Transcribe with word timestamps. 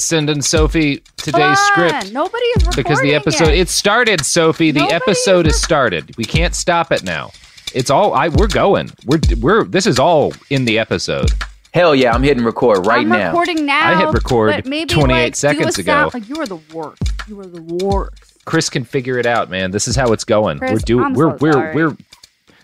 sending 0.00 0.42
Sophie 0.42 1.02
today's 1.16 1.58
Come 1.74 1.88
script 1.88 2.12
Nobody 2.12 2.44
is 2.44 2.62
recording 2.66 2.82
because 2.82 3.00
the 3.00 3.14
episode 3.14 3.48
it. 3.48 3.58
it 3.58 3.68
started. 3.68 4.24
Sophie, 4.24 4.70
the 4.70 4.80
Nobody 4.80 4.94
episode 4.94 5.46
is 5.46 5.54
is 5.56 5.62
started. 5.62 6.16
We 6.16 6.24
can't 6.24 6.54
stop 6.54 6.92
it 6.92 7.02
now. 7.04 7.30
It's 7.74 7.90
all 7.90 8.14
I. 8.14 8.28
We're 8.28 8.46
going. 8.48 8.90
We're 9.06 9.20
we're. 9.40 9.64
This 9.64 9.86
is 9.86 9.98
all 9.98 10.32
in 10.50 10.64
the 10.64 10.78
episode. 10.78 11.30
Hell 11.72 11.94
yeah, 11.94 12.12
I'm 12.12 12.22
hitting 12.22 12.44
record 12.44 12.86
right 12.86 13.00
I'm 13.00 13.08
now. 13.08 13.28
recording 13.30 13.66
now. 13.66 13.88
I 13.94 13.98
hit 13.98 14.12
record 14.14 14.64
maybe, 14.66 14.94
28 14.94 15.22
like, 15.24 15.34
seconds 15.36 15.78
ago. 15.78 15.92
sound- 15.92 16.14
Like 16.14 16.28
you 16.28 16.36
are 16.36 16.46
the 16.46 16.60
worst. 16.72 17.02
You 17.26 17.40
are 17.40 17.46
the 17.46 17.62
worst. 17.84 18.44
Chris 18.44 18.70
can 18.70 18.84
figure 18.84 19.18
it 19.18 19.26
out, 19.26 19.50
man. 19.50 19.72
This 19.72 19.88
is 19.88 19.96
how 19.96 20.12
it's 20.12 20.22
going. 20.24 20.58
Chris, 20.58 20.70
we're 20.72 20.78
doing. 20.80 21.04
I'm 21.06 21.14
we're 21.14 21.30
so 21.32 21.38
we're 21.40 21.52
sorry. 21.52 21.74
we're 21.74 21.96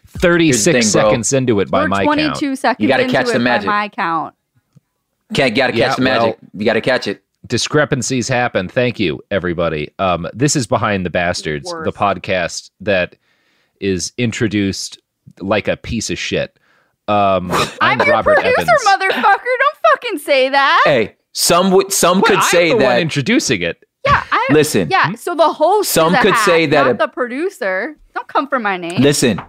36 0.06 0.64
thing, 0.64 0.82
seconds 0.82 1.32
into 1.32 1.60
it 1.60 1.70
by 1.70 1.82
We're 1.82 1.88
my 1.88 2.04
22 2.04 2.30
count. 2.46 2.58
seconds 2.58 2.82
You 2.82 2.88
gotta 2.88 3.08
catch 3.08 3.26
the 3.26 3.32
it 3.32 3.38
by 3.38 3.44
magic. 3.44 3.66
my 3.66 3.88
count. 3.88 4.34
Can't 5.34 5.54
gotta 5.54 5.72
catch 5.72 5.78
Yeah, 5.78 5.94
the 5.96 6.02
magic. 6.02 6.22
well- 6.22 6.36
you 6.54 6.64
gotta 6.64 6.80
catch 6.80 7.06
it. 7.06 7.22
discrepancies 7.46 8.28
happen. 8.28 8.68
Thank 8.68 9.00
you, 9.00 9.20
everybody. 9.30 9.90
Um, 9.98 10.28
this 10.34 10.54
is 10.56 10.66
Behind 10.66 11.06
the 11.06 11.10
Bastards, 11.10 11.70
Worst. 11.70 11.84
the 11.90 11.98
podcast 11.98 12.70
that 12.80 13.16
is 13.80 14.12
introduced 14.18 14.98
like 15.40 15.66
a 15.68 15.76
piece 15.76 16.10
of 16.10 16.18
shit. 16.18 16.58
Um, 17.08 17.50
I'm, 17.52 17.68
I'm 17.80 17.98
your 18.06 18.14
Robert 18.14 18.34
producer, 18.36 18.60
Evans. 18.60 18.84
motherfucker. 18.86 19.22
Don't 19.22 19.76
fucking 19.92 20.18
say 20.18 20.48
that. 20.50 20.82
Hey, 20.84 21.16
some 21.32 21.70
would 21.72 21.92
some 21.92 22.20
Well, 22.20 22.28
could 22.30 22.36
I'm 22.38 22.42
say 22.44 22.68
the 22.70 22.74
one 22.76 22.82
that. 22.84 23.00
introducing 23.00 23.62
it. 23.62 23.84
Yeah, 24.06 24.22
I, 24.32 24.48
Listen, 24.50 24.88
yeah. 24.90 25.12
So 25.14 25.34
the 25.34 25.52
host. 25.52 25.90
Some 25.90 26.14
could 26.16 26.32
hack, 26.34 26.44
say 26.44 26.66
that 26.66 26.82
not 26.86 26.90
a- 26.94 26.98
the 26.98 27.08
producer. 27.08 27.96
Don't 28.14 28.28
come 28.28 28.48
for 28.48 28.58
my 28.58 28.76
name. 28.76 29.00
listen. 29.00 29.40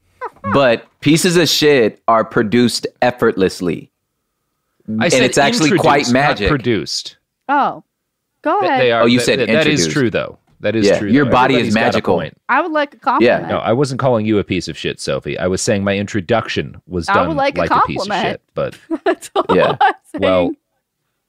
but 0.52 0.86
pieces 1.00 1.36
of 1.36 1.48
shit 1.48 2.02
are 2.08 2.24
produced 2.24 2.86
effortlessly, 3.02 3.90
I 4.88 5.04
and 5.04 5.12
said 5.12 5.22
it's 5.22 5.38
actually 5.38 5.76
quite 5.78 6.10
magic. 6.10 6.48
produced. 6.48 7.18
oh, 7.48 7.84
go 8.42 8.58
ahead. 8.60 8.80
They 8.80 8.92
are. 8.92 9.02
Oh, 9.02 9.06
you 9.06 9.18
th- 9.18 9.26
said 9.26 9.36
th- 9.36 9.48
that 9.48 9.66
is 9.66 9.86
true, 9.86 10.10
though. 10.10 10.38
That 10.60 10.74
is 10.74 10.86
Yeah, 10.86 10.98
true. 10.98 11.08
your 11.08 11.24
though. 11.24 11.30
body 11.30 11.54
is 11.54 11.58
Everybody's 11.68 11.74
got 11.74 11.80
a 11.80 11.84
magical. 11.84 12.14
point. 12.16 12.36
I 12.48 12.60
would 12.62 12.72
like 12.72 12.94
a 12.94 12.98
compliment. 12.98 13.42
Yeah, 13.42 13.48
no, 13.48 13.58
I 13.58 13.72
wasn't 13.72 14.00
calling 14.00 14.26
you 14.26 14.38
a 14.38 14.44
piece 14.44 14.66
of 14.66 14.76
shit, 14.76 14.98
Sophie. 15.00 15.38
I 15.38 15.46
was 15.46 15.62
saying 15.62 15.84
my 15.84 15.96
introduction 15.96 16.80
was 16.86 17.08
I 17.08 17.14
done 17.14 17.28
would 17.28 17.36
like 17.36 17.56
a 17.58 17.62
a, 17.62 17.82
piece 17.86 18.06
of 18.06 18.12
shit. 18.12 18.42
But 18.54 18.76
That's 19.04 19.30
all 19.36 19.44
Yeah. 19.54 19.76
I'm 19.80 19.92
saying. 20.12 20.22
well, 20.22 20.50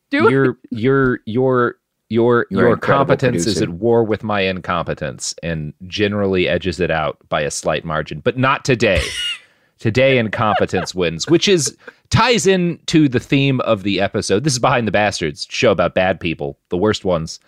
do 0.10 0.32
your 0.32 0.58
your 0.72 1.20
your 1.26 1.76
your 2.12 2.48
You're 2.50 2.62
your 2.62 2.74
incredible 2.74 3.06
competence 3.06 3.46
is 3.46 3.62
at 3.62 3.70
war 3.70 4.04
with 4.04 4.24
my 4.24 4.42
incompetence 4.42 5.36
and 5.44 5.74
generally 5.86 6.48
edges 6.48 6.80
it 6.80 6.90
out 6.90 7.18
by 7.30 7.42
a 7.42 7.52
slight 7.52 7.86
margin 7.86 8.22
but 8.22 8.36
not 8.36 8.66
today 8.66 9.04
today 9.78 10.18
incompetence 10.18 10.96
wins 10.96 11.28
which 11.30 11.48
is 11.48 11.78
ties 12.10 12.48
in 12.48 12.80
to 12.88 13.08
the 13.08 13.20
theme 13.20 13.60
of 13.62 13.84
the 13.84 14.02
episode 14.02 14.44
this 14.44 14.54
is 14.54 14.60
behind 14.60 14.88
the 14.88 14.92
bastards 14.92 15.46
show 15.50 15.72
about 15.72 15.94
bad 15.94 16.20
people 16.20 16.58
the 16.70 16.78
worst 16.78 17.06
ones 17.06 17.40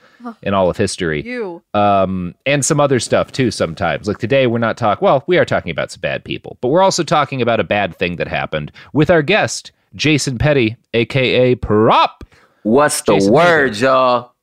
in 0.43 0.53
all 0.53 0.69
of 0.69 0.77
history 0.77 1.23
you. 1.23 1.61
um, 1.73 2.35
and 2.45 2.63
some 2.63 2.79
other 2.79 2.99
stuff 2.99 3.31
too 3.31 3.49
sometimes. 3.49 4.07
Like 4.07 4.19
today, 4.19 4.45
we're 4.45 4.59
not 4.59 4.77
talking, 4.77 5.03
well, 5.03 5.23
we 5.25 5.39
are 5.39 5.45
talking 5.45 5.71
about 5.71 5.89
some 5.91 5.99
bad 6.01 6.23
people, 6.23 6.57
but 6.61 6.67
we're 6.67 6.83
also 6.83 7.03
talking 7.03 7.41
about 7.41 7.59
a 7.59 7.63
bad 7.63 7.95
thing 7.97 8.17
that 8.17 8.27
happened 8.27 8.71
with 8.93 9.09
our 9.09 9.23
guest, 9.23 9.71
Jason 9.95 10.37
Petty, 10.37 10.77
aka 10.93 11.55
Prop. 11.55 12.23
What's 12.61 13.01
the 13.01 13.13
Jason, 13.15 13.33
word, 13.33 13.77
y'all? 13.77 14.33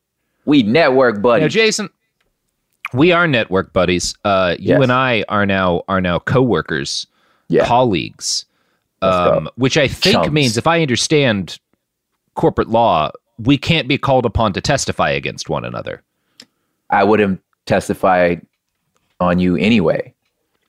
We 0.47 0.65
network 0.65 1.23
buddies. 1.23 1.43
Now, 1.45 1.49
Jason, 1.49 1.91
we 2.93 3.12
are 3.12 3.28
network 3.28 3.73
buddies. 3.73 4.17
Uh, 4.25 4.57
you 4.59 4.71
Yes. 4.71 4.83
and 4.83 4.91
I 4.91 5.25
are 5.28 5.47
now 5.47 5.83
are 5.87 6.01
now 6.01 6.19
coworkers, 6.19 7.07
Yeah. 7.49 7.65
colleagues, 7.67 8.17
Let's 8.17 8.43
go. 8.45 8.47
Um, 9.03 9.48
which 9.56 9.76
I 9.76 9.88
think 9.88 10.14
Chums. 10.14 10.31
means, 10.32 10.56
if 10.56 10.66
I 10.66 10.82
understand 10.82 11.59
corporate 12.34 12.69
law, 12.69 13.10
we 13.38 13.56
can't 13.59 13.88
be 13.88 13.98
called 13.98 14.26
upon 14.26 14.53
to 14.54 14.60
testify 14.60 15.10
against 15.10 15.48
one 15.48 15.64
another. 15.64 16.03
I 16.91 17.04
would 17.04 17.20
have 17.20 17.38
testified 17.66 18.44
on 19.20 19.38
you 19.38 19.56
anyway. 19.56 20.14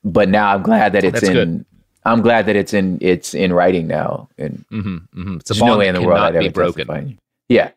But 0.04 0.28
now 0.28 0.54
I'm 0.54 0.62
glad 0.62 0.92
that 0.92 1.04
it's 1.04 1.14
That's 1.20 1.28
in. 1.28 1.32
good. 1.34 1.64
I'm 2.04 2.22
glad 2.22 2.46
that 2.46 2.56
it's 2.56 2.72
in. 2.72 2.96
It's 3.02 3.34
in 3.34 3.52
writing 3.52 3.86
now, 3.86 4.28
and 4.38 4.64
hmm 4.70 4.96
hmm 5.12 5.36
It's 5.36 5.50
a 5.50 5.64
no 5.64 5.76
way 5.76 5.88
in 5.88 5.94
the 5.94 6.00
world 6.02 6.18
I'd 6.20 6.32
be 6.32 6.46
ever 6.46 6.50
broken. 6.50 6.86
testify 6.86 6.98
on 6.98 7.08
you. 7.10 7.16
Yeah, 7.50 7.70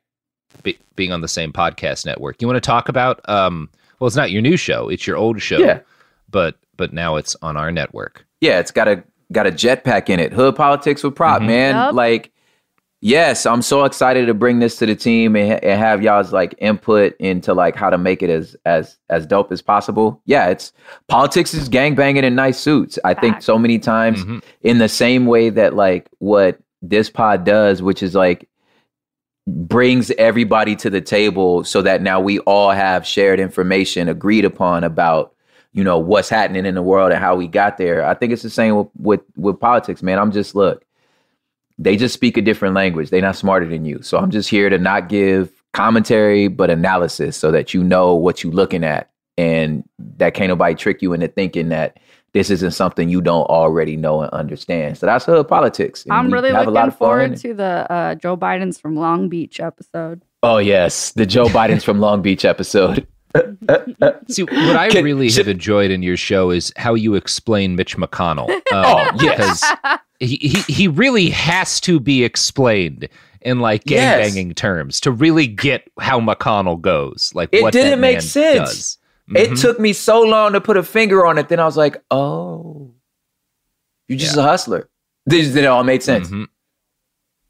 be, 0.63 0.77
being 0.95 1.11
on 1.11 1.19
the 1.19 1.27
same 1.27 1.51
podcast 1.51 2.05
network. 2.05 2.41
You 2.41 2.47
want 2.47 2.55
to 2.55 2.61
talk 2.65 2.87
about? 2.87 3.27
Um, 3.27 3.69
well, 3.99 4.07
it's 4.07 4.15
not 4.15 4.31
your 4.31 4.41
new 4.41 4.55
show; 4.55 4.87
it's 4.87 5.05
your 5.05 5.17
old 5.17 5.41
show. 5.41 5.57
Yeah. 5.57 5.79
but 6.31 6.55
but 6.77 6.93
now 6.93 7.17
it's 7.17 7.35
on 7.41 7.57
our 7.57 7.69
network. 7.71 8.25
yeah. 8.39 8.59
It's 8.59 8.71
got 8.71 8.87
a 8.87 9.03
got 9.31 9.47
a 9.47 9.51
jetpack 9.51 10.09
in 10.09 10.19
it. 10.19 10.33
Hood 10.33 10.55
politics 10.55 11.03
with 11.03 11.15
prop, 11.15 11.41
Mhm. 11.41 11.47
man. 11.47 11.75
Yup. 11.75 11.93
Like, 11.95 12.31
yes, 13.01 13.45
I'm 13.45 13.61
so 13.61 13.83
excited 13.85 14.25
to 14.27 14.33
bring 14.33 14.59
this 14.59 14.77
to 14.77 14.85
the 14.85 14.95
team 14.95 15.35
and, 15.35 15.63
and 15.63 15.79
have 15.79 16.01
y'all's 16.03 16.31
like 16.33 16.55
input 16.59 17.15
into 17.19 17.53
like 17.53 17.75
how 17.75 17.89
to 17.89 17.97
make 17.97 18.21
it 18.23 18.29
as 18.29 18.55
as 18.65 18.97
as 19.09 19.25
dope 19.25 19.51
as 19.51 19.61
possible. 19.61 20.21
Yeah, 20.25 20.47
it's 20.49 20.71
politics 21.07 21.53
is 21.53 21.67
gang 21.69 21.95
banging 21.95 22.23
in 22.23 22.35
nice 22.35 22.59
suits. 22.59 22.99
I 23.03 23.13
think 23.13 23.41
so 23.41 23.57
many 23.57 23.79
times 23.79 24.23
Mhm. 24.23 24.43
in 24.61 24.77
the 24.77 24.89
same 24.89 25.25
way 25.25 25.49
that 25.49 25.75
like 25.75 26.07
what 26.19 26.59
this 26.81 27.09
pod 27.09 27.43
does, 27.45 27.81
which 27.81 28.03
is 28.03 28.13
like 28.15 28.47
brings 29.45 30.09
everybody 30.11 30.75
to 30.77 30.89
the 30.89 31.01
table 31.01 31.63
so 31.65 31.81
that 31.81 32.01
now 32.01 32.19
we 32.19 32.39
all 32.39 32.71
have 32.71 33.05
shared 33.05 33.39
information 33.41 34.07
agreed 34.07 34.45
upon 34.45 34.85
about 34.85 35.33
you 35.73 35.83
know 35.83 35.97
what's 35.97 36.29
happening 36.29 36.65
in 36.65 36.75
the 36.75 36.81
world 36.81 37.11
and 37.11 37.19
how 37.19 37.35
we 37.35 37.47
got 37.47 37.77
there 37.77 38.05
i 38.05 38.13
think 38.13 38.31
it's 38.31 38.43
the 38.43 38.49
same 38.49 38.75
with 38.75 38.87
with, 38.97 39.21
with 39.35 39.59
politics 39.59 40.01
man 40.01 40.19
i'm 40.19 40.31
just 40.31 40.55
look 40.55 40.85
they 41.77 41.97
just 41.97 42.13
speak 42.13 42.37
a 42.37 42.41
different 42.41 42.75
language 42.75 43.09
they're 43.09 43.21
not 43.21 43.35
smarter 43.35 43.67
than 43.67 43.85
you 43.85 44.01
so 44.01 44.17
i'm 44.17 44.31
just 44.31 44.49
here 44.49 44.69
to 44.69 44.77
not 44.77 45.09
give 45.09 45.51
commentary 45.73 46.47
but 46.47 46.69
analysis 46.69 47.35
so 47.35 47.51
that 47.51 47.73
you 47.73 47.83
know 47.83 48.13
what 48.13 48.43
you're 48.43 48.53
looking 48.53 48.83
at 48.83 49.09
and 49.37 49.83
that 49.97 50.33
can't 50.33 50.49
nobody 50.49 50.75
trick 50.75 51.01
you 51.01 51.13
into 51.13 51.27
thinking 51.27 51.69
that 51.69 51.97
this 52.33 52.49
isn't 52.49 52.71
something 52.71 53.09
you 53.09 53.21
don't 53.21 53.45
already 53.45 53.95
know 53.95 54.21
and 54.21 54.31
understand. 54.31 54.97
So 54.97 55.05
that's 55.05 55.25
hood 55.25 55.47
politics. 55.47 56.03
And 56.03 56.13
I'm 56.13 56.33
really 56.33 56.51
have 56.51 56.67
a 56.67 56.71
lot 56.71 56.85
looking 56.85 56.97
forward 56.97 57.37
to 57.37 57.53
the 57.53 57.91
uh, 57.91 58.15
Joe 58.15 58.35
Biden's 58.35 58.79
from 58.79 58.95
Long 58.95 59.29
Beach 59.29 59.59
episode. 59.59 60.23
Oh 60.41 60.57
yes, 60.57 61.11
the 61.11 61.25
Joe 61.25 61.45
Biden's 61.45 61.83
from 61.83 61.99
Long 61.99 62.21
Beach 62.21 62.43
episode. 62.43 63.07
See, 64.27 64.43
what 64.43 64.75
I 64.75 64.89
Can- 64.89 65.03
really 65.03 65.31
have 65.31 65.47
enjoyed 65.47 65.91
in 65.91 66.03
your 66.03 66.17
show 66.17 66.51
is 66.51 66.71
how 66.77 66.93
you 66.93 67.15
explain 67.15 67.75
Mitch 67.75 67.97
McConnell. 67.97 68.49
Um, 68.73 68.85
Oh, 68.85 69.09
yes. 69.21 69.61
because 69.61 69.99
he, 70.19 70.37
he 70.37 70.61
he 70.73 70.87
really 70.87 71.29
has 71.29 71.79
to 71.81 71.99
be 71.99 72.23
explained 72.23 73.07
in 73.41 73.59
like 73.59 73.83
Yes. 73.85 74.31
gangbanging 74.33 74.55
terms 74.55 74.99
to 75.01 75.11
really 75.11 75.47
get 75.47 75.87
how 75.99 76.19
McConnell 76.19 76.79
goes. 76.79 77.31
Like 77.35 77.49
It 77.51 77.71
didn't 77.71 77.99
make 77.99 78.21
sense. 78.21 78.69
does. 78.69 78.97
It 79.35 79.57
took 79.57 79.79
me 79.79 79.93
so 79.93 80.21
long 80.21 80.53
to 80.53 80.61
put 80.61 80.77
a 80.77 80.83
finger 80.83 81.25
on 81.25 81.37
it. 81.37 81.49
Then 81.49 81.59
I 81.59 81.65
was 81.65 81.77
like, 81.77 82.01
oh, 82.11 82.91
you're 84.07 84.17
just 84.19 84.37
a 84.37 84.41
hustler. 84.43 84.89
This 85.25 85.55
it 85.55 85.65
all 85.65 85.83
made 85.83 86.03
sense. 86.03 86.29
Mhm. 86.29 86.47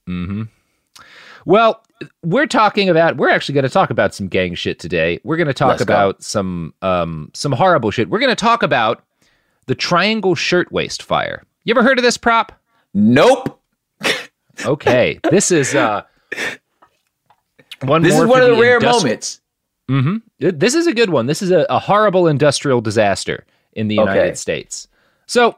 Mhm. 0.08 0.48
Well, 1.46 1.83
we're 2.24 2.48
talking 2.48 2.90
about 2.90 3.18
we're 3.18 3.30
actually 3.30 3.54
going 3.54 3.64
to 3.64 3.70
talk 3.70 3.90
about 3.90 4.14
some 4.14 4.28
gang 4.28 4.56
shit 4.56 4.80
today. 4.80 5.20
We're 5.24 5.38
going 5.38 5.48
to 5.48 5.54
talk 5.54 5.70
Let's 5.70 5.86
go. 5.86 5.94
about 5.94 6.24
some 6.24 6.74
um 6.82 7.32
some 7.34 7.52
horrible 7.52 7.92
shit. 7.92 8.10
We're 8.10 8.20
going 8.20 8.30
to 8.30 8.36
talk 8.36 8.64
about 8.64 9.04
the 9.68 9.76
Triangle 9.76 10.36
Shirtwaist 10.36 11.04
Fire. 11.04 11.44
You 11.64 11.74
ever 11.74 11.84
heard 11.84 11.98
of 11.98 12.04
this 12.04 12.18
prop? 12.18 12.52
Nope. 12.94 13.60
Okay, 14.66 15.20
this 15.32 15.50
is 15.50 15.74
uh 15.74 16.04
one. 17.84 18.02
This 18.04 18.14
is 18.18 18.26
one 18.26 18.42
of 18.42 18.50
the 18.56 18.62
rare 18.62 18.80
industri- 18.80 18.92
moments. 19.04 19.42
Mhm. 19.90 20.22
This 20.40 20.76
is 20.76 20.88
a 20.88 20.94
good 20.94 21.10
one. 21.10 21.26
This 21.26 21.42
is 21.42 21.52
a, 21.52 21.66
a 21.70 21.80
horrible 21.80 22.28
industrial 22.28 22.80
disaster 22.82 23.46
in 23.74 23.88
the 23.88 23.96
United 23.96 24.20
Okay. 24.22 24.34
States. 24.36 24.88
So, 25.26 25.58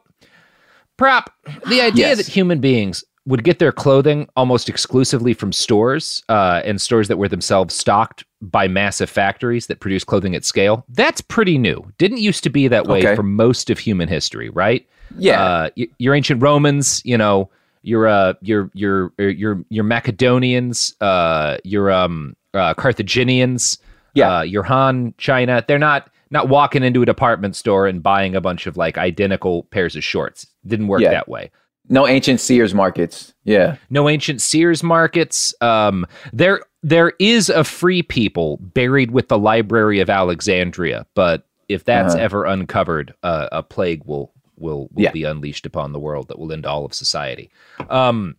prop 0.98 1.31
the 1.68 1.81
idea 1.81 2.07
Yes. 2.07 2.18
that 2.18 2.27
human 2.27 2.59
beings 2.59 3.03
would 3.27 3.44
get 3.44 3.57
their 3.60 3.72
clothing 3.72 4.30
almost 4.36 4.69
exclusively 4.69 5.33
from 5.33 5.51
stores 5.51 6.24
uh, 6.30 6.62
and 6.63 6.80
stores 6.80 7.07
that 7.07 7.18
were 7.18 7.27
themselves 7.27 7.74
stocked 7.74 8.24
by 8.42 8.68
massive 8.68 9.10
factories 9.10 9.66
that 9.68 9.80
produce 9.80 10.04
clothing 10.04 10.36
at 10.36 10.45
scale. 10.45 10.86
That's 10.89 11.22
pretty 11.22 11.57
new. 11.57 11.92
Didn't 11.98 12.19
used 12.19 12.44
to 12.44 12.50
be 12.51 12.68
that 12.68 12.86
way 12.86 13.00
Okay. 13.00 13.16
for 13.16 13.24
most 13.24 13.69
of 13.72 13.80
human 13.80 14.07
history, 14.07 14.50
right? 14.50 14.88
Yeah. 15.18 15.44
uh, 15.44 15.69
y- 15.75 15.88
your 15.98 16.13
ancient 16.13 16.42
Romans, 16.42 17.01
you 17.04 17.18
know, 17.18 17.50
your 17.81 18.07
uh, 18.07 18.33
your 18.42 18.69
your 18.74 19.12
your 19.18 19.63
your 19.69 19.83
Macedonians, 19.83 20.95
uh, 21.01 21.57
your 21.63 21.92
um, 21.92 22.36
uh, 22.54 22.74
Carthaginians, 22.74 23.77
Yeah. 24.13 24.38
uh, 24.38 24.42
your 24.42 24.63
Han 24.63 25.13
China. 25.18 25.63
They're 25.68 25.77
not 25.80 26.10
not 26.31 26.50
walking 26.50 26.83
into 26.83 27.01
a 27.01 27.06
department 27.06 27.56
store 27.56 27.88
and 27.88 28.01
buying 28.01 28.36
a 28.36 28.42
bunch 28.42 28.66
of 28.68 28.75
like 28.77 28.98
identical 28.98 29.63
pairs 29.66 29.95
of 29.95 30.04
shorts. 30.04 30.48
Didn't 30.66 30.88
work 30.88 31.01
Yeah. 31.01 31.12
that 31.12 31.27
way. 31.30 31.51
No 31.90 32.08
ancient 32.08 32.40
Sears 32.40 32.74
markets. 32.74 33.34
Yeah. 33.44 33.76
No 33.90 34.10
ancient 34.10 34.42
Sears 34.42 34.82
markets. 34.84 35.54
Um, 35.62 36.06
there 36.34 36.62
there 36.84 37.14
is 37.20 37.50
a 37.50 37.64
free 37.64 38.04
people 38.04 38.58
buried 38.58 39.12
with 39.12 39.28
the 39.28 39.38
Library 39.40 40.00
of 40.00 40.10
Alexandria, 40.10 41.06
but 41.16 41.46
if 41.68 41.84
that's 41.84 42.14
Uh-huh. 42.14 42.24
ever 42.24 42.46
uncovered, 42.46 43.14
uh, 43.24 43.48
a 43.52 43.64
plague 43.64 44.04
will 44.06 44.32
will, 44.58 44.88
will 44.94 45.04
Yeah. 45.04 45.12
be 45.12 45.26
unleashed 45.26 45.66
upon 45.66 45.92
the 45.92 46.00
world 46.00 46.30
that 46.30 46.40
will 46.40 46.52
end 46.54 46.66
all 46.66 46.86
of 46.86 46.94
society. 46.94 47.50
Um, 47.90 48.38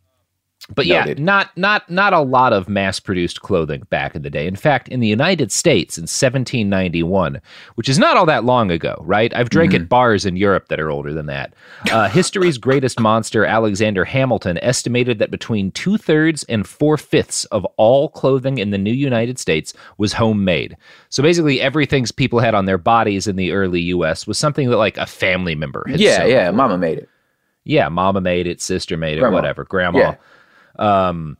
but 0.75 0.87
yeah, 0.87 1.15
not 1.19 1.57
not 1.57 1.89
not 1.89 2.13
a 2.13 2.21
lot 2.21 2.53
of 2.53 2.69
mass-produced 2.69 3.41
clothing 3.41 3.83
back 3.89 4.17
in 4.17 4.23
the 4.23 4.31
day. 4.31 4.47
In 4.49 4.57
fact, 4.57 4.89
in 4.89 4.99
the 5.01 5.07
United 5.07 5.53
States 5.53 5.97
in 5.97 6.03
1791, 6.03 7.41
which 7.77 7.89
is 7.89 7.99
not 7.99 8.17
all 8.17 8.27
that 8.27 8.45
long 8.45 8.71
ago, 8.71 8.97
right? 9.03 9.35
I've 9.35 9.51
drank 9.51 9.73
Mm-hmm. 9.73 9.83
at 9.83 9.89
bars 9.89 10.27
in 10.27 10.37
Europe 10.37 10.69
that 10.69 10.81
are 10.81 10.91
older 10.91 11.13
than 11.13 11.27
that. 11.27 11.55
Uh, 11.91 12.09
history's 12.09 12.59
greatest 12.59 12.99
monster, 13.01 13.45
Alexander 13.45 14.05
Hamilton, 14.05 14.59
estimated 14.63 15.19
that 15.19 15.31
between 15.31 15.71
two 15.73 15.97
thirds 15.99 16.45
and 16.45 16.67
four 16.67 16.97
fifths 16.97 17.45
of 17.47 17.65
all 17.77 18.09
clothing 18.09 18.59
in 18.59 18.71
the 18.71 18.79
new 18.79 18.93
United 18.93 19.39
States 19.39 19.73
was 19.99 20.12
homemade. 20.12 20.77
So 21.09 21.23
basically, 21.23 21.61
everything 21.61 22.05
people 22.17 22.39
had 22.41 22.55
on 22.55 22.65
their 22.67 22.79
bodies 22.79 23.27
in 23.27 23.37
the 23.37 23.53
early 23.53 23.81
U.S. 23.83 24.27
was 24.27 24.39
something 24.39 24.69
that 24.71 24.77
like 24.77 24.97
a 24.99 25.07
family 25.07 25.55
member 25.55 25.85
had 25.89 26.01
Yeah. 26.01 26.19
sewn. 26.19 26.31
Yeah. 26.31 26.51
Mama 26.51 26.77
made 26.79 26.99
it. 26.99 27.09
Yeah, 27.69 27.89
mama 27.89 28.21
made 28.21 28.47
it, 28.47 28.61
sister 28.62 28.97
made 28.97 29.17
it, 29.19 29.23
Grandma. 29.23 29.35
whatever, 29.37 29.65
grandma. 29.65 29.99
Yeah. 29.99 30.15
Um, 30.78 31.37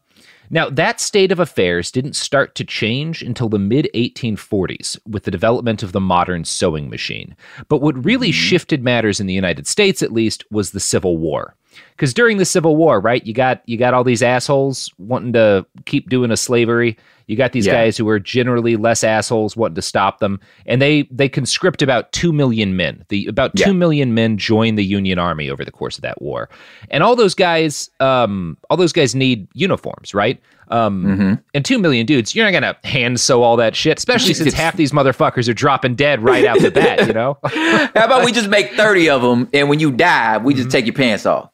now, 0.51 0.71
that 0.71 1.01
state 1.01 1.33
of 1.33 1.41
affairs 1.41 1.91
didn't 1.91 2.15
start 2.15 2.55
to 2.55 2.65
change 2.65 3.23
until 3.23 3.49
the 3.49 3.59
mid 3.59 3.89
1840s 3.95 4.99
with 5.07 5.25
the 5.25 5.31
development 5.31 5.83
of 5.83 5.93
the 5.93 6.01
modern 6.01 6.45
sewing 6.45 6.89
machine. 6.89 7.37
But 7.69 7.81
what 7.83 8.05
really 8.05 8.31
shifted 8.33 8.83
matters 8.85 9.19
in 9.19 9.27
the 9.27 9.35
United 9.35 9.67
States, 9.67 10.03
at 10.03 10.13
least, 10.13 10.45
was 10.51 10.71
the 10.71 10.81
Civil 10.81 11.17
War. 11.17 11.55
Because 11.91 12.15
during 12.15 12.39
the 12.39 12.45
Civil 12.45 12.77
War, 12.77 13.01
right, 13.01 13.27
you 13.27 13.35
got 13.35 13.63
you 13.67 13.77
got 13.77 13.93
all 13.93 14.05
these 14.05 14.23
assholes 14.23 14.93
wanting 14.99 15.33
to 15.35 15.67
keep 15.85 16.09
doing 16.09 16.31
a 16.31 16.37
slavery. 16.37 16.97
You 17.29 17.37
got 17.37 17.51
these 17.53 17.67
Yeah. 17.67 17.73
guys 17.73 17.97
who 17.97 18.09
are 18.09 18.21
generally 18.21 18.77
less 18.77 19.03
assholes 19.03 19.57
wanting 19.57 19.75
to 19.75 19.83
stop 19.83 20.21
them, 20.21 20.39
and 20.65 20.81
they 20.81 21.09
they 21.11 21.29
conscript 21.29 21.83
about 21.83 22.13
two 22.13 22.33
million 22.33 22.77
men. 22.77 23.05
The 23.09 23.27
about 23.27 23.51
Yeah. 23.55 23.67
two 23.67 23.75
million 23.75 24.15
men 24.15 24.39
join 24.39 24.77
the 24.77 24.85
Union 24.85 25.19
Army 25.19 25.51
over 25.51 25.65
the 25.65 25.73
course 25.73 25.97
of 25.99 26.03
that 26.03 26.23
war, 26.23 26.49
and 26.91 27.03
all 27.03 27.17
those 27.17 27.35
guys, 27.35 27.91
um, 28.01 28.57
all 28.71 28.77
those 28.77 28.93
guys 28.93 29.15
need 29.15 29.49
uniforms, 29.55 30.15
right? 30.15 30.41
Um, 30.69 31.05
Mm-hmm. 31.05 31.35
and 31.55 31.65
two 31.65 31.79
million 31.79 32.07
dudes, 32.07 32.35
you're 32.35 32.45
not 32.45 32.53
gonna 32.53 32.77
hand 32.85 33.19
sew 33.21 33.43
all 33.43 33.57
that 33.57 33.75
shit, 33.77 33.99
especially 33.99 34.35
since 34.43 34.53
half 34.53 34.77
these 34.77 34.93
motherfuckers 34.93 35.49
are 35.49 35.55
dropping 35.55 35.95
dead 35.97 36.23
right 36.23 36.45
out 36.45 36.59
the 36.61 36.71
bat. 36.71 37.07
You 37.07 37.13
know? 37.13 37.39
How 37.45 38.05
about 38.05 38.25
we 38.25 38.33
just 38.33 38.49
make 38.49 38.73
30 38.75 39.11
of 39.11 39.23
them 39.23 39.49
and 39.53 39.69
when 39.69 39.79
you 39.81 39.91
die, 39.93 40.39
we 40.39 40.53
Mm-hmm. 40.55 40.59
just 40.63 40.71
take 40.71 40.87
your 40.87 40.95
pants 40.95 41.25
off? 41.27 41.51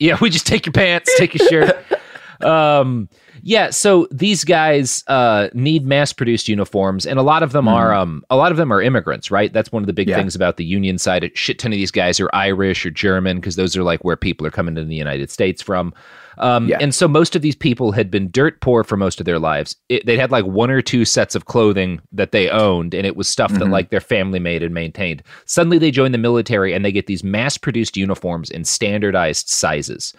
Yeah, 0.00 0.18
we 0.20 0.28
just 0.30 0.46
take 0.46 0.66
your 0.66 0.72
pants, 0.72 1.10
take 1.18 1.34
your 1.34 1.48
shirt. 1.48 1.84
um, 2.44 3.08
yeah, 3.46 3.68
so 3.68 4.08
these 4.10 4.42
guys 4.42 5.04
uh, 5.06 5.48
need 5.52 5.84
mass-produced 5.86 6.48
uniforms, 6.48 7.04
and 7.06 7.18
a 7.18 7.22
lot 7.22 7.42
of 7.42 7.52
them 7.52 7.68
are 7.68 7.92
um, 7.92 8.24
a 8.30 8.36
lot 8.36 8.50
of 8.50 8.56
them 8.56 8.72
are 8.72 8.80
immigrants, 8.80 9.30
right? 9.30 9.52
That's 9.52 9.70
one 9.70 9.82
of 9.82 9.86
the 9.86 9.92
big 9.92 10.08
Yeah. 10.08 10.16
things 10.16 10.34
about 10.34 10.56
the 10.56 10.64
union 10.64 10.96
side. 10.96 11.24
A 11.24 11.30
shit 11.34 11.58
ton 11.58 11.70
of 11.72 11.76
these 11.76 11.90
guys 11.90 12.18
are 12.20 12.30
Irish 12.32 12.86
or 12.86 12.90
German 12.90 13.36
because 13.36 13.56
those 13.56 13.76
are 13.76 13.82
like 13.82 14.02
where 14.02 14.16
people 14.16 14.46
are 14.46 14.50
coming 14.50 14.74
to 14.76 14.84
the 14.84 14.94
United 14.94 15.30
States 15.30 15.60
from. 15.60 15.92
Um, 16.38 16.68
Yeah. 16.68 16.78
And 16.80 16.94
so 16.94 17.06
most 17.06 17.36
of 17.36 17.42
these 17.42 17.54
people 17.54 17.92
had 17.92 18.10
been 18.10 18.30
dirt 18.30 18.60
poor 18.62 18.82
for 18.82 18.96
most 18.96 19.20
of 19.20 19.26
their 19.26 19.38
lives. 19.38 19.76
It, 19.90 20.04
they 20.06 20.16
had 20.16 20.30
like 20.32 20.46
one 20.46 20.70
or 20.70 20.80
two 20.82 21.04
sets 21.04 21.34
of 21.34 21.44
clothing 21.44 22.00
that 22.12 22.32
they 22.32 22.48
owned, 22.48 22.94
and 22.94 23.06
it 23.06 23.14
was 23.14 23.28
stuff 23.28 23.52
that 23.52 23.68
like 23.68 23.90
their 23.90 24.00
family 24.00 24.38
made 24.40 24.62
and 24.62 24.72
maintained. 24.74 25.22
Suddenly 25.44 25.78
they 25.78 25.90
join 25.90 26.12
the 26.12 26.18
military 26.18 26.72
and 26.72 26.82
they 26.84 26.90
get 26.92 27.06
these 27.06 27.22
mass 27.22 27.58
produced 27.58 27.96
uniforms 27.96 28.48
in 28.50 28.64
standardized 28.64 29.48
sizes. 29.50 30.14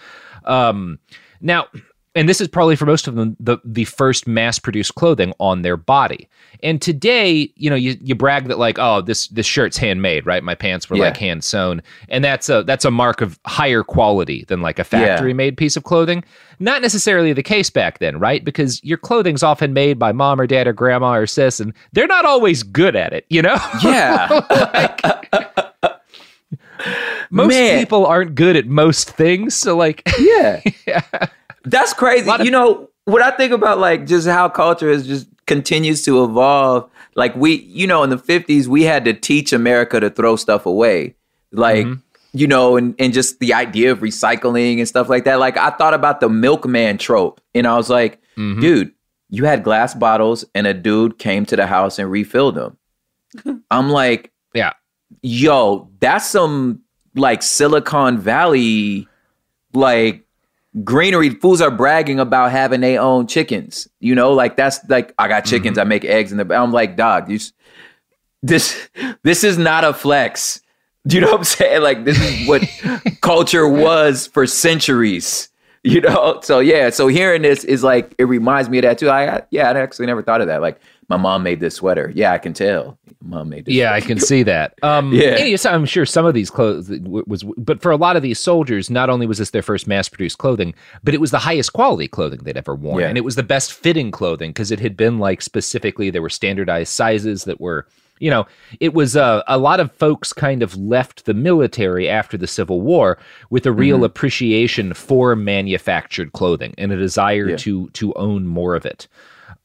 Um, 0.45 0.99
now, 1.41 1.67
and 2.15 2.27
this 2.29 2.39
is 2.41 2.47
probably 2.47 2.75
for 2.75 2.85
most 2.85 3.07
of 3.07 3.15
them 3.15 3.35
the, 3.39 3.57
the 3.65 3.83
first 3.85 4.25
mass 4.27 4.57
produced 4.59 4.95
clothing 4.95 5.33
on 5.39 5.61
their 5.61 5.77
body. 5.77 6.27
And 6.63 6.81
today, 6.81 7.51
you 7.57 7.69
know, 7.69 7.75
you, 7.75 7.97
you 8.01 8.15
brag 8.15 8.47
that 8.47 8.57
like, 8.57 8.79
oh, 8.79 9.01
this 9.01 9.27
this 9.27 9.45
shirt's 9.45 9.75
handmade, 9.77 10.25
right? 10.25 10.41
My 10.41 10.55
pants 10.55 10.89
were 10.89 10.95
Yeah. 10.95 11.03
like 11.03 11.17
hand 11.17 11.43
sewn, 11.43 11.81
and 12.09 12.23
that's 12.23 12.47
a 12.49 12.63
that's 12.63 12.85
a 12.85 12.91
mark 12.91 13.19
of 13.21 13.37
higher 13.45 13.83
quality 13.83 14.45
than 14.47 14.61
like 14.61 14.79
a 14.79 14.83
factory 14.85 15.33
made 15.33 15.57
piece 15.57 15.75
of 15.75 15.83
clothing. 15.83 16.23
Not 16.59 16.81
necessarily 16.81 17.33
the 17.33 17.43
case 17.43 17.69
back 17.69 17.99
then, 17.99 18.17
right? 18.19 18.43
Because 18.43 18.81
your 18.85 18.97
clothing's 18.97 19.43
often 19.43 19.73
made 19.73 19.99
by 19.99 20.13
mom 20.13 20.39
or 20.39 20.47
dad 20.47 20.67
or 20.67 20.73
grandma 20.73 21.15
or 21.15 21.27
sis, 21.27 21.59
and 21.59 21.73
they're 21.91 22.07
not 22.07 22.23
always 22.25 22.63
good 22.63 22.95
at 22.95 23.11
it, 23.11 23.25
you 23.29 23.41
know. 23.41 23.57
Yeah. 23.83 24.29
most 27.29 27.49
Man. 27.49 27.79
people 27.79 28.05
aren't 28.05 28.35
good 28.35 28.55
at 28.55 28.67
most 28.67 29.09
things, 29.11 29.55
so 29.55 29.75
like, 29.75 30.01
yeah. 30.19 30.61
yeah. 30.87 31.01
That's 31.65 31.93
crazy. 31.93 32.29
Of- 32.29 32.45
you 32.45 32.51
know, 32.51 32.89
what 33.05 33.21
I 33.21 33.31
think 33.31 33.51
about 33.51 33.79
like 33.79 34.05
just 34.05 34.27
how 34.27 34.49
culture 34.49 34.89
is 34.89 35.07
just 35.07 35.27
continues 35.45 36.01
to 36.03 36.23
evolve. 36.23 36.89
Like 37.15 37.35
we, 37.35 37.55
you 37.55 37.87
know, 37.87 38.03
in 38.03 38.09
the 38.09 38.17
50s, 38.17 38.67
we 38.67 38.83
had 38.83 39.05
to 39.05 39.13
teach 39.13 39.53
America 39.53 39.99
to 39.99 40.09
throw 40.09 40.35
stuff 40.35 40.65
away. 40.65 41.15
Like, 41.51 41.85
mm-hmm. 41.85 42.01
you 42.33 42.47
know, 42.47 42.75
and, 42.75 42.95
and 42.99 43.13
just 43.13 43.39
the 43.39 43.53
idea 43.53 43.91
of 43.91 43.99
recycling 43.99 44.79
and 44.79 44.87
stuff 44.87 45.07
like 45.07 45.23
that. 45.25 45.39
Like 45.39 45.57
I 45.57 45.69
thought 45.69 45.93
about 45.93 46.19
the 46.19 46.29
milkman 46.29 46.97
trope 46.97 47.39
and 47.53 47.65
I 47.65 47.77
was 47.77 47.89
like, 47.89 48.21
mm-hmm. 48.35 48.59
dude, 48.59 48.91
you 49.29 49.45
had 49.45 49.63
glass 49.63 49.93
bottles 49.93 50.45
and 50.53 50.67
a 50.67 50.73
dude 50.73 51.19
came 51.19 51.45
to 51.45 51.55
the 51.55 51.67
house 51.67 51.99
and 51.99 52.11
refilled 52.11 52.55
them. 52.55 52.77
I'm 53.71 53.89
like, 53.89 54.31
yeah, 54.53 54.73
yo, 55.21 55.89
that's 55.99 56.29
some 56.29 56.81
like 57.15 57.43
Silicon 57.43 58.17
Valley, 58.17 59.07
like 59.73 60.24
greenery. 60.83 61.29
Fools 61.29 61.61
are 61.61 61.71
bragging 61.71 62.19
about 62.19 62.51
having 62.51 62.81
their 62.81 63.01
own 63.01 63.27
chickens. 63.27 63.87
You 63.99 64.15
know, 64.15 64.33
like 64.33 64.57
that's 64.57 64.79
like 64.89 65.13
I 65.17 65.27
got 65.27 65.45
chickens. 65.45 65.77
Mm-hmm. 65.77 65.87
I 65.87 65.89
make 65.89 66.05
eggs 66.05 66.31
in 66.31 66.37
the. 66.37 66.55
I'm 66.55 66.71
like, 66.71 66.95
dog, 66.95 67.29
you, 67.29 67.39
this 68.43 68.89
this 69.23 69.43
is 69.43 69.57
not 69.57 69.83
a 69.83 69.93
flex. 69.93 70.61
Do 71.07 71.15
you 71.15 71.21
know 71.21 71.31
what 71.31 71.37
I'm 71.37 71.43
saying? 71.43 71.81
Like 71.81 72.03
this 72.03 72.19
is 72.19 72.47
what 72.47 72.63
culture 73.21 73.67
was 73.67 74.27
for 74.27 74.47
centuries. 74.47 75.49
you 75.83 76.01
know. 76.01 76.39
So 76.43 76.59
yeah, 76.59 76.89
so 76.89 77.07
hearing 77.07 77.43
this 77.43 77.63
is 77.63 77.83
like 77.83 78.15
it 78.17 78.25
reminds 78.25 78.69
me 78.69 78.79
of 78.79 78.83
that 78.83 78.97
too. 78.97 79.09
I 79.09 79.43
yeah, 79.51 79.69
I 79.69 79.79
actually 79.79 80.07
never 80.07 80.23
thought 80.23 80.41
of 80.41 80.47
that. 80.47 80.61
Like 80.61 80.79
my 81.07 81.17
mom 81.17 81.43
made 81.43 81.59
this 81.59 81.75
sweater. 81.75 82.11
Yeah, 82.15 82.33
I 82.33 82.39
can 82.39 82.53
tell. 82.53 82.97
Made. 83.25 83.67
Yeah, 83.67 83.93
I 83.93 84.01
can 84.01 84.19
see 84.19 84.43
that. 84.43 84.75
Um, 84.83 85.11
Yeah. 85.13 85.43
yeah, 85.43 85.57
I'm 85.65 85.85
sure 85.85 86.05
some 86.05 86.25
of 86.25 86.33
these 86.33 86.49
clothes 86.49 86.89
was, 87.25 87.43
but 87.57 87.81
for 87.81 87.91
a 87.91 87.97
lot 87.97 88.15
of 88.15 88.21
these 88.21 88.39
soldiers, 88.39 88.89
not 88.89 89.09
only 89.09 89.25
was 89.25 89.39
this 89.39 89.49
their 89.49 89.61
first 89.63 89.87
mass-produced 89.87 90.37
clothing, 90.37 90.73
but 91.03 91.13
it 91.13 91.19
was 91.21 91.31
the 91.31 91.39
highest 91.39 91.73
quality 91.73 92.07
clothing 92.07 92.41
they'd 92.43 92.57
ever 92.57 92.75
worn, 92.75 93.01
Yeah. 93.01 93.07
and 93.09 93.17
it 93.17 93.23
was 93.23 93.35
the 93.35 93.43
best 93.43 93.73
fitting 93.73 94.11
clothing 94.11 94.51
because 94.51 94.71
it 94.71 94.79
had 94.79 94.95
been 94.95 95.17
like 95.19 95.41
specifically 95.41 96.09
there 96.11 96.21
were 96.21 96.29
standardized 96.29 96.93
sizes 96.93 97.43
that 97.45 97.59
were. 97.59 97.87
You 98.19 98.29
know, 98.29 98.47
it 98.79 98.93
was 98.93 99.17
uh, 99.17 99.43
a 99.45 99.57
lot 99.57 99.81
of 99.81 99.91
folks 99.91 100.31
kind 100.31 100.63
of 100.63 100.73
left 100.77 101.25
the 101.25 101.33
military 101.33 102.07
after 102.07 102.37
the 102.37 102.47
Civil 102.47 102.79
War 102.79 103.17
with 103.49 103.65
a 103.65 103.73
real 103.73 103.97
Mm-hmm. 103.97 104.05
appreciation 104.05 104.93
for 104.93 105.35
manufactured 105.35 106.31
clothing 106.31 106.73
and 106.77 106.93
a 106.93 106.95
desire 106.97 107.49
Yeah. 107.49 107.57
to 107.57 107.89
to 107.89 108.13
own 108.13 108.47
more 108.47 108.73
of 108.75 108.85
it. 108.85 109.09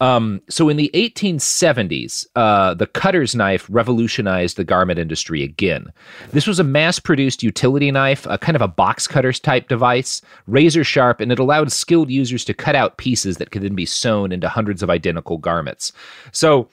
Um, 0.01 0.41
so 0.49 0.69
in 0.69 0.77
the 0.77 0.91
1870s, 0.95 2.27
uh, 2.35 2.75
the 2.75 2.87
cutter's 2.87 3.35
knife 3.35 3.67
revolutionized 3.69 4.57
the 4.57 4.65
garment 4.65 4.99
industry 4.99 5.43
again. 5.43 5.93
This 6.33 6.47
was 6.47 6.59
a 6.59 6.65
mass-produced 6.65 7.43
utility 7.43 7.91
knife, 7.91 8.27
a 8.29 8.39
kind 8.39 8.57
of 8.57 8.63
a 8.63 8.69
box 8.69 9.07
cutters 9.07 9.39
type 9.39 9.69
device, 9.69 10.23
razor 10.47 10.85
sharp, 10.85 11.21
and 11.21 11.31
it 11.31 11.39
allowed 11.39 11.71
skilled 11.71 12.11
users 12.11 12.45
to 12.47 12.55
cut 12.55 12.75
out 12.75 12.97
pieces 12.97 13.37
that 13.37 13.51
could 13.51 13.63
then 13.63 13.75
be 13.75 13.87
sewn 13.87 14.33
into 14.33 14.49
hundreds 14.49 14.83
of 14.83 14.91
identical 14.91 15.37
garments. 15.37 15.93
So 16.33 16.69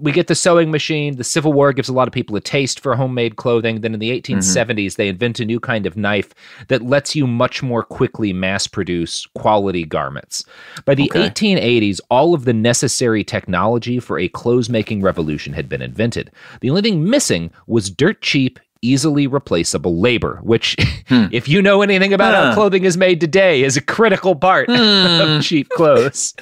we 0.00 0.12
get 0.12 0.26
the 0.26 0.34
sewing 0.34 0.70
machine. 0.70 1.16
The 1.16 1.24
Civil 1.24 1.52
War 1.52 1.72
gives 1.72 1.88
a 1.88 1.92
lot 1.92 2.08
of 2.08 2.14
people 2.14 2.36
a 2.36 2.40
taste 2.40 2.80
for 2.80 2.96
homemade 2.96 3.36
clothing. 3.36 3.80
Then 3.80 3.94
in 3.94 4.00
the 4.00 4.10
mm-hmm. 4.10 4.38
1870s, 4.38 4.96
they 4.96 5.08
invent 5.08 5.40
a 5.40 5.44
new 5.44 5.60
kind 5.60 5.86
of 5.86 5.96
knife 5.96 6.34
that 6.68 6.82
lets 6.82 7.14
you 7.14 7.26
much 7.26 7.62
more 7.62 7.82
quickly 7.82 8.32
mass 8.32 8.66
produce 8.66 9.26
quality 9.34 9.84
garments. 9.84 10.44
By 10.84 10.94
the 10.94 11.08
1880s, 11.14 12.00
all 12.10 12.34
of 12.34 12.44
the 12.44 12.52
necessary 12.52 13.24
technology 13.24 14.00
for 14.00 14.18
a 14.18 14.28
clothes 14.28 14.68
making 14.68 15.02
revolution 15.02 15.52
had 15.52 15.68
been 15.68 15.82
invented. 15.82 16.30
The 16.60 16.70
only 16.70 16.82
thing 16.82 17.08
missing 17.08 17.50
was 17.66 17.90
dirt 17.90 18.20
cheap. 18.20 18.58
Easily 18.82 19.26
replaceable 19.26 19.98
labor, 19.98 20.40
which, 20.42 20.76
hmm. 21.08 21.24
if 21.32 21.48
you 21.48 21.62
know 21.62 21.80
anything 21.80 22.12
about 22.12 22.34
how 22.34 22.52
clothing 22.52 22.84
is 22.84 22.98
made 22.98 23.18
today, 23.18 23.62
is 23.62 23.78
a 23.78 23.80
critical 23.80 24.36
part 24.36 24.68
of 24.68 24.76
hmm. 24.76 25.40
cheap 25.40 25.70
clothes. 25.70 26.34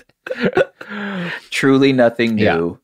Truly 1.50 1.92
nothing 1.92 2.38
Yeah. 2.38 2.81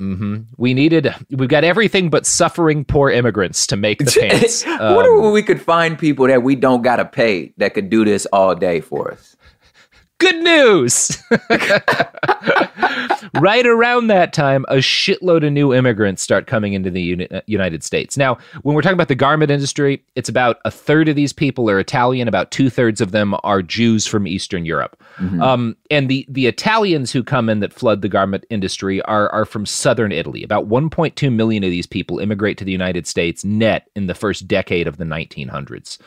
New. 0.00 0.16
hmm 0.16 0.36
We 0.56 0.74
needed, 0.74 1.14
we've 1.30 1.48
got 1.48 1.64
everything 1.64 2.10
but 2.10 2.26
suffering 2.26 2.84
poor 2.84 3.10
immigrants 3.10 3.66
to 3.68 3.76
make 3.76 3.98
the 3.98 4.10
pants. 4.30 4.66
I 4.66 4.94
wonder 4.94 5.12
Um, 5.12 5.22
where 5.22 5.30
we 5.32 5.42
could 5.42 5.60
find 5.62 5.98
people 5.98 6.26
that 6.26 6.42
we 6.42 6.56
don't 6.56 6.82
gotta 6.82 7.04
pay 7.04 7.52
that 7.58 7.74
could 7.74 7.90
do 7.90 8.04
this 8.04 8.26
all 8.32 8.54
day 8.54 8.80
for 8.80 9.12
us. 9.12 9.36
Good 10.20 10.36
news! 10.42 11.20
right 13.40 13.66
around 13.66 14.06
that 14.08 14.32
time, 14.32 14.64
a 14.68 14.76
shitload 14.76 15.44
of 15.46 15.52
new 15.52 15.74
immigrants 15.74 16.22
start 16.22 16.46
coming 16.46 16.74
into 16.74 16.90
the 16.90 17.28
uh, 17.28 17.40
United 17.46 17.82
States. 17.82 18.16
Now, 18.16 18.38
when 18.62 18.74
we're 18.74 18.82
talking 18.82 18.94
about 18.94 19.08
the 19.08 19.14
garment 19.14 19.50
industry, 19.50 20.04
it's 20.14 20.28
about 20.28 20.58
a 20.64 20.70
third 20.70 21.08
of 21.08 21.16
these 21.16 21.32
people 21.32 21.68
are 21.68 21.80
Italian, 21.80 22.28
about 22.28 22.50
two 22.50 22.70
thirds 22.70 23.00
of 23.00 23.12
them 23.12 23.34
are 23.42 23.62
Jews 23.62 24.06
from 24.06 24.26
Eastern 24.26 24.64
Europe. 24.64 25.02
Um, 25.42 25.76
and 25.90 26.08
the, 26.08 26.26
the 26.28 26.46
Italians 26.46 27.12
who 27.12 27.22
come 27.22 27.48
in 27.48 27.60
that 27.60 27.72
flood 27.72 28.02
the 28.02 28.08
garment 28.08 28.44
industry 28.50 29.02
are, 29.02 29.28
are 29.30 29.44
from 29.44 29.66
southern 29.66 30.12
Italy. 30.12 30.42
About 30.42 30.68
1.2 30.68 31.32
million 31.32 31.64
of 31.64 31.70
these 31.70 31.86
people 31.86 32.18
immigrate 32.18 32.58
to 32.58 32.64
the 32.64 32.72
United 32.72 33.06
States 33.06 33.44
net 33.44 33.88
in 33.96 34.06
the 34.06 34.14
first 34.14 34.48
decade 34.48 34.86
of 34.86 34.96
the 34.96 35.04
1900s. 35.04 35.98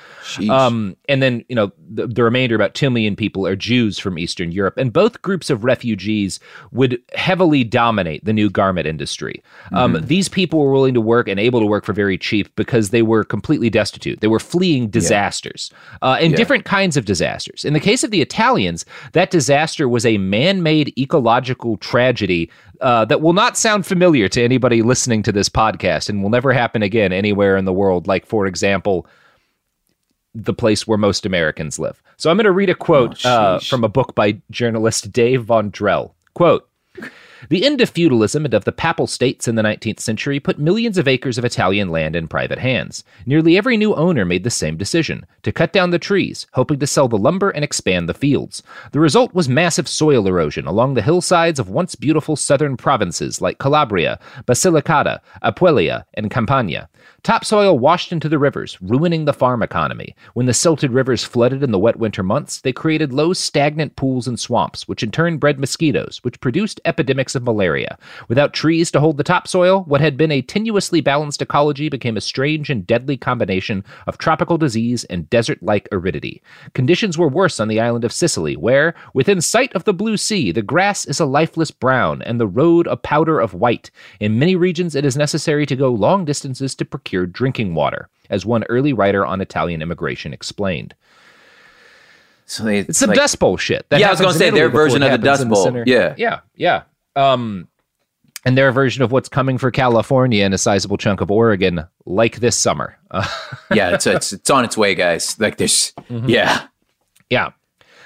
Um, 0.50 0.96
and 1.10 1.22
then, 1.22 1.46
you 1.50 1.56
know, 1.56 1.72
the, 1.90 2.08
the 2.08 2.24
remainder, 2.24 2.56
about 2.56 2.74
2 2.74 2.90
million 2.90 3.16
people, 3.16 3.46
are 3.46 3.56
Jews 3.56 4.00
from 4.04 4.20
Eastern 4.20 4.52
Europe. 4.52 4.78
And 4.78 4.94
both 4.94 5.22
groups 5.24 5.50
of 5.50 5.64
refugees 5.64 6.40
would 6.72 7.02
heavily 7.16 7.64
dominate 7.64 8.24
the 8.24 8.34
new 8.34 8.50
garment 8.50 8.86
industry. 8.86 9.42
Um, 9.72 9.98
These 10.04 10.30
people 10.30 10.60
were 10.60 10.72
willing 10.72 10.94
to 10.94 11.02
work 11.02 11.28
and 11.28 11.40
able 11.40 11.60
to 11.60 11.66
work 11.66 11.86
for 11.86 11.94
very 11.94 12.18
cheap 12.18 12.56
because 12.56 12.90
they 12.92 13.02
were 13.02 13.24
completely 13.24 13.70
destitute. 13.70 14.20
They 14.20 14.28
were 14.28 14.40
fleeing 14.40 14.90
disasters 14.90 15.72
uh, 16.02 16.18
and 16.20 16.32
Yeah. 16.32 16.38
different 16.38 16.66
kinds 16.66 16.98
of 16.98 17.06
disasters. 17.06 17.66
In 17.66 17.74
the 17.74 17.80
case 17.80 18.04
of 18.04 18.12
the 18.12 18.22
Italians, 18.22 18.86
that 19.14 19.32
disaster 19.32 19.88
was 19.90 20.06
a 20.06 20.18
man 20.18 20.62
made 20.62 20.94
ecological 20.98 21.78
tragedy 21.78 22.50
uh, 22.82 23.06
that 23.06 23.22
will 23.22 23.34
not 23.34 23.58
sound 23.58 23.86
familiar 23.86 24.28
to 24.28 24.44
anybody 24.44 24.82
listening 24.82 25.24
to 25.24 25.32
this 25.32 25.48
podcast 25.48 26.10
and 26.10 26.22
will 26.22 26.30
never 26.30 26.52
happen 26.52 26.84
again 26.84 27.14
anywhere 27.14 27.56
in 27.56 27.64
the 27.66 27.72
world. 27.72 28.08
Like, 28.08 28.26
for 28.26 28.46
example, 28.46 29.08
the 30.36 30.54
place 30.54 30.88
where 30.88 30.98
most 30.98 31.26
Americans 31.26 31.80
live. 31.80 32.02
So 32.18 32.30
I'm 32.30 32.38
going 32.38 32.46
to 32.46 32.52
read 32.52 32.70
a 32.70 32.76
quote 32.76 33.26
Oh, 33.26 33.30
uh, 33.30 33.60
from 33.60 33.84
a 33.84 33.90
book 33.90 34.16
by 34.16 34.40
journalist 34.50 35.12
Dave 35.12 35.44
Von 35.44 35.72
Drehle. 35.72 36.12
Quote, 36.34 36.68
the 37.50 37.66
end 37.66 37.82
of 37.82 37.90
feudalism 37.90 38.46
and 38.46 38.54
of 38.54 38.66
the 38.66 38.72
papal 38.72 39.08
states 39.08 39.48
in 39.48 39.56
the 39.56 39.62
19th 39.62 40.00
century 40.00 40.40
put 40.40 40.60
millions 40.60 40.98
of 40.98 41.08
acres 41.08 41.38
of 41.38 41.46
Italian 41.46 41.90
land 41.90 42.16
in 42.16 42.28
private 42.28 42.60
hands. 42.60 43.04
Nearly 43.26 43.58
every 43.58 43.78
new 43.78 43.94
owner 43.96 44.26
made 44.26 44.44
the 44.44 44.50
same 44.50 44.78
decision 44.78 45.26
to 45.44 45.52
cut 45.52 45.74
down 45.74 45.92
the 45.92 46.00
trees, 46.00 46.48
hoping 46.54 46.80
to 46.80 46.88
sell 46.88 47.08
the 47.08 47.18
lumber 47.18 47.50
and 47.50 47.64
expand 47.64 48.08
the 48.08 48.14
fields. 48.14 48.64
The 48.92 49.00
result 49.00 49.34
was 49.34 49.50
massive 49.50 49.88
soil 49.88 50.28
erosion 50.28 50.66
along 50.66 50.94
the 50.94 51.02
hillsides 51.02 51.60
of 51.60 51.70
once 51.70 51.96
beautiful 51.96 52.36
southern 52.36 52.78
provinces 52.78 53.42
like 53.42 53.60
Calabria, 53.60 54.20
Basilicata, 54.46 55.20
Apulia, 55.42 56.06
and 56.14 56.32
Campania. 56.32 56.90
Topsoil 57.24 57.80
washed 57.80 58.12
into 58.12 58.28
the 58.28 58.38
rivers, 58.38 58.78
ruining 58.82 59.26
the 59.26 59.34
farm 59.34 59.64
economy. 59.64 60.16
When 60.34 60.46
the 60.46 60.54
silted 60.54 60.92
rivers 60.92 61.24
flooded 61.24 61.64
in 61.64 61.72
the 61.72 61.80
wet 61.80 61.98
winter 61.98 62.24
months, 62.24 62.60
they 62.62 62.74
created 62.74 63.14
low, 63.14 63.32
stagnant 63.32 63.96
pools 63.96 64.28
and 64.28 64.40
swamps, 64.40 64.88
which 64.88 65.04
in 65.04 65.12
turn 65.12 65.38
bred 65.38 65.58
mosquitoes, 65.60 66.20
which 66.24 66.42
produced 66.42 66.82
epidemics 66.84 67.33
of 67.36 67.44
malaria. 67.44 67.98
Without 68.28 68.54
trees 68.54 68.92
to 68.92 69.00
hold 69.00 69.18
the 69.18 69.24
topsoil, 69.24 69.84
what 69.84 70.02
had 70.02 70.18
been 70.18 70.32
a 70.32 70.42
tenuously 70.42 71.04
balanced 71.04 71.42
ecology 71.42 71.90
became 71.90 72.18
a 72.18 72.22
strange 72.22 72.70
and 72.70 72.86
deadly 72.86 73.18
combination 73.18 73.84
of 74.08 74.18
tropical 74.18 74.58
disease 74.58 75.04
and 75.06 75.30
desert 75.30 75.62
like 75.62 75.88
aridity. 75.92 76.42
Conditions 76.74 77.18
were 77.18 77.28
worse 77.28 77.60
on 77.60 77.68
the 77.68 77.80
island 77.80 78.06
of 78.06 78.12
Sicily, 78.12 78.56
where, 78.56 78.94
within 79.14 79.42
sight 79.42 79.74
of 79.74 79.84
the 79.84 79.94
blue 79.94 80.18
sea, 80.18 80.52
the 80.52 80.62
grass 80.62 81.06
is 81.06 81.20
a 81.20 81.26
lifeless 81.26 81.72
brown 81.72 82.22
and 82.24 82.40
the 82.40 82.48
road 82.48 82.88
a 82.88 82.98
powder 82.98 83.40
of 83.40 83.54
white. 83.54 83.92
In 84.20 84.40
many 84.40 84.56
regions, 84.56 84.96
it 84.96 85.06
is 85.06 85.18
necessary 85.18 85.66
to 85.66 85.76
go 85.76 85.92
long 85.92 86.26
distances 86.26 86.76
to 86.76 86.86
procure 86.86 87.26
drinking 87.26 87.76
water, 87.76 88.10
as 88.30 88.46
one 88.46 88.64
early 88.70 88.94
writer 88.94 89.26
on 89.26 89.42
Italian 89.42 89.82
immigration 89.82 90.34
explained. 90.34 90.94
so 92.46 92.64
they, 92.64 92.80
It's 92.80 93.00
some 93.00 93.10
like, 93.10 93.18
Dust 93.18 93.40
Bowl 93.40 93.58
shit. 93.58 93.86
That 93.90 94.00
Yeah, 94.00 94.08
I 94.08 94.12
was 94.12 94.20
gonna 94.22 94.34
say 94.34 94.50
their 94.50 94.70
version 94.70 95.02
of 95.04 95.12
the 95.12 95.18
Dust 95.18 95.48
Bowl. 95.48 95.64
center. 95.64 95.84
Yeah. 95.88 96.14
yeah, 96.18 96.40
yeah. 96.56 96.84
Um, 97.16 97.68
and 98.46 98.58
their 98.58 98.72
version 98.74 99.04
of 99.04 99.12
what's 99.12 99.30
coming 99.30 99.58
for 99.58 99.72
California 99.72 100.44
and 100.44 100.54
a 100.54 100.58
sizable 100.58 100.98
chunk 100.98 101.22
of 101.22 101.32
Oregon, 101.32 101.86
like 102.06 102.38
this 102.38 102.58
summer. 102.58 102.98
Yeah, 103.74 103.92
it's, 103.92 104.06
it's 104.06 104.34
it's 104.34 104.50
on 104.50 104.66
its 104.66 104.78
way, 104.78 104.94
guys. 104.96 105.40
Like 105.40 105.58
this, 105.58 105.94
Mm-hmm. 106.10 106.30
yeah. 106.30 106.68
Yeah. 107.30 107.52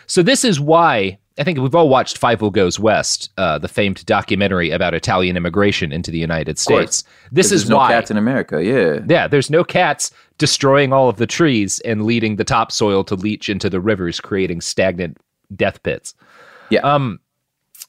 So 0.06 0.22
this 0.24 0.46
is 0.46 0.60
why 0.62 1.18
I 1.40 1.44
think 1.44 1.58
we've 1.60 1.76
all 1.76 1.90
watched 1.90 2.20
Fievel 2.22 2.52
Goes 2.52 2.80
West, 2.80 3.30
uh, 3.38 3.58
the 3.60 3.68
famed 3.68 4.06
documentary 4.06 4.72
about 4.72 4.94
Italian 4.94 5.36
immigration 5.36 5.92
into 5.92 6.10
the 6.12 6.18
United. 6.20 6.58
States. 6.58 7.04
This 7.32 7.48
is 7.52 7.64
there's 7.64 7.70
no 7.70 7.78
why. 7.78 7.90
cats 7.92 8.10
in 8.12 8.18
America. 8.18 8.64
Yeah, 8.64 9.00
yeah, 9.10 9.28
there's 9.28 9.50
no 9.50 9.64
cats 9.64 10.12
destroying 10.38 10.94
all 10.94 11.10
of 11.10 11.18
the 11.18 11.28
trees 11.28 11.80
and 11.82 12.06
leading 12.06 12.36
the 12.38 12.44
topsoil 12.46 13.04
to 13.06 13.16
leach 13.16 13.50
into 13.50 13.70
the 13.70 13.80
rivers, 13.82 14.20
creating 14.22 14.62
stagnant 14.62 15.18
death 15.56 15.82
pits. 15.84 16.14
yeah. 16.70 16.80
Um, 16.82 17.20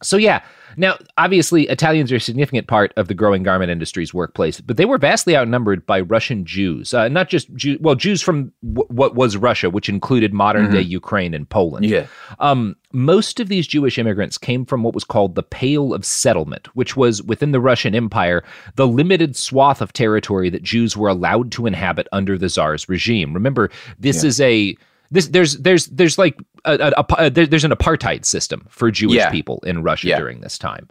so 0.02 0.16
yeah, 0.16 0.42
now 0.78 0.96
obviously 1.18 1.68
Italians 1.68 2.10
are 2.12 2.16
a 2.16 2.20
significant 2.20 2.66
part 2.66 2.92
of 2.96 3.08
the 3.08 3.14
growing 3.14 3.42
garment 3.42 3.70
industry's 3.70 4.14
workplace, 4.14 4.60
but 4.60 4.76
they 4.76 4.84
were 4.84 4.98
vastly 4.98 5.36
outnumbered 5.36 5.84
by 5.84 6.00
Russian 6.00 6.44
Jews. 6.44 6.94
Uh, 6.94 7.08
not 7.08 7.28
just 7.28 7.48
well, 7.80 7.94
Jews 7.94 8.22
from 8.22 8.52
w- 8.62 8.88
what 8.88 9.14
was 9.14 9.36
Russia, 9.36 9.70
which 9.70 9.88
included 9.88 10.32
modern 10.32 10.70
day 10.70 10.80
Ukraine 10.80 11.34
and 11.34 11.48
Poland. 11.48 11.84
yeah. 11.86 12.06
Um, 12.38 12.76
most 12.92 13.38
of 13.38 13.48
these 13.48 13.66
Jewish 13.66 13.98
immigrants 13.98 14.38
came 14.38 14.64
from 14.64 14.82
what 14.82 14.94
was 14.94 15.04
called 15.04 15.34
the 15.34 15.42
Pale 15.42 15.92
of 15.92 16.06
Settlement, 16.06 16.74
which 16.74 16.96
was 16.96 17.22
within 17.22 17.52
the 17.52 17.60
Russian 17.60 17.94
Empire 17.94 18.42
the 18.76 18.86
limited 18.86 19.36
swath 19.36 19.82
of 19.82 19.92
territory 19.92 20.48
that 20.50 20.62
Jews 20.62 20.96
were 20.96 21.08
allowed 21.08 21.52
to 21.52 21.66
inhabit 21.66 22.08
under 22.12 22.38
the 22.38 22.48
Tsar's 22.48 22.88
regime. 22.88 23.34
Remember, 23.34 23.70
this 23.98 24.24
is 24.24 24.40
a 24.40 24.76
this 25.10 25.28
there's 25.28 25.56
there's 25.58 25.86
there's 25.86 26.18
like 26.18 26.38
a, 26.64 26.92
a, 26.96 27.04
a- 27.18 27.30
there- 27.30 27.46
there's 27.46 27.64
an 27.64 27.70
apartheid 27.70 28.24
system 28.24 28.66
for 28.68 28.90
Jewish 28.90 29.16
Yeah. 29.16 29.30
people 29.30 29.60
in 29.66 29.82
Russia 29.82 30.08
Yeah. 30.08 30.18
during 30.18 30.40
this 30.40 30.58
time. 30.58 30.88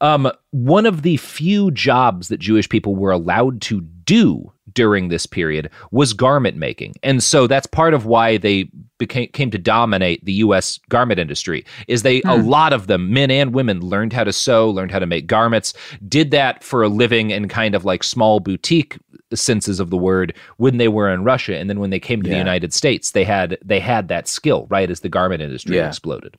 Um, 0.00 0.30
one 0.50 0.86
of 0.86 1.02
the 1.02 1.16
few 1.16 1.70
jobs 1.72 2.28
that 2.28 2.38
Jewish 2.38 2.68
people 2.68 2.94
were 2.96 3.10
allowed 3.10 3.60
to 3.62 3.80
do 3.80 4.51
during 4.74 5.08
this 5.08 5.26
period 5.26 5.70
was 5.90 6.12
garment 6.12 6.56
making, 6.56 6.94
and 7.02 7.22
so 7.22 7.46
that's 7.46 7.66
part 7.66 7.94
of 7.94 8.06
why 8.06 8.36
they 8.36 8.68
became 8.98 9.28
came 9.28 9.50
to 9.50 9.58
dominate 9.58 10.24
the 10.24 10.32
U.S. 10.34 10.78
garment 10.88 11.18
industry. 11.18 11.64
Is 11.88 12.02
they 12.02 12.22
a 12.22 12.40
hmm. 12.40 12.48
lot 12.48 12.72
of 12.72 12.86
them, 12.86 13.12
men 13.12 13.30
and 13.30 13.54
women, 13.54 13.80
learned 13.80 14.12
how 14.12 14.24
to 14.24 14.32
sew, 14.32 14.70
learned 14.70 14.90
how 14.90 14.98
to 14.98 15.06
make 15.06 15.26
garments, 15.26 15.74
did 16.08 16.30
that 16.30 16.62
for 16.62 16.82
a 16.82 16.88
living 16.88 17.30
in 17.30 17.48
kind 17.48 17.74
of 17.74 17.84
like 17.84 18.02
small 18.04 18.40
boutique 18.40 18.98
senses 19.34 19.80
of 19.80 19.90
the 19.90 19.96
word 19.96 20.34
when 20.56 20.76
they 20.76 20.88
were 20.88 21.12
in 21.12 21.24
Russia, 21.24 21.56
and 21.56 21.68
then 21.68 21.80
when 21.80 21.90
they 21.90 22.00
came 22.00 22.22
to 22.22 22.30
the 22.30 22.36
United 22.36 22.72
States, 22.72 23.12
they 23.12 23.24
had 23.24 23.58
they 23.64 23.80
had 23.80 24.08
that 24.08 24.28
skill 24.28 24.66
right 24.70 24.90
as 24.90 25.00
the 25.00 25.08
garment 25.08 25.42
industry 25.42 25.76
Yeah. 25.76 25.88
exploded. 25.88 26.36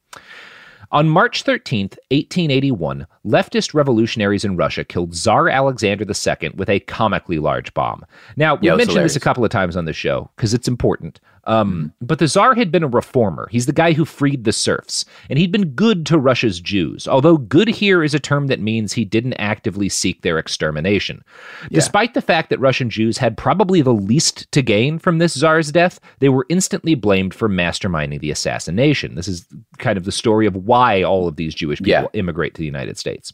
On 0.93 1.09
March 1.09 1.41
13, 1.41 1.85
1881, 2.11 3.07
leftist 3.25 3.73
revolutionaries 3.73 4.45
in 4.45 4.55
Russia 4.55 4.83
killed 4.83 5.15
Tsar 5.15 5.49
Alexander 5.49 6.05
II 6.05 6.51
with 6.51 6.69
a 6.69 6.81
comically 6.81 7.39
large 7.39 7.73
bomb. 7.73 8.05
Now, 8.37 8.53
we 8.53 8.67
Yeah, 8.67 8.75
mentioned 8.75 9.03
this 9.03 9.15
a 9.15 9.19
couple 9.19 9.43
of 9.43 9.49
times 9.49 9.75
on 9.75 9.85
the 9.85 9.93
show 9.93 10.29
because 10.35 10.53
it's 10.53 10.67
important. 10.67 11.19
Um, 11.45 11.91
But 12.01 12.19
the 12.19 12.27
Tsar 12.27 12.55
had 12.55 12.71
been 12.71 12.83
a 12.83 12.87
reformer. 12.87 13.49
He's 13.51 13.65
the 13.65 13.73
guy 13.73 13.93
who 13.93 14.05
freed 14.05 14.43
the 14.45 14.53
serfs, 14.53 15.03
and 15.29 15.37
he'd 15.37 15.51
been 15.51 15.69
good 15.71 16.05
to 16.05 16.17
Russia's 16.17 16.59
Jews, 16.59 17.07
although 17.07 17.37
good 17.37 17.67
here 17.67 18.01
is 18.03 18.13
a 18.13 18.19
term 18.19 18.47
that 18.47 18.61
means 18.61 18.93
he 18.93 19.03
didn't 19.03 19.33
actively 19.33 19.89
seek 19.89 20.21
their 20.21 20.37
extermination. 20.37 21.23
Despite 21.71 22.13
the 22.13 22.21
fact 22.21 22.49
that 22.49 22.59
Russian 22.59 22.89
Jews 22.89 23.17
had 23.17 23.35
probably 23.37 23.81
the 23.81 23.93
least 23.93 24.49
to 24.53 24.61
gain 24.61 24.99
from 24.99 25.17
this 25.17 25.33
Tsar's 25.33 25.71
death, 25.71 25.99
they 26.19 26.29
were 26.29 26.45
instantly 26.49 26.95
blamed 26.95 27.33
for 27.33 27.49
masterminding 27.49 28.21
the 28.21 28.31
assassination. 28.31 29.15
This 29.15 29.27
is 29.27 29.45
kind 29.79 29.97
of 29.97 30.05
the 30.05 30.11
story 30.11 30.45
of 30.45 30.55
why 30.55 31.03
all 31.03 31.27
of 31.27 31.35
these 31.35 31.53
Jewish 31.53 31.79
people 31.79 31.91
Yeah. 31.91 32.05
immigrate 32.13 32.53
to 32.55 32.59
the 32.59 32.65
United 32.65 32.97
States. 32.97 33.33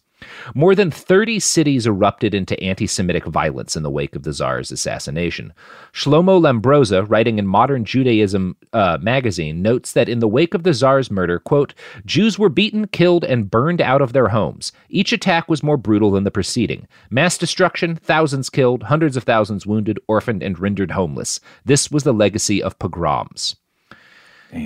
More 0.53 0.75
than 0.75 0.91
30 0.91 1.39
cities 1.39 1.85
erupted 1.85 2.33
into 2.33 2.61
anti 2.61 2.87
Semitic 2.87 3.25
violence 3.25 3.75
in 3.75 3.83
the 3.83 3.89
wake 3.89 4.15
of 4.15 4.23
the 4.23 4.33
Tsar's 4.33 4.71
assassination. 4.71 5.53
Shlomo 5.93 6.39
Lambroza, 6.39 7.09
writing 7.09 7.39
in 7.39 7.47
Modern 7.47 7.85
Judaism 7.85 8.55
uh, 8.73 8.97
magazine, 9.01 9.61
notes 9.61 9.93
that 9.93 10.09
in 10.09 10.19
the 10.19 10.27
wake 10.27 10.53
of 10.53 10.63
the 10.63 10.73
Tsar's 10.73 11.11
murder, 11.11 11.39
quote, 11.39 11.73
Jews 12.05 12.37
were 12.37 12.49
beaten, 12.49 12.87
killed, 12.87 13.23
and 13.23 13.49
burned 13.49 13.81
out 13.81 14.01
of 14.01 14.13
their 14.13 14.29
homes. 14.29 14.71
Each 14.89 15.13
attack 15.13 15.49
was 15.49 15.63
more 15.63 15.77
brutal 15.77 16.11
than 16.11 16.23
the 16.23 16.31
preceding. 16.31 16.87
Mass 17.09 17.37
destruction, 17.37 17.95
thousands 17.95 18.49
killed, 18.49 18.83
hundreds 18.83 19.17
of 19.17 19.23
thousands 19.23 19.65
wounded, 19.65 19.99
orphaned, 20.07 20.43
and 20.43 20.59
rendered 20.59 20.91
homeless. 20.91 21.39
This 21.65 21.91
was 21.91 22.03
the 22.03 22.13
legacy 22.13 22.61
of 22.61 22.77
pogroms. 22.79 23.55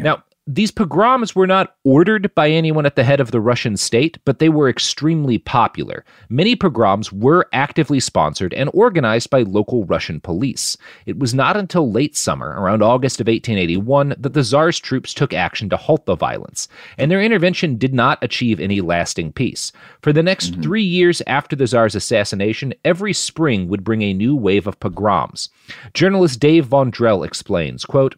Now, 0.04 0.24
these 0.46 0.72
pogroms 0.72 1.34
were 1.34 1.48
not 1.48 1.76
ordered 1.86 2.36
by 2.36 2.50
anyone 2.50 2.86
at 2.86 2.98
the 2.98 3.06
head 3.06 3.22
of 3.22 3.32
the 3.32 3.40
Russian 3.40 3.78
state, 3.78 4.18
but 4.26 4.40
they 4.40 4.50
were 4.50 4.68
extremely 4.68 5.38
popular. 5.38 6.04
Many 6.28 6.58
pogroms 6.58 7.14
were 7.14 7.48
actively 7.54 8.02
sponsored 8.02 8.54
and 8.54 8.70
organized 8.74 9.30
by 9.30 9.44
local 9.44 9.86
Russian 9.86 10.20
police. 10.20 10.76
It 11.06 11.18
was 11.18 11.34
not 11.34 11.56
until 11.56 11.90
late 11.90 12.18
summer, 12.18 12.60
around 12.60 12.84
August 12.84 13.22
of 13.22 13.28
1881, 13.28 14.16
that 14.20 14.34
the 14.34 14.44
Tsar's 14.44 14.80
troops 14.80 15.14
took 15.14 15.34
action 15.34 15.70
to 15.70 15.78
halt 15.78 16.06
the 16.06 16.16
violence, 16.16 16.68
and 16.98 17.10
their 17.10 17.22
intervention 17.22 17.78
did 17.78 17.94
not 17.94 18.22
achieve 18.22 18.60
any 18.60 18.82
lasting 18.82 19.32
peace. 19.32 19.72
For 20.02 20.12
the 20.12 20.24
next 20.24 20.52
mm-hmm. 20.52 20.62
three 20.62 20.84
years 20.84 21.22
after 21.26 21.56
the 21.56 21.68
Tsar's 21.68 21.96
assassination, 21.96 22.74
every 22.84 23.14
spring 23.14 23.70
would 23.70 23.86
bring 23.86 24.02
a 24.02 24.14
new 24.14 24.36
wave 24.36 24.68
of 24.68 24.80
pogroms. 24.82 25.50
Journalist 25.94 26.42
Dave 26.42 26.66
Von 26.66 26.92
Drehle 26.92 27.26
explains, 27.26 27.86
quote, 27.86 28.16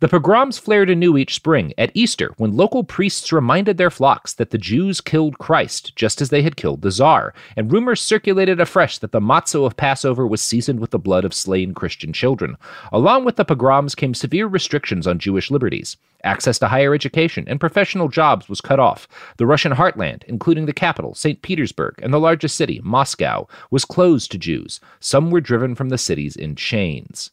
the 0.00 0.08
pogroms 0.08 0.58
flared 0.58 0.90
anew 0.90 1.16
each 1.16 1.34
spring 1.34 1.72
at 1.78 1.90
Easter 1.94 2.32
when 2.36 2.56
local 2.56 2.84
priests 2.84 3.32
reminded 3.32 3.76
their 3.76 3.90
flocks 3.90 4.32
that 4.34 4.50
the 4.50 4.58
Jews 4.58 5.00
killed 5.00 5.38
Christ 5.38 5.94
just 5.96 6.20
as 6.20 6.30
they 6.30 6.42
had 6.42 6.56
killed 6.56 6.82
the 6.82 6.90
Tsar, 6.90 7.32
and 7.56 7.72
rumors 7.72 8.00
circulated 8.00 8.60
afresh 8.60 8.98
that 8.98 9.12
the 9.12 9.20
matzo 9.20 9.64
of 9.64 9.76
Passover 9.76 10.26
was 10.26 10.40
seasoned 10.40 10.80
with 10.80 10.90
the 10.90 10.98
blood 10.98 11.24
of 11.24 11.34
slain 11.34 11.74
Christian 11.74 12.12
children. 12.12 12.56
Along 12.92 13.24
with 13.24 13.36
the 13.36 13.44
pogroms 13.44 13.94
came 13.94 14.14
severe 14.14 14.46
restrictions 14.46 15.06
on 15.06 15.18
Jewish 15.18 15.50
liberties. 15.50 15.96
Access 16.24 16.58
to 16.58 16.68
higher 16.68 16.94
education 16.94 17.44
and 17.46 17.60
professional 17.60 18.08
jobs 18.08 18.48
was 18.48 18.62
cut 18.62 18.80
off. 18.80 19.06
The 19.36 19.46
Russian 19.46 19.72
heartland, 19.72 20.24
including 20.24 20.64
the 20.64 20.72
capital, 20.72 21.14
St. 21.14 21.42
Petersburg, 21.42 21.96
and 22.02 22.14
the 22.14 22.18
largest 22.18 22.56
city, 22.56 22.80
Moscow, 22.82 23.46
was 23.70 23.84
closed 23.84 24.32
to 24.32 24.38
Jews. 24.38 24.80
Some 25.00 25.30
were 25.30 25.42
driven 25.42 25.74
from 25.74 25.90
the 25.90 25.98
cities 25.98 26.34
in 26.34 26.56
chains. 26.56 27.30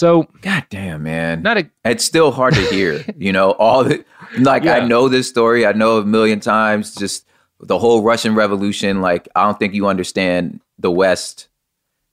So, 0.00 0.26
God 0.40 0.64
damn, 0.70 1.02
man. 1.02 1.42
not 1.42 1.58
a 1.58 1.70
it's 1.84 2.06
still 2.06 2.32
hard 2.32 2.54
to 2.54 2.62
hear, 2.68 3.04
you 3.18 3.34
know, 3.34 3.50
all 3.50 3.84
the 3.84 4.02
like 4.38 4.64
I 4.64 4.80
know 4.80 5.10
this 5.10 5.28
story, 5.28 5.66
I 5.66 5.72
know 5.72 5.98
a 5.98 6.06
million 6.06 6.40
times, 6.40 6.94
just 6.94 7.26
the 7.60 7.78
whole 7.78 8.02
Russian 8.02 8.34
Revolution. 8.34 9.02
Like, 9.02 9.28
I 9.36 9.44
don't 9.44 9.58
think 9.58 9.74
you 9.74 9.88
understand 9.88 10.62
the 10.78 10.90
West, 10.90 11.48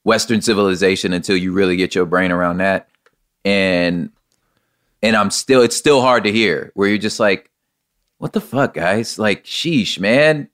Western 0.04 0.42
civilization 0.42 1.14
until 1.14 1.38
you 1.38 1.54
really 1.54 1.78
get 1.78 1.96
your 1.96 2.06
brain 2.06 2.30
around 2.30 2.58
that. 2.58 2.90
And 3.46 4.12
and 5.02 5.16
I'm 5.16 5.32
still 5.32 5.62
it's 5.62 5.78
still 5.78 6.02
hard 6.02 6.26
to 6.26 6.32
hear 6.34 6.74
where 6.74 6.90
you're 6.90 6.98
just 6.98 7.22
like, 7.22 7.50
what 8.18 8.34
the 8.34 8.42
fuck, 8.42 8.74
guys? 8.74 9.18
Like, 9.18 9.46
sheesh, 9.46 9.98
man. 9.98 10.50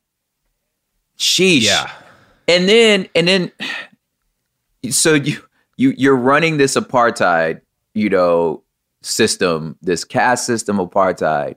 Sheesh. 1.17 1.63
yeah. 1.63 1.89
And 2.47 2.69
then 2.69 3.09
and 3.15 3.27
then 3.27 3.51
so 4.91 5.15
you 5.15 5.41
you 5.77 5.93
you're 5.97 6.15
running 6.15 6.57
this 6.57 6.75
apartheid, 6.75 7.61
you 7.93 8.09
know, 8.09 8.63
system, 9.01 9.77
this 9.81 10.03
caste 10.03 10.45
system 10.45 10.77
apartheid. 10.77 11.55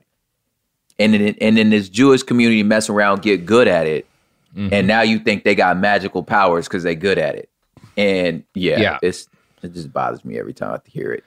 And 0.99 1.13
then 1.13 1.35
and 1.41 1.57
then 1.57 1.69
this 1.69 1.89
Jewish 1.89 2.23
community 2.23 2.63
mess 2.63 2.89
around, 2.89 3.21
get 3.21 3.45
good 3.45 3.67
at 3.67 3.85
it. 3.87 4.07
Mm-hmm. 4.55 4.73
And 4.73 4.87
now 4.87 5.01
you 5.01 5.19
think 5.19 5.43
they 5.43 5.53
got 5.55 5.77
magical 5.77 6.23
powers 6.23 6.67
because 6.67 6.83
they 6.83 6.95
good 6.95 7.17
at 7.19 7.35
it. 7.35 7.49
And 7.95 8.43
yeah, 8.55 8.79
Yeah. 8.79 8.99
it's 9.03 9.27
it 9.63 9.73
just 9.73 9.91
bothers 9.93 10.23
me 10.25 10.39
every 10.39 10.53
time 10.53 10.73
I 10.73 10.79
hear 10.89 11.11
it. 11.11 11.23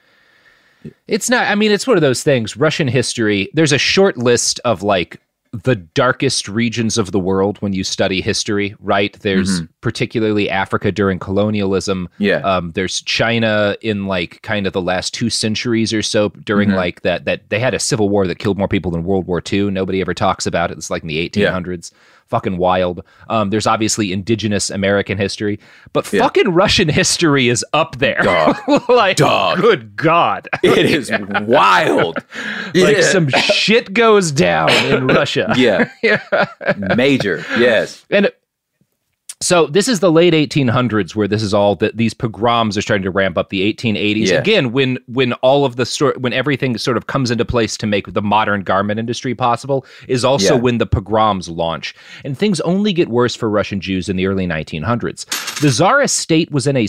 It's 1.07 1.29
not, 1.29 1.46
I 1.46 1.57
mean, 1.57 1.72
it's 1.72 1.87
one 1.87 1.98
of 1.98 2.00
those 2.00 2.22
things. 2.22 2.57
Russian 2.57 2.88
history, 2.88 3.50
there's 3.53 3.72
a 3.72 3.79
short 3.79 4.16
list 4.16 4.61
of 4.64 4.83
like 4.83 5.20
the 5.53 5.75
darkest 5.75 6.49
regions 6.49 6.97
of 6.97 7.11
the 7.11 7.19
world 7.19 7.59
when 7.59 7.73
you 7.73 7.83
study 7.83 8.21
history, 8.21 8.75
right? 8.79 9.19
There's 9.21 9.63
particularly 9.81 10.49
Africa 10.49 10.93
during 10.93 11.19
colonialism. 11.19 12.09
Yeah. 12.19 12.37
Um, 12.37 12.71
there's 12.73 13.03
China 13.03 13.77
in 13.81 14.07
like 14.07 14.43
kind 14.43 14.67
of 14.67 14.73
the 14.73 14.81
last 14.81 15.13
two 15.13 15.29
centuries 15.29 15.93
or 15.93 16.03
so 16.03 16.29
during 16.29 16.71
like 16.71 17.03
that, 17.03 17.25
that 17.25 17.51
they 17.51 17.59
had 17.59 17.75
a 17.75 17.81
civil 17.81 18.09
war 18.09 18.29
that 18.29 18.39
killed 18.39 18.59
more 18.59 18.69
people 18.69 18.93
than 18.93 19.03
World 19.03 19.27
War 19.27 19.43
II. 19.53 19.73
Nobody 19.73 20.01
ever 20.01 20.15
talks 20.15 20.47
about 20.47 20.71
it. 20.71 20.79
It's 20.79 20.91
like 20.91 21.03
in 21.03 21.09
the 21.09 21.29
1800s. 21.29 21.91
Fucking 22.31 22.57
wild. 22.59 23.03
Um, 23.29 23.51
there's 23.51 23.66
obviously 23.66 24.12
indigenous 24.12 24.71
American 24.71 25.19
history, 25.19 25.59
but 25.93 26.11
Yeah. 26.12 26.23
fucking 26.23 26.49
Russian 26.51 26.88
history 26.88 27.49
is 27.49 27.64
up 27.73 27.99
there. 27.99 28.21
Dog. 28.23 28.57
like, 28.88 29.16
Dog. 29.16 29.61
good 29.61 29.97
God. 29.97 30.49
It 30.62 30.87
is 30.87 31.11
wild. 31.43 32.19
like 32.75 32.97
Yeah. 32.99 33.01
some 33.03 33.29
shit 33.31 33.93
goes 33.93 34.31
down 34.31 34.71
in 34.87 35.09
Russia. 35.09 35.53
Yeah. 35.57 35.90
Major. 36.97 37.45
Yes. 37.59 38.05
And 38.11 38.31
so 39.42 39.66
this 39.66 39.88
is 39.88 40.00
the 40.00 40.12
late 40.12 40.35
1800s 40.35 41.14
where 41.14 41.26
this 41.26 41.42
is 41.42 41.55
all 41.55 41.74
that 41.76 41.96
these 41.96 42.12
pogroms 42.12 42.76
are 42.76 42.83
starting 42.83 43.03
to 43.05 43.11
ramp 43.11 43.38
up 43.38 43.48
the 43.48 43.72
1880s 43.72 44.26
Yeah. 44.29 44.38
again 44.38 44.70
when 44.72 44.98
when 45.07 45.33
all 45.35 45.64
of 45.64 45.76
the 45.76 46.12
when 46.18 46.33
everything 46.35 46.76
sort 46.76 46.98
of 46.98 47.07
comes 47.07 47.31
into 47.31 47.44
place 47.46 47.76
to 47.79 47.87
make 47.87 48.12
the 48.12 48.20
modern 48.20 48.62
garment 48.62 49.00
industry 49.00 49.35
possible 49.35 49.87
is 50.09 50.24
also 50.26 50.55
Yeah. 50.57 50.61
when 50.61 50.76
the 50.79 50.87
pogroms 50.87 51.48
launch 51.48 51.94
and 52.22 52.37
things 52.37 52.61
only 52.61 52.92
get 52.92 53.09
worse 53.09 53.35
for 53.35 53.48
Russian 53.48 53.81
Jews 53.81 54.09
in 54.11 54.16
the 54.16 54.26
early 54.26 54.46
1900s 54.46 55.24
the 55.61 55.70
Tsar 55.70 56.07
state 56.07 56.50
was 56.50 56.66
in 56.66 56.76
a 56.76 56.87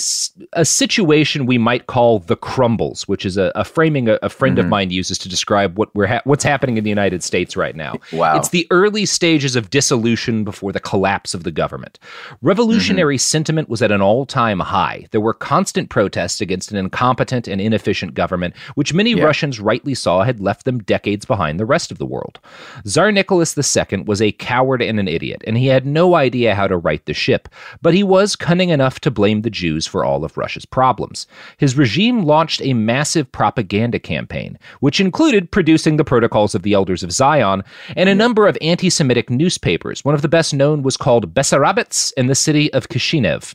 a 0.53 0.65
situation 0.65 1.45
we 1.45 1.57
might 1.57 1.87
call 1.87 2.19
the 2.19 2.35
crumbles 2.35 3.07
which 3.07 3.25
is 3.25 3.37
a, 3.37 3.51
a 3.55 3.63
framing 3.63 4.09
a, 4.09 4.19
a 4.21 4.29
friend 4.29 4.57
Mm-hmm. 4.57 4.65
of 4.65 4.69
mine 4.69 4.91
uses 4.91 5.17
to 5.19 5.29
describe 5.29 5.77
what 5.77 5.95
we're 5.95 6.07
ha- 6.07 6.21
what's 6.25 6.43
happening 6.43 6.77
in 6.77 6.83
the 6.83 6.89
United 6.89 7.23
States 7.23 7.55
right 7.55 7.77
now 7.77 7.95
Wow. 8.11 8.35
it's 8.35 8.49
the 8.49 8.67
early 8.71 9.05
stages 9.05 9.55
of 9.55 9.69
dissolution 9.69 10.43
before 10.43 10.73
the 10.73 10.79
collapse 10.81 11.33
of 11.33 11.43
the 11.45 11.51
government. 11.51 11.97
Revolutionary 12.43 13.15
Mm-hmm. 13.17 13.19
sentiment 13.19 13.69
was 13.69 13.82
at 13.84 13.91
an 13.91 14.01
all 14.01 14.25
time 14.25 14.60
high. 14.60 15.06
There 15.12 15.21
were 15.21 15.34
constant 15.34 15.89
protests 15.89 16.41
against 16.41 16.71
an 16.71 16.77
incompetent 16.77 17.47
and 17.47 17.62
inefficient 17.62 18.15
government, 18.15 18.56
which 18.75 18.93
many 18.95 19.12
Yeah. 19.12 19.25
Russians 19.25 19.60
rightly 19.60 19.93
saw 19.93 20.23
had 20.23 20.39
left 20.39 20.65
them 20.65 20.80
decades 20.80 21.23
behind 21.25 21.60
the 21.60 21.65
rest 21.65 21.91
of 21.91 21.99
the 21.99 22.06
world. 22.06 22.39
Tsar 22.86 23.12
Nicholas 23.12 23.56
II 23.56 24.04
was 24.08 24.21
a 24.21 24.32
coward 24.32 24.82
and 24.82 24.99
an 24.99 25.08
idiot, 25.08 25.43
and 25.45 25.56
he 25.56 25.67
had 25.67 25.86
no 25.86 26.15
idea 26.15 26.56
how 26.56 26.67
to 26.67 26.77
right 26.77 27.06
the 27.06 27.13
ship, 27.13 27.47
but 27.82 27.93
he 27.93 28.01
was 28.01 28.36
cunning 28.36 28.69
enough 28.69 28.99
to 29.01 29.12
blame 29.12 29.41
the 29.43 29.49
Jews 29.51 29.86
for 29.86 30.04
all 30.04 30.25
of 30.25 30.36
Russia's 30.36 30.65
problems. 30.65 31.27
His 31.58 31.77
regime 31.77 32.23
launched 32.23 32.62
a 32.63 32.73
massive 32.73 33.32
propaganda 33.32 33.99
campaign, 33.99 34.58
which 34.80 34.99
included 34.99 35.51
producing 35.51 35.97
the 35.97 36.04
Protocols 36.04 36.56
of 36.56 36.63
the 36.63 36.73
Elders 36.73 37.04
of 37.04 37.12
Zion 37.12 37.63
and 37.95 38.10
a 38.10 38.15
number 38.15 38.47
of 38.47 38.58
anti 38.62 38.89
Semitic 38.89 39.30
newspapers. 39.30 40.04
One 40.04 40.15
of 40.15 40.23
the 40.23 40.27
best 40.27 40.54
known 40.56 40.82
was 40.82 40.97
called 40.97 41.36
Bessarabets 41.36 42.12
in 42.17 42.30
the 42.31 42.35
city 42.35 42.71
of 42.73 42.87
Kishinev. 42.87 43.53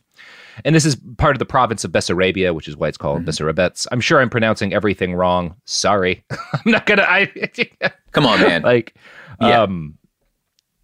And 0.65 0.75
this 0.75 0.85
is 0.85 0.97
part 1.17 1.35
of 1.35 1.39
the 1.39 1.47
province 1.47 1.83
of 1.83 1.93
Bessarabia, 1.93 2.55
which 2.55 2.69
is 2.69 2.77
why 2.77 2.89
it's 2.89 2.99
called 2.99 3.25
Bessarabets. 3.25 3.87
I'm 3.91 4.01
sure 4.03 4.21
I'm 4.21 4.29
pronouncing 4.31 4.75
everything 4.75 5.15
wrong. 5.15 5.55
Sorry. 5.65 6.23
I'm 6.31 6.73
not 6.73 6.85
gonna 6.85 7.03
Come 8.13 8.27
on, 8.27 8.41
man. 8.41 8.63
like 8.63 8.95
Yeah. 9.41 9.63
um 9.63 9.97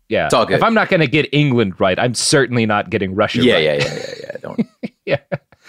yeah. 0.08 0.26
It's 0.26 0.34
all 0.34 0.46
good. 0.46 0.56
If 0.56 0.62
I'm 0.62 0.74
not 0.74 0.88
gonna 0.88 1.06
get 1.06 1.28
England 1.32 1.80
right, 1.80 1.98
I'm 1.98 2.14
certainly 2.14 2.64
not 2.66 2.88
getting 2.90 3.14
Russia 3.14 3.42
yeah, 3.42 3.54
right. 3.54 3.62
yeah, 3.64 3.72
yeah, 3.74 3.94
yeah, 3.94 4.14
yeah. 4.22 4.36
Don't. 4.42 4.66
yeah. 5.06 5.18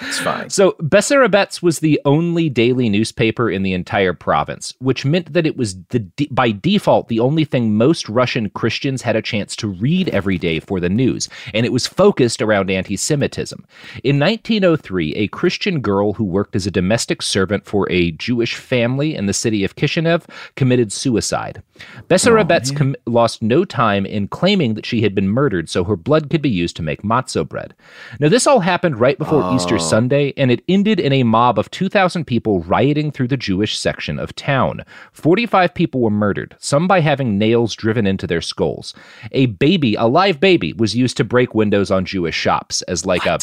It's 0.01 0.19
fine. 0.19 0.49
So 0.49 0.71
Bessarabets 0.79 1.61
was 1.61 1.79
the 1.79 2.01
only 2.03 2.49
daily 2.49 2.89
newspaper 2.89 3.49
in 3.49 3.61
the 3.61 3.73
entire 3.73 4.13
province, 4.13 4.73
which 4.79 5.05
meant 5.05 5.33
that 5.33 5.45
it 5.45 5.55
was 5.55 5.75
the 5.89 5.99
by 6.31 6.51
default 6.51 7.09
the 7.09 7.19
only 7.19 7.45
thing 7.45 7.75
most 7.75 8.09
Russian 8.09 8.49
Christians 8.49 9.03
had 9.03 9.15
a 9.15 9.21
chance 9.21 9.55
to 9.57 9.67
read 9.67 10.09
every 10.09 10.37
day 10.39 10.59
for 10.59 10.79
the 10.79 10.89
news, 10.89 11.29
and 11.53 11.65
it 11.65 11.71
was 11.71 11.85
focused 11.85 12.41
around 12.41 12.71
anti-Semitism. 12.71 13.63
In 14.03 14.19
1903, 14.19 15.13
a 15.13 15.27
Christian 15.27 15.79
girl 15.79 16.13
who 16.13 16.23
worked 16.23 16.55
as 16.55 16.65
a 16.65 16.71
domestic 16.71 17.21
servant 17.21 17.65
for 17.65 17.89
a 17.91 18.11
Jewish 18.11 18.55
family 18.55 19.15
in 19.15 19.27
the 19.27 19.33
city 19.33 19.63
of 19.63 19.75
Kishinev 19.75 20.23
committed 20.55 20.91
suicide. 20.91 21.61
Bessarabets 22.09 22.71
oh, 22.73 22.77
com- 22.77 22.95
lost 23.05 23.41
no 23.41 23.63
time 23.63 24.05
in 24.05 24.27
claiming 24.27 24.73
that 24.73 24.85
she 24.85 25.01
had 25.01 25.13
been 25.13 25.29
murdered 25.29 25.69
so 25.69 25.83
her 25.83 25.95
blood 25.95 26.29
could 26.29 26.41
be 26.41 26.49
used 26.49 26.75
to 26.77 26.83
make 26.83 27.03
matzo 27.03 27.47
bread. 27.47 27.75
Now, 28.19 28.29
this 28.29 28.47
all 28.47 28.59
happened 28.59 28.99
right 28.99 29.17
before 29.17 29.43
oh. 29.43 29.55
Easter 29.55 29.79
Sunday, 29.93 30.33
and 30.37 30.49
it 30.49 30.63
ended 30.67 30.99
in 30.99 31.13
a 31.13 31.21
mob 31.21 31.59
of 31.59 31.69
2,000 31.69 32.25
people 32.25 32.61
rioting 32.61 33.11
through 33.11 33.27
the 33.27 33.37
Jewish 33.37 33.77
section 33.77 34.17
of 34.17 34.33
town. 34.33 34.83
45 35.11 35.71
people 35.73 36.01
were 36.01 36.09
murdered, 36.09 36.55
some 36.57 36.87
by 36.87 36.99
having 36.99 37.37
nails 37.37 37.75
driven 37.75 38.07
into 38.07 38.25
their 38.25 38.41
skulls. 38.41 38.95
A 39.33 39.45
baby, 39.45 39.93
a 39.93 40.05
live 40.05 40.39
baby, 40.39 40.73
was 40.73 40.95
used 40.95 41.15
to 41.17 41.23
break 41.23 41.53
windows 41.53 41.91
on 41.91 42.05
Jewish 42.05 42.35
shops 42.35 42.81
as 42.83 43.05
like 43.05 43.27
a. 43.27 43.37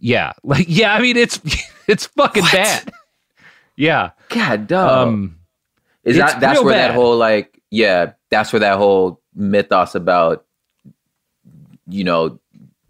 Yeah, 0.00 0.32
like 0.42 0.66
yeah. 0.68 0.94
I 0.94 1.00
mean, 1.00 1.16
it's 1.16 1.38
it's 1.86 2.06
fucking 2.06 2.46
bad. 2.50 2.90
Yeah. 3.76 4.10
God, 4.28 4.66
dog. 4.66 5.08
Um, 5.08 5.38
Is 6.04 6.16
that 6.16 6.40
that's 6.40 6.62
where 6.62 6.74
bad. 6.74 6.90
that 6.90 6.94
whole 6.94 7.16
like 7.16 7.62
yeah, 7.70 8.12
that's 8.28 8.52
where 8.52 8.60
that 8.60 8.76
whole 8.76 9.20
mythos 9.34 9.94
about 9.94 10.44
you 11.88 12.04
know 12.04 12.40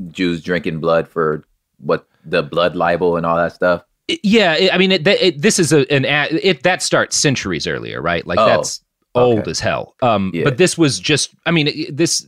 Jews 0.09 0.43
drinking 0.43 0.81
blood 0.81 1.07
for 1.07 1.45
what 1.79 2.07
the 2.25 2.43
blood 2.43 2.77
libel 2.77 3.17
and 3.17 3.25
all 3.27 3.37
that 3.37 3.53
stuff. 3.53 3.83
it- 4.09 4.21
yeah. 4.23 4.55
it- 4.55 4.73
I 4.75 4.79
mean, 4.79 4.93
it, 4.93 5.07
it, 5.07 5.41
this 5.43 5.59
is 5.59 5.73
a, 5.73 5.91
an 5.93 6.05
ad, 6.05 6.33
it 6.33 6.63
that 6.65 6.83
starts 6.83 7.17
centuries 7.17 7.67
earlier, 7.67 8.01
right? 8.03 8.27
Like 8.27 8.39
Oh, 8.39 8.47
that's 8.47 8.83
old 9.15 9.41
okay. 9.41 9.51
as 9.51 9.61
hell. 9.61 9.95
Um, 10.03 10.31
Yeah. 10.35 10.45
but 10.45 10.57
this 10.59 10.77
was 10.79 10.99
just. 11.01 11.35
I 11.47 11.51
mean, 11.51 11.87
this. 11.95 12.27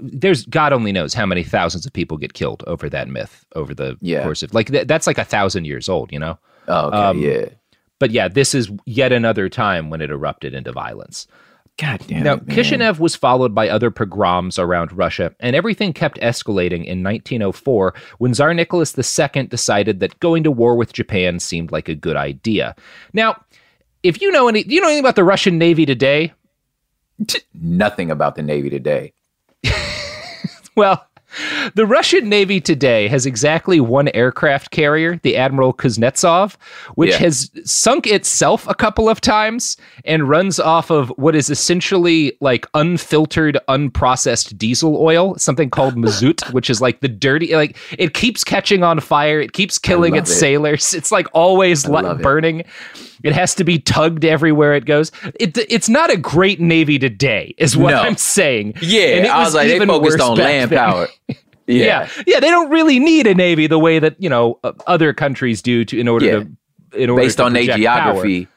There's 0.00 0.46
God 0.46 0.72
only 0.72 0.92
knows 0.92 1.12
how 1.12 1.26
many 1.26 1.42
thousands 1.42 1.84
of 1.86 1.92
people 1.92 2.16
get 2.16 2.34
killed 2.34 2.62
over 2.68 2.88
that 2.88 3.08
myth 3.08 3.44
over 3.56 3.74
the 3.74 3.96
Yeah. 4.00 4.22
course 4.22 4.44
of 4.44 4.54
like 4.54 4.68
th- 4.70 4.86
that's 4.86 5.08
like 5.08 5.18
a 5.18 5.24
thousand 5.24 5.64
years 5.64 5.88
old, 5.88 6.12
you 6.12 6.20
know. 6.20 6.38
Oh, 6.68 6.86
okay, 6.86 6.96
Um, 6.96 7.18
yeah. 7.18 7.44
But 7.98 8.12
yeah, 8.12 8.28
this 8.28 8.54
is 8.54 8.70
yet 8.86 9.12
another 9.12 9.48
time 9.48 9.90
when 9.90 10.00
it 10.00 10.10
erupted 10.10 10.54
into 10.54 10.70
violence. 10.70 11.26
God 11.78 12.04
damn 12.06 12.22
Now, 12.22 12.34
it, 12.34 12.46
man. 12.46 12.56
Kishinev 12.56 12.98
was 12.98 13.16
followed 13.16 13.54
by 13.54 13.68
other 13.68 13.90
pogroms 13.90 14.58
around 14.58 14.92
Russia, 14.92 15.34
and 15.40 15.56
everything 15.56 15.92
kept 15.92 16.20
escalating 16.20 16.84
in 16.84 17.02
1904 17.02 17.94
when 18.18 18.34
Tsar 18.34 18.54
Nicholas 18.54 18.96
II 18.96 19.46
decided 19.46 20.00
that 20.00 20.20
going 20.20 20.44
to 20.44 20.50
war 20.50 20.76
with 20.76 20.92
Japan 20.92 21.40
seemed 21.40 21.72
like 21.72 21.88
a 21.88 21.94
good 21.94 22.16
idea. 22.16 22.76
Now, 23.12 23.42
if 24.02 24.20
you 24.20 24.30
know 24.30 24.48
any, 24.48 24.64
do 24.64 24.74
you 24.74 24.80
know 24.80 24.88
anything 24.88 25.04
about 25.04 25.16
the 25.16 25.24
Russian 25.24 25.58
Navy 25.58 25.86
today? 25.86 26.32
Nothing 27.54 28.10
about 28.10 28.34
the 28.34 28.42
Navy 28.42 28.70
today. 28.70 29.12
Well, 30.74 31.06
the 31.74 31.86
Russian 31.86 32.28
Navy 32.28 32.60
today 32.60 33.08
has 33.08 33.26
exactly 33.26 33.80
one 33.80 34.08
aircraft 34.14 34.70
carrier, 34.70 35.18
the 35.22 35.36
Admiral 35.36 35.72
Kuznetsov, 35.74 36.56
which 36.94 37.10
Yeah. 37.10 37.18
has 37.18 37.50
sunk 37.64 38.06
itself 38.06 38.66
a 38.68 38.74
couple 38.74 39.08
of 39.08 39.20
times 39.20 39.76
and 40.04 40.28
runs 40.28 40.58
off 40.60 40.90
of 40.90 41.08
what 41.16 41.34
is 41.34 41.50
essentially 41.50 42.36
like 42.40 42.66
unfiltered, 42.74 43.58
unprocessed 43.68 44.56
diesel 44.58 44.96
oil, 45.00 45.36
something 45.38 45.70
called 45.70 45.94
mazout, 45.96 46.52
which 46.52 46.68
is 46.70 46.80
like 46.80 47.00
the 47.00 47.08
dirty, 47.08 47.54
like 47.54 47.76
it 47.98 48.14
keeps 48.14 48.44
catching 48.44 48.82
on 48.82 49.00
fire, 49.00 49.40
it 49.40 49.52
keeps 49.52 49.78
killing 49.78 50.16
its 50.16 50.30
it. 50.30 50.34
sailors. 50.34 50.94
It's 50.94 51.12
like 51.12 51.26
always 51.32 51.86
li- 51.86 52.02
love 52.02 52.20
it. 52.20 52.22
burning. 52.22 52.64
It 53.22 53.32
has 53.34 53.54
to 53.54 53.64
be 53.64 53.78
tugged 53.78 54.24
everywhere 54.24 54.74
it 54.74 54.84
goes. 54.84 55.12
It, 55.38 55.56
it's 55.70 55.88
not 55.88 56.10
a 56.10 56.16
great 56.16 56.58
navy 56.60 56.98
today, 56.98 57.54
is 57.56 57.76
what 57.76 57.90
No. 57.92 58.00
I'm 58.00 58.16
saying. 58.16 58.74
Yeah, 58.80 59.02
And 59.16 59.26
it 59.26 59.30
I 59.30 59.44
was 59.44 59.54
like, 59.54 59.68
they 59.68 59.76
even 59.76 59.88
focused 59.88 60.18
worse 60.18 60.28
on 60.28 60.36
land 60.38 60.70
then. 60.70 60.78
power. 60.78 61.06
Yeah. 61.66 61.84
Yeah. 61.84 62.08
yeah, 62.26 62.40
They 62.40 62.50
don't 62.50 62.70
really 62.70 62.98
need 62.98 63.26
a 63.26 63.34
navy 63.34 63.66
the 63.66 63.78
way 63.78 63.98
that 63.98 64.16
you 64.20 64.28
know 64.28 64.58
other 64.86 65.12
countries 65.12 65.62
do 65.62 65.84
to 65.86 65.98
in 65.98 66.08
order 66.08 66.26
Yeah. 66.26 66.32
to 66.40 66.48
in 67.02 67.10
order 67.10 67.22
based 67.22 67.38
to 67.38 67.44
on 67.44 67.52
their 67.52 67.64
geography. 67.64 68.48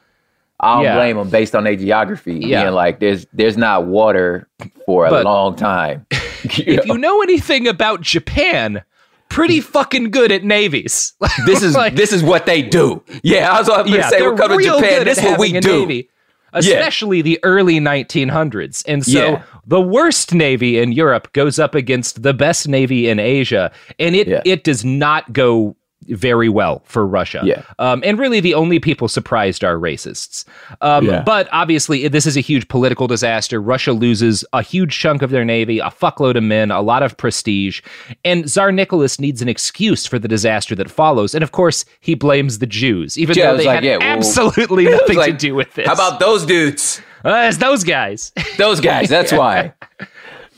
I 0.58 0.74
don't 0.76 0.84
Yeah. 0.84 0.94
blame 0.96 1.16
them 1.16 1.28
based 1.30 1.54
on 1.54 1.64
their 1.64 1.76
geography. 1.76 2.34
Yeah. 2.34 2.64
Yeah, 2.64 2.70
like 2.70 2.98
there's 3.00 3.26
there's 3.32 3.56
not 3.56 3.86
water 3.86 4.48
for 4.86 5.06
a 5.06 5.10
But- 5.10 5.24
long 5.24 5.54
time. 5.56 6.06
Power. 6.10 6.20
If 6.66 6.86
you 6.86 6.96
know 6.98 7.22
anything 7.22 7.66
about 7.68 8.00
Japan, 8.02 8.82
pretty 9.28 9.60
fucking 9.60 10.10
good 10.10 10.30
at 10.32 10.44
navies. 10.44 11.12
this 11.46 11.62
is 11.62 11.74
Like- 11.74 11.94
this 11.96 12.12
is 12.12 12.22
what 12.22 12.46
they 12.46 12.62
do. 12.62 13.02
Yeah, 13.22 13.52
I 13.52 13.58
was 13.58 13.68
going 13.68 13.84
to 13.86 13.90
yeah, 13.90 14.08
say 14.08 14.22
we're 14.22 14.36
coming 14.36 14.58
to 14.60 14.64
Japan. 14.64 15.04
This 15.04 15.18
at 15.18 15.24
is 15.24 15.30
what 15.32 15.40
we 15.40 15.58
do. 15.60 15.80
Navy, 15.80 16.08
especially 16.56 17.22
the 17.22 17.38
early 17.42 17.78
1900s. 17.80 18.82
And 18.86 19.04
so 19.04 19.18
Yeah. 19.32 19.42
the 19.66 19.80
worst 19.80 20.34
navy 20.34 20.78
in 20.78 20.92
Europe 20.92 21.32
goes 21.32 21.58
up 21.58 21.74
against 21.74 22.22
the 22.22 22.34
best 22.34 22.68
navy 22.68 23.08
in 23.08 23.18
Asia, 23.18 23.70
and 23.98 24.14
it 24.16 24.28
Yeah. 24.28 24.42
it 24.44 24.64
does 24.64 24.84
not 24.84 25.32
go 25.32 25.76
very 26.08 26.48
well 26.48 26.82
for 26.84 27.06
Russia. 27.06 27.40
Yeah. 27.44 27.62
Um, 27.78 28.02
and 28.04 28.18
really, 28.18 28.40
the 28.40 28.54
only 28.54 28.78
people 28.78 29.08
surprised 29.08 29.64
are 29.64 29.76
racists. 29.76 30.44
Um, 30.80 31.06
Yeah. 31.06 31.22
But 31.22 31.48
obviously, 31.52 32.08
this 32.08 32.26
is 32.26 32.36
a 32.36 32.40
huge 32.40 32.68
political 32.68 33.06
disaster. 33.06 33.60
Russia 33.60 33.92
loses 33.92 34.44
a 34.52 34.62
huge 34.62 34.98
chunk 34.98 35.22
of 35.22 35.30
their 35.30 35.44
navy, 35.44 35.78
a 35.78 35.90
fuckload 35.90 36.36
of 36.36 36.42
men, 36.42 36.70
a 36.70 36.80
lot 36.80 37.02
of 37.02 37.16
prestige. 37.16 37.80
And 38.24 38.48
Tsar 38.48 38.72
Nicholas 38.72 39.18
needs 39.20 39.42
an 39.42 39.48
excuse 39.48 40.06
for 40.06 40.18
the 40.18 40.28
disaster 40.28 40.74
that 40.76 40.90
follows. 40.90 41.34
And 41.34 41.42
of 41.42 41.52
course, 41.52 41.84
he 42.00 42.14
blames 42.14 42.58
the 42.58 42.66
Jews, 42.66 43.18
even 43.18 43.36
Yeah, 43.36 43.52
though 43.52 43.56
they 43.58 43.66
like, 43.66 43.74
had 43.76 43.84
yeah, 43.84 43.96
well- 43.98 44.06
absolutely 44.08 44.84
nothing 44.90 45.16
like, 45.16 45.32
to 45.32 45.36
do 45.36 45.54
with 45.54 45.74
this. 45.74 45.86
How 45.86 45.94
about 45.94 46.20
those 46.20 46.44
dudes? 46.46 47.00
Uh, 47.24 47.46
it's 47.48 47.56
those 47.58 47.82
guys? 47.82 48.30
Those 48.56 48.80
guys. 48.80 49.08
That's 49.08 49.32
why. 49.42 49.72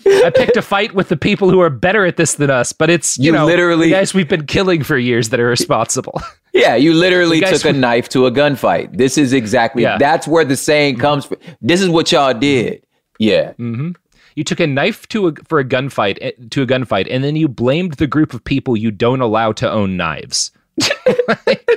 I 0.09 0.31
picked 0.35 0.57
a 0.57 0.63
fight 0.63 0.95
with 0.95 1.09
the 1.09 1.17
people 1.17 1.51
who 1.51 1.61
are 1.61 1.71
better 1.71 2.05
at 2.07 2.17
this 2.17 2.35
than 2.35 2.51
us, 2.51 2.73
but 2.73 2.89
it's 2.91 3.19
you, 3.19 3.27
You 3.27 3.33
know 3.33 3.47
literally- 3.47 3.91
guys 3.91 4.15
we've 4.15 4.29
been 4.29 4.47
killing 4.47 4.83
for 4.83 4.97
years 4.99 5.29
that 5.31 5.41
are 5.41 5.49
responsible. 5.49 6.21
Yeah, 6.55 6.75
you 6.77 6.95
literally 6.95 7.41
took 7.41 7.65
a 7.67 7.73
knife 7.75 8.09
to 8.09 8.27
a 8.27 8.33
gunfight. 8.33 8.97
This 8.97 9.17
is 9.19 9.33
exactly 9.35 9.83
Yeah. 9.83 9.99
that's 9.99 10.27
where 10.27 10.45
the 10.47 10.57
saying 10.57 10.97
comes 10.99 11.27
from. 11.27 11.37
This 11.61 11.81
is 11.83 11.89
what 11.91 12.11
y'all 12.11 12.33
did. 12.35 12.83
Yeah. 13.19 13.53
Mm-hmm. 13.53 13.91
You 14.35 14.45
took 14.45 14.59
a 14.59 14.67
knife 14.67 15.07
to 15.09 15.29
a, 15.29 15.33
for 15.47 15.61
a 15.61 15.65
gunfight 15.65 16.17
eh, 16.21 16.33
to 16.51 16.63
a 16.63 16.67
gunfight, 16.67 17.07
and 17.11 17.23
then 17.23 17.37
you 17.37 17.49
blamed 17.49 17.95
the 17.95 18.07
group 18.09 18.33
of 18.35 18.43
people 18.43 18.77
you 18.77 18.91
don't 18.91 19.21
allow 19.21 19.53
to 19.53 19.71
own 19.71 19.97
knives. 19.97 20.51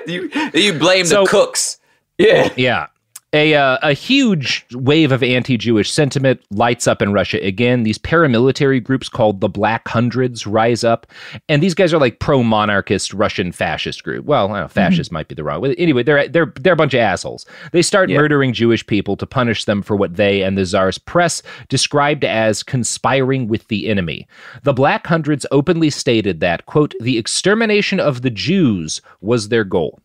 You 0.07 0.29
you 0.53 0.73
blame 0.79 1.05
So- 1.05 1.23
the 1.25 1.29
cooks. 1.29 1.77
Yeah. 2.17 2.49
Yeah. 2.55 2.87
A, 3.33 3.55
uh, 3.55 3.77
a 3.81 3.93
huge 3.93 4.65
wave 4.73 5.13
of 5.13 5.23
anti 5.23 5.55
Jewish 5.55 5.89
sentiment 5.89 6.41
lights 6.51 6.85
up 6.85 7.01
in 7.01 7.13
Russia 7.13 7.41
again. 7.41 7.83
These 7.83 7.97
paramilitary 7.97 8.83
groups 8.83 9.07
called 9.07 9.39
the 9.39 9.47
Black 9.47 9.87
Hundreds 9.87 10.45
rise 10.45 10.83
up. 10.83 11.07
And 11.47 11.63
these 11.63 11.73
guys 11.73 11.93
are 11.93 11.99
like 11.99 12.19
pro 12.19 12.43
monarchist 12.43 13.13
Russian 13.13 13.53
fascist 13.53 14.03
group. 14.03 14.25
Well, 14.25 14.49
know, 14.49 14.67
fascist 14.67 15.13
might 15.13 15.29
be 15.29 15.35
the 15.35 15.45
wrong 15.45 15.61
way. 15.61 15.75
Anyway, 15.75 16.03
they're, 16.03 16.27
they're, 16.27 16.53
they're 16.59 16.73
a 16.73 16.77
bunch 16.77 16.93
of 16.93 16.99
assholes. 16.99 17.45
They 17.71 17.81
start 17.81 18.09
Yeah. 18.09 18.17
murdering 18.17 18.51
Jewish 18.51 18.85
people 18.85 19.15
to 19.15 19.25
punish 19.25 19.63
them 19.63 19.81
for 19.81 19.95
what 19.95 20.17
they 20.17 20.41
and 20.41 20.57
the 20.57 20.65
Tsar's 20.65 20.97
press 20.97 21.41
described 21.69 22.25
as 22.25 22.63
conspiring 22.63 23.47
with 23.47 23.65
the 23.69 23.87
enemy. 23.87 24.27
The 24.63 24.73
Black 24.73 25.07
Hundreds 25.07 25.45
openly 25.51 25.89
stated 25.89 26.41
that, 26.41 26.65
quote, 26.65 26.93
the 26.99 27.17
extermination 27.17 28.01
of 28.01 28.23
the 28.23 28.29
Jews 28.29 29.01
was 29.21 29.47
their 29.47 29.63
goal. 29.63 30.01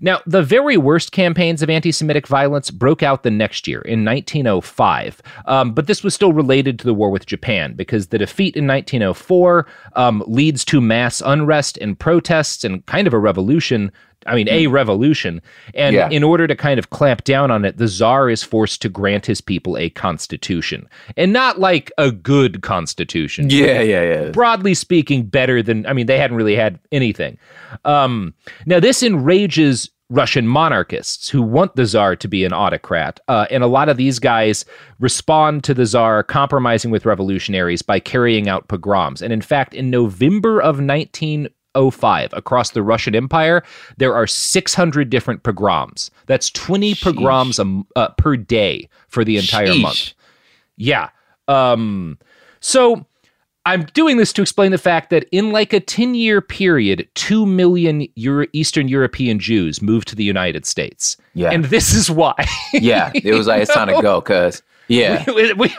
Now, 0.00 0.20
the 0.26 0.42
very 0.42 0.76
worst 0.76 1.12
campaigns 1.12 1.62
of 1.62 1.70
anti 1.70 1.92
Semitic 1.92 2.26
violence 2.26 2.70
broke 2.70 3.02
out 3.02 3.22
the 3.22 3.30
next 3.30 3.66
year 3.66 3.80
in 3.80 4.04
1905, 4.04 5.22
um, 5.46 5.72
but 5.72 5.86
this 5.86 6.04
was 6.04 6.14
still 6.14 6.32
related 6.32 6.78
to 6.78 6.84
the 6.84 6.94
war 6.94 7.10
with 7.10 7.26
Japan 7.26 7.74
because 7.74 8.08
the 8.08 8.18
defeat 8.18 8.56
in 8.56 8.66
1904 8.66 9.66
um, 9.96 10.22
leads 10.26 10.64
to 10.66 10.80
mass 10.80 11.20
unrest 11.24 11.76
and 11.78 11.98
protests 11.98 12.64
and 12.64 12.84
kind 12.86 13.06
of 13.06 13.14
a 13.14 13.18
revolution. 13.18 13.90
I 14.26 14.34
mean, 14.34 14.48
a 14.48 14.66
revolution. 14.66 15.40
And 15.74 15.94
Yeah. 15.94 16.08
in 16.10 16.22
order 16.22 16.46
to 16.46 16.54
kind 16.54 16.78
of 16.78 16.90
clamp 16.90 17.24
down 17.24 17.50
on 17.50 17.64
it, 17.64 17.78
the 17.78 17.88
czar 17.88 18.28
is 18.30 18.42
forced 18.42 18.82
to 18.82 18.88
grant 18.88 19.26
his 19.26 19.40
people 19.40 19.76
a 19.78 19.90
constitution. 19.90 20.88
And 21.16 21.32
not 21.32 21.58
like 21.58 21.90
a 21.98 22.10
good 22.10 22.62
constitution 22.62 23.48
Yeah, 23.50 23.80
yeah, 23.80 24.02
yeah. 24.02 24.28
broadly 24.30 24.74
speaking, 24.74 25.24
better 25.24 25.62
than 25.62 25.86
I 25.86 25.92
mean, 25.92 26.06
they 26.06 26.18
hadn't 26.18 26.36
really 26.36 26.56
had 26.56 26.78
anything. 26.92 27.38
Um, 27.84 28.34
now, 28.66 28.80
this 28.80 29.02
enrages 29.02 29.90
Russian 30.12 30.46
monarchists 30.48 31.28
who 31.28 31.40
want 31.40 31.76
the 31.76 31.86
czar 31.86 32.16
to 32.16 32.26
be 32.26 32.44
an 32.44 32.52
autocrat, 32.52 33.20
uh, 33.28 33.46
and 33.48 33.62
a 33.62 33.68
lot 33.68 33.88
of 33.88 33.96
these 33.96 34.18
guys 34.18 34.64
respond 34.98 35.62
to 35.64 35.72
the 35.72 35.86
czar 35.86 36.24
compromising 36.24 36.90
with 36.90 37.06
revolutionaries 37.06 37.80
by 37.80 38.00
carrying 38.00 38.48
out 38.48 38.66
pogroms. 38.66 39.22
And 39.22 39.32
in 39.32 39.40
fact, 39.40 39.72
in 39.72 39.88
November 39.88 40.60
of 40.60 40.80
1905, 41.74 42.30
across 42.32 42.70
the 42.70 42.82
Russian 42.82 43.14
Empire, 43.14 43.62
there 43.96 44.14
are 44.14 44.26
600 44.26 45.10
different 45.10 45.42
pogroms. 45.42 46.10
That's 46.26 46.50
20 46.50 46.94
pogroms 46.96 47.58
a 47.58 47.82
uh, 47.96 48.08
per 48.18 48.36
day 48.36 48.88
for 49.08 49.24
the 49.24 49.36
entire 49.36 49.68
Sheesh. 49.68 49.82
month. 49.82 50.12
Yeah. 50.76 51.10
Um, 51.48 52.18
so 52.60 53.06
I'm 53.66 53.84
doing 53.94 54.16
this 54.16 54.32
to 54.34 54.42
explain 54.42 54.72
the 54.72 54.78
fact 54.78 55.10
that 55.10 55.26
in 55.30 55.52
like 55.52 55.72
a 55.72 55.80
10 55.80 56.14
year 56.14 56.40
period, 56.40 57.08
2 57.14 57.46
million 57.46 58.06
Euro- 58.16 58.46
Eastern 58.52 58.88
European 58.88 59.38
Jews 59.38 59.80
moved 59.82 60.08
to 60.08 60.16
the 60.16 60.24
United 60.24 60.66
States. 60.66 61.16
Yeah. 61.34 61.50
And 61.50 61.66
this 61.66 61.94
is 61.94 62.10
why. 62.10 62.34
yeah, 62.72 63.10
it 63.14 63.34
was 63.34 63.46
like 63.46 63.62
it's 63.62 63.72
time 63.72 63.88
to 63.88 64.00
go, 64.02 64.20
cuz 64.20 64.62
yeah. 64.88 65.24
We- 65.34 65.52
we- 65.54 65.74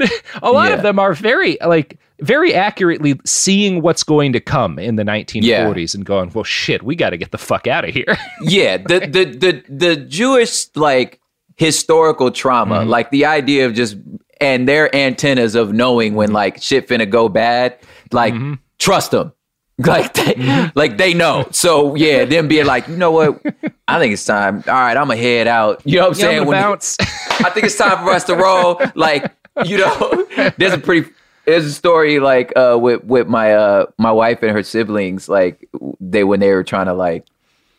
a 0.42 0.50
lot 0.50 0.70
Yeah. 0.70 0.76
of 0.76 0.82
them 0.82 0.98
are 0.98 1.14
very 1.14 1.56
like 1.64 1.98
very 2.22 2.54
accurately 2.54 3.20
seeing 3.24 3.82
what's 3.82 4.02
going 4.02 4.32
to 4.32 4.40
come 4.40 4.78
in 4.78 4.96
the 4.96 5.02
1940s 5.04 5.94
and 5.94 6.04
going, 6.06 6.30
well, 6.34 6.44
shit, 6.44 6.82
we 6.82 6.96
got 6.96 7.10
to 7.10 7.16
get 7.16 7.30
the 7.32 7.38
fuck 7.38 7.66
out 7.66 7.84
of 7.86 7.92
here. 7.94 8.16
yeah, 8.42 8.76
the 8.78 9.00
the 9.00 9.24
the 9.24 9.64
the 9.68 9.96
Jewish 9.96 10.66
like 10.76 11.20
historical 11.56 12.30
trauma, 12.30 12.80
Mm-hmm. 12.80 12.90
like 12.90 13.10
the 13.10 13.26
idea 13.26 13.66
of 13.66 13.74
just 13.74 13.96
and 14.40 14.66
their 14.66 14.94
antennas 14.94 15.54
of 15.54 15.72
knowing 15.72 16.14
when 16.14 16.32
like 16.32 16.60
shit 16.62 16.88
finna 16.88 17.08
go 17.08 17.28
bad, 17.28 17.78
like 18.10 18.34
Mm-hmm. 18.34 18.54
trust 18.78 19.10
them. 19.12 19.32
Like 19.78 20.14
they, 20.14 20.70
like 20.76 20.96
they 20.98 21.12
know. 21.12 21.48
So 21.50 21.96
yeah, 21.96 22.24
them 22.24 22.46
being 22.46 22.66
like, 22.66 22.86
you 22.86 22.96
know 22.96 23.10
what? 23.10 23.42
I 23.88 23.98
think 23.98 24.12
it's 24.12 24.24
time. 24.24 24.62
All 24.68 24.74
right, 24.74 24.96
I'm 24.96 25.08
gonna 25.08 25.16
head 25.16 25.48
out. 25.48 25.80
You 25.84 25.98
know 25.98 26.08
what 26.10 26.18
I'm 26.18 26.20
Yeah, 26.20 26.26
I'm 26.26 26.34
saying? 26.36 26.46
When- 26.46 26.60
bounce. 26.62 26.96
I 27.00 27.50
think 27.50 27.66
it's 27.66 27.76
time 27.76 28.04
for 28.04 28.10
us 28.10 28.22
to 28.24 28.36
roll. 28.36 28.80
Like, 28.94 29.32
you 29.64 29.78
know, 29.78 30.26
there's 30.56 30.74
a 30.74 30.78
pretty 30.78 31.10
there's 31.44 31.64
a 31.64 31.72
story 31.72 32.20
like 32.20 32.52
uh 32.56 32.78
with 32.80 33.02
with 33.04 33.26
my 33.26 33.54
uh 33.54 33.86
my 33.98 34.12
wife 34.12 34.42
and 34.42 34.52
her 34.52 34.62
siblings, 34.62 35.28
like 35.28 35.68
they 36.00 36.24
when 36.24 36.40
they 36.40 36.52
were 36.52 36.64
trying 36.64 36.86
to 36.86 36.94
like, 36.94 37.26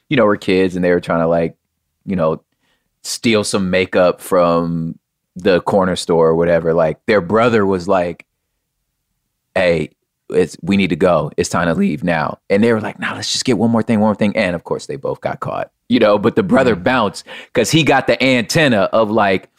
you 0.10 0.18
know, 0.18 0.26
were 0.26 0.38
kids 0.38 0.76
and 0.76 0.84
they 0.84 0.92
were 0.92 1.00
trying 1.00 1.22
to 1.22 1.28
like, 1.28 1.56
you 2.06 2.16
know, 2.16 2.44
steal 3.04 3.44
some 3.44 3.70
makeup 3.70 4.22
from 4.22 4.98
the 5.36 5.62
corner 5.62 5.96
store 5.96 6.28
or 6.30 6.36
whatever. 6.36 6.74
Like 6.74 7.06
their 7.06 7.22
brother 7.22 7.66
was 7.66 7.88
like, 7.88 8.26
Hey, 9.56 9.92
it's 10.30 10.58
we 10.62 10.78
need 10.78 10.90
to 10.90 10.96
go. 10.96 11.32
It's 11.38 11.50
time 11.50 11.68
to 11.68 11.74
leave 11.74 12.04
now. 12.04 12.40
And 12.50 12.64
they 12.64 12.74
were 12.74 12.82
like, 12.82 13.00
nah, 13.00 13.14
let's 13.14 13.32
just 13.32 13.46
get 13.46 13.58
one 13.58 13.72
more 13.72 13.84
thing, 13.84 14.00
one 14.00 14.10
more 14.10 14.16
thing. 14.16 14.36
And 14.36 14.56
of 14.56 14.64
course 14.64 14.88
they 14.88 14.96
both 14.96 15.22
got 15.22 15.40
caught. 15.40 15.72
You 15.90 16.00
know, 16.00 16.18
but 16.18 16.36
the 16.36 16.44
brother 16.44 16.76
bounced 16.76 17.26
because 17.48 17.70
he 17.70 17.84
got 17.84 18.08
the 18.08 18.22
antenna 18.24 18.90
of 18.94 19.12
like, 19.12 19.50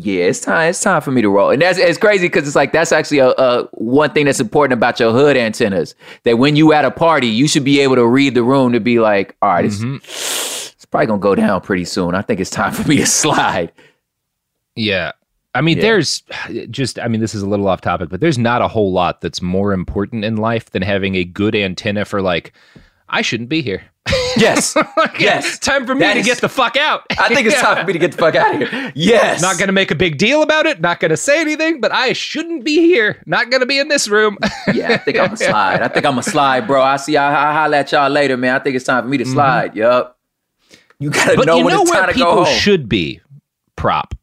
yeah, 0.00 0.26
it's 0.26 0.38
time. 0.40 0.70
It's 0.70 0.80
time 0.80 1.00
for 1.02 1.10
me 1.10 1.22
to 1.22 1.28
roll, 1.28 1.50
and 1.50 1.60
that's 1.60 1.76
it's 1.76 1.98
crazy 1.98 2.26
because 2.26 2.46
it's 2.46 2.54
like 2.54 2.70
that's 2.70 2.92
actually 2.92 3.18
a, 3.18 3.30
a 3.30 3.64
one 3.72 4.12
thing 4.12 4.26
that's 4.26 4.38
important 4.38 4.78
about 4.78 5.00
your 5.00 5.10
hood 5.10 5.36
antennas. 5.36 5.96
That 6.22 6.38
when 6.38 6.54
you 6.54 6.72
at 6.72 6.84
a 6.84 6.92
party, 6.92 7.26
you 7.26 7.48
should 7.48 7.64
be 7.64 7.80
able 7.80 7.96
to 7.96 8.06
read 8.06 8.34
the 8.34 8.44
room 8.44 8.72
to 8.74 8.80
be 8.80 9.00
like, 9.00 9.36
all 9.42 9.48
right, 9.48 9.64
it's, 9.64 9.78
mm-hmm. 9.78 9.96
it's 9.96 10.84
probably 10.84 11.06
gonna 11.08 11.18
go 11.18 11.34
down 11.34 11.60
pretty 11.62 11.84
soon. 11.84 12.14
I 12.14 12.22
think 12.22 12.38
it's 12.38 12.48
time 12.48 12.72
for 12.72 12.88
me 12.88 12.98
to 12.98 13.06
slide. 13.22 13.72
Yeah. 14.76 15.12
I 15.52 15.62
mean, 15.62 15.78
Yeah. 15.78 15.82
there's 15.82 16.22
just, 16.70 17.00
I 17.00 17.08
mean, 17.08 17.20
this 17.20 17.34
is 17.34 17.42
a 17.42 17.48
little 17.48 17.66
off 17.66 17.80
topic, 17.80 18.10
but 18.10 18.20
there's 18.20 18.38
not 18.38 18.62
a 18.62 18.68
whole 18.68 18.92
lot 18.92 19.20
that's 19.20 19.42
more 19.42 19.72
important 19.72 20.24
in 20.24 20.36
life 20.36 20.70
than 20.70 20.82
having 20.82 21.16
a 21.16 21.24
good 21.24 21.56
antenna 21.56 22.04
for, 22.04 22.22
like, 22.22 22.52
I 23.08 23.22
shouldn't 23.22 23.48
be 23.48 23.62
here. 23.62 23.82
Yes, 24.36 24.76
Like, 24.96 25.18
Yes. 25.20 25.58
Time 25.58 25.86
for 25.86 25.94
me 25.94 26.00
That 26.00 26.14
to 26.14 26.20
is- 26.20 26.26
get 26.26 26.38
the 26.40 26.48
fuck 26.48 26.76
out. 26.76 27.04
I 27.18 27.28
think 27.34 27.46
it's 27.46 27.60
time 27.60 27.78
for 27.78 27.84
me 27.84 27.92
to 27.92 27.98
get 27.98 28.12
the 28.12 28.18
fuck 28.18 28.34
out 28.34 28.60
of 28.60 28.68
here. 28.68 28.92
Yes, 28.96 29.40
Not 29.40 29.58
going 29.58 29.68
to 29.68 29.72
make 29.72 29.90
a 29.90 29.94
big 29.94 30.18
deal 30.18 30.42
about 30.42 30.66
it. 30.66 30.80
Not 30.80 31.00
going 31.00 31.10
to 31.10 31.16
say 31.16 31.40
anything, 31.40 31.80
but 31.80 31.92
I 31.92 32.12
shouldn't 32.12 32.64
be 32.64 32.76
here. 32.76 33.22
Not 33.26 33.50
going 33.50 33.60
to 33.60 33.66
be 33.66 33.78
in 33.78 33.88
this 33.88 34.08
room. 34.08 34.38
yeah, 34.72 34.92
I 34.92 34.96
think 34.98 35.18
I'm 35.18 35.26
gonna 35.26 35.36
slide. 35.36 35.82
I 35.82 35.88
think 35.88 36.04
I'm 36.06 36.12
gonna 36.12 36.22
slide, 36.22 36.66
bro. 36.66 36.82
I 36.82 36.96
see. 36.96 37.16
I, 37.16 37.50
I 37.50 37.52
holla 37.54 37.78
at 37.78 37.92
y'all 37.92 38.10
later, 38.10 38.36
man. 38.36 38.54
I 38.54 38.58
think 38.58 38.76
it's 38.76 38.84
time 38.84 39.04
for 39.04 39.08
me 39.08 39.16
to 39.18 39.24
mm-hmm. 39.24 39.32
slide. 39.32 39.76
Yup. 39.76 40.18
You 40.98 41.10
gotta 41.10 41.36
but 41.36 41.46
know 41.46 41.58
you 41.58 41.64
when 41.64 41.74
know 41.74 41.82
it's 41.82 41.90
where 41.90 42.00
time 42.00 42.12
to 42.12 42.18
go 42.18 42.24
people 42.30 42.44
home. 42.44 42.54
should 42.54 42.88
be? 42.88 43.20
Prop. 43.76 44.14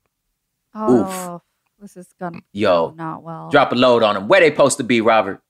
Oh, 0.74 1.42
this 1.80 1.96
is 1.96 2.08
gonna 2.20 2.40
Yo, 2.52 2.94
not 2.98 3.24
well. 3.24 3.50
drop 3.50 3.72
a 3.72 3.76
load 3.76 4.04
on 4.04 4.16
them. 4.16 4.28
Where 4.28 4.42
they 4.42 4.50
supposed 4.50 4.78
to 4.78 4.84
be, 4.84 5.00
Robert? 5.02 5.42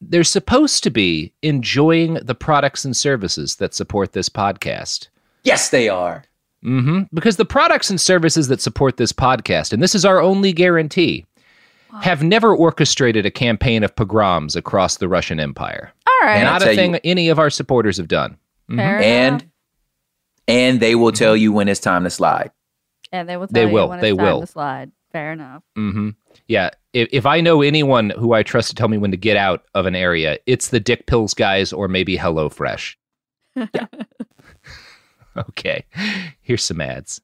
They're 0.00 0.24
supposed 0.24 0.82
to 0.84 0.90
be 0.90 1.32
enjoying 1.42 2.14
the 2.14 2.34
products 2.34 2.84
and 2.84 2.96
services 2.96 3.56
that 3.56 3.74
support 3.74 4.12
this 4.12 4.28
podcast. 4.28 5.08
Yes, 5.44 5.70
they 5.70 5.88
are. 5.88 6.24
hmm 6.62 7.02
Because 7.12 7.36
the 7.36 7.44
products 7.44 7.90
and 7.90 8.00
services 8.00 8.48
that 8.48 8.60
support 8.60 8.96
this 8.96 9.12
podcast, 9.12 9.72
and 9.72 9.82
this 9.82 9.94
is 9.94 10.04
our 10.04 10.20
only 10.20 10.52
guarantee, 10.52 11.24
have 12.02 12.22
never 12.22 12.54
orchestrated 12.54 13.24
a 13.26 13.30
campaign 13.30 13.82
of 13.82 13.96
pogroms 13.96 14.54
across 14.54 14.98
the 14.98 15.08
Russian 15.08 15.40
Empire. 15.40 15.92
All 16.06 16.26
right. 16.28 16.42
Not 16.42 16.62
a 16.62 16.66
thing 16.74 16.94
you- 16.94 17.00
any 17.04 17.28
of 17.28 17.38
our 17.38 17.50
supporters 17.50 17.96
have 17.96 18.08
done. 18.08 18.36
Fair 18.74 18.98
And 19.00 19.40
enough. 19.42 19.42
and 20.46 20.80
they 20.80 20.94
will 20.94 21.12
tell 21.12 21.34
you 21.36 21.52
when 21.52 21.68
it's 21.68 21.80
time 21.80 22.04
to 22.04 22.10
slide. 22.10 22.50
and 23.10 23.26
they 23.28 23.36
will. 23.38 23.46
They 23.46 23.60
Tell 23.62 23.68
you 23.68 23.74
will. 23.74 23.88
when 23.88 24.00
They 24.00 24.10
it's 24.10 24.18
time 24.18 24.26
will. 24.26 24.40
To 24.42 24.46
slide. 24.46 24.90
Fair 25.12 25.32
enough. 25.32 25.62
hmm 25.74 26.10
Yeah. 26.46 26.70
If, 26.92 27.08
if 27.12 27.26
I 27.26 27.40
know 27.40 27.60
anyone 27.62 28.10
who 28.10 28.32
I 28.32 28.42
trust 28.42 28.70
to 28.70 28.74
tell 28.74 28.88
me 28.88 28.96
when 28.98 29.10
to 29.10 29.16
get 29.16 29.36
out 29.36 29.64
of 29.74 29.86
an 29.86 29.94
area, 29.94 30.38
it's 30.46 30.68
the 30.68 30.80
Dick 30.80 31.06
Pills 31.06 31.34
guys 31.34 31.72
or 31.72 31.86
maybe 31.88 32.16
HelloFresh. 32.16 32.96
okay. 35.36 35.84
Here's 36.40 36.64
some 36.64 36.80
ads. 36.80 37.20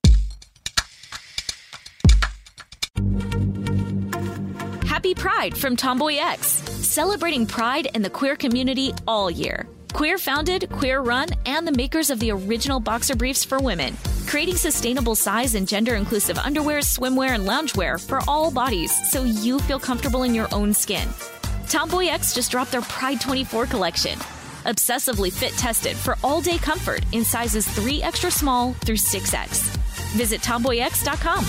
Happy 4.87 5.15
Pride 5.15 5.57
from 5.57 5.77
Tomboy 5.77 6.17
X, 6.17 6.47
celebrating 6.47 7.47
pride 7.47 7.89
and 7.95 8.05
the 8.05 8.11
queer 8.11 8.37
community 8.37 8.93
all 9.07 9.31
year. 9.31 9.67
Queer 9.93 10.19
founded, 10.19 10.69
queer 10.71 11.01
run, 11.01 11.29
and 11.47 11.67
the 11.67 11.73
makers 11.73 12.11
of 12.11 12.21
the 12.21 12.31
original 12.31 12.81
boxer 12.81 13.15
briefs 13.15 13.45
for 13.45 13.59
women, 13.61 13.97
creating 14.27 14.57
sustainable 14.57 15.15
size 15.15 15.55
and 15.55 15.67
gender 15.67 15.95
inclusive 15.95 16.39
underwear, 16.39 16.79
swimwear, 16.79 17.31
and 17.31 17.45
loungewear 17.47 18.05
for 18.05 18.21
all 18.27 18.51
bodies 18.51 18.93
so 19.11 19.25
you 19.25 19.59
feel 19.61 19.79
comfortable 19.79 20.23
in 20.23 20.35
your 20.35 20.49
own 20.53 20.75
skin. 20.75 21.09
Tomboy 21.69 22.07
X 22.07 22.35
just 22.35 22.51
dropped 22.51 22.73
their 22.73 22.83
Pride 22.83 23.21
24 23.21 23.67
collection. 23.67 24.19
Obsessively 24.65 25.33
fit 25.33 25.53
tested 25.53 25.97
for 25.97 26.17
all 26.25 26.41
day 26.41 26.59
comfort 26.59 27.05
in 27.13 27.25
sizes 27.25 27.69
3 27.69 28.03
extra 28.03 28.31
small 28.31 28.73
through 28.85 28.97
6X. 28.97 29.63
Visit 30.17 30.41
tomboyx.com. 30.41 31.45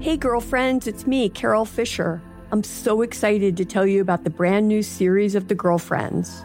Hey, 0.00 0.16
girlfriends, 0.16 0.86
it's 0.86 1.06
me, 1.06 1.28
Carol 1.28 1.64
Fisher. 1.64 2.20
I'm 2.50 2.64
so 2.64 3.02
excited 3.02 3.56
to 3.56 3.64
tell 3.64 3.86
you 3.86 4.02
about 4.02 4.24
the 4.24 4.30
brand 4.30 4.68
new 4.68 4.82
series 4.82 5.34
of 5.34 5.48
The 5.48 5.54
Girlfriends. 5.54 6.44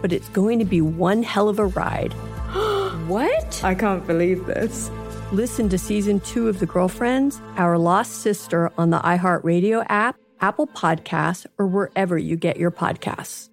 but 0.00 0.12
it's 0.12 0.28
going 0.30 0.58
to 0.58 0.64
be 0.64 0.80
one 0.80 1.22
hell 1.22 1.48
of 1.48 1.58
a 1.58 1.66
ride. 1.66 2.12
What? 3.06 3.64
I 3.64 3.74
can't 3.74 4.06
believe 4.06 4.46
this. 4.46 4.88
Listen 5.32 5.68
to 5.70 5.78
season 5.78 6.20
two 6.20 6.48
of 6.48 6.60
The 6.60 6.66
Girlfriends, 6.66 7.40
Our 7.56 7.76
Lost 7.76 8.22
Sister 8.22 8.70
on 8.78 8.90
the 8.90 9.00
iHeartRadio 9.00 9.84
app, 9.88 10.16
Apple 10.40 10.68
Podcasts, 10.68 11.44
or 11.58 11.66
wherever 11.66 12.16
you 12.16 12.36
get 12.36 12.56
your 12.56 12.70
podcasts. 12.70 13.48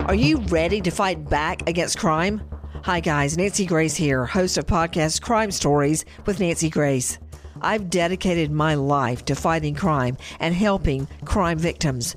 Are 0.00 0.14
you 0.14 0.38
ready 0.48 0.80
to 0.80 0.90
fight 0.90 1.28
back 1.28 1.68
against 1.68 1.98
crime? 1.98 2.42
Hi, 2.84 3.00
guys. 3.00 3.36
Nancy 3.36 3.66
Grace 3.66 3.94
here, 3.94 4.24
host 4.24 4.56
of 4.56 4.66
podcast 4.66 5.20
Crime 5.20 5.50
Stories 5.50 6.06
with 6.24 6.40
Nancy 6.40 6.70
Grace. 6.70 7.18
I've 7.62 7.90
dedicated 7.90 8.50
my 8.50 8.74
life 8.74 9.24
to 9.26 9.34
fighting 9.34 9.74
crime 9.74 10.16
and 10.40 10.54
helping 10.54 11.06
crime 11.24 11.58
victims. 11.58 12.16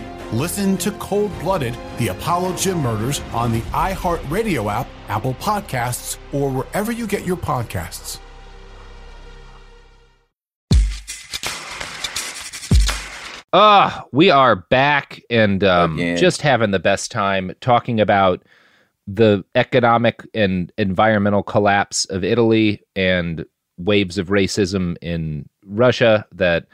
Listen 0.33 0.77
to 0.77 0.91
Cold 0.91 1.29
Blooded, 1.39 1.77
the 1.97 2.07
Apollo 2.07 2.55
Gym 2.55 2.77
Murders 2.77 3.19
on 3.33 3.51
the 3.51 3.59
iHeartRadio 3.71 4.71
app, 4.71 4.87
Apple 5.09 5.33
Podcasts, 5.33 6.17
or 6.31 6.49
wherever 6.49 6.93
you 6.93 7.05
get 7.05 7.25
your 7.25 7.35
podcasts. 7.35 8.17
Ah, 13.51 14.05
we 14.13 14.29
are 14.29 14.55
back 14.55 15.21
and 15.29 15.65
um, 15.65 15.97
just 15.97 16.41
having 16.41 16.71
the 16.71 16.79
best 16.79 17.11
time 17.11 17.51
talking 17.59 17.99
about 17.99 18.41
the 19.05 19.43
economic 19.55 20.25
and 20.33 20.71
environmental 20.77 21.43
collapse 21.43 22.05
of 22.05 22.23
Italy 22.23 22.81
and 22.95 23.45
waves 23.77 24.17
of 24.17 24.29
racism 24.29 24.95
in 25.01 25.49
Russia 25.65 26.25
that 26.31 26.67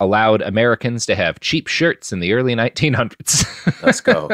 allowed 0.00 0.42
Americans 0.42 1.06
to 1.06 1.14
have 1.14 1.40
cheap 1.40 1.68
shirts 1.68 2.12
in 2.12 2.20
the 2.20 2.32
early 2.32 2.54
1900s. 2.56 3.82
Let's 3.82 4.00
go. 4.00 4.30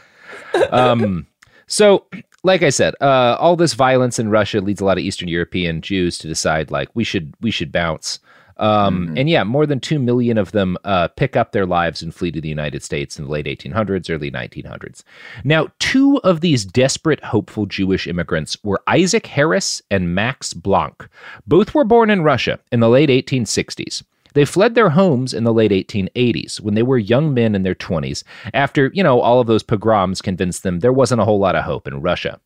um, 0.70 1.26
so, 1.66 2.06
like 2.44 2.62
I 2.62 2.70
said, 2.70 2.94
uh, 3.00 3.36
all 3.38 3.56
this 3.56 3.74
violence 3.74 4.18
in 4.18 4.30
Russia 4.30 4.60
leads 4.60 4.80
a 4.80 4.84
lot 4.84 4.98
of 4.98 5.04
Eastern 5.04 5.28
European 5.28 5.80
Jews 5.80 6.18
to 6.18 6.28
decide 6.28 6.70
like 6.70 6.88
we 6.94 7.04
should 7.04 7.34
we 7.40 7.50
should 7.50 7.72
bounce. 7.72 8.18
Um, 8.58 9.06
Mm-hmm. 9.06 9.18
And 9.18 9.30
yeah, 9.30 9.44
more 9.44 9.66
than 9.66 9.80
2 9.80 9.98
million 9.98 10.38
of 10.38 10.52
them 10.52 10.76
uh, 10.84 11.08
pick 11.08 11.36
up 11.36 11.52
their 11.52 11.66
lives 11.66 12.02
and 12.02 12.14
flee 12.14 12.30
to 12.32 12.40
the 12.40 12.48
United 12.48 12.82
States 12.82 13.18
in 13.18 13.24
the 13.24 13.30
late 13.30 13.46
1800s, 13.46 14.10
early 14.10 14.30
1900s. 14.30 15.02
Now, 15.42 15.68
two 15.78 16.20
of 16.22 16.42
these 16.42 16.64
desperate, 16.64 17.24
hopeful 17.24 17.66
Jewish 17.66 18.06
immigrants 18.06 18.56
were 18.62 18.80
Isaac 18.86 19.26
Harris 19.26 19.82
and 19.90 20.14
Max 20.14 20.54
Blanck. 20.54 21.08
Both 21.46 21.74
were 21.74 21.84
born 21.84 22.10
in 22.10 22.22
Russia 22.22 22.60
in 22.70 22.80
the 22.80 22.88
late 22.88 23.08
1860s. 23.08 24.02
They 24.34 24.44
fled 24.44 24.74
their 24.74 24.90
homes 24.90 25.34
in 25.34 25.44
the 25.44 25.52
late 25.52 25.70
1880s 25.70 26.60
when 26.60 26.74
they 26.74 26.82
were 26.82 26.98
young 26.98 27.34
men 27.34 27.54
in 27.54 27.62
their 27.62 27.74
20s 27.74 28.24
after, 28.54 28.90
you 28.94 29.02
know, 29.02 29.20
all 29.20 29.40
of 29.40 29.46
those 29.46 29.62
pogroms 29.62 30.22
convinced 30.22 30.62
them 30.62 30.80
there 30.80 30.92
wasn't 30.92 31.20
a 31.20 31.24
whole 31.24 31.38
lot 31.38 31.56
of 31.56 31.64
hope 31.64 31.86
in 31.86 32.00
Russia. 32.00 32.40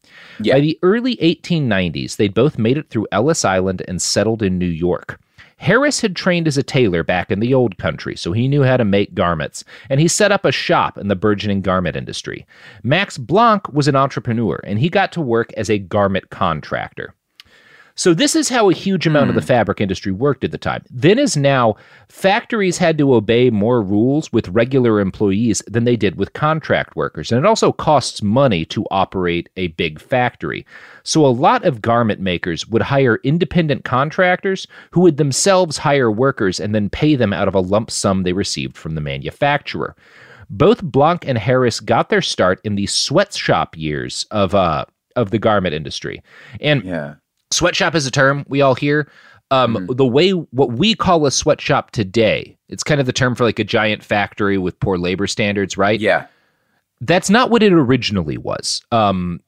By 0.54 0.60
the 0.60 0.78
early 0.82 1.16
1890s, 1.16 2.16
they'd 2.16 2.34
both 2.34 2.58
made 2.58 2.78
it 2.78 2.90
through 2.90 3.06
Ellis 3.12 3.44
Island 3.44 3.82
and 3.86 4.00
settled 4.00 4.42
in 4.42 4.58
New 4.58 4.66
York. 4.66 5.20
Harris 5.58 6.02
had 6.02 6.14
trained 6.14 6.46
as 6.46 6.58
a 6.58 6.62
tailor 6.62 7.02
back 7.02 7.30
in 7.30 7.40
the 7.40 7.54
old 7.54 7.78
country, 7.78 8.14
so 8.14 8.32
he 8.32 8.46
knew 8.46 8.62
how 8.62 8.76
to 8.76 8.84
make 8.84 9.14
garments, 9.14 9.64
and 9.88 10.00
he 10.00 10.08
set 10.08 10.30
up 10.30 10.44
a 10.44 10.52
shop 10.52 10.98
in 10.98 11.08
the 11.08 11.16
burgeoning 11.16 11.62
garment 11.62 11.96
industry. 11.96 12.46
Max 12.82 13.16
Blanck 13.16 13.72
was 13.72 13.88
an 13.88 13.96
entrepreneur, 13.96 14.60
and 14.64 14.78
he 14.78 14.90
got 14.90 15.12
to 15.12 15.20
work 15.22 15.52
as 15.54 15.70
a 15.70 15.78
garment 15.78 16.28
contractor. 16.28 17.14
So 17.96 18.12
this 18.12 18.36
is 18.36 18.50
how 18.50 18.68
a 18.68 18.74
huge 18.74 19.06
amount 19.06 19.30
of 19.30 19.36
the 19.36 19.42
fabric 19.42 19.80
industry 19.80 20.12
worked 20.12 20.44
at 20.44 20.50
the 20.50 20.58
time. 20.58 20.84
Then 20.90 21.18
as 21.18 21.34
now, 21.34 21.76
factories 22.10 22.76
had 22.76 22.98
to 22.98 23.14
obey 23.14 23.48
more 23.48 23.82
rules 23.82 24.30
with 24.32 24.50
regular 24.50 25.00
employees 25.00 25.62
than 25.66 25.84
they 25.84 25.96
did 25.96 26.16
with 26.16 26.34
contract 26.34 26.94
workers, 26.94 27.32
and 27.32 27.38
it 27.38 27.46
also 27.46 27.72
costs 27.72 28.22
money 28.22 28.66
to 28.66 28.84
operate 28.90 29.48
a 29.56 29.68
big 29.68 29.98
factory. 29.98 30.66
So 31.04 31.24
a 31.24 31.28
lot 31.28 31.64
of 31.64 31.80
garment 31.80 32.20
makers 32.20 32.68
would 32.68 32.82
hire 32.82 33.18
independent 33.24 33.84
contractors 33.84 34.66
who 34.90 35.00
would 35.00 35.16
themselves 35.16 35.78
hire 35.78 36.12
workers 36.12 36.60
and 36.60 36.74
then 36.74 36.90
pay 36.90 37.16
them 37.16 37.32
out 37.32 37.48
of 37.48 37.54
a 37.54 37.60
lump 37.60 37.90
sum 37.90 38.22
they 38.22 38.34
received 38.34 38.76
from 38.76 38.94
the 38.94 39.00
manufacturer. 39.00 39.96
Both 40.50 40.82
Blanck 40.82 41.26
and 41.26 41.38
Harris 41.38 41.80
got 41.80 42.10
their 42.10 42.22
start 42.22 42.60
in 42.62 42.74
the 42.74 42.86
sweatshop 42.86 43.76
years 43.76 44.26
of 44.30 44.54
uh 44.54 44.84
of 45.16 45.30
the 45.30 45.38
garment 45.38 45.74
industry. 45.74 46.22
And 46.60 46.84
yeah. 46.84 47.14
Sweatshop 47.50 47.94
is 47.94 48.06
a 48.06 48.10
term 48.10 48.44
we 48.48 48.60
all 48.60 48.74
hear. 48.74 49.10
Um, 49.50 49.86
The 49.90 50.06
way 50.06 50.30
what 50.30 50.72
we 50.72 50.94
call 50.94 51.26
a 51.26 51.30
sweatshop 51.30 51.92
today, 51.92 52.56
it's 52.68 52.82
kind 52.82 53.00
of 53.00 53.06
the 53.06 53.12
term 53.12 53.34
for 53.34 53.44
like 53.44 53.58
a 53.58 53.64
giant 53.64 54.02
factory 54.02 54.58
with 54.58 54.78
poor 54.80 54.98
labor 54.98 55.26
standards, 55.26 55.76
right? 55.76 56.00
Yeah. 56.00 56.26
That's 57.02 57.28
not 57.28 57.50
what 57.50 57.62
it 57.62 57.74
originally 57.74 58.38
was. 58.38 58.82
Um, 58.90 59.40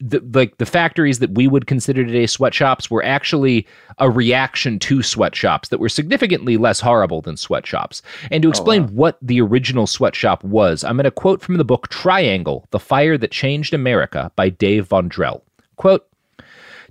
the, 0.00 0.20
like 0.34 0.58
the 0.58 0.66
factories 0.66 1.20
that 1.20 1.30
we 1.30 1.46
would 1.46 1.68
consider 1.68 2.04
today 2.04 2.26
sweatshops 2.26 2.90
were 2.90 3.04
actually 3.04 3.64
a 3.98 4.10
reaction 4.10 4.80
to 4.80 5.00
sweatshops 5.00 5.68
that 5.68 5.78
were 5.78 5.88
significantly 5.88 6.56
less 6.56 6.80
horrible 6.80 7.20
than 7.22 7.36
sweatshops. 7.36 8.02
And 8.32 8.42
to 8.42 8.48
explain 8.48 8.88
what 8.88 9.18
the 9.22 9.40
original 9.40 9.86
sweatshop 9.86 10.42
was, 10.42 10.82
I'm 10.82 10.96
going 10.96 11.04
to 11.04 11.12
quote 11.12 11.40
from 11.40 11.58
the 11.58 11.64
book 11.64 11.88
Triangle: 11.88 12.66
The 12.72 12.80
Fire 12.80 13.16
That 13.16 13.30
Changed 13.30 13.72
America 13.72 14.32
by 14.34 14.48
Dave 14.48 14.86
Von 14.86 15.08
Drehle. 15.08 15.42
Quote. 15.76 16.06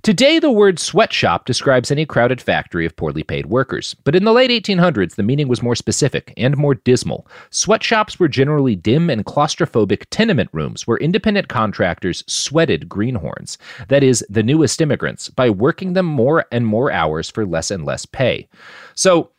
Today, 0.02 0.38
the 0.38 0.50
word 0.50 0.78
sweatshop 0.78 1.44
describes 1.44 1.90
any 1.90 2.06
crowded 2.06 2.40
factory 2.40 2.86
of 2.86 2.96
poorly 2.96 3.22
paid 3.22 3.46
workers. 3.46 3.94
But 4.04 4.16
in 4.16 4.24
the 4.24 4.32
late 4.32 4.50
1800s, 4.50 5.16
the 5.16 5.22
meaning 5.22 5.46
was 5.46 5.62
more 5.62 5.74
specific 5.74 6.32
and 6.38 6.56
more 6.56 6.74
dismal. 6.74 7.26
Sweatshops 7.50 8.18
were 8.18 8.28
generally 8.28 8.74
dim 8.74 9.10
and 9.10 9.26
claustrophobic 9.26 10.06
tenement 10.08 10.48
rooms 10.54 10.86
where 10.86 10.96
independent 10.96 11.48
contractors 11.48 12.24
sweated 12.26 12.88
greenhorns, 12.88 13.58
that 13.88 14.02
is, 14.02 14.24
the 14.30 14.42
newest 14.42 14.80
immigrants, 14.80 15.28
by 15.28 15.50
working 15.50 15.92
them 15.92 16.06
more 16.06 16.46
and 16.50 16.66
more 16.66 16.90
hours 16.90 17.28
for 17.28 17.44
less 17.44 17.70
and 17.70 17.84
less 17.84 18.06
pay. 18.06 18.48
So, 18.94 19.32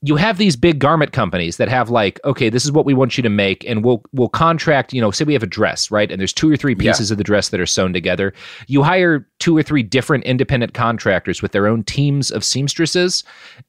you 0.00 0.14
have 0.14 0.38
these 0.38 0.54
big 0.54 0.78
garment 0.78 1.12
companies 1.12 1.56
that 1.56 1.68
have 1.68 1.90
like 1.90 2.20
okay 2.24 2.48
this 2.48 2.64
is 2.64 2.70
what 2.70 2.84
we 2.84 2.94
want 2.94 3.16
you 3.16 3.22
to 3.22 3.28
make 3.28 3.64
and 3.64 3.84
we'll 3.84 4.02
we'll 4.12 4.28
contract 4.28 4.92
you 4.92 5.00
know 5.00 5.10
say 5.10 5.24
we 5.24 5.32
have 5.32 5.42
a 5.42 5.46
dress 5.46 5.90
right 5.90 6.10
and 6.10 6.20
there's 6.20 6.32
two 6.32 6.50
or 6.50 6.56
three 6.56 6.74
pieces 6.74 7.10
of 7.10 7.18
the 7.18 7.24
dress 7.24 7.48
that 7.48 7.60
are 7.60 7.66
sewn 7.66 7.92
together. 7.92 8.32
You 8.66 8.82
hire 8.82 9.26
two 9.38 9.56
or 9.56 9.62
three 9.62 9.82
different 9.82 10.24
independent 10.24 10.74
contractors 10.74 11.42
with 11.42 11.52
their 11.52 11.66
own 11.66 11.82
teams 11.84 12.30
of 12.30 12.44
seamstresses 12.44 13.24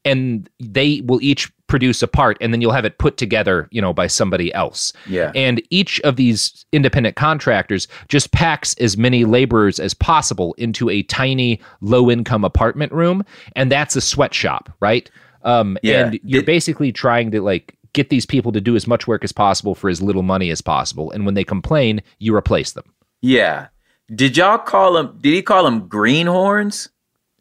and 0.06 0.50
they 0.60 1.02
will 1.02 1.22
each 1.22 1.52
produce 1.68 2.02
a 2.02 2.08
part 2.08 2.38
and 2.42 2.52
then 2.52 2.62
you'll 2.62 2.72
have 2.72 2.86
it 2.86 2.98
put 2.98 3.18
together 3.18 3.68
you 3.72 3.82
know 3.82 3.94
by 3.94 4.08
somebody 4.08 4.54
else. 4.54 4.94
Yeah. 5.08 5.32
and 5.36 5.62
each 5.70 6.00
of 6.02 6.16
these 6.16 6.66
independent 6.72 7.16
contractors 7.16 7.88
just 8.08 8.32
packs 8.32 8.76
as 8.76 8.98
many 8.98 9.26
laborers 9.26 9.80
as 9.80 9.94
possible 9.94 10.54
into 10.58 10.90
a 10.90 11.04
tiny 11.04 11.60
low 11.82 12.12
income 12.12 12.44
apartment 12.44 12.92
room 12.92 13.24
and 13.56 13.72
that's 13.72 13.96
a 13.96 14.02
sweatshop 14.02 14.72
right 14.80 15.10
um, 15.44 15.78
Yeah. 15.84 16.06
and 16.08 16.20
you're 16.24 16.44
basically 16.44 16.92
trying 16.92 17.32
to 17.32 17.42
like 17.42 17.76
get 17.94 18.10
these 18.10 18.26
people 18.26 18.52
to 18.52 18.62
do 18.62 18.76
as 18.76 18.86
much 18.88 19.08
work 19.08 19.24
as 19.24 19.32
possible 19.32 19.74
for 19.76 19.90
as 19.90 20.02
little 20.02 20.22
money 20.22 20.52
as 20.52 20.62
possible. 20.62 21.12
And 21.12 21.26
when 21.26 21.34
they 21.34 21.44
complain, 21.44 22.02
you 22.20 22.36
replace 22.36 22.74
them. 22.74 22.86
Yeah. 23.22 23.68
Did 24.14 24.38
y'all 24.38 24.58
call 24.58 24.94
them? 24.94 25.18
Did 25.22 25.34
he 25.34 25.42
call 25.42 25.64
them 25.64 25.88
greenhorns? 25.88 26.90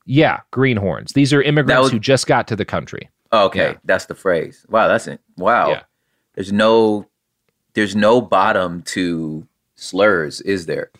Yeah, 0.04 0.40
greenhorns. 0.50 1.12
These 1.12 1.32
are 1.32 1.42
immigrants 1.42 1.90
who 1.90 1.98
just 1.98 2.26
got 2.26 2.48
to 2.48 2.56
the 2.56 2.64
country. 2.64 3.10
Okay, 3.32 3.76
that's 3.84 4.06
the 4.06 4.14
phrase. 4.14 4.64
Wow, 4.70 4.88
that's 4.88 5.06
it. 5.06 5.20
Wow. 5.36 5.70
Yeah. 5.70 5.82
There's 6.34 6.52
no 6.52 7.06
there's 7.74 7.94
no 7.94 8.20
bottom 8.20 8.82
to 8.82 9.46
slurs, 9.76 10.40
is 10.40 10.66
there? 10.66 10.90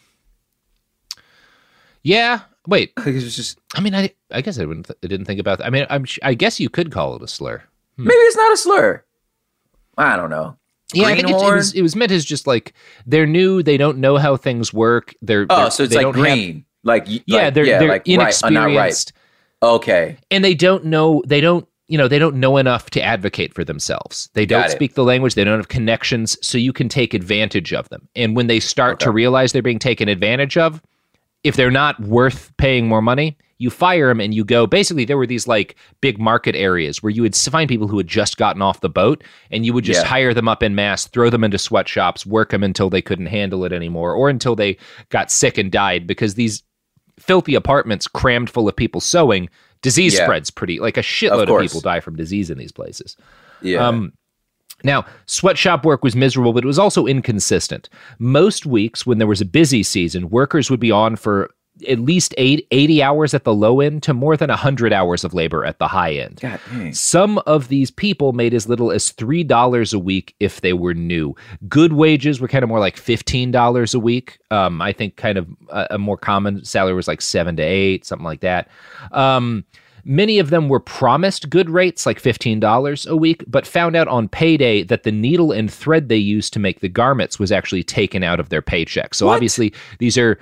Yeah. 2.03 2.41
Wait. 2.69 2.93
It 3.07 3.15
was 3.15 3.35
just. 3.35 3.59
I 3.75 3.81
mean, 3.81 3.95
I 3.95 4.11
I 4.31 4.43
guess 4.43 4.59
I 4.59 4.65
wouldn't. 4.65 4.87
Th- 4.87 4.99
I 5.03 5.07
didn't 5.09 5.25
think 5.27 5.41
about 5.41 5.59
that. 5.59 5.67
I 5.67 5.71
mean, 5.71 5.87
I'm. 5.91 6.05
sh- 6.05 6.19
I 6.23 6.35
guess 6.35 6.61
you 6.61 6.69
could 6.69 6.93
call 6.93 7.17
it 7.17 7.23
a 7.23 7.27
slur. 7.29 7.63
Maybe 7.97 8.13
it's 8.15 8.37
not 8.37 8.53
a 8.53 8.57
slur. 8.57 9.05
I 9.97 10.17
don't 10.17 10.31
know. 10.31 10.57
Yeah, 10.95 11.07
I 11.09 11.15
think 11.17 11.29
it, 11.29 11.31
it 11.31 11.35
was. 11.35 11.73
It 11.73 11.83
was 11.83 11.97
meant 11.97 12.13
as 12.13 12.25
just 12.25 12.47
like 12.47 12.75
they're 13.07 13.27
new. 13.27 13.63
They 13.63 13.77
don't 13.77 13.99
know 13.99 14.17
how 14.19 14.37
things 14.37 14.73
work. 14.73 15.15
They're. 15.23 15.47
Oh, 15.51 15.63
they're- 15.63 15.71
so 15.71 15.83
it's 15.83 15.91
they 15.95 15.97
like 15.97 16.15
don't 16.15 16.15
have- 16.15 16.23
green. 16.23 16.65
like 16.85 17.07
yeah, 17.09 17.45
like- 17.45 17.55
they're 17.55 17.65
they're 17.65 17.89
like 17.89 18.05
right, 18.07 18.45
uh, 18.45 18.51
not 18.51 18.65
right. 18.67 18.71
inexperienced. 18.71 19.13
Okay. 19.63 20.17
and 20.31 20.45
they 20.45 20.55
don't 20.55 20.85
know 20.85 21.21
they 21.27 21.41
don't 21.41 21.67
you 21.89 21.99
know 21.99 22.07
they 22.07 22.21
don't 22.21 22.37
know 22.37 22.59
enough 22.59 22.91
to 22.91 23.03
advocate 23.03 23.53
for 23.55 23.65
themselves 23.65 24.31
they 24.35 24.47
don't 24.47 24.67
it. 24.67 24.71
speak 24.71 24.95
the 24.95 25.03
language 25.03 25.35
they 25.35 25.43
don't 25.43 25.59
have 25.59 25.67
connections 25.67 26.39
so 26.47 26.57
you 26.57 26.73
can 26.73 26.89
take 26.89 27.13
advantage 27.13 27.73
of 27.73 27.89
them 27.89 28.07
and 28.15 28.37
when 28.37 28.47
they 28.47 28.61
start 28.61 29.01
to 29.01 29.11
realize 29.11 29.51
they're 29.51 29.61
being 29.63 29.81
taken 29.81 30.09
advantage 30.09 30.57
of 30.57 30.81
if 31.45 31.57
they're 31.57 31.71
not 31.71 31.99
worth 32.01 32.53
paying 32.57 32.87
more 32.89 33.03
money 33.03 33.37
you 33.61 33.71
fire 33.71 34.07
them 34.07 34.21
and 34.21 34.35
you 34.35 34.45
go 34.45 34.67
basically 34.69 35.05
there 35.05 35.19
were 35.19 35.27
these 35.27 35.49
like 35.49 35.75
big 36.01 36.19
market 36.21 36.55
areas 36.55 37.03
where 37.03 37.11
you 37.11 37.23
would 37.23 37.35
find 37.35 37.69
people 37.69 37.89
who 37.89 37.99
had 37.99 38.07
just 38.07 38.37
gotten 38.37 38.63
off 38.63 38.81
the 38.83 38.89
boat 38.89 39.25
and 39.51 39.67
you 39.67 39.73
would 39.73 39.83
just 39.85 40.03
Yeah. 40.03 40.09
hire 40.09 40.33
them 40.33 40.47
up 40.47 40.63
in 40.63 40.77
mass 40.77 41.07
throw 41.09 41.29
them 41.29 41.43
into 41.43 41.59
sweatshops 41.59 42.25
work 42.25 42.51
them 42.51 42.63
until 42.63 42.89
they 42.89 43.03
couldn't 43.03 43.27
handle 43.27 43.65
it 43.65 43.73
anymore 43.73 44.15
or 44.15 44.29
until 44.29 44.55
they 44.55 44.77
got 45.09 45.33
sick 45.33 45.59
and 45.59 45.73
died 45.73 46.07
because 46.07 46.35
these 46.35 46.63
filthy 47.19 47.57
apartments 47.57 48.07
crammed 48.07 48.49
full 48.49 48.69
of 48.69 48.77
people 48.77 49.01
sewing, 49.01 49.49
disease 49.83 50.15
Yeah. 50.15 50.23
spreads 50.25 50.51
pretty 50.53 50.79
like 50.79 50.97
a 50.97 51.01
shitload 51.03 51.43
of, 51.43 51.49
course. 51.49 51.65
people 51.73 51.81
die 51.81 51.99
from 51.99 52.15
disease 52.15 52.49
in 52.51 52.59
these 52.59 52.71
places. 52.71 53.17
Yeah. 53.61 53.85
Um, 53.89 54.13
now, 54.85 55.05
sweatshop 55.27 55.85
work 55.85 56.05
was 56.05 56.15
miserable, 56.15 56.53
but 56.53 56.65
it 56.65 56.67
was 56.67 56.79
also 56.79 57.07
inconsistent. 57.07 57.89
Most 58.19 58.67
weeks, 58.67 59.05
when 59.05 59.19
there 59.19 59.27
was 59.27 59.41
a 59.41 59.47
busy 59.47 59.83
season, 59.83 60.31
workers 60.31 60.71
would 60.71 60.81
be 60.81 60.93
on 60.93 61.17
for 61.17 61.51
at 61.89 62.01
least 62.01 62.35
eight, 62.39 62.67
80 62.71 63.03
hours 63.03 63.35
at 63.35 63.45
the 63.45 63.55
low 63.55 63.81
end 63.81 64.03
to 64.05 64.15
more 64.15 64.37
than 64.37 64.49
100 64.49 64.93
hours 64.93 65.25
of 65.25 65.35
labor 65.35 65.65
at 65.65 65.79
the 65.79 65.87
high 65.87 66.13
end. 66.13 66.41
God. 66.41 66.61
Some 66.93 67.39
of 67.47 67.69
these 67.69 67.91
people 67.91 68.33
made 68.33 68.55
as 68.55 68.69
little 68.69 68.91
as 68.91 69.13
$3 69.13 69.95
a 69.95 69.99
week 69.99 70.35
if 70.41 70.61
they 70.61 70.73
were 70.73 70.95
new. 70.95 71.35
Good 71.69 71.93
wages 71.93 72.41
were 72.41 72.49
kind 72.49 72.63
of 72.63 72.69
more 72.69 72.81
like 72.81 72.97
$15 72.97 73.95
a 73.95 73.99
week. 73.99 74.39
Um, 74.51 74.83
I 74.83 74.93
think 74.93 75.17
kind 75.17 75.39
of 75.39 75.49
a, 75.69 75.87
a 75.93 75.99
more 75.99 76.17
common 76.17 76.65
salary 76.65 76.95
was 76.95 77.09
like 77.09 77.21
7 77.21 77.57
to 77.57 77.63
8, 77.63 78.05
something 78.05 78.25
like 78.25 78.41
that. 78.41 78.69
Um, 79.13 79.65
Many 80.11 80.39
of 80.39 80.49
them 80.49 80.71
were 80.71 80.81
promised 80.81 81.51
good 81.51 81.69
rates, 81.69 82.07
like 82.07 82.21
$15 82.21 83.07
a 83.07 83.15
week, 83.15 83.45
but 83.47 83.67
found 83.67 83.95
out 83.95 84.09
on 84.09 84.27
payday 84.27 84.83
that 84.85 85.03
the 85.03 85.13
needle 85.13 85.53
and 85.53 85.71
thread 85.71 86.09
they 86.09 86.17
used 86.17 86.55
to 86.55 86.59
make 86.59 86.81
the 86.81 86.89
garments 86.89 87.39
was 87.39 87.53
actually 87.53 87.83
taken 87.85 88.25
out 88.25 88.41
of 88.41 88.49
their 88.49 88.63
paycheck. 88.63 89.13
So 89.15 89.29
obviously, 89.29 89.73
these 89.99 90.17
are 90.17 90.39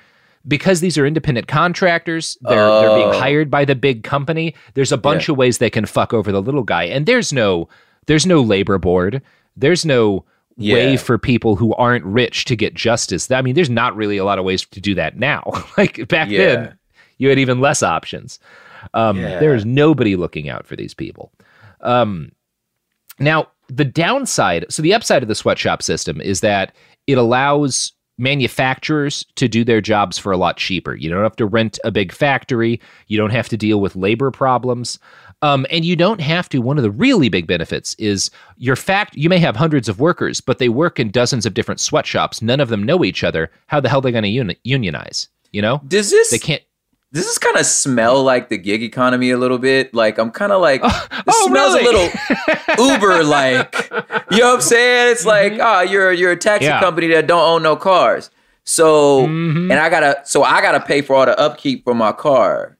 because 0.47 0.81
these 0.81 0.97
are 0.97 1.05
independent 1.05 1.49
contractors, 1.49 2.39
they're 2.43 2.55
they're 2.81 2.95
being 2.97 3.09
Oh. 3.09 3.19
hired 3.19 3.51
by 3.51 3.65
the 3.65 3.75
big 3.75 4.05
company. 4.05 4.55
There's 4.75 4.93
a 4.93 4.97
bunch 4.97 5.27
Yeah. 5.29 5.33
of 5.33 5.39
ways 5.39 5.59
they 5.59 5.69
can 5.71 5.85
fuck 5.85 6.15
over 6.15 6.31
the 6.31 6.41
little 6.41 6.63
guy, 6.63 6.85
and 6.85 7.05
there's 7.05 7.33
no 7.33 7.69
there's 8.07 8.25
no 8.25 8.41
labor 8.41 8.79
board. 8.79 9.21
There's 9.57 9.85
no 9.85 10.25
way 10.57 10.97
for 10.97 11.19
people 11.19 11.57
who 11.57 11.75
aren't 11.75 12.05
rich 12.05 12.45
to 12.45 12.55
get 12.55 12.73
justice. 12.75 13.29
I 13.33 13.43
mean, 13.43 13.57
there's 13.57 13.69
not 13.69 13.97
really 13.97 14.17
a 14.17 14.25
lot 14.25 14.39
of 14.39 14.45
ways 14.45 14.65
to 14.65 14.81
do 14.81 14.95
that 14.95 15.19
now. 15.19 15.43
like 15.77 16.07
back 16.07 16.29
Yeah. 16.31 16.39
then, 16.55 16.79
you 17.19 17.29
had 17.29 17.41
even 17.41 17.61
less 17.61 17.83
options. 17.83 18.39
Um, 18.95 19.19
Yeah. 19.19 19.39
There 19.39 19.55
is 19.55 19.65
nobody 19.65 20.17
looking 20.17 20.49
out 20.49 20.67
for 20.67 20.77
these 20.77 20.95
people. 20.95 21.33
Um, 21.81 22.33
now, 23.19 23.49
the 23.69 23.85
downside, 23.85 24.67
so 24.69 24.83
the 24.83 24.95
upside 24.95 25.23
of 25.23 25.29
the 25.29 25.35
sweatshop 25.35 25.83
system 25.83 26.21
is 26.21 26.41
that 26.41 26.75
it 27.07 27.19
allows 27.19 27.93
manufacturers 28.19 29.25
to 29.35 29.49
do 29.49 29.65
their 29.65 29.81
jobs 29.81 30.17
for 30.19 30.33
a 30.33 30.37
lot 30.37 30.57
cheaper. 30.57 30.95
You 30.95 31.11
don't 31.11 31.23
have 31.23 31.37
to 31.37 31.47
rent 31.47 31.79
a 31.85 31.91
big 31.91 32.13
factory, 32.13 32.81
you 33.09 33.19
don't 33.19 33.31
have 33.31 33.49
to 33.51 33.57
deal 33.57 33.81
with 33.81 33.97
labor 33.97 34.31
problems. 34.31 34.99
Um, 35.43 35.67
and 35.71 35.85
you 35.85 35.97
don't 35.97 36.21
have 36.23 36.49
to. 36.49 36.61
One 36.61 36.79
of 36.79 36.83
the 36.83 36.91
really 36.91 37.29
big 37.29 37.47
benefits 37.47 37.95
is 37.99 38.31
your 38.57 38.75
fact. 38.75 39.15
You 39.17 39.29
may 39.29 39.39
have 39.39 39.55
hundreds 39.55 39.87
of 39.87 40.01
workers, 40.01 40.41
but 40.41 40.59
they 40.59 40.71
work 40.71 40.99
in 40.99 41.11
dozens 41.11 41.45
of 41.45 41.53
different 41.53 41.79
sweatshops. 41.79 42.41
None 42.41 42.59
of 42.59 42.71
them 42.71 42.83
know 42.83 43.05
each 43.05 43.23
other. 43.23 43.51
How 43.67 43.79
the 43.79 43.91
hell 43.91 43.99
are 43.99 44.03
they 44.03 44.13
going 44.13 44.25
to 44.25 44.31
uni- 44.31 44.57
unionize? 44.65 45.29
You 45.53 45.61
know, 45.61 45.83
Does 45.87 46.11
this 46.11 46.31
they 46.31 46.39
can't. 46.39 46.63
Does 47.17 47.27
is 47.27 47.39
kind 47.39 47.57
of 47.57 47.67
smell 47.67 48.23
like 48.23 48.49
the 48.49 48.59
gig 48.59 48.83
economy 48.83 49.31
a 49.31 49.39
little 49.39 49.59
bit? 49.59 49.95
Like 49.95 50.19
I'm 50.19 50.31
kind 50.31 50.53
of 50.53 50.61
like 50.61 50.83
it 50.85 50.93
oh, 51.27 51.47
smells 51.49 51.75
really? 51.75 51.85
a 51.87 51.91
little 52.79 52.91
Uber 52.95 53.25
like. 53.25 53.89
You 54.31 54.39
know 54.39 54.49
what 54.49 54.55
I'm 54.57 54.61
saying? 54.61 55.13
It's 55.13 55.25
like, 55.27 55.59
ah, 55.61 55.81
you're 55.83 56.13
you're 56.13 56.33
a 56.33 56.37
taxi 56.37 56.67
Mm-hmm. 56.67 56.75
Yeah. 56.75 56.81
company 56.81 57.07
that 57.09 57.27
don't 57.27 57.43
own 57.43 57.63
no 57.63 57.77
cars. 57.77 58.31
So 58.65 59.27
Mhm. 59.27 59.71
and 59.71 59.75
I 59.75 59.89
gotta 59.89 60.21
so 60.25 60.43
I 60.43 60.61
gotta 60.61 60.81
pay 60.81 61.01
for 61.03 61.15
all 61.17 61.27
the 61.27 61.39
upkeep 61.39 61.85
for 61.85 61.95
my 61.95 62.13
car. 62.13 62.77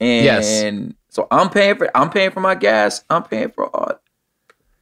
And 0.00 0.24
Yes. 0.24 0.64
so 1.08 1.26
I'm 1.30 1.48
paying 1.50 1.76
for 1.76 1.90
I'm 1.96 2.10
paying 2.10 2.30
for 2.30 2.40
my 2.40 2.54
gas. 2.54 3.04
I'm 3.08 3.22
paying 3.22 3.50
for 3.50 3.66
all 3.74 3.92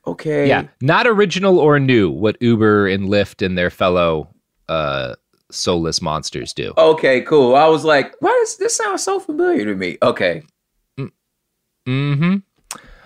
Okay. 0.06 0.48
Yeah, 0.48 0.64
not 0.80 1.06
original 1.06 1.58
or 1.58 1.78
new. 1.78 2.10
What 2.10 2.36
Uber 2.40 2.88
and 2.88 3.08
Lyft 3.08 3.44
and 3.44 3.56
their 3.56 3.70
fellow 3.70 4.28
uh, 4.68 5.14
soulless 5.50 6.00
monsters 6.02 6.52
do. 6.52 6.72
Okay, 6.76 7.20
cool. 7.22 7.54
I 7.54 7.66
was 7.68 7.84
like, 7.84 8.14
why 8.20 8.30
does 8.42 8.56
this 8.56 8.76
sound 8.76 9.00
so 9.00 9.20
familiar 9.20 9.64
to 9.64 9.74
me? 9.74 9.98
Okay. 10.02 10.42
hmm 11.86 12.36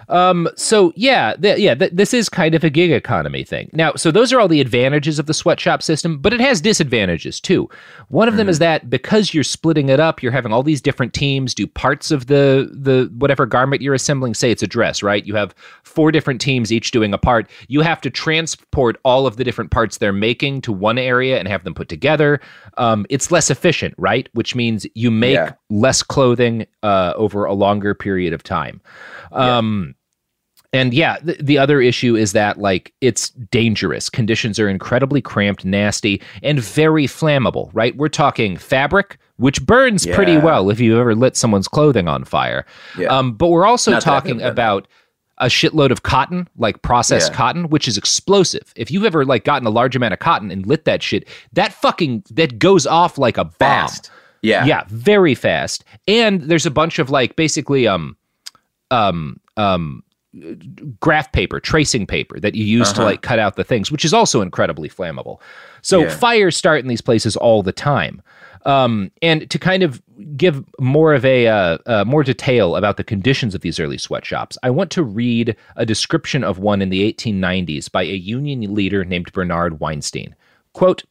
Um. 0.08 0.48
So 0.56 0.92
yeah, 0.96 1.34
th- 1.40 1.58
yeah. 1.58 1.74
Th- 1.74 1.90
this 1.92 2.12
is 2.14 2.28
kind 2.28 2.54
of 2.54 2.64
a 2.64 2.70
gig 2.70 2.90
economy 2.92 3.44
thing. 3.44 3.70
Now, 3.72 3.94
so 3.94 4.10
those 4.10 4.32
are 4.32 4.40
all 4.40 4.48
the 4.48 4.60
advantages 4.60 5.18
of 5.18 5.26
the 5.26 5.34
sweatshop 5.34 5.82
system, 5.82 6.18
but 6.18 6.32
it 6.32 6.40
has 6.40 6.60
disadvantages 6.60 7.40
too. 7.40 7.68
One 8.08 8.28
of 8.28 8.36
them 8.36 8.48
is 8.48 8.58
that 8.58 8.90
because 8.90 9.32
you're 9.34 9.44
splitting 9.44 9.88
it 9.88 10.00
up, 10.00 10.22
you're 10.22 10.32
having 10.32 10.52
all 10.52 10.62
these 10.62 10.80
different 10.82 11.14
teams 11.14 11.54
do 11.54 11.66
parts 11.66 12.10
of 12.10 12.26
the 12.26 12.68
the 12.72 13.10
whatever 13.18 13.46
garment 13.46 13.82
you're 13.82 13.94
assembling. 13.94 14.34
Say 14.34 14.50
it's 14.50 14.62
a 14.62 14.66
dress, 14.66 15.02
right? 15.02 15.24
You 15.24 15.34
have 15.36 15.54
four 15.82 16.10
different 16.12 16.40
teams 16.40 16.72
each 16.72 16.90
doing 16.90 17.12
a 17.14 17.18
part. 17.18 17.48
You 17.68 17.80
have 17.80 18.00
to 18.02 18.10
transport 18.10 18.96
all 19.04 19.26
of 19.26 19.36
the 19.36 19.44
different 19.44 19.70
parts 19.70 19.98
they're 19.98 20.12
making 20.12 20.60
to 20.62 20.72
one 20.72 20.98
area 20.98 21.38
and 21.38 21.48
have 21.48 21.64
them 21.64 21.74
put 21.74 21.88
together. 21.88 22.40
Um, 22.76 23.06
it's 23.08 23.30
less 23.30 23.50
efficient, 23.50 23.94
right? 23.96 24.28
Which 24.32 24.54
means 24.54 24.86
you 24.94 25.10
make 25.10 25.34
Yeah. 25.34 25.52
less 25.70 26.02
clothing 26.02 26.66
uh, 26.82 27.12
over 27.16 27.44
a 27.44 27.54
longer 27.54 27.94
period 27.94 28.32
of 28.32 28.42
time. 28.42 28.80
Um, 29.32 29.93
and 30.74 30.92
yeah, 30.92 31.18
the, 31.22 31.36
the 31.40 31.56
other 31.58 31.80
issue 31.80 32.16
is 32.16 32.32
that 32.32 32.58
like 32.58 32.92
it's 33.00 33.30
dangerous. 33.30 34.10
Conditions 34.10 34.58
are 34.58 34.68
incredibly 34.68 35.22
cramped, 35.22 35.64
nasty, 35.64 36.20
and 36.42 36.60
very 36.60 37.06
flammable. 37.06 37.70
Right? 37.72 37.96
We're 37.96 38.08
talking 38.08 38.56
fabric, 38.56 39.18
which 39.36 39.64
burns 39.64 40.06
pretty 40.06 40.36
well 40.36 40.70
if 40.70 40.80
you've 40.80 40.98
ever 40.98 41.14
lit 41.14 41.36
someone's 41.36 41.68
clothing 41.68 42.08
on 42.08 42.24
fire. 42.24 42.66
Yeah. 42.98 43.08
Um, 43.08 43.32
but 43.32 43.48
we're 43.48 43.66
also 43.66 43.92
Not 43.92 44.02
talking 44.02 44.42
about 44.42 44.86
a 45.38 45.46
shitload 45.46 45.90
of 45.90 46.04
cotton, 46.04 46.46
like 46.56 46.82
processed 46.82 47.32
Yeah. 47.32 47.36
cotton, 47.36 47.68
which 47.68 47.88
is 47.88 47.98
explosive. 47.98 48.72
If 48.76 48.90
you've 48.90 49.04
ever 49.04 49.24
like 49.24 49.44
gotten 49.44 49.66
a 49.66 49.70
large 49.70 49.96
amount 49.96 50.12
of 50.12 50.20
cotton 50.20 50.50
and 50.50 50.64
lit 50.66 50.84
that 50.84 51.02
shit, 51.02 51.26
that 51.54 51.72
fucking 51.72 52.22
that 52.30 52.58
goes 52.58 52.86
off 52.86 53.18
like 53.18 53.36
a 53.36 53.44
bomb. 53.44 53.52
Fast. 53.58 54.10
Yeah. 54.42 54.64
Yeah, 54.64 54.84
very 54.88 55.34
fast. 55.34 55.84
And 56.06 56.42
there's 56.42 56.66
a 56.66 56.70
bunch 56.70 56.98
of 56.98 57.10
like 57.10 57.34
basically 57.34 57.88
um 57.88 58.16
um 58.90 59.40
um 59.56 60.04
graph 61.00 61.30
paper, 61.32 61.60
tracing 61.60 62.06
paper 62.06 62.40
that 62.40 62.54
you 62.54 62.64
use 62.64 62.92
to 62.92 63.00
Uh-huh. 63.00 63.10
like 63.10 63.22
cut 63.22 63.38
out 63.38 63.56
the 63.56 63.64
things, 63.64 63.90
which 63.92 64.04
is 64.04 64.12
also 64.12 64.40
incredibly 64.40 64.88
flammable. 64.88 65.40
So 65.82 66.00
Yeah. 66.02 66.08
fires 66.10 66.56
start 66.56 66.80
in 66.80 66.88
these 66.88 67.00
places 67.00 67.36
all 67.36 67.62
the 67.62 67.72
time. 67.72 68.20
Um, 68.66 69.10
and 69.20 69.48
to 69.50 69.58
kind 69.58 69.82
of 69.82 70.00
give 70.38 70.64
more 70.80 71.12
of 71.12 71.22
a 71.24 71.46
uh, 71.48 71.78
uh, 71.84 72.04
more 72.06 72.24
detail 72.24 72.76
about 72.76 72.96
the 72.96 73.04
conditions 73.04 73.54
of 73.54 73.60
these 73.60 73.78
early 73.78 73.98
sweatshops, 73.98 74.56
I 74.62 74.70
want 74.70 74.90
to 74.92 75.02
read 75.02 75.54
a 75.76 75.84
description 75.84 76.42
of 76.42 76.58
one 76.58 76.80
in 76.80 76.88
the 76.88 77.02
1890s 77.12 77.90
by 77.92 78.02
a 78.04 78.14
union 78.14 78.74
leader 78.74 79.04
named 79.04 79.30
Bernard 79.32 79.80
Weinstein. 79.80 80.34
Quote. 80.72 81.04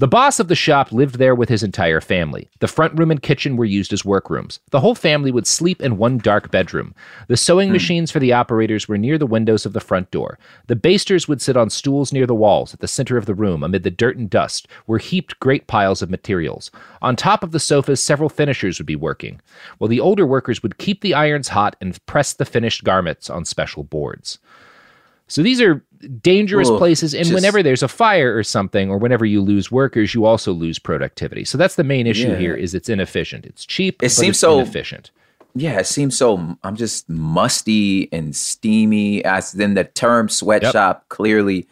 The 0.00 0.08
boss 0.08 0.40
of 0.40 0.48
the 0.48 0.54
shop 0.54 0.92
lived 0.92 1.18
there 1.18 1.34
with 1.34 1.50
his 1.50 1.62
entire 1.62 2.00
family. 2.00 2.48
The 2.60 2.68
front 2.68 2.98
room 2.98 3.10
and 3.10 3.20
kitchen 3.20 3.58
were 3.58 3.66
used 3.66 3.92
as 3.92 4.02
workrooms. 4.02 4.58
The 4.70 4.80
whole 4.80 4.94
family 4.94 5.30
would 5.30 5.46
sleep 5.46 5.82
in 5.82 5.98
one 5.98 6.16
dark 6.16 6.50
bedroom. 6.50 6.94
The 7.28 7.36
sewing 7.36 7.68
hmm. 7.68 7.74
machines 7.74 8.10
for 8.10 8.18
the 8.18 8.32
operators 8.32 8.88
were 8.88 8.96
near 8.96 9.18
the 9.18 9.26
windows 9.26 9.66
of 9.66 9.74
the 9.74 9.78
front 9.78 10.10
door. 10.10 10.38
The 10.68 10.74
basters 10.74 11.28
would 11.28 11.42
sit 11.42 11.54
on 11.54 11.68
stools 11.68 12.14
near 12.14 12.26
the 12.26 12.34
walls 12.34 12.72
at 12.72 12.80
the 12.80 12.88
center 12.88 13.18
of 13.18 13.26
the 13.26 13.34
room 13.34 13.62
amid 13.62 13.82
the 13.82 13.90
dirt 13.90 14.16
and 14.16 14.30
dust 14.30 14.68
were 14.86 14.96
heaped 14.96 15.38
great 15.38 15.66
piles 15.66 16.00
of 16.00 16.08
materials. 16.08 16.70
On 17.02 17.14
top 17.14 17.42
of 17.42 17.50
the 17.50 17.60
sofas, 17.60 18.02
several 18.02 18.30
finishers 18.30 18.78
would 18.78 18.86
be 18.86 18.96
working, 18.96 19.38
while 19.76 19.88
the 19.88 20.00
older 20.00 20.24
workers 20.24 20.62
would 20.62 20.78
keep 20.78 21.02
the 21.02 21.12
irons 21.12 21.48
hot 21.48 21.76
and 21.78 22.06
press 22.06 22.32
the 22.32 22.46
finished 22.46 22.84
garments 22.84 23.28
on 23.28 23.44
special 23.44 23.82
boards. 23.82 24.38
So 25.30 25.42
these 25.42 25.60
are 25.60 25.84
dangerous 26.20 26.68
places, 26.70 27.14
and 27.14 27.24
just- 27.24 27.34
whenever 27.34 27.62
there's 27.62 27.82
a 27.82 27.88
fire 27.88 28.36
or 28.36 28.42
something, 28.42 28.90
or 28.90 28.98
whenever 28.98 29.24
you 29.24 29.40
lose 29.40 29.70
workers, 29.70 30.14
you 30.14 30.24
also 30.24 30.52
lose 30.52 30.78
productivity. 30.78 31.44
So 31.44 31.58
that's 31.58 31.74
the 31.76 31.84
main 31.84 32.06
issue 32.06 32.28
Yeah. 32.30 32.36
here: 32.38 32.54
is 32.54 32.74
it's 32.74 32.88
inefficient. 32.88 33.44
It's 33.46 33.64
cheap. 33.66 33.96
It 33.96 34.06
but 34.06 34.10
seems 34.10 34.30
it's 34.30 34.38
so- 34.40 34.58
inefficient. 34.60 35.10
Yeah, 35.54 35.80
it 35.80 35.86
seems 35.86 36.16
so. 36.16 36.56
I'm 36.62 36.76
just 36.76 37.08
musty 37.08 38.08
and 38.12 38.36
steamy. 38.36 39.24
As 39.24 39.50
then 39.52 39.74
the 39.74 39.82
term 39.84 40.28
sweatshop 40.28 41.08
clearly, 41.08 41.66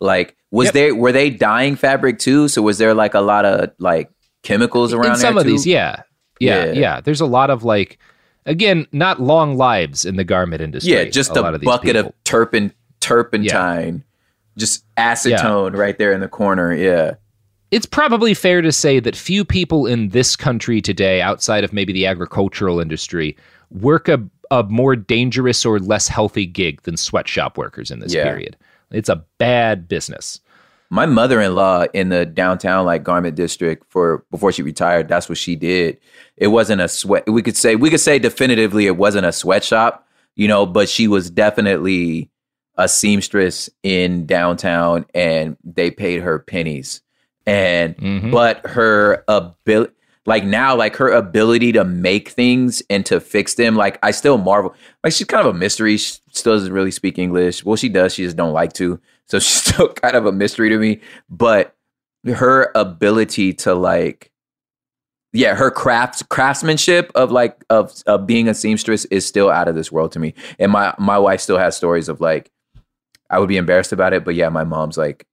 like, 0.00 0.34
was 0.50 0.66
Yep. 0.66 0.74
there 0.74 0.94
were 0.96 1.12
they 1.12 1.30
dyeing 1.30 1.76
fabric 1.76 2.18
too? 2.18 2.48
So 2.48 2.60
was 2.60 2.78
there 2.78 2.92
like 2.92 3.14
a 3.14 3.20
lot 3.20 3.44
of 3.44 3.70
like 3.78 4.10
chemicals 4.42 4.92
around 4.92 5.12
In 5.12 5.16
some 5.16 5.38
of 5.38 5.44
these, 5.44 5.64
yeah. 5.66 6.02
Yeah, 6.40 6.64
Yeah. 6.66 6.72
yeah. 6.72 7.00
There's 7.00 7.20
a 7.20 7.26
lot 7.26 7.50
of 7.50 7.62
like, 7.62 7.98
again, 8.46 8.86
not 8.90 9.20
long 9.20 9.56
lives 9.56 10.04
in 10.04 10.16
the 10.16 10.24
garment 10.24 10.60
industry. 10.60 10.92
Yeah, 10.94 11.04
just 11.04 11.36
a 11.36 11.40
a, 11.40 11.42
lot 11.42 11.54
of 11.54 11.60
these 11.60 11.66
bucket 11.66 11.94
people. 11.94 12.08
of 12.08 12.24
turpent 12.24 12.72
turpentine, 13.00 14.04
just 14.56 14.84
acetone 14.96 15.76
right 15.76 15.98
there 15.98 16.12
in 16.12 16.20
the 16.20 16.28
corner. 16.28 16.72
Yeah. 16.74 17.14
It's 17.70 17.86
probably 17.86 18.34
fair 18.34 18.62
to 18.62 18.72
say 18.72 18.98
that 19.00 19.14
few 19.14 19.44
people 19.44 19.86
in 19.86 20.08
this 20.08 20.34
country 20.36 20.80
today, 20.82 21.20
outside 21.22 21.62
of 21.62 21.72
maybe 21.72 21.92
the 21.92 22.06
agricultural 22.06 22.80
industry, 22.80 23.36
work 23.70 24.08
a, 24.08 24.20
a 24.50 24.64
more 24.64 24.96
dangerous 24.96 25.64
or 25.64 25.78
less 25.78 26.08
healthy 26.08 26.46
gig 26.46 26.82
than 26.82 26.96
sweatshop 26.96 27.56
workers 27.56 27.90
in 27.92 28.00
this 28.00 28.12
Yeah. 28.12 28.24
period. 28.24 28.56
It's 28.90 29.08
a 29.08 29.24
bad 29.38 29.86
business. 29.86 30.40
My 30.92 31.06
mother-in-law 31.06 31.84
in 31.94 32.08
the 32.08 32.26
downtown 32.26 32.84
like 32.84 33.04
garment 33.04 33.36
district 33.36 33.86
for 33.88 34.24
before 34.32 34.50
she 34.50 34.64
retired, 34.64 35.06
that's 35.06 35.28
what 35.28 35.38
she 35.38 35.54
did. 35.54 36.00
It 36.36 36.48
wasn't 36.48 36.80
a 36.80 36.88
sweat. 36.88 37.30
We 37.30 37.42
could 37.42 37.56
say 37.56 37.76
we 37.76 37.90
could 37.90 38.00
say 38.00 38.18
definitively 38.18 38.86
it 38.86 38.96
wasn't 38.96 39.26
a 39.26 39.30
sweatshop, 39.30 40.04
you 40.34 40.48
know, 40.48 40.66
but 40.66 40.88
she 40.88 41.06
was 41.06 41.30
definitely 41.30 42.28
a 42.80 42.88
seamstress 42.88 43.70
in 43.84 44.26
downtown, 44.26 45.06
and 45.14 45.56
they 45.62 45.90
paid 45.92 46.22
her 46.22 46.38
pennies. 46.40 47.02
And 47.46 47.96
Mm-hmm. 47.96 48.30
but 48.30 48.64
her 48.66 49.24
ability, 49.28 49.92
like 50.26 50.44
now, 50.44 50.76
like 50.76 50.96
her 50.96 51.10
ability 51.10 51.72
to 51.72 51.84
make 51.84 52.28
things 52.28 52.82
and 52.90 53.04
to 53.06 53.18
fix 53.20 53.54
them, 53.54 53.74
like 53.76 53.98
I 54.02 54.10
still 54.10 54.38
marvel. 54.38 54.74
Like 55.02 55.12
she's 55.12 55.26
kind 55.26 55.46
of 55.46 55.54
a 55.54 55.58
mystery. 55.58 55.96
She 55.96 56.18
still 56.32 56.52
doesn't 56.54 56.72
really 56.72 56.90
speak 56.90 57.18
English. 57.18 57.64
Well, 57.64 57.76
she 57.76 57.88
does. 57.88 58.14
She 58.14 58.24
just 58.24 58.36
don't 58.36 58.52
like 58.52 58.72
to. 58.74 59.00
So 59.26 59.38
she's 59.40 59.62
still 59.72 59.88
kind 59.92 60.14
of 60.16 60.26
a 60.26 60.32
mystery 60.32 60.68
to 60.68 60.78
me. 60.78 61.00
But 61.28 61.74
her 62.26 62.70
ability 62.74 63.54
to 63.54 63.74
like, 63.74 64.30
yeah, 65.32 65.54
her 65.54 65.70
craft 65.70 66.28
craftsmanship 66.28 67.10
of 67.14 67.32
like 67.32 67.64
of 67.70 67.94
of 68.06 68.26
being 68.26 68.46
a 68.48 68.54
seamstress 68.54 69.06
is 69.06 69.24
still 69.26 69.48
out 69.50 69.68
of 69.68 69.74
this 69.74 69.90
world 69.90 70.12
to 70.12 70.18
me. 70.18 70.34
And 70.58 70.70
my 70.70 70.94
my 70.98 71.18
wife 71.18 71.40
still 71.40 71.58
has 71.58 71.76
stories 71.76 72.08
of 72.08 72.20
like, 72.20 72.50
I 73.30 73.38
would 73.38 73.48
be 73.48 73.56
embarrassed 73.56 73.92
about 73.92 74.12
it, 74.12 74.24
but 74.24 74.34
yeah, 74.34 74.48
my 74.48 74.64
mom's 74.64 74.98
like 74.98 75.26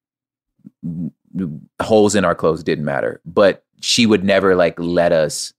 holes 1.82 2.16
in 2.16 2.26
our 2.26 2.36
clothes 2.36 2.64
didn't 2.64 2.86
matter, 2.86 3.22
but 3.26 3.64
she 3.82 4.06
would 4.06 4.24
never 4.24 4.56
like 4.56 4.80
let 4.80 5.12
us 5.12 5.54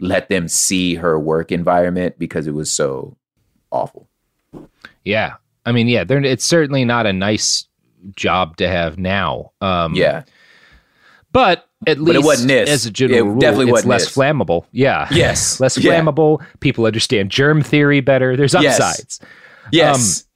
let 0.00 0.28
them 0.28 0.48
see 0.48 0.94
her 0.94 1.18
work 1.18 1.52
environment 1.52 2.18
because 2.18 2.46
it 2.46 2.54
was 2.54 2.70
so 2.70 3.16
awful. 3.70 4.08
Yeah. 5.04 5.34
I 5.66 5.72
mean, 5.72 5.88
yeah, 5.88 6.04
it's 6.08 6.44
certainly 6.44 6.84
not 6.84 7.06
a 7.06 7.12
nice 7.12 7.66
job 8.16 8.56
to 8.56 8.68
have 8.68 8.98
now. 8.98 9.52
Um, 9.60 9.94
Yeah. 9.94 10.22
But 11.32 11.68
at 11.86 11.98
But 11.98 12.08
it 12.16 12.18
least 12.18 12.24
wasn't 12.24 12.48
this. 12.48 12.68
as 12.70 12.86
a 12.86 12.90
general 12.90 13.18
It 13.20 13.22
rule, 13.22 13.38
definitely 13.38 13.72
it's 13.72 13.84
less 13.84 14.12
flammable. 14.12 14.64
Yeah. 14.72 15.06
Yes. 15.12 15.60
less 15.60 15.76
Yeah. 15.78 15.92
flammable. 16.00 16.42
People 16.60 16.86
understand 16.86 17.30
germ 17.30 17.62
theory 17.62 18.00
better. 18.00 18.36
There's 18.36 18.54
Yes. 18.54 18.80
upsides. 18.80 19.20
Yes. 19.70 20.22
Um, 20.22 20.26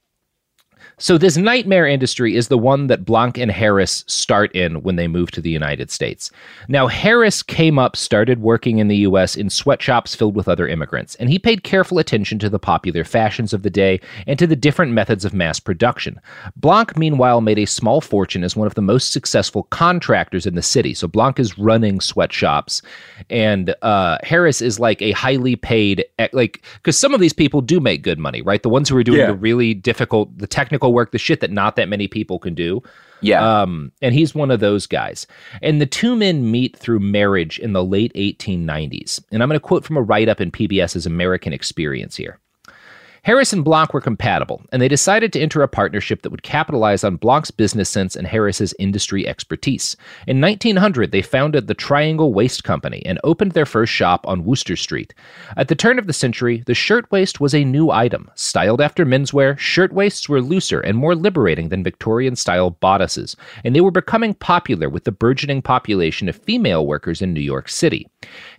so 0.97 1.17
this 1.17 1.37
nightmare 1.37 1.85
industry 1.85 2.35
is 2.35 2.47
the 2.47 2.57
one 2.57 2.87
that 2.87 3.03
Blanck 3.05 3.37
and 3.37 3.51
Harris 3.51 4.03
start 4.07 4.51
in 4.55 4.81
when 4.83 4.95
they 4.95 5.07
move 5.07 5.31
to 5.31 5.41
the 5.41 5.49
United 5.49 5.91
States. 5.91 6.31
Now 6.69 6.87
Harris 6.87 7.43
came 7.43 7.77
up, 7.77 7.95
started 7.95 8.41
working 8.41 8.77
in 8.79 8.87
the 8.87 8.97
US 8.97 9.35
in 9.35 9.49
sweatshops 9.49 10.15
filled 10.15 10.35
with 10.35 10.47
other 10.47 10.67
immigrants, 10.67 11.15
and 11.15 11.29
he 11.29 11.37
paid 11.37 11.63
careful 11.63 11.99
attention 11.99 12.39
to 12.39 12.49
the 12.49 12.59
popular 12.59 13.03
fashions 13.03 13.53
of 13.53 13.63
the 13.63 13.69
day 13.69 13.99
and 14.27 14.39
to 14.39 14.47
the 14.47 14.55
different 14.55 14.91
methods 14.93 15.25
of 15.25 15.33
mass 15.33 15.59
production. 15.59 16.19
Blanck 16.55 16.97
meanwhile 16.97 17.41
made 17.41 17.59
a 17.59 17.65
small 17.65 17.99
fortune 18.01 18.43
as 18.43 18.55
one 18.55 18.67
of 18.67 18.75
the 18.75 18.81
most 18.81 19.11
successful 19.11 19.63
contractors 19.63 20.45
in 20.45 20.55
the 20.55 20.61
city. 20.61 20.93
So 20.93 21.07
Blanck 21.07 21.39
is 21.39 21.57
running 21.57 21.99
sweatshops 21.99 22.81
and 23.29 23.75
uh, 23.81 24.17
Harris 24.23 24.61
is 24.61 24.79
like 24.79 25.01
a 25.01 25.11
highly 25.11 25.55
paid 25.55 26.05
like 26.33 26.63
cuz 26.83 26.97
some 26.97 27.13
of 27.13 27.19
these 27.19 27.33
people 27.33 27.61
do 27.61 27.79
make 27.79 28.01
good 28.01 28.19
money, 28.19 28.41
right? 28.41 28.61
The 28.63 28.69
ones 28.69 28.89
who 28.89 28.97
are 28.97 29.03
doing 29.03 29.19
Yeah. 29.19 29.27
the 29.27 29.33
really 29.35 29.73
difficult, 29.73 30.37
the 30.37 30.47
technical 30.47 30.84
work, 30.93 31.11
the 31.11 31.17
shit 31.17 31.39
that 31.41 31.51
not 31.51 31.75
that 31.75 31.89
many 31.89 32.07
people 32.07 32.39
can 32.39 32.53
do. 32.53 32.81
Yeah. 33.21 33.61
Um, 33.61 33.91
and 34.01 34.13
he's 34.13 34.35
one 34.35 34.51
of 34.51 34.59
those 34.59 34.85
guys. 34.85 35.25
And 35.61 35.81
the 35.81 35.85
two 35.85 36.15
men 36.15 36.51
meet 36.51 36.75
through 36.77 36.99
marriage 36.99 37.59
in 37.59 37.73
the 37.73 37.83
late 37.83 38.13
1890s. 38.13 39.23
And 39.31 39.41
I'm 39.41 39.49
going 39.49 39.59
to 39.59 39.65
quote 39.65 39.83
from 39.83 39.97
a 39.97 40.01
write 40.01 40.29
up 40.29 40.41
in 40.41 40.51
PBS's 40.51 41.05
American 41.05 41.53
Experience 41.53 42.15
here. 42.15 42.39
Harris 43.25 43.51
and 43.53 43.65
Blanck 43.65 43.91
were 43.91 44.01
compatible, 44.01 44.61
and 44.71 44.79
they 44.79 44.87
decided 44.87 45.33
to 45.33 45.39
enter 45.39 45.63
a 45.63 45.67
partnership 45.67 46.21
that 46.21 46.29
would 46.29 46.43
capitalize 46.43 47.03
on 47.03 47.15
Blanck's 47.15 47.49
business 47.49 47.89
sense 47.89 48.15
and 48.15 48.27
Harris's 48.27 48.71
industry 48.77 49.27
expertise. 49.27 49.97
In 50.27 50.39
1900, 50.39 51.11
they 51.11 51.23
founded 51.23 51.65
the 51.65 51.73
Triangle 51.73 52.35
Waist 52.35 52.63
Company 52.63 53.01
and 53.03 53.19
opened 53.23 53.53
their 53.53 53.65
first 53.65 53.91
shop 53.91 54.27
on 54.27 54.45
Wooster 54.45 54.75
Street. 54.75 55.11
At 55.57 55.69
the 55.69 55.75
turn 55.75 55.97
of 55.97 56.05
the 56.05 56.13
century, 56.13 56.61
the 56.67 56.75
shirtwaist 56.75 57.39
was 57.39 57.55
a 57.55 57.63
new 57.63 57.89
item. 57.89 58.29
Styled 58.35 58.79
after 58.79 59.07
menswear, 59.07 59.57
shirtwaists 59.57 60.29
were 60.29 60.39
looser 60.39 60.79
and 60.79 60.95
more 60.95 61.15
liberating 61.15 61.69
than 61.69 61.83
Victorian 61.83 62.35
style 62.35 62.69
bodices, 62.69 63.35
and 63.63 63.75
they 63.75 63.81
were 63.81 63.89
becoming 63.89 64.35
popular 64.35 64.87
with 64.87 65.03
the 65.03 65.11
burgeoning 65.11 65.63
population 65.63 66.29
of 66.29 66.35
female 66.35 66.85
workers 66.85 67.23
in 67.23 67.33
New 67.33 67.41
York 67.41 67.69
City. 67.69 68.07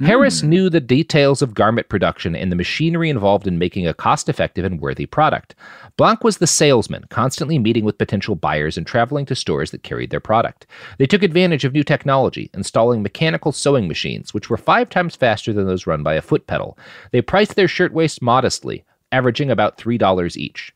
Harris 0.01 0.41
hmm. 0.41 0.49
knew 0.49 0.71
the 0.71 0.81
details 0.81 1.41
of 1.41 1.55
garment 1.55 1.89
production 1.89 2.35
and 2.35 2.51
the 2.51 2.57
machinery 2.57 3.11
involved 3.11 3.47
in 3.47 3.59
making 3.59 3.87
a 3.87 3.95
cost 3.95 4.29
effective 4.29 4.56
and 4.65 4.81
worthy 4.81 5.07
product. 5.07 5.55
Blanck 5.97 6.25
was 6.25 6.39
the 6.39 6.47
salesman, 6.47 7.05
constantly 7.09 7.59
meeting 7.59 7.85
with 7.85 7.99
potential 7.99 8.35
buyers 8.35 8.77
and 8.77 8.87
traveling 8.87 9.27
to 9.27 9.35
stores 9.35 9.71
that 9.71 9.83
carried 9.83 10.11
their 10.11 10.21
product. 10.21 10.67
They 10.99 11.07
took 11.07 11.23
advantage 11.23 11.65
of 11.65 11.73
new 11.73 11.85
technology, 11.85 12.51
installing 12.55 13.03
mechanical 13.03 13.53
sewing 13.53 13.89
machines, 13.89 14.33
which 14.35 14.51
were 14.51 14.57
five 14.57 14.91
times 14.91 15.17
faster 15.17 15.53
than 15.53 15.67
those 15.67 15.87
run 15.87 16.03
by 16.03 16.15
a 16.15 16.23
foot 16.23 16.47
pedal. 16.47 16.79
They 17.13 17.23
priced 17.23 17.57
their 17.57 17.69
shirtwaists 17.69 18.23
modestly, 18.23 18.85
averaging 19.13 19.51
about 19.51 19.79
$3 19.79 20.37
each. 20.37 20.73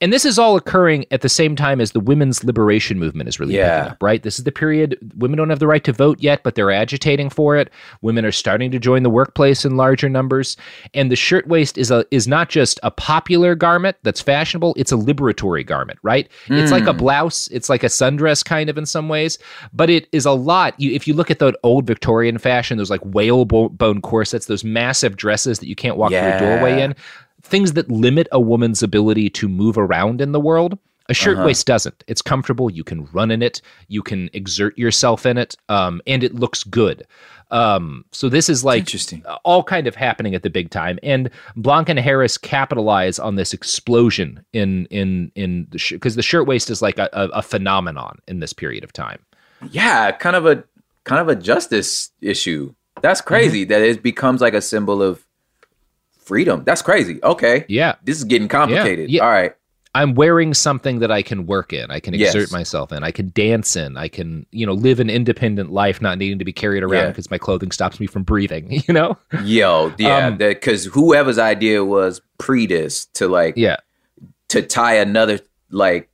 And 0.00 0.12
this 0.12 0.24
is 0.24 0.38
all 0.40 0.56
occurring 0.56 1.06
at 1.12 1.20
the 1.20 1.28
same 1.28 1.54
time 1.54 1.80
as 1.80 1.92
the 1.92 2.00
women's 2.00 2.42
liberation 2.42 2.98
movement 2.98 3.28
is 3.28 3.38
really 3.38 3.54
Yeah. 3.54 3.78
picking 3.78 3.92
up, 3.92 4.02
right? 4.02 4.22
This 4.22 4.38
is 4.38 4.44
the 4.44 4.50
period 4.52 4.98
women 5.16 5.38
don't 5.38 5.50
have 5.50 5.60
the 5.60 5.68
right 5.68 5.84
to 5.84 5.92
vote 5.92 6.18
yet, 6.20 6.42
but 6.42 6.56
they're 6.56 6.72
agitating 6.72 7.30
for 7.30 7.56
it. 7.56 7.70
Women 8.02 8.24
are 8.24 8.32
starting 8.32 8.72
to 8.72 8.78
join 8.80 9.04
the 9.04 9.08
workplace 9.08 9.64
in 9.64 9.76
larger 9.76 10.08
numbers, 10.08 10.56
and 10.94 11.10
the 11.12 11.16
shirtwaist 11.16 11.78
is 11.78 11.90
a 11.92 12.04
is 12.10 12.26
not 12.26 12.48
just 12.48 12.80
a 12.82 12.90
popular 12.90 13.54
garment 13.54 13.96
that's 14.02 14.20
fashionable; 14.20 14.74
it's 14.76 14.90
a 14.92 14.96
liberatory 14.96 15.64
garment, 15.64 15.98
right? 16.02 16.28
It's 16.48 16.72
like 16.72 16.86
a 16.88 16.92
Mm. 16.92 16.98
blouse, 16.98 17.48
it's 17.52 17.70
like 17.70 17.84
a 17.84 17.88
sundress 17.88 18.44
kind 18.44 18.68
of 18.68 18.76
in 18.76 18.86
some 18.86 19.08
ways, 19.08 19.38
but 19.72 19.88
it 19.90 20.08
is 20.12 20.26
a 20.26 20.32
lot. 20.32 20.74
You, 20.76 20.90
if 20.92 21.06
you 21.06 21.14
look 21.14 21.30
at 21.30 21.38
the 21.38 21.54
old 21.62 21.86
Victorian 21.86 22.36
fashion, 22.38 22.78
those 22.78 22.90
like 22.90 23.00
whalebone 23.02 24.00
corsets, 24.02 24.46
those 24.46 24.64
massive 24.64 25.16
dresses 25.16 25.60
that 25.60 25.68
you 25.68 25.76
can't 25.76 25.96
walk 25.96 26.10
through 26.10 26.18
a 26.34 26.38
doorway 26.38 26.80
in 26.80 26.94
things 27.44 27.74
that 27.74 27.90
limit 27.90 28.26
a 28.32 28.40
woman's 28.40 28.82
ability 28.82 29.30
to 29.30 29.48
move 29.48 29.78
around 29.78 30.20
in 30.20 30.32
the 30.32 30.40
world. 30.40 30.78
A 31.10 31.14
shirtwaist 31.14 31.66
doesn't. 31.66 32.02
It's 32.08 32.22
comfortable. 32.22 32.70
You 32.70 32.82
can 32.82 33.04
run 33.12 33.30
in 33.30 33.42
it. 33.42 33.60
You 33.88 34.02
can 34.02 34.30
exert 34.32 34.76
yourself 34.78 35.26
in 35.26 35.36
it, 35.36 35.54
um, 35.68 36.00
and 36.06 36.24
it 36.24 36.34
looks 36.34 36.64
good. 36.64 37.06
Um, 37.50 38.06
so 38.10 38.30
this 38.30 38.48
is 38.48 38.64
like 38.64 38.80
Interesting. 38.80 39.22
all 39.44 39.62
kind 39.62 39.86
of 39.86 39.94
happening 39.94 40.34
at 40.34 40.42
the 40.42 40.48
big 40.48 40.70
time, 40.70 40.98
and 41.02 41.28
Blanck 41.56 41.90
and 41.90 41.98
Harris 41.98 42.38
capitalize 42.38 43.18
on 43.18 43.34
this 43.34 43.52
explosion 43.52 44.46
in 44.54 44.86
in 44.86 45.30
in 45.34 45.66
the 45.70 45.78
because 45.90 46.16
the 46.16 46.22
shirtwaist 46.22 46.70
is 46.70 46.80
like 46.80 46.98
a, 46.98 47.10
a, 47.12 47.28
a 47.34 47.42
phenomenon 47.42 48.18
in 48.26 48.40
this 48.40 48.54
period 48.54 48.82
of 48.82 48.90
time. 48.94 49.18
yeah, 49.70 50.10
kind 50.10 50.36
of 50.36 50.46
a 50.46 50.64
kind 51.04 51.20
of 51.20 51.28
a 51.28 51.36
justice 51.36 52.12
issue. 52.22 52.74
That's 53.02 53.20
crazy 53.20 53.64
that 53.64 53.82
it 53.82 54.02
becomes 54.02 54.40
like 54.40 54.54
a 54.54 54.62
symbol 54.62 55.02
of 55.02 55.26
freedom. 56.24 56.62
That's 56.64 56.82
crazy. 56.82 57.22
Okay. 57.22 57.64
Yeah. 57.68 57.94
This 58.04 58.18
is 58.18 58.24
getting 58.24 58.48
complicated. 58.48 59.10
Yeah. 59.10 59.22
All 59.24 59.30
right. 59.30 59.54
I'm 59.96 60.14
wearing 60.16 60.54
something 60.54 60.98
that 60.98 61.12
I 61.12 61.22
can 61.22 61.46
work 61.46 61.72
in. 61.72 61.88
I 61.92 62.00
can 62.00 62.14
Yes. 62.14 62.34
exert 62.34 62.50
myself 62.50 62.90
in. 62.90 63.04
I 63.04 63.12
can 63.12 63.30
dance 63.32 63.76
in. 63.76 63.96
I 63.96 64.08
can, 64.08 64.44
you 64.50 64.66
know, 64.66 64.72
live 64.72 64.98
an 64.98 65.08
independent 65.08 65.70
life, 65.70 66.02
not 66.02 66.18
needing 66.18 66.40
to 66.40 66.44
be 66.44 66.52
carried 66.52 66.82
around 66.82 67.04
Yeah. 67.04 67.08
because 67.10 67.30
my 67.30 67.38
clothing 67.38 67.70
stops 67.70 68.00
me 68.00 68.08
from 68.08 68.24
breathing. 68.24 68.82
You 68.88 68.92
know? 68.94 69.16
Yo, 69.44 69.92
yeah, 69.98 70.26
Um, 70.26 70.36
because 70.36 70.86
whoever's 70.86 71.38
idea 71.38 71.84
was 71.84 72.20
pre 72.38 72.66
this 72.66 73.06
to 73.14 73.28
like, 73.28 73.54
Yeah. 73.56 73.76
to 74.48 74.62
tie 74.62 74.94
another 74.96 75.38
like 75.70 76.08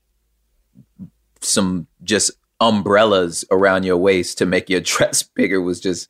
some 1.40 1.86
just 2.04 2.32
umbrellas 2.60 3.46
around 3.50 3.84
your 3.84 3.96
waist 3.96 4.36
to 4.38 4.44
make 4.46 4.68
your 4.68 4.80
dress 4.92 5.22
bigger 5.22 5.60
was 5.60 5.80
just 5.80 6.08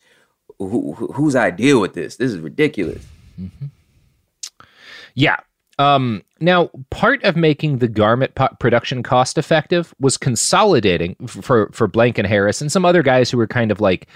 who, 0.59 0.95
who- 0.95 1.13
whose 1.13 1.37
idea 1.37 1.79
with 1.79 1.95
this? 1.95 2.17
This 2.17 2.33
is 2.33 2.39
ridiculous. 2.41 3.07
Yeah. 5.15 5.37
Um, 5.79 6.23
now, 6.41 6.71
part 6.91 7.25
of 7.25 7.37
making 7.37 7.79
the 7.79 7.89
garment 7.89 8.35
po- 8.35 8.55
production 8.61 9.03
cost 9.03 9.39
effective 9.39 9.95
was 9.99 10.19
consolidating 10.19 11.17
for 11.27 11.71
for 11.73 11.89
Blanck 11.89 12.19
and 12.19 12.27
Harris 12.27 12.61
and 12.61 12.71
some 12.71 12.85
other 12.85 13.03
guys 13.03 13.31
who 13.31 13.39
were 13.39 13.47
kind 13.47 13.71
of 13.71 13.81
like 13.81 14.07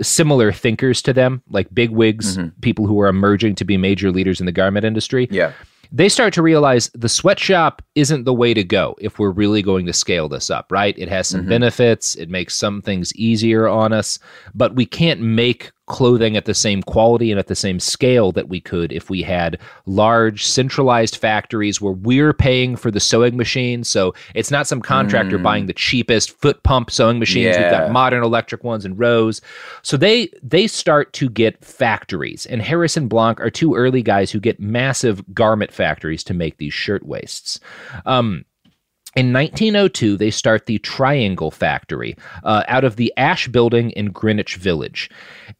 similar 0.00 0.52
thinkers 0.52 1.02
to 1.02 1.12
them, 1.12 1.42
like 1.50 1.72
big 1.74 1.90
wigs, 1.90 2.38
people 2.62 2.86
who 2.86 2.94
were 2.94 3.08
emerging 3.08 3.54
to 3.56 3.64
be 3.64 3.76
major 3.76 4.10
leaders 4.10 4.40
in 4.40 4.46
the 4.46 4.52
garment 4.52 4.86
industry. 4.86 5.28
Yeah. 5.30 5.52
They 5.94 6.08
start 6.08 6.32
to 6.34 6.42
realize 6.42 6.90
the 6.94 7.10
sweatshop 7.10 7.82
isn't 7.94 8.24
the 8.24 8.32
way 8.32 8.54
to 8.54 8.64
go 8.64 8.96
if 8.98 9.18
we're 9.18 9.30
really 9.30 9.60
going 9.60 9.84
to 9.84 9.92
scale 9.92 10.26
this 10.26 10.48
up, 10.48 10.72
right? 10.72 10.98
It 10.98 11.10
has 11.10 11.28
some 11.28 11.46
benefits, 11.46 12.14
it 12.14 12.30
makes 12.30 12.56
some 12.56 12.80
things 12.80 13.14
easier 13.14 13.68
on 13.68 13.92
us, 13.92 14.18
but 14.54 14.74
we 14.74 14.86
can't 14.86 15.20
make 15.20 15.70
clothing 15.86 16.36
at 16.36 16.44
the 16.44 16.54
same 16.54 16.80
quality 16.82 17.30
and 17.30 17.38
at 17.38 17.48
the 17.48 17.56
same 17.56 17.80
scale 17.80 18.30
that 18.32 18.48
we 18.48 18.60
could 18.60 18.92
if 18.92 19.10
we 19.10 19.20
had 19.20 19.58
large 19.84 20.46
centralized 20.46 21.16
factories 21.16 21.80
where 21.80 21.92
we're 21.92 22.32
paying 22.32 22.76
for 22.76 22.90
the 22.90 23.00
sewing 23.00 23.36
machine. 23.36 23.82
So 23.82 24.14
it's 24.34 24.50
not 24.50 24.66
some 24.68 24.80
contractor 24.80 25.38
Mm. 25.38 25.42
buying 25.42 25.66
the 25.66 25.72
cheapest 25.72 26.30
foot 26.40 26.62
pump 26.62 26.90
sewing 26.90 27.18
machines. 27.18 27.56
We've 27.56 27.70
got 27.70 27.90
modern 27.90 28.22
electric 28.22 28.62
ones 28.64 28.84
in 28.84 28.96
rows. 28.96 29.40
So 29.82 29.96
they 29.96 30.28
they 30.42 30.66
start 30.68 31.12
to 31.14 31.28
get 31.28 31.62
factories. 31.64 32.46
And 32.46 32.62
Harris 32.62 32.96
and 32.96 33.08
Blanck 33.08 33.40
are 33.40 33.50
two 33.50 33.74
early 33.74 34.02
guys 34.02 34.30
who 34.30 34.38
get 34.40 34.60
massive 34.60 35.22
garment 35.34 35.72
factories 35.72 36.22
to 36.24 36.34
make 36.34 36.58
these 36.58 36.72
shirtwaists. 36.72 37.58
Um, 38.06 38.44
in 39.14 39.32
1902, 39.32 40.16
they 40.16 40.30
start 40.30 40.66
the 40.66 40.78
Triangle 40.78 41.50
Factory 41.50 42.16
uh, 42.44 42.64
out 42.68 42.84
of 42.84 42.96
the 42.96 43.12
Asch 43.18 43.46
Building 43.48 43.90
in 43.90 44.10
Greenwich 44.10 44.56
Village. 44.56 45.10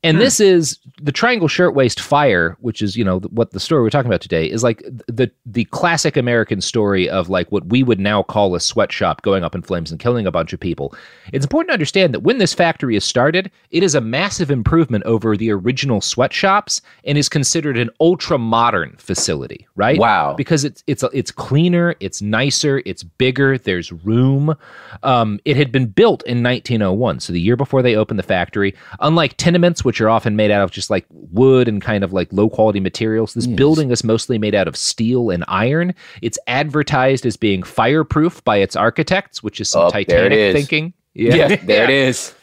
And 0.03 0.20
this 0.20 0.40
is 0.40 0.78
the 1.00 1.12
Triangle 1.12 1.48
Shirtwaist 1.48 2.00
Fire, 2.00 2.57
which 2.61 2.80
is, 2.80 2.96
you 2.96 3.05
know, 3.05 3.20
what 3.20 3.50
the 3.50 3.61
story 3.61 3.82
we're 3.82 3.90
talking 3.90 4.11
about 4.11 4.22
today 4.22 4.46
is 4.46 4.62
like 4.62 4.82
the 5.07 5.30
the 5.44 5.64
classic 5.66 6.16
American 6.16 6.61
story 6.61 7.09
of 7.09 7.28
like 7.28 7.53
what 7.53 7.66
we 7.66 7.82
would 7.82 8.00
now 8.00 8.22
call 8.22 8.55
a 8.55 8.61
sweatshop 8.61 9.22
going 9.22 9.44
up 9.44 9.55
in 9.55 9.62
flames 9.62 9.90
and 9.90 10.00
killing 10.00 10.26
a 10.26 10.32
bunch 10.32 10.53
of 10.53 10.59
people. 10.59 10.94
It's 11.32 11.44
important 11.44 11.68
to 11.68 11.74
understand 11.74 12.14
that 12.14 12.20
when 12.20 12.38
this 12.38 12.55
factory 12.55 12.96
is 12.96 13.05
started, 13.05 13.50
it 13.70 13.82
is 13.82 13.94
a 13.94 14.00
massive 14.00 14.50
improvement 14.50 15.05
over 15.05 15.36
the 15.36 15.50
original 15.50 16.00
sweatshops 16.00 16.80
and 17.05 17.18
is 17.18 17.28
considered 17.28 17.76
an 17.76 17.90
ultra 18.00 18.38
modern 18.38 18.96
facility, 18.96 19.66
right? 19.76 19.98
Wow. 19.98 20.34
Because 20.34 20.64
it's 20.64 20.82
it's 20.86 21.05
it's 21.12 21.30
cleaner, 21.30 21.94
it's 22.00 22.22
nicer, 22.22 22.82
it's 22.86 23.03
bigger, 23.03 23.41
there's 23.59 23.90
room. 23.93 24.55
Um, 25.03 25.38
it 25.45 25.57
had 25.57 25.70
been 25.72 25.86
built 25.86 26.22
in 26.24 26.43
1901, 26.43 27.20
so 27.20 27.32
the 27.32 27.40
year 27.40 27.57
before 27.57 27.82
they 27.82 27.95
opened 27.97 28.18
the 28.18 28.22
factory. 28.24 28.74
Unlike 29.01 29.34
tenements, 29.36 29.84
which 29.84 30.01
are 30.01 30.09
often 30.09 30.36
made 30.36 30.51
out 30.51 30.62
of 30.62 30.70
just 30.70 30.90
like 30.90 31.05
wood 31.11 31.68
and 31.68 31.80
kind 31.82 32.05
of 32.05 32.12
like 32.12 32.32
low 32.32 32.49
quality 32.49 32.80
materials, 32.80 33.34
this 33.34 33.47
building 33.47 33.90
is 33.90 34.05
mostly 34.05 34.38
made 34.38 34.55
out 34.55 34.68
of 34.68 34.76
steel 34.76 35.30
and 35.30 35.45
iron. 35.49 35.95
It's 36.22 36.38
advertised 36.47 37.26
as 37.26 37.36
being 37.36 37.62
fireproof 37.62 38.43
by 38.45 38.59
its 38.59 38.76
architects, 38.76 39.43
which 39.43 39.61
is 39.61 39.68
some 39.68 39.82
Oh, 39.82 39.90
there 39.90 40.01
it 40.01 40.07
Titanic 40.09 40.38
is. 40.38 40.55
thinking. 40.55 40.93
Yeah, 41.14 41.57
there 41.64 41.84
it 41.84 41.90
is. 41.90 42.34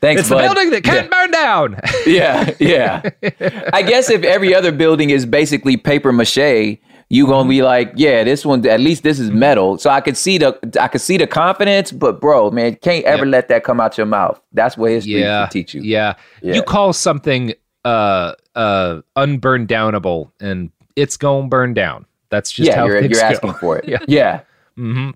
Thanks, 0.00 0.20
It's 0.20 0.28
the 0.28 0.36
building 0.36 0.70
that 0.70 0.84
can't 0.84 1.10
burn 1.10 1.32
down. 1.32 1.80
yeah, 2.06 2.50
yeah. 2.60 3.02
I 3.72 3.82
guess 3.82 4.10
if 4.10 4.22
every 4.22 4.54
other 4.54 4.70
building 4.70 5.10
is 5.10 5.26
basically 5.26 5.76
paper 5.76 6.12
mache, 6.12 6.78
you 7.10 7.26
gonna 7.26 7.48
be 7.48 7.62
like, 7.62 7.92
yeah, 7.96 8.22
this 8.24 8.44
one 8.44 8.66
at 8.66 8.80
least 8.80 9.02
this 9.02 9.18
is 9.18 9.30
metal. 9.30 9.78
So 9.78 9.88
I 9.90 10.00
could 10.00 10.16
see 10.16 10.36
the 10.38 10.58
I 10.80 10.88
could 10.88 11.00
see 11.00 11.16
the 11.16 11.26
confidence, 11.26 11.90
but 11.92 12.20
bro, 12.20 12.50
man, 12.50 12.76
can't 12.76 13.04
ever 13.06 13.24
let 13.26 13.48
that 13.48 13.64
come 13.64 13.80
out 13.80 13.96
your 13.96 14.06
mouth. 14.06 14.40
That's 14.52 14.76
what 14.76 14.90
history 14.90 15.20
yeah, 15.20 15.44
should 15.44 15.50
teach 15.52 15.74
you. 15.74 15.80
Yeah. 15.82 16.14
Yeah. 16.42 16.54
You 16.56 16.62
call 16.62 16.92
something 16.92 17.54
uh 17.84 18.34
uh 18.54 19.00
unburn 19.16 19.66
downable 19.66 20.30
and 20.40 20.70
it's 20.96 21.16
going 21.16 21.44
to 21.44 21.48
burn 21.48 21.74
down. 21.74 22.04
That's 22.30 22.50
just 22.50 22.68
Yeah, 22.68 22.76
how 22.76 22.86
you're- 22.86 23.00
things 23.00 23.12
you're 23.12 23.20
go. 23.28 23.34
asking 23.34 23.54
for 23.54 23.78
it. 23.78 23.84
yeah. 23.88 23.98
Yeah. 24.08 24.40
hmm 24.76 25.10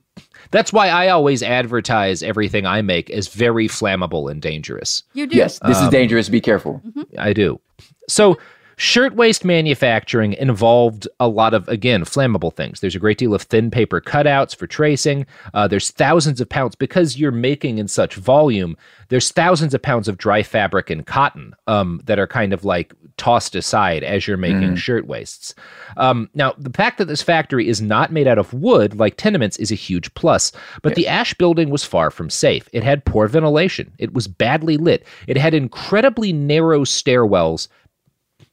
That's 0.51 0.73
why 0.73 0.89
I 0.89 1.09
always 1.09 1.43
advertise 1.43 2.23
everything 2.23 2.65
I 2.67 2.81
make 2.83 3.11
as 3.11 3.29
very 3.29 3.69
flammable 3.69 4.31
and 4.31 4.41
dangerous. 4.41 5.03
You 5.13 5.27
do. 5.27 5.37
Yes, 5.37 5.59
this 5.61 5.77
is 5.77 5.85
Um, 5.85 5.91
dangerous. 5.91 6.29
Be 6.29 6.41
careful. 6.41 6.81
I 7.19 7.33
do. 7.33 7.61
So, 8.09 8.39
shirtwaist 8.83 9.45
manufacturing 9.45 10.33
involved 10.33 11.07
a 11.21 11.29
lot 11.29 11.55
of, 11.55 11.69
again, 11.69 12.03
flammable 12.05 12.53
things. 12.53 12.81
There's 12.81 12.97
a 12.97 12.99
great 12.99 13.17
deal 13.17 13.33
of 13.33 13.43
thin 13.43 13.71
paper 13.71 14.01
cutouts 14.01 14.57
for 14.57 14.67
tracing. 14.67 15.25
Uh, 15.55 15.69
there's 15.69 15.93
thousands 15.93 16.41
of 16.41 16.49
pounds 16.49 16.75
because 16.75 17.17
you're 17.17 17.31
making 17.31 17.79
in 17.79 17.87
such 17.87 18.17
volume. 18.17 18.77
There's 19.09 19.31
thousands 19.31 19.73
of 19.73 19.83
pounds 19.83 20.09
of 20.09 20.19
dry 20.19 20.43
fabric 20.43 20.91
and 20.91 21.07
cotton 21.07 21.55
um, 21.69 22.01
that 22.07 22.19
are 22.19 22.27
kind 22.27 22.53
of 22.53 22.65
like 22.65 22.93
tossed 23.19 23.55
aside 23.55 24.03
as 24.03 24.27
you're 24.27 24.37
making 24.37 24.73
Mhm. 24.73 24.77
shirtwaists. 24.79 25.55
Um, 25.97 26.29
now, 26.35 26.55
the 26.59 26.71
fact 26.71 26.99
that 26.99 27.05
this 27.05 27.23
factory 27.23 27.69
is 27.69 27.81
not 27.81 28.11
made 28.11 28.27
out 28.27 28.39
of 28.39 28.53
wood 28.53 28.99
like 28.99 29.17
tenements 29.17 29.59
is 29.59 29.71
a 29.71 29.77
huge 29.77 30.13
plus, 30.15 30.51
but 30.81 30.97
the 30.97 31.07
Asch 31.07 31.35
building 31.35 31.71
was 31.71 31.85
far 31.85 32.11
from 32.11 32.31
safe. 32.31 32.69
It 32.73 32.83
had 32.83 33.05
poor 33.05 33.29
ventilation, 33.29 33.93
it 33.99 34.13
was 34.13 34.27
badly 34.27 34.77
lit, 34.77 35.05
it 35.29 35.37
had 35.37 35.55
incredibly 35.55 36.33
narrow 36.33 36.81
stairwells. 36.85 37.69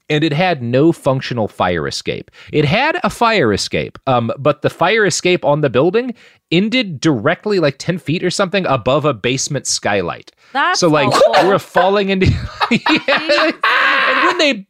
And 0.10 0.24
it 0.24 0.34
had 0.34 0.62
no 0.62 0.91
functional 0.91 1.47
fire 1.47 1.88
escape. 1.88 2.32
It 2.51 2.66
had 2.66 2.99
a 3.03 3.10
fire 3.10 3.53
escape, 3.53 3.99
um, 4.07 4.32
but 4.38 4.62
the 4.62 4.70
fire 4.70 5.05
escape 5.05 5.45
on 5.45 5.62
the 5.62 5.70
building 5.70 6.16
ended 6.51 6.99
directly, 6.99 7.60
like 7.60 7.78
ten 7.78 7.97
feet 7.99 8.24
or 8.24 8.32
something, 8.32 8.66
above 8.66 9.05
a 9.05 9.14
basement 9.14 9.68
skylight. 9.68 10.32
That's 10.51 10.80
so, 10.80 10.88
like, 10.89 11.07
awful. 11.10 11.47
we're 11.47 11.60
falling 11.60 12.10
into. 12.10 12.28
Yeah. 12.72 13.51
And 14.10 14.26
when 14.28 14.38
they 14.39 14.68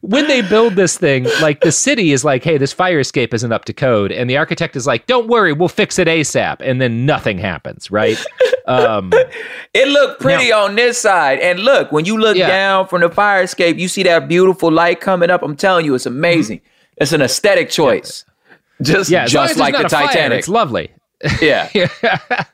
when 0.00 0.26
they 0.26 0.42
build 0.42 0.74
this 0.74 0.98
thing, 0.98 1.24
like 1.40 1.60
the 1.60 1.70
city 1.72 2.12
is 2.12 2.24
like, 2.24 2.42
hey, 2.42 2.58
this 2.58 2.72
fire 2.72 2.98
escape 2.98 3.32
isn't 3.32 3.52
up 3.52 3.64
to 3.66 3.72
code. 3.72 4.10
And 4.10 4.28
the 4.28 4.36
architect 4.36 4.74
is 4.74 4.86
like, 4.86 5.06
don't 5.06 5.28
worry, 5.28 5.52
we'll 5.52 5.68
fix 5.68 5.98
it 5.98 6.08
ASAP. 6.08 6.56
And 6.60 6.80
then 6.80 7.06
nothing 7.06 7.38
happens, 7.38 7.90
right? 7.90 8.18
Um, 8.66 9.12
It 9.74 9.86
looked 9.88 10.20
pretty 10.20 10.50
on 10.52 10.74
this 10.74 10.98
side. 10.98 11.38
And 11.38 11.60
look, 11.60 11.92
when 11.92 12.04
you 12.04 12.18
look 12.18 12.36
down 12.36 12.88
from 12.88 13.02
the 13.02 13.08
fire 13.10 13.42
escape, 13.42 13.78
you 13.78 13.86
see 13.86 14.02
that 14.02 14.26
beautiful 14.26 14.70
light 14.72 15.00
coming 15.00 15.30
up. 15.30 15.42
I'm 15.42 15.54
telling 15.56 15.84
you, 15.84 15.94
it's 15.94 16.06
amazing. 16.06 16.60
It's 16.96 17.12
an 17.12 17.22
aesthetic 17.22 17.70
choice. 17.70 18.24
Just, 18.82 19.10
yeah, 19.10 19.20
long 19.20 19.26
as 19.26 19.32
just 19.32 19.56
like 19.58 19.74
the 19.74 19.86
a 19.86 19.88
fire, 19.88 20.06
Titanic. 20.08 20.38
it's 20.40 20.48
lovely. 20.48 20.90
Yeah. 21.40 21.68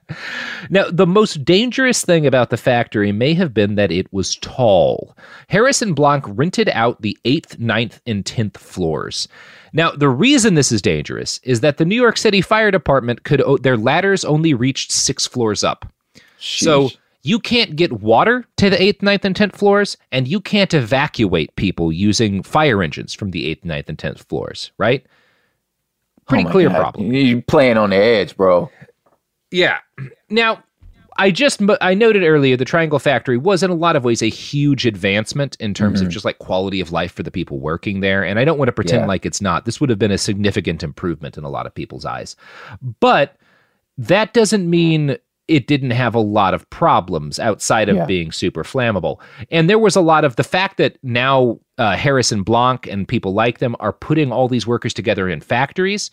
Now, 0.71 0.91
the 0.91 1.07
most 1.07 1.45
dangerous 1.45 2.05
thing 2.05 2.27
about 2.27 2.51
the 2.51 2.57
factory 2.57 3.13
may 3.13 3.35
have 3.35 3.55
been 3.55 3.77
that 3.77 3.93
it 3.93 4.13
was 4.13 4.37
tall. 4.37 5.17
Harrison 5.49 5.95
Blanck 5.95 6.25
rented 6.27 6.69
out 6.71 7.03
the 7.03 7.17
8th, 7.25 7.57
9th, 7.59 8.01
and 8.07 8.25
10th 8.25 8.57
floors. 8.57 9.29
Now, 9.73 9.91
the 9.93 10.09
reason 10.09 10.55
this 10.55 10.73
is 10.73 10.83
dangerous 10.83 11.39
is 11.45 11.61
that 11.61 11.77
the 11.77 11.85
New 11.85 12.01
York 12.01 12.17
City 12.17 12.41
Fire 12.41 12.71
Department 12.71 13.25
could, 13.25 13.41
o- 13.43 13.59
their 13.59 13.77
ladders 13.77 14.25
only 14.25 14.55
reached 14.55 14.91
six 14.91 15.27
floors 15.27 15.63
up. 15.63 15.87
So 16.39 16.91
you 17.23 17.39
can't 17.39 17.77
get 17.77 18.01
water 18.01 18.45
to 18.57 18.71
the 18.71 18.77
8th, 18.77 19.01
9th, 19.01 19.25
and 19.25 19.35
10th 19.37 19.55
floors, 19.57 19.97
and 20.11 20.27
you 20.27 20.41
can't 20.41 20.73
evacuate 20.75 21.55
people 21.57 21.93
using 21.93 22.43
fire 22.43 22.83
engines 22.83 23.15
from 23.15 23.31
the 23.31 23.55
8th, 23.55 23.63
9th, 23.65 23.89
and 23.89 23.99
10th 23.99 24.27
floors, 24.29 24.73
right? 24.79 25.05
Pretty 26.29 26.45
Oh 26.47 26.51
clear 26.51 26.69
God. 26.69 26.79
problem. 26.79 27.13
You 27.13 27.43
playing 27.43 27.77
on 27.79 27.91
the 27.91 27.97
edge, 27.97 28.37
bro. 28.37 28.71
Yeah. 29.51 29.79
Now, 30.29 30.63
I 31.19 31.31
just 31.31 31.63
I 31.81 31.95
noted 31.95 32.23
earlier 32.25 32.57
the 32.57 32.65
Triangle 32.67 32.99
Factory 32.99 33.39
was 33.39 33.63
in 33.63 33.71
a 33.71 33.75
lot 33.75 33.97
of 33.97 34.05
ways 34.05 34.21
a 34.23 34.29
huge 34.29 34.85
advancement 34.85 35.57
in 35.61 35.73
terms 35.73 36.01
of 36.03 36.09
Mhm. 36.09 36.11
just 36.11 36.25
like 36.27 36.39
quality 36.39 36.81
of 36.81 36.93
life 36.93 37.13
for 37.13 37.23
the 37.23 37.31
people 37.31 37.59
working 37.59 38.01
there, 38.01 38.23
and 38.23 38.39
I 38.39 38.45
don't 38.45 38.59
want 38.59 38.69
to 38.69 38.73
pretend 38.73 39.03
Yeah. 39.03 39.07
like 39.07 39.25
it's 39.25 39.41
not. 39.41 39.65
This 39.65 39.81
would 39.81 39.89
have 39.89 39.99
been 39.99 40.11
a 40.11 40.19
significant 40.19 40.83
improvement 40.83 41.39
in 41.39 41.45
a 41.45 41.49
lot 41.49 41.65
of 41.67 41.75
people's 41.75 42.05
eyes, 42.05 42.37
but 43.01 43.37
that 43.97 44.35
doesn't 44.35 44.69
mean 44.69 45.17
it 45.49 45.67
didn't 45.67 45.93
have 45.93 46.15
a 46.15 46.21
lot 46.21 46.55
of 46.55 46.69
problems 46.71 47.39
outside 47.39 47.89
of 47.89 47.97
Yeah. 47.97 48.05
being 48.07 48.33
super 48.33 48.65
flammable. 48.65 49.21
And 49.51 49.71
there 49.71 49.79
was 49.79 49.95
a 49.97 50.01
lot 50.01 50.25
of 50.25 50.37
the 50.37 50.45
fact 50.45 50.77
that 50.79 50.99
now 51.03 51.59
uh, 51.79 51.97
Harrison 51.97 52.43
Blanck 52.43 52.87
and 52.87 53.07
people 53.07 53.33
like 53.35 53.59
them 53.59 53.77
are 53.81 53.93
putting 53.93 54.33
all 54.33 54.49
these 54.49 54.67
workers 54.67 54.93
together 54.95 55.29
in 55.29 55.41
factories. 55.41 56.11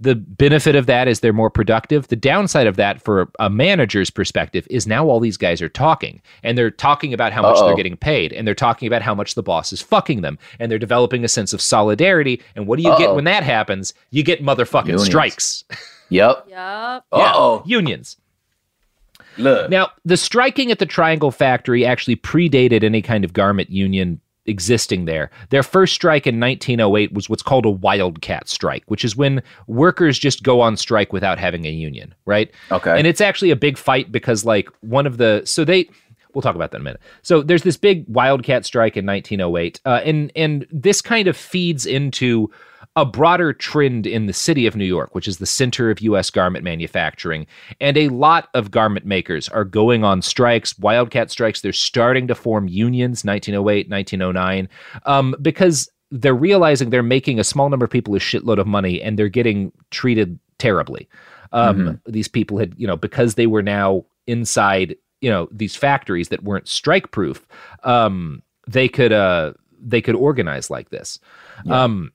The 0.00 0.16
benefit 0.16 0.74
of 0.74 0.86
that 0.86 1.06
is 1.06 1.20
they're 1.20 1.32
more 1.32 1.50
productive. 1.50 2.08
The 2.08 2.16
downside 2.16 2.66
of 2.66 2.74
that, 2.74 3.00
for 3.00 3.30
a 3.38 3.48
manager's 3.48 4.10
perspective, 4.10 4.66
is 4.68 4.84
now 4.84 5.06
all 5.06 5.20
these 5.20 5.36
guys 5.36 5.62
are 5.62 5.68
talking 5.68 6.20
and 6.42 6.58
they're 6.58 6.72
talking 6.72 7.14
about 7.14 7.32
how 7.32 7.42
much 7.42 7.58
Uh-oh. 7.58 7.66
they're 7.66 7.76
getting 7.76 7.96
paid 7.96 8.32
and 8.32 8.44
they're 8.44 8.54
talking 8.56 8.88
about 8.88 9.02
how 9.02 9.14
much 9.14 9.36
the 9.36 9.44
boss 9.44 9.72
is 9.72 9.80
fucking 9.80 10.22
them 10.22 10.40
and 10.58 10.72
they're 10.72 10.78
developing 10.80 11.24
a 11.24 11.28
sense 11.28 11.52
of 11.52 11.60
solidarity. 11.60 12.42
And 12.56 12.66
what 12.66 12.78
do 12.78 12.82
you 12.82 12.98
get 12.98 13.10
Uh-oh. 13.10 13.14
when 13.14 13.24
that 13.24 13.44
happens? 13.44 13.94
You 14.10 14.24
get 14.24 14.42
motherfucking 14.42 14.86
Unions. 14.86 15.04
strikes. 15.04 15.64
Yep. 16.08 16.44
Yep. 16.48 16.48
Yeah, 16.50 17.00
Uh-oh. 17.12 17.62
unions. 17.64 18.18
Look. 19.38 19.70
Now, 19.70 19.90
the 20.04 20.16
striking 20.16 20.70
at 20.70 20.78
the 20.78 20.86
Triangle 20.86 21.30
Factory 21.30 21.84
actually 21.84 22.16
predated 22.16 22.82
any 22.84 23.02
kind 23.02 23.24
of 23.24 23.32
garment 23.32 23.70
union 23.70 24.20
existing 24.46 25.04
there. 25.04 25.30
Their 25.50 25.62
first 25.62 25.94
strike 25.94 26.26
in 26.26 26.40
1908 26.40 27.12
was 27.12 27.28
what's 27.28 27.42
called 27.42 27.64
a 27.64 27.70
wildcat 27.70 28.48
strike, 28.48 28.82
which 28.86 29.04
is 29.04 29.16
when 29.16 29.42
workers 29.66 30.18
just 30.18 30.42
go 30.42 30.60
on 30.60 30.76
strike 30.76 31.12
without 31.12 31.38
having 31.38 31.64
a 31.66 31.70
union, 31.70 32.14
right? 32.24 32.50
Okay. 32.70 32.96
And 32.96 33.06
it's 33.06 33.20
actually 33.20 33.50
a 33.50 33.56
big 33.56 33.78
fight 33.78 34.10
because, 34.10 34.44
like, 34.44 34.68
one 34.80 35.06
of 35.06 35.18
the 35.18 35.42
so 35.44 35.64
they. 35.64 35.88
We'll 36.34 36.42
talk 36.42 36.56
about 36.56 36.70
that 36.70 36.78
in 36.78 36.80
a 36.80 36.84
minute. 36.84 37.00
So 37.20 37.42
there's 37.42 37.62
this 37.62 37.76
big 37.76 38.06
wildcat 38.08 38.64
strike 38.64 38.96
in 38.96 39.04
1908, 39.04 39.80
uh, 39.84 40.00
and 40.02 40.32
and 40.34 40.66
this 40.70 41.02
kind 41.02 41.28
of 41.28 41.36
feeds 41.36 41.84
into 41.84 42.50
a 42.96 43.06
broader 43.06 43.52
trend 43.52 44.06
in 44.06 44.26
the 44.26 44.32
city 44.32 44.66
of 44.66 44.76
New 44.76 44.84
York, 44.84 45.14
which 45.14 45.26
is 45.26 45.38
the 45.38 45.46
center 45.46 45.90
of 45.90 46.00
U.S. 46.00 46.28
garment 46.30 46.64
manufacturing. 46.64 47.46
And 47.80 47.96
a 47.96 48.08
lot 48.08 48.48
of 48.54 48.70
garment 48.70 49.06
makers 49.06 49.48
are 49.48 49.64
going 49.64 50.04
on 50.04 50.20
strikes, 50.20 50.78
wildcat 50.78 51.30
strikes. 51.30 51.60
They're 51.60 51.72
starting 51.72 52.26
to 52.28 52.34
form 52.34 52.68
unions, 52.68 53.24
1908, 53.24 53.88
1909, 53.88 54.68
um, 55.06 55.34
because 55.40 55.90
they're 56.10 56.34
realizing 56.34 56.90
they're 56.90 57.02
making 57.02 57.40
a 57.40 57.44
small 57.44 57.70
number 57.70 57.84
of 57.84 57.90
people 57.90 58.14
a 58.14 58.18
shitload 58.18 58.58
of 58.58 58.66
money 58.66 59.00
and 59.00 59.18
they're 59.18 59.28
getting 59.28 59.72
treated 59.90 60.38
terribly. 60.58 61.08
Um, 61.52 62.00
These 62.06 62.28
people 62.28 62.58
had, 62.58 62.74
you 62.76 62.86
know, 62.86 62.96
because 62.96 63.34
they 63.34 63.46
were 63.46 63.62
now 63.62 64.04
inside, 64.26 64.96
you 65.20 65.30
know, 65.30 65.48
these 65.50 65.76
factories 65.76 66.28
that 66.28 66.44
weren't 66.44 66.68
strike 66.68 67.10
proof. 67.10 67.46
Um, 67.84 68.42
they 68.66 68.88
could 68.88 69.12
uh 69.12 69.52
they 69.80 70.00
could 70.00 70.14
organize 70.14 70.70
like 70.70 70.90
this. 70.90 71.18
Yeah. 71.64 71.82
Um 71.82 72.12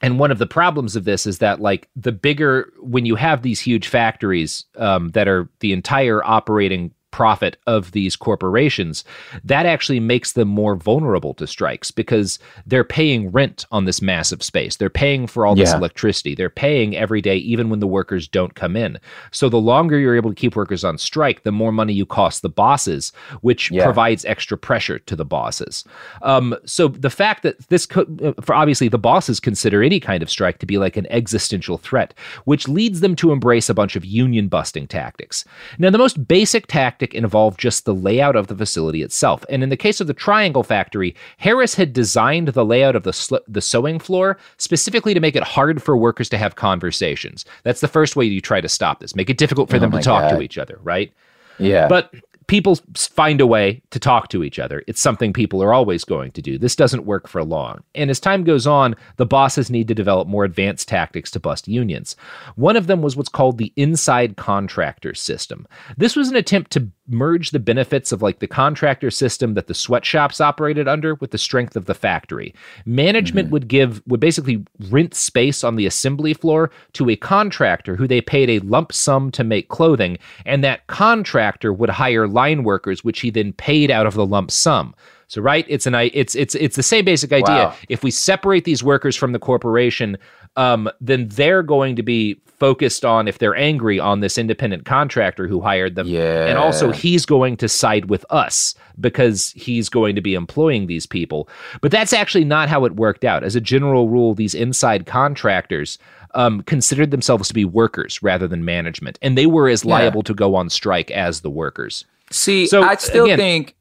and 0.00 0.18
one 0.18 0.30
of 0.30 0.38
the 0.38 0.46
problems 0.46 0.96
of 0.96 1.04
this 1.04 1.26
is 1.26 1.38
that 1.38 1.60
like 1.60 1.88
the 1.96 2.12
bigger 2.12 2.72
when 2.80 3.06
you 3.06 3.16
have 3.16 3.42
these 3.42 3.60
huge 3.60 3.88
factories 3.88 4.64
um, 4.76 5.10
that 5.10 5.28
are 5.28 5.48
the 5.60 5.72
entire 5.72 6.24
operating 6.24 6.92
profit 7.10 7.56
of 7.66 7.92
these 7.92 8.16
corporations, 8.16 9.04
that 9.44 9.66
actually 9.66 10.00
makes 10.00 10.32
them 10.32 10.48
more 10.48 10.76
vulnerable 10.76 11.34
to 11.34 11.46
strikes 11.46 11.90
because 11.90 12.38
they're 12.66 12.84
paying 12.84 13.30
rent 13.30 13.66
on 13.70 13.84
this 13.84 14.02
massive 14.02 14.42
space. 14.42 14.76
They're 14.76 14.90
paying 14.90 15.26
for 15.26 15.46
all 15.46 15.54
this 15.54 15.70
yeah. 15.70 15.76
electricity. 15.76 16.34
They're 16.34 16.50
paying 16.50 16.96
every 16.96 17.20
day, 17.20 17.36
even 17.36 17.70
when 17.70 17.80
the 17.80 17.86
workers 17.86 18.28
don't 18.28 18.54
come 18.54 18.76
in. 18.76 18.98
So 19.30 19.48
the 19.48 19.60
longer 19.60 19.98
you're 19.98 20.16
able 20.16 20.30
to 20.30 20.36
keep 20.36 20.56
workers 20.56 20.84
on 20.84 20.98
strike, 20.98 21.42
the 21.42 21.52
more 21.52 21.72
money 21.72 21.92
you 21.92 22.06
cost 22.06 22.42
the 22.42 22.48
bosses, 22.48 23.12
which 23.40 23.70
yeah. 23.70 23.84
provides 23.84 24.24
extra 24.24 24.56
pressure 24.56 24.98
to 24.98 25.16
the 25.16 25.24
bosses. 25.24 25.84
Um, 26.22 26.56
so 26.64 26.88
the 26.88 27.10
fact 27.10 27.42
that 27.42 27.58
this, 27.68 27.86
could, 27.86 28.20
uh, 28.22 28.40
for 28.42 28.54
obviously 28.54 28.88
the 28.88 28.98
bosses 28.98 29.40
consider 29.40 29.82
any 29.82 30.00
kind 30.00 30.22
of 30.22 30.30
strike 30.30 30.58
to 30.58 30.66
be 30.66 30.78
like 30.78 30.96
an 30.96 31.06
existential 31.10 31.78
threat, 31.78 32.14
which 32.44 32.68
leads 32.68 33.00
them 33.00 33.16
to 33.16 33.32
embrace 33.32 33.68
a 33.68 33.74
bunch 33.74 33.96
of 33.96 34.04
union 34.04 34.48
busting 34.48 34.86
tactics. 34.86 35.44
Now, 35.78 35.90
the 35.90 35.98
most 35.98 36.28
basic 36.28 36.66
tactic 36.66 36.99
tactic 37.00 37.14
involved 37.14 37.58
just 37.58 37.84
the 37.84 37.94
layout 37.94 38.36
of 38.36 38.46
the 38.48 38.54
facility 38.54 39.02
itself. 39.02 39.44
And 39.48 39.62
in 39.62 39.70
the 39.70 39.76
case 39.76 40.00
of 40.00 40.06
the 40.06 40.14
Triangle 40.14 40.62
Factory, 40.62 41.14
Harris 41.38 41.74
had 41.74 41.92
designed 41.92 42.48
the 42.48 42.64
layout 42.64 42.94
of 42.94 43.04
the 43.04 43.12
sl- 43.12 43.36
the 43.48 43.60
sewing 43.60 43.98
floor 43.98 44.36
specifically 44.58 45.14
to 45.14 45.20
make 45.20 45.36
it 45.36 45.42
hard 45.42 45.82
for 45.82 45.96
workers 45.96 46.28
to 46.30 46.38
have 46.38 46.56
conversations. 46.56 47.44
That's 47.64 47.80
the 47.80 47.88
first 47.88 48.16
way 48.16 48.26
you 48.26 48.40
try 48.40 48.60
to 48.60 48.68
stop 48.68 49.00
this. 49.00 49.16
Make 49.16 49.30
it 49.30 49.38
difficult 49.38 49.70
for 49.70 49.76
oh 49.76 49.80
them 49.80 49.92
to 49.92 50.02
talk 50.02 50.30
God. 50.30 50.36
to 50.36 50.42
each 50.42 50.58
other, 50.58 50.78
right? 50.82 51.12
Yeah. 51.58 51.88
But 51.88 52.14
people 52.50 52.76
find 52.96 53.40
a 53.40 53.46
way 53.46 53.80
to 53.90 54.00
talk 54.00 54.26
to 54.26 54.42
each 54.42 54.58
other. 54.58 54.82
It's 54.88 55.00
something 55.00 55.32
people 55.32 55.62
are 55.62 55.72
always 55.72 56.02
going 56.02 56.32
to 56.32 56.42
do. 56.42 56.58
This 56.58 56.74
doesn't 56.74 57.06
work 57.06 57.28
for 57.28 57.44
long. 57.44 57.84
And 57.94 58.10
as 58.10 58.18
time 58.18 58.42
goes 58.42 58.66
on, 58.66 58.96
the 59.18 59.24
bosses 59.24 59.70
need 59.70 59.86
to 59.86 59.94
develop 59.94 60.26
more 60.26 60.42
advanced 60.42 60.88
tactics 60.88 61.30
to 61.30 61.38
bust 61.38 61.68
unions. 61.68 62.16
One 62.56 62.74
of 62.74 62.88
them 62.88 63.02
was 63.02 63.14
what's 63.14 63.28
called 63.28 63.58
the 63.58 63.72
inside 63.76 64.36
contractor 64.36 65.14
system. 65.14 65.64
This 65.96 66.16
was 66.16 66.28
an 66.28 66.34
attempt 66.34 66.72
to 66.72 66.90
merge 67.10 67.50
the 67.50 67.58
benefits 67.58 68.12
of 68.12 68.22
like 68.22 68.38
the 68.38 68.46
contractor 68.46 69.10
system 69.10 69.54
that 69.54 69.66
the 69.66 69.74
sweatshops 69.74 70.40
operated 70.40 70.88
under 70.88 71.14
with 71.16 71.32
the 71.32 71.38
strength 71.38 71.76
of 71.76 71.86
the 71.86 71.94
factory. 71.94 72.54
Management 72.86 73.46
mm-hmm. 73.46 73.52
would 73.52 73.68
give 73.68 74.02
would 74.06 74.20
basically 74.20 74.64
rent 74.88 75.14
space 75.14 75.64
on 75.64 75.76
the 75.76 75.86
assembly 75.86 76.34
floor 76.34 76.70
to 76.92 77.10
a 77.10 77.16
contractor 77.16 77.96
who 77.96 78.06
they 78.06 78.20
paid 78.20 78.48
a 78.48 78.60
lump 78.60 78.92
sum 78.92 79.30
to 79.32 79.44
make 79.44 79.68
clothing, 79.68 80.18
and 80.46 80.62
that 80.62 80.86
contractor 80.86 81.72
would 81.72 81.90
hire 81.90 82.28
line 82.40 82.64
workers, 82.64 83.04
which 83.04 83.20
he 83.20 83.30
then 83.30 83.52
paid 83.52 83.90
out 83.90 84.06
of 84.06 84.14
the 84.14 84.26
lump 84.26 84.50
sum. 84.50 84.94
So 85.28 85.40
right, 85.40 85.64
it's 85.68 85.86
an 85.86 85.94
it's 85.94 86.34
it's 86.34 86.54
it's 86.56 86.76
the 86.76 86.82
same 86.82 87.04
basic 87.04 87.32
idea. 87.32 87.66
Wow. 87.66 87.74
If 87.88 88.02
we 88.02 88.10
separate 88.10 88.64
these 88.64 88.82
workers 88.82 89.16
from 89.16 89.32
the 89.32 89.38
corporation, 89.38 90.18
um, 90.56 90.90
then 91.00 91.28
they're 91.28 91.62
going 91.62 91.94
to 91.96 92.02
be 92.02 92.40
focused 92.60 93.04
on 93.04 93.28
if 93.28 93.38
they're 93.38 93.56
angry 93.56 93.98
on 93.98 94.20
this 94.20 94.36
independent 94.36 94.84
contractor 94.84 95.46
who 95.48 95.60
hired 95.60 95.94
them. 95.94 96.06
Yeah. 96.06 96.46
And 96.46 96.58
also 96.58 96.90
he's 96.92 97.24
going 97.24 97.56
to 97.58 97.68
side 97.68 98.10
with 98.10 98.24
us 98.30 98.74
because 98.98 99.52
he's 99.56 99.88
going 99.88 100.14
to 100.16 100.20
be 100.20 100.34
employing 100.34 100.86
these 100.86 101.06
people. 101.06 101.48
But 101.80 101.90
that's 101.92 102.12
actually 102.12 102.44
not 102.44 102.68
how 102.68 102.84
it 102.84 102.96
worked 102.96 103.24
out. 103.24 103.44
As 103.44 103.56
a 103.56 103.60
general 103.60 104.08
rule, 104.08 104.34
these 104.34 104.54
inside 104.54 105.06
contractors 105.06 105.98
um, 106.34 106.62
considered 106.62 107.10
themselves 107.10 107.48
to 107.48 107.54
be 107.54 107.64
workers 107.64 108.22
rather 108.22 108.48
than 108.48 108.64
management, 108.64 109.18
and 109.22 109.38
they 109.38 109.46
were 109.46 109.68
as 109.68 109.84
liable 109.84 110.20
yeah. 110.20 110.30
to 110.30 110.34
go 110.34 110.54
on 110.54 110.70
strike 110.70 111.10
as 111.10 111.40
the 111.40 111.50
workers. 111.50 112.04
See, 112.30 112.66
so, 112.66 112.82
I 112.82 112.94
still 112.96 113.24
again, 113.24 113.38
think, 113.38 113.76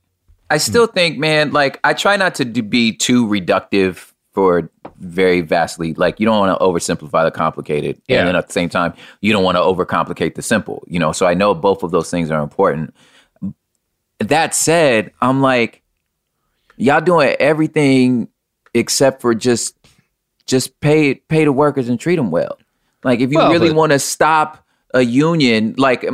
I 0.49 0.57
still 0.57 0.87
mm-hmm. 0.87 0.93
think, 0.93 1.17
man, 1.19 1.51
like 1.51 1.79
I 1.83 1.93
try 1.93 2.17
not 2.17 2.35
to 2.35 2.45
be 2.45 2.91
too 2.93 3.27
reductive 3.27 4.11
for 4.33 4.69
very 4.97 5.41
vastly 5.41 5.93
like 5.95 6.19
you 6.19 6.25
don't 6.25 6.37
want 6.39 6.57
to 6.57 6.63
oversimplify 6.63 7.23
the 7.23 7.31
complicated. 7.31 8.01
Yeah. 8.07 8.19
and 8.19 8.27
then 8.27 8.35
at 8.35 8.47
the 8.47 8.53
same 8.53 8.69
time 8.69 8.93
you 9.21 9.31
don't 9.31 9.43
want 9.43 9.57
to 9.57 9.61
overcomplicate 9.61 10.35
the 10.35 10.41
simple 10.41 10.83
you 10.87 10.99
know? 10.99 11.11
So 11.11 11.25
i 11.25 11.33
know 11.33 11.53
both 11.53 11.83
of 11.83 11.91
those 11.91 12.11
things 12.11 12.29
are 12.31 12.41
important. 12.41 12.93
That 14.19 14.53
said 14.53 15.11
i'm 15.21 15.41
like 15.41 15.81
y'all 16.77 17.01
doing 17.01 17.35
everything 17.39 18.27
except 18.73 19.21
for 19.21 19.33
just 19.33 19.75
just 20.45 20.79
pay 20.79 21.15
pay 21.15 21.45
the 21.45 21.53
workers 21.53 21.89
and 21.89 21.99
treat 21.99 22.15
them 22.15 22.31
well. 22.31 22.57
Like 23.03 23.19
if 23.19 23.31
you 23.31 23.37
well, 23.37 23.51
really 23.51 23.71
want 23.71 23.91
to 23.91 23.99
stop 23.99 24.65
a 24.93 25.01
union. 25.01 25.75
Like 25.77 26.05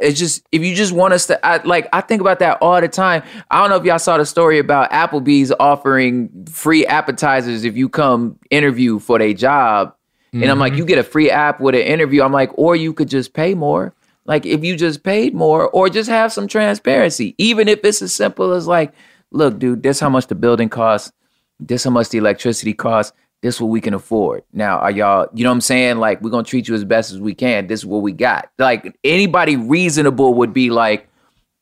it's 0.00 0.18
just 0.18 0.46
if 0.52 0.62
you 0.62 0.74
just 0.74 0.92
want 0.92 1.14
us 1.14 1.26
to, 1.26 1.46
I, 1.46 1.62
like 1.62 1.88
I 1.92 2.00
think 2.00 2.20
about 2.20 2.38
that 2.40 2.58
all 2.60 2.80
the 2.80 2.88
time. 2.88 3.22
I 3.50 3.60
don't 3.60 3.70
know 3.70 3.76
if 3.76 3.84
y'all 3.84 3.98
saw 3.98 4.18
the 4.18 4.26
story 4.26 4.58
about 4.58 4.90
Applebee's 4.90 5.52
offering 5.58 6.46
free 6.46 6.86
appetizers 6.86 7.64
if 7.64 7.76
you 7.76 7.88
come 7.88 8.38
interview 8.50 8.98
for 8.98 9.18
their 9.18 9.32
job. 9.34 9.94
Mm-hmm. 10.28 10.42
And 10.42 10.50
I'm 10.50 10.58
like, 10.58 10.72
mm-hmm. 10.72 10.78
you 10.78 10.86
get 10.86 10.98
a 10.98 11.04
free 11.04 11.30
app 11.30 11.60
with 11.60 11.74
an 11.74 11.82
interview. 11.82 12.22
I'm 12.22 12.32
like, 12.32 12.50
or 12.58 12.74
you 12.74 12.92
could 12.92 13.08
just 13.08 13.34
pay 13.34 13.54
more. 13.54 13.94
Like 14.26 14.46
if 14.46 14.64
you 14.64 14.76
just 14.76 15.02
paid 15.02 15.34
more, 15.34 15.68
or 15.68 15.88
just 15.88 16.08
have 16.08 16.32
some 16.32 16.48
transparency, 16.48 17.34
even 17.36 17.68
if 17.68 17.80
it's 17.84 18.00
as 18.00 18.14
simple 18.14 18.52
as 18.52 18.66
like, 18.66 18.94
look, 19.30 19.58
dude, 19.58 19.82
this 19.82 20.00
how 20.00 20.08
much 20.08 20.28
the 20.28 20.34
building 20.34 20.70
costs, 20.70 21.12
this 21.60 21.84
how 21.84 21.90
much 21.90 22.08
the 22.08 22.18
electricity 22.18 22.72
costs 22.72 23.12
this 23.44 23.56
is 23.56 23.60
what 23.60 23.68
we 23.68 23.82
can 23.82 23.92
afford. 23.92 24.42
Now, 24.54 24.78
are 24.78 24.90
y'all, 24.90 25.28
you 25.34 25.44
know 25.44 25.50
what 25.50 25.56
I'm 25.56 25.60
saying? 25.60 25.98
Like, 25.98 26.22
we're 26.22 26.30
gonna 26.30 26.44
treat 26.44 26.66
you 26.66 26.74
as 26.74 26.82
best 26.82 27.12
as 27.12 27.20
we 27.20 27.34
can. 27.34 27.66
This 27.66 27.80
is 27.80 27.86
what 27.86 28.00
we 28.00 28.10
got. 28.10 28.48
Like 28.58 28.98
anybody 29.04 29.58
reasonable 29.58 30.32
would 30.32 30.54
be 30.54 30.70
like, 30.70 31.06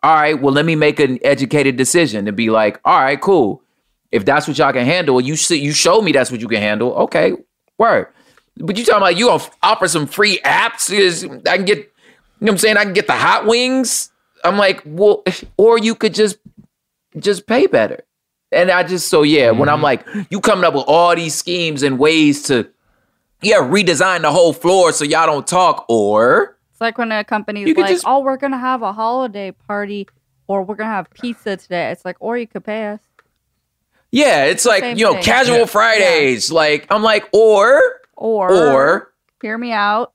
all 0.01 0.15
right, 0.15 0.41
well, 0.41 0.55
let 0.55 0.65
me 0.65 0.77
make 0.77 1.01
an 1.01 1.19
educated 1.25 1.77
decision 1.77 2.29
and 2.29 2.37
be 2.37 2.51
like, 2.51 2.81
all 2.85 3.01
right, 3.01 3.21
cool. 3.21 3.63
If 4.13 4.25
that's 4.25 4.47
what 4.47 4.59
y'all 4.59 4.73
can 4.73 4.85
handle, 4.85 5.21
you 5.21 5.35
see, 5.35 5.61
you 5.61 5.73
show 5.73 6.01
me 6.01 6.13
that's 6.13 6.31
what 6.31 6.41
you 6.41 6.47
can 6.47 6.63
handle. 6.63 6.93
Okay, 6.93 7.33
word. 7.79 8.07
But 8.59 8.79
you 8.79 8.85
talking 8.85 9.03
about 9.03 9.17
you 9.17 9.27
gonna 9.27 9.43
offer 9.61 9.89
some 9.89 10.07
free 10.07 10.39
apps? 10.45 10.89
I 11.49 11.57
can 11.57 11.65
get, 11.65 11.79
you 11.79 11.85
know 11.85 11.89
what 12.39 12.51
I'm 12.53 12.59
saying? 12.59 12.77
I 12.77 12.85
can 12.85 12.93
get 12.93 13.09
the 13.09 13.15
hot 13.15 13.45
wings. 13.45 14.13
I'm 14.45 14.57
like, 14.57 14.83
well, 14.87 15.25
or 15.57 15.79
you 15.79 15.97
could 15.97 16.15
just 16.15 16.39
just 17.19 17.49
pay 17.49 17.67
better. 17.67 18.05
And 18.53 18.71
I 18.71 18.83
just 18.83 19.09
so 19.09 19.23
yeah, 19.23 19.49
mm-hmm. 19.49 19.59
when 19.59 19.69
I'm 19.69 19.81
mm-hmm. 19.81 20.17
like, 20.19 20.27
you 20.31 20.41
coming 20.41 20.65
up 20.65 20.75
with 20.75 20.85
all 20.87 21.15
these 21.15 21.35
schemes 21.35 21.83
and 21.83 21.99
ways 21.99 22.43
to 22.45 22.69
yeah, 23.43 23.57
redesign 23.57 24.23
the 24.23 24.31
whole 24.31 24.53
floor 24.53 24.93
so 24.93 25.05
y'all 25.05 25.27
don't 25.27 25.47
talk, 25.47 25.85
or 25.89 26.57
it's 26.71 26.81
like 26.81 26.97
when 26.97 27.13
a 27.13 27.25
company's 27.25 27.77
like, 27.77 27.89
just, 27.89 28.05
oh, 28.07 28.21
we're 28.21 28.37
gonna 28.37 28.59
have 28.59 28.83
a 28.83 28.93
holiday 28.93 29.51
party 29.51 30.07
or 30.47 30.63
we're 30.63 30.77
gonna 30.77 30.91
have 30.91 31.11
pizza 31.11 31.57
today. 31.57 31.91
It's 31.91 32.05
like, 32.05 32.17
or 32.21 32.39
you 32.39 32.47
could 32.47 32.65
pay 32.65 32.89
us. 32.89 33.01
Yeah, 34.13 34.45
it's, 34.45 34.67
like, 34.67 34.99
you 34.99 35.05
know, 35.05 35.15
thing. 35.15 35.23
casual 35.23 35.59
yeah. 35.61 35.65
Fridays. 35.65 36.51
Yeah. 36.51 36.55
Like, 36.55 36.87
I'm 36.91 37.03
like, 37.03 37.29
or 37.33 37.81
or 38.15 38.53
or 38.53 39.13
hear 39.41 39.59
me 39.59 39.73
out. 39.73 40.13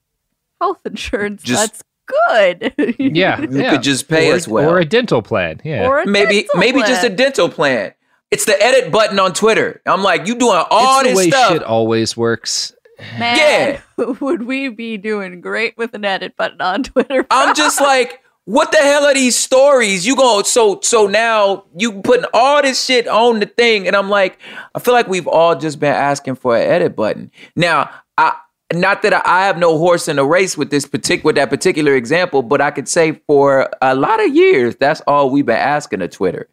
Health 0.62 0.80
insurance. 0.86 1.44
Just, 1.44 1.62
that's 1.62 1.84
good. 2.06 2.74
yeah, 3.00 3.40
you 3.42 3.50
yeah. 3.52 3.72
could 3.72 3.84
just 3.84 4.08
pay 4.08 4.32
or, 4.32 4.36
as 4.36 4.48
well, 4.48 4.70
or 4.70 4.80
a 4.80 4.86
dental 4.86 5.22
plan. 5.22 5.60
Yeah, 5.64 5.88
or 5.88 6.06
maybe 6.06 6.48
maybe 6.56 6.80
plan. 6.80 6.88
just 6.88 7.04
a 7.04 7.10
dental 7.10 7.50
plan. 7.50 7.94
It's 8.30 8.45
the 8.45 8.61
edit 8.61 8.91
button 8.91 9.19
on 9.19 9.34
Twitter. 9.34 9.82
I'm 9.86 10.03
like, 10.03 10.28
you 10.28 10.36
doing 10.36 10.61
all 10.69 10.99
it's 10.99 11.03
this 11.03 11.11
the 11.11 11.17
way 11.17 11.30
stuff. 11.30 11.53
Shit 11.53 11.63
always 11.63 12.17
works. 12.17 12.73
Man, 13.17 13.82
yeah. 13.97 14.05
would 14.19 14.43
we 14.43 14.69
be 14.69 14.97
doing 14.97 15.39
great 15.39 15.78
with 15.78 15.93
an 15.93 16.03
edit 16.03 16.36
button 16.36 16.59
on 16.61 16.84
Twitter? 16.84 17.25
I'm 17.30 17.55
just 17.55 17.80
like, 17.80 18.21
what 18.45 18.71
the 18.71 18.80
hell 18.80 19.05
are 19.05 19.13
these 19.13 19.36
stories? 19.36 20.05
You 20.05 20.15
go 20.15 20.41
so 20.41 20.80
so 20.82 21.05
now 21.07 21.65
you 21.78 22.01
putting 22.01 22.25
all 22.34 22.61
this 22.61 22.84
shit 22.84 23.07
on 23.07 23.39
the 23.39 23.45
thing, 23.45 23.88
and 23.88 23.95
I'm 23.95 24.09
like, 24.09 24.39
I 24.73 24.80
feel 24.80 24.93
like 24.93 25.07
we've 25.07 25.28
all 25.28 25.55
just 25.55 25.80
been 25.80 25.93
asking 25.93 26.36
for 26.36 26.55
an 26.55 26.63
edit 26.63 26.95
button. 26.95 27.32
Now, 27.55 27.91
I 28.17 28.36
not 28.73 29.03
that 29.03 29.25
I 29.25 29.45
have 29.45 29.57
no 29.57 29.78
horse 29.78 30.07
in 30.07 30.17
the 30.17 30.25
race 30.25 30.57
with 30.57 30.71
this 30.71 30.86
particular 30.86 31.25
with 31.28 31.36
that 31.36 31.49
particular 31.49 31.95
example, 31.95 32.41
but 32.41 32.61
I 32.61 32.71
could 32.71 32.88
say 32.88 33.21
for 33.28 33.69
a 33.82 33.95
lot 33.95 34.23
of 34.23 34.36
years, 34.36 34.75
that's 34.75 35.01
all 35.01 35.30
we've 35.30 35.45
been 35.45 35.55
asking 35.55 36.01
of 36.01 36.11
Twitter. 36.11 36.49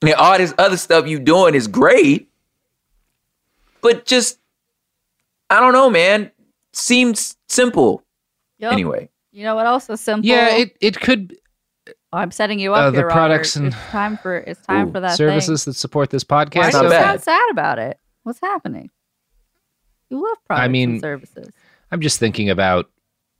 And 0.00 0.14
all 0.14 0.38
this 0.38 0.54
other 0.58 0.76
stuff 0.76 1.06
you 1.06 1.18
doing 1.18 1.54
is 1.54 1.66
great, 1.66 2.30
but 3.80 4.04
just 4.04 4.38
I 5.50 5.60
don't 5.60 5.72
know, 5.72 5.90
man. 5.90 6.30
Seems 6.72 7.36
simple. 7.48 8.04
Yep. 8.58 8.72
Anyway, 8.72 9.08
you 9.32 9.44
know 9.44 9.54
what 9.54 9.66
else 9.66 9.88
is 9.90 10.00
simple? 10.00 10.28
Yeah, 10.28 10.56
it 10.56 10.76
it 10.80 11.00
could. 11.00 11.36
Oh, 12.12 12.18
I'm 12.18 12.30
setting 12.30 12.58
you 12.58 12.74
up. 12.74 12.84
Uh, 12.84 12.90
the 12.90 12.98
here, 12.98 13.08
products 13.08 13.56
Robert. 13.56 13.66
and 13.66 13.74
it's 13.74 13.90
time 13.90 14.16
for 14.18 14.36
it's 14.38 14.60
time 14.66 14.88
Ooh, 14.88 14.92
for 14.92 15.00
that 15.00 15.16
services 15.16 15.64
thing. 15.64 15.72
that 15.72 15.76
support 15.76 16.10
this 16.10 16.24
podcast. 16.24 16.72
Why 16.74 16.80
do 16.80 16.84
you 16.84 16.90
sound 16.90 17.22
sad 17.22 17.50
about 17.50 17.78
it? 17.78 17.98
What's 18.22 18.40
happening? 18.40 18.90
You 20.10 20.22
love 20.22 20.38
products 20.46 20.64
I 20.64 20.68
mean, 20.68 20.90
and 20.90 21.00
services. 21.00 21.48
I'm 21.90 22.00
just 22.00 22.18
thinking 22.18 22.50
about 22.50 22.90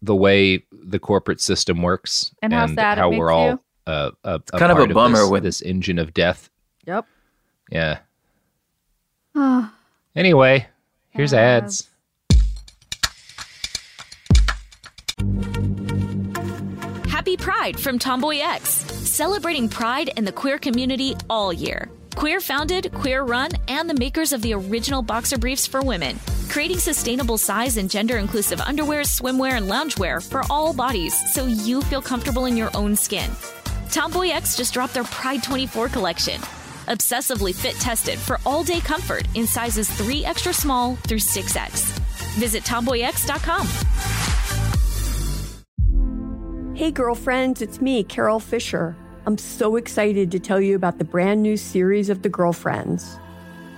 the 0.02 0.14
way 0.14 0.64
the 0.70 0.98
corporate 0.98 1.40
system 1.40 1.82
works 1.82 2.34
and, 2.42 2.52
and 2.52 2.70
how 2.70 2.74
sad 2.74 2.98
how 2.98 3.10
we're 3.10 3.30
all 3.30 3.50
uh, 3.50 3.56
a, 3.88 4.12
a 4.24 4.40
kind 4.40 4.72
of 4.72 4.78
a 4.78 4.92
bummer 4.92 5.20
this, 5.20 5.30
with 5.30 5.42
this 5.42 5.62
engine 5.62 5.98
of 5.98 6.12
death. 6.12 6.50
Yep. 6.86 7.06
Yeah. 7.70 7.98
anyway, 10.16 10.66
here's 11.10 11.32
ads. 11.32 11.88
Happy 17.08 17.36
Pride 17.36 17.78
from 17.78 17.98
TomboyX, 17.98 18.60
celebrating 18.60 19.68
pride 19.68 20.10
in 20.16 20.24
the 20.24 20.32
queer 20.32 20.58
community 20.58 21.16
all 21.28 21.52
year. 21.52 21.88
Queer 22.14 22.40
founded, 22.40 22.92
queer 22.94 23.22
run, 23.22 23.50
and 23.68 23.88
the 23.88 23.94
makers 23.94 24.32
of 24.32 24.42
the 24.42 24.52
original 24.54 25.02
boxer 25.02 25.38
briefs 25.38 25.66
for 25.66 25.82
women, 25.82 26.18
creating 26.48 26.78
sustainable 26.78 27.38
size 27.38 27.76
and 27.76 27.90
gender 27.90 28.18
inclusive 28.18 28.60
underwear, 28.60 29.02
swimwear, 29.02 29.52
and 29.52 29.68
loungewear 29.68 30.26
for 30.28 30.42
all 30.50 30.72
bodies 30.72 31.14
so 31.32 31.46
you 31.46 31.80
feel 31.82 32.02
comfortable 32.02 32.46
in 32.46 32.56
your 32.56 32.70
own 32.74 32.96
skin. 32.96 33.30
TomboyX 33.88 34.56
just 34.56 34.74
dropped 34.74 34.94
their 34.94 35.04
Pride 35.04 35.42
24 35.42 35.88
collection. 35.88 36.40
Obsessively 36.88 37.54
fit 37.54 37.74
tested 37.74 38.18
for 38.18 38.38
all 38.46 38.62
day 38.62 38.80
comfort 38.80 39.26
in 39.34 39.46
sizes 39.46 39.90
3 39.90 40.24
extra 40.24 40.52
small 40.52 40.96
through 40.96 41.18
6X. 41.18 41.98
Visit 42.38 42.64
tomboyx.com. 42.64 43.66
Hey, 46.74 46.90
girlfriends, 46.90 47.60
it's 47.60 47.80
me, 47.80 48.04
Carol 48.04 48.40
Fisher. 48.40 48.96
I'm 49.26 49.36
so 49.36 49.76
excited 49.76 50.30
to 50.30 50.38
tell 50.38 50.60
you 50.60 50.76
about 50.76 50.98
the 50.98 51.04
brand 51.04 51.42
new 51.42 51.56
series 51.56 52.08
of 52.08 52.22
The 52.22 52.28
Girlfriends. 52.28 53.18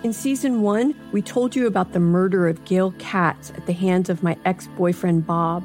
In 0.03 0.13
season 0.13 0.63
one, 0.63 0.95
we 1.11 1.23
told 1.23 1.57
you 1.57 1.67
about 1.67 1.93
the 1.93 2.01
murder 2.01 2.47
of 2.47 2.65
Gail 2.65 2.93
Katz 2.99 3.51
at 3.51 3.67
the 3.67 3.73
hands 3.73 4.09
of 4.11 4.23
my 4.23 4.37
ex 4.45 4.67
boyfriend 4.77 5.27
Bob. 5.27 5.65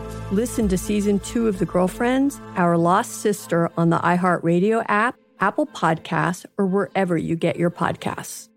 Listen 0.31 0.69
to 0.69 0.77
season 0.77 1.19
two 1.19 1.49
of 1.49 1.59
The 1.59 1.65
Girlfriends, 1.65 2.39
Our 2.55 2.77
Lost 2.77 3.15
Sister 3.19 3.69
on 3.75 3.89
the 3.89 3.97
iHeartRadio 3.97 4.85
app, 4.87 5.17
Apple 5.41 5.65
Podcasts, 5.65 6.45
or 6.57 6.65
wherever 6.65 7.17
you 7.17 7.35
get 7.35 7.57
your 7.57 7.69
podcasts. 7.69 8.47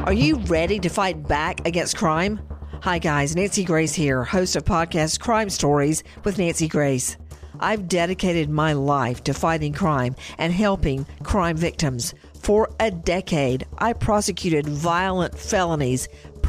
Are 0.00 0.12
you 0.12 0.36
ready 0.40 0.78
to 0.78 0.90
fight 0.90 1.26
back 1.26 1.66
against 1.66 1.96
crime? 1.96 2.38
Hi, 2.82 2.98
guys. 2.98 3.34
Nancy 3.34 3.64
Grace 3.64 3.94
here, 3.94 4.24
host 4.24 4.56
of 4.56 4.66
podcast 4.66 5.20
Crime 5.20 5.48
Stories 5.48 6.04
with 6.24 6.36
Nancy 6.36 6.68
Grace. 6.68 7.16
I've 7.60 7.88
dedicated 7.88 8.50
my 8.50 8.74
life 8.74 9.24
to 9.24 9.34
fighting 9.34 9.72
crime 9.72 10.16
and 10.36 10.52
helping 10.52 11.06
crime 11.22 11.56
victims. 11.56 12.14
For 12.40 12.70
a 12.80 12.90
decade, 12.90 13.66
I 13.78 13.92
prosecuted 13.92 14.66
violent 14.66 15.38
felonies, 15.38 16.08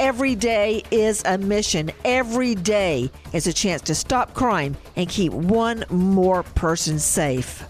Every 0.00 0.34
day 0.34 0.82
is 0.90 1.22
a 1.24 1.38
mission. 1.38 1.90
Every 2.04 2.54
day 2.54 3.10
is 3.32 3.46
a 3.46 3.52
chance 3.52 3.82
to 3.82 3.94
stop 3.94 4.34
crime 4.34 4.76
and 4.96 5.08
keep 5.08 5.32
one 5.32 5.84
more 5.90 6.42
person 6.42 6.98
safe. 6.98 7.64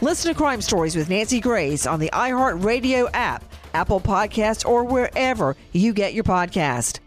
Listen 0.00 0.32
to 0.32 0.38
Crime 0.38 0.60
Stories 0.60 0.96
with 0.96 1.08
Nancy 1.08 1.40
Grace 1.40 1.86
on 1.86 2.00
the 2.00 2.10
iHeartRadio 2.12 3.08
app 3.14 3.44
Apple 3.74 4.00
Podcasts, 4.00 4.66
or 4.66 4.84
wherever 4.84 5.56
you 5.72 5.92
get 5.92 6.14
your 6.14 6.24
podcast. 6.24 7.00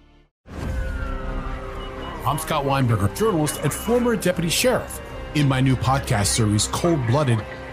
I'm 2.25 2.37
Scott 2.37 2.65
Weinberger, 2.65 3.15
journalist 3.15 3.61
and 3.63 3.73
former 3.73 4.15
deputy 4.17 4.49
sheriff. 4.49 5.01
In 5.35 5.47
my 5.47 5.61
new 5.61 5.75
podcast 5.77 6.27
series, 6.27 6.67
Cold 6.67 7.05
Blooded 7.07 7.39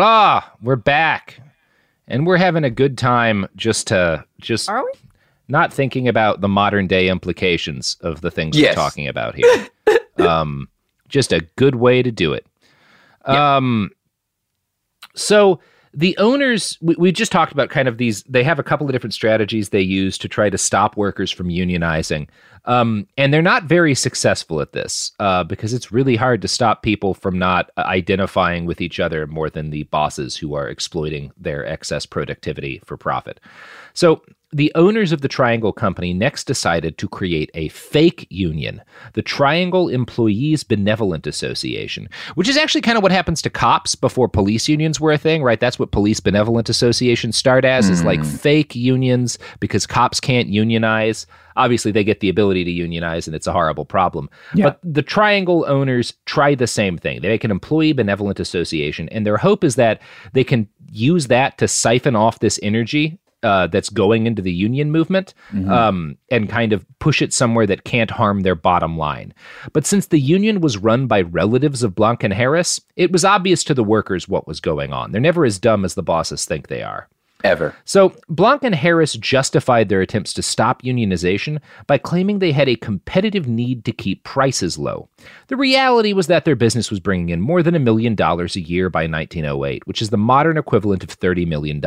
Ah, 0.00 0.52
we're 0.62 0.76
back. 0.76 1.40
And 2.06 2.26
we're 2.26 2.36
having 2.36 2.64
a 2.64 2.70
good 2.70 2.96
time 2.96 3.46
just 3.56 3.88
to 3.88 4.24
just 4.40 4.68
Are 4.70 4.84
we? 4.84 4.92
not 5.48 5.72
thinking 5.72 6.06
about 6.08 6.40
the 6.40 6.48
modern 6.48 6.86
day 6.86 7.08
implications 7.08 7.96
of 8.00 8.20
the 8.20 8.30
things 8.30 8.56
Yes. 8.56 8.76
we're 8.76 8.82
talking 8.82 9.08
about 9.08 9.34
here. 9.34 9.68
um 10.18 10.68
just 11.08 11.32
a 11.32 11.40
good 11.56 11.74
way 11.74 12.02
to 12.02 12.10
do 12.12 12.32
it. 12.32 12.46
Um 13.24 13.90
so 15.14 15.58
the 15.94 16.16
owners 16.18 16.78
we, 16.80 16.94
we 16.96 17.10
just 17.12 17.32
talked 17.32 17.50
about 17.52 17.68
kind 17.70 17.88
of 17.88 17.98
these 17.98 18.22
they 18.24 18.44
have 18.44 18.58
a 18.58 18.62
couple 18.62 18.86
of 18.86 18.92
different 18.92 19.14
strategies 19.14 19.70
they 19.70 19.80
use 19.80 20.16
to 20.18 20.28
try 20.28 20.48
to 20.48 20.58
stop 20.58 20.96
workers 20.96 21.30
from 21.30 21.48
unionizing 21.48 22.28
um, 22.64 23.06
and 23.16 23.32
they're 23.32 23.42
not 23.42 23.64
very 23.64 23.94
successful 23.94 24.60
at 24.60 24.72
this 24.72 25.12
uh, 25.18 25.44
because 25.44 25.72
it's 25.72 25.92
really 25.92 26.16
hard 26.16 26.42
to 26.42 26.48
stop 26.48 26.82
people 26.82 27.14
from 27.14 27.38
not 27.38 27.70
uh, 27.76 27.82
identifying 27.86 28.66
with 28.66 28.80
each 28.80 29.00
other 29.00 29.26
more 29.26 29.50
than 29.50 29.70
the 29.70 29.84
bosses 29.84 30.36
who 30.36 30.54
are 30.54 30.68
exploiting 30.68 31.32
their 31.36 31.66
excess 31.66 32.06
productivity 32.06 32.80
for 32.84 32.96
profit. 32.96 33.40
So 33.94 34.22
the 34.50 34.72
owners 34.74 35.12
of 35.12 35.20
the 35.20 35.28
Triangle 35.28 35.72
Company 35.72 36.14
next 36.14 36.44
decided 36.44 36.96
to 36.98 37.08
create 37.08 37.50
a 37.52 37.68
fake 37.68 38.26
union, 38.30 38.80
the 39.12 39.22
Triangle 39.22 39.88
Employees 39.88 40.64
Benevolent 40.64 41.26
Association, 41.26 42.08
which 42.34 42.48
is 42.48 42.56
actually 42.56 42.80
kind 42.80 42.96
of 42.96 43.02
what 43.02 43.12
happens 43.12 43.42
to 43.42 43.50
cops 43.50 43.94
before 43.94 44.28
police 44.28 44.66
unions 44.66 44.98
were 44.98 45.12
a 45.12 45.18
thing, 45.18 45.42
right? 45.42 45.60
That's 45.60 45.78
what 45.78 45.92
police 45.92 46.20
benevolent 46.20 46.70
associations 46.70 47.36
start 47.36 47.66
as, 47.66 47.90
is 47.90 48.02
like 48.02 48.20
hmm. 48.20 48.26
fake 48.26 48.74
unions 48.74 49.38
because 49.60 49.86
cops 49.86 50.18
can't 50.18 50.48
unionize. 50.48 51.26
Obviously, 51.56 51.92
they 51.92 52.04
get 52.04 52.20
the 52.20 52.28
ability 52.30 52.64
to 52.64 52.70
unionize, 52.70 53.26
and 53.26 53.36
it's 53.36 53.48
a 53.48 53.52
horrible 53.52 53.84
problem. 53.84 54.30
But 54.64 54.80
the 54.82 55.02
Triangle 55.02 55.64
owners 55.68 56.14
try 56.24 56.54
the 56.54 56.68
same 56.68 56.96
thing. 56.96 57.20
They 57.20 57.28
make 57.28 57.44
an 57.44 57.50
employee 57.50 57.92
benevolent 57.92 58.40
association, 58.40 59.10
and 59.10 59.26
their 59.26 59.36
hope 59.36 59.62
is 59.62 59.74
that 59.74 60.00
they 60.32 60.44
can 60.44 60.68
use 60.90 61.26
that 61.26 61.58
to 61.58 61.68
siphon 61.68 62.16
off 62.16 62.38
this 62.38 62.58
energy 62.62 63.18
uh, 63.42 63.66
that's 63.68 63.88
going 63.88 64.26
into 64.26 64.42
the 64.42 64.52
union 64.52 64.90
movement 64.90 65.32
Mhm. 65.52 65.70
um, 65.70 66.16
and 66.30 66.48
kind 66.48 66.72
of 66.72 66.84
push 66.98 67.22
it 67.22 67.32
somewhere 67.32 67.66
that 67.66 67.84
can't 67.84 68.10
harm 68.10 68.40
their 68.40 68.54
bottom 68.56 68.98
line. 68.98 69.32
But 69.72 69.86
since 69.86 70.06
the 70.06 70.18
union 70.18 70.60
was 70.60 70.76
run 70.78 71.06
by 71.06 71.20
relatives 71.20 71.82
of 71.82 71.94
Blanck 71.94 72.24
and 72.24 72.34
Harris, 72.34 72.80
it 72.96 73.12
was 73.12 73.24
obvious 73.24 73.62
to 73.64 73.74
the 73.74 73.84
workers 73.84 74.28
what 74.28 74.48
was 74.48 74.60
going 74.60 74.92
on. 74.92 75.12
They're 75.12 75.20
never 75.20 75.44
as 75.44 75.58
dumb 75.58 75.84
as 75.84 75.94
the 75.94 76.02
bosses 76.02 76.44
think 76.44 76.66
they 76.68 76.82
are. 76.82 77.08
Ever. 77.44 77.76
So, 77.84 78.14
Blanck 78.28 78.64
and 78.64 78.74
Harris 78.74 79.12
justified 79.14 79.88
their 79.88 80.00
attempts 80.00 80.32
to 80.34 80.42
stop 80.42 80.82
unionization 80.82 81.60
by 81.86 81.96
claiming 81.98 82.38
they 82.40 82.50
had 82.52 82.68
a 82.68 82.74
competitive 82.76 83.46
need 83.46 83.84
to 83.84 83.92
keep 83.92 84.24
prices 84.24 84.76
low. 84.76 85.08
The 85.46 85.56
reality 85.56 86.12
was 86.12 86.26
that 86.26 86.44
their 86.44 86.56
business 86.56 86.90
was 86.90 86.98
bringing 87.00 87.28
in 87.28 87.40
more 87.40 87.62
than 87.62 87.74
a 87.76 87.78
million 87.80 88.14
dollars 88.16 88.56
a 88.56 88.60
year 88.60 88.90
by 88.90 89.06
1908, 89.06 89.86
which 89.86 90.02
is 90.02 90.10
the 90.10 90.16
modern 90.16 90.56
equivalent 90.58 91.04
of 91.04 91.18
$30 91.18 91.46
million. 91.46 91.80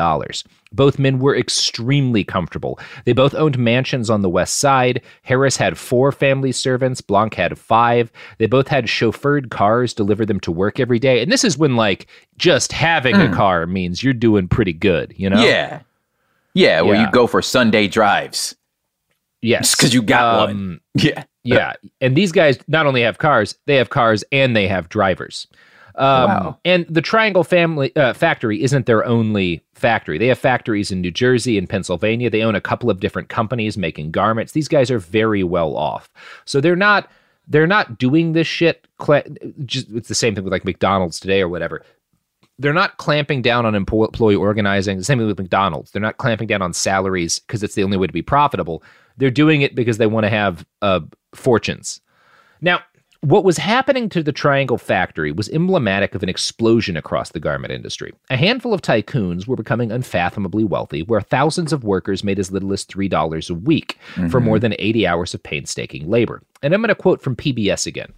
Both 0.74 0.97
men 0.97 1.20
were 1.20 1.36
extremely 1.38 2.24
comfortable. 2.24 2.80
They 3.06 3.12
both 3.12 3.36
owned 3.36 3.60
mansions 3.60 4.10
on 4.10 4.22
the 4.22 4.30
west 4.30 4.58
side. 4.60 5.02
Harris 5.24 5.58
had 5.58 5.78
four 5.78 6.14
family 6.14 6.54
servants, 6.54 7.02
Blanck 7.02 7.34
had 7.34 7.58
five. 7.60 8.10
They 8.38 8.45
both 8.45 8.70
had 8.70 8.86
chauffeured 8.86 9.49
cars 9.52 9.93
deliver 9.93 10.26
them 10.26 10.39
to 10.41 10.52
work 10.52 10.80
every 10.80 10.97
day. 10.99 11.22
And 11.22 11.30
this 11.32 11.43
is 11.43 11.58
when, 11.58 11.76
like, 11.76 12.08
just 12.38 12.72
having 12.72 13.16
Mm. 13.16 13.32
a 13.32 13.36
car 13.36 13.68
means 13.68 14.02
you're 14.02 14.14
doing 14.14 14.47
pretty 14.47 14.74
good, 14.74 15.14
you 15.18 15.30
know? 15.30 15.41
Yeah. 15.44 15.82
Yeah, 16.54 16.82
where 16.82 16.96
Yeah. 16.96 17.06
you 17.06 17.12
go 17.12 17.28
for 17.28 17.42
Sunday 17.42 17.88
drives. 17.88 18.56
Yes. 19.42 19.76
because 19.76 19.94
you 19.94 20.02
got 20.02 20.48
one. 20.48 20.52
Um, 20.52 20.82
Yeah. 20.96 21.24
yeah. 21.44 21.74
And 22.02 22.16
these 22.16 22.32
guys 22.32 22.60
not 22.68 22.86
only 22.86 23.02
have 23.02 23.18
cars, 23.18 23.56
they 23.66 23.76
have 23.78 23.89
cars 23.89 24.24
and 24.32 24.56
they 24.56 24.68
have 24.68 24.89
drivers. 24.89 25.48
Um, 25.96 26.30
Wow. 26.30 26.60
And 26.66 26.86
the 26.89 27.02
Triangle 27.02 27.44
Family 27.44 27.96
uh, 27.96 28.14
Factory 28.14 28.62
isn't 28.64 28.86
their 28.86 29.06
only 29.06 29.62
factory. 29.74 30.18
They 30.18 30.28
have 30.28 30.39
factories 30.39 30.92
in 30.92 31.02
New 31.02 31.12
Jersey 31.12 31.58
and 31.58 31.68
Pennsylvania. 31.70 32.30
They 32.30 32.44
own 32.44 32.56
a 32.56 32.62
couple 32.62 32.89
of 32.89 33.00
different 33.00 33.30
companies 33.30 33.78
making 33.78 34.12
garments. 34.12 34.54
These 34.54 34.68
guys 34.68 34.89
are 34.92 35.00
very 35.00 35.44
well 35.44 35.76
off. 35.76 36.10
So 36.46 36.62
they're 36.62 36.76
not 36.76 37.10
they're 37.48 37.68
not 37.68 37.98
doing 37.98 38.32
this 38.34 38.48
shit. 38.48 38.88
Just, 39.66 39.89
it's 39.92 40.08
the 40.08 40.16
same 40.16 40.36
thing 40.36 40.44
with 40.46 40.54
like 40.54 40.64
McDonald's 40.64 41.20
today 41.20 41.42
or 41.42 41.50
whatever. 41.50 41.84
They're 42.62 42.74
not 42.74 42.97
clamping 42.97 43.41
down 43.41 43.66
on 43.66 43.76
employee 43.76 44.36
organizing. 44.36 44.97
The 44.97 45.03
same 45.03 45.18
thing 45.18 45.28
with 45.28 45.39
McDonald's. 45.39 45.91
They're 45.91 46.01
not 46.01 46.18
clamping 46.18 46.47
down 46.47 46.62
on 46.62 46.74
salaries 46.74 47.39
because 47.39 47.64
it's 47.64 47.76
the 47.76 47.84
only 47.84 47.97
way 47.97 48.07
to 48.07 48.14
be 48.14 48.22
profitable. 48.22 48.84
They're 49.18 49.32
doing 49.32 49.62
it 49.62 49.76
because 49.76 49.97
they 49.97 50.07
want 50.07 50.26
to 50.26 50.30
have 50.30 50.66
uh, 50.82 51.01
fortunes. 51.34 52.01
Now, 52.62 52.82
what 53.22 53.43
was 53.43 53.57
happening 53.57 54.09
to 54.09 54.24
the 54.24 54.32
Triangle 54.32 54.80
factory 54.80 55.32
was 55.32 55.47
emblematic 55.49 56.16
of 56.16 56.24
an 56.24 56.30
explosion 56.30 56.97
across 56.97 57.30
the 57.32 57.39
garment 57.39 57.72
industry. 57.72 58.12
A 58.32 58.38
handful 58.38 58.74
of 58.74 58.82
tycoons 58.82 59.45
were 59.47 59.55
becoming 59.55 59.91
unfathomably 59.91 60.64
wealthy, 60.64 61.03
where 61.03 61.22
thousands 61.22 61.72
of 61.72 61.84
workers 61.84 62.24
made 62.24 62.39
as 62.39 62.51
little 62.51 62.74
as 62.74 62.84
$3 62.84 63.49
a 63.49 63.53
week 63.53 63.97
for 64.30 64.39
Mhm. 64.39 64.43
more 64.43 64.57
than 64.59 64.74
80 64.80 65.05
hours 65.05 65.36
of 65.36 65.43
painstaking 65.43 66.09
labor. 66.09 66.41
And 66.64 66.74
I'm 66.74 66.82
going 66.82 66.89
to 66.89 66.95
quote 66.95 67.22
from 67.22 67.36
PBS 67.36 67.86
again. 67.86 68.12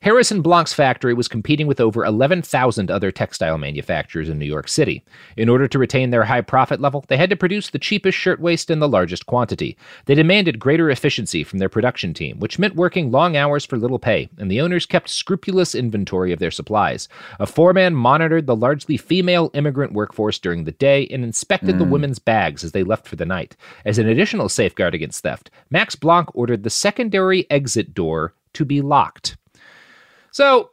Harrison 0.00 0.42
Blanck's 0.42 0.72
factory 0.72 1.14
was 1.14 1.28
competing 1.28 1.66
with 1.66 1.80
over 1.80 2.04
11,000 2.04 2.90
other 2.90 3.10
textile 3.10 3.58
manufacturers 3.58 4.28
in 4.28 4.38
New 4.38 4.44
York 4.46 4.68
City. 4.68 5.02
In 5.36 5.48
order 5.48 5.68
to 5.68 5.78
retain 5.78 6.10
their 6.10 6.24
high 6.24 6.40
profit 6.40 6.80
level, 6.80 7.04
they 7.08 7.16
had 7.16 7.30
to 7.30 7.36
produce 7.36 7.70
the 7.70 7.78
cheapest 7.78 8.18
shirtwaist 8.18 8.70
in 8.70 8.80
the 8.80 8.88
largest 8.88 9.26
quantity. 9.26 9.76
They 10.06 10.14
demanded 10.14 10.58
greater 10.58 10.90
efficiency 10.90 11.44
from 11.44 11.58
their 11.58 11.68
production 11.68 12.14
team, 12.14 12.38
which 12.38 12.58
meant 12.58 12.74
working 12.76 13.10
long 13.10 13.36
hours 13.36 13.64
for 13.64 13.76
little 13.76 13.98
pay, 13.98 14.28
and 14.38 14.50
the 14.50 14.60
owners 14.60 14.86
kept 14.86 15.08
scrupulous 15.08 15.74
inventory 15.74 16.32
of 16.32 16.38
their 16.38 16.50
supplies. 16.50 17.08
A 17.38 17.46
foreman 17.46 17.94
monitored 17.94 18.46
the 18.46 18.56
largely 18.56 18.96
female 18.96 19.50
immigrant 19.54 19.92
workforce 19.92 20.38
during 20.38 20.64
the 20.64 20.72
day 20.72 21.06
and 21.08 21.24
inspected 21.24 21.78
the 21.78 21.84
Mm. 21.84 21.90
women's 21.90 22.18
bags 22.18 22.64
as 22.64 22.72
they 22.72 22.82
left 22.82 23.06
for 23.06 23.16
the 23.16 23.26
night. 23.26 23.56
As 23.84 23.98
an 23.98 24.08
additional 24.08 24.48
safeguard 24.48 24.94
against 24.94 25.22
theft, 25.22 25.50
Max 25.70 25.94
Blanck 25.94 26.34
ordered 26.34 26.62
the 26.62 26.70
secondary 26.70 27.46
exit 27.50 27.94
door 27.94 28.34
to 28.54 28.64
be 28.64 28.80
locked. 28.80 29.36
So, 30.34 30.70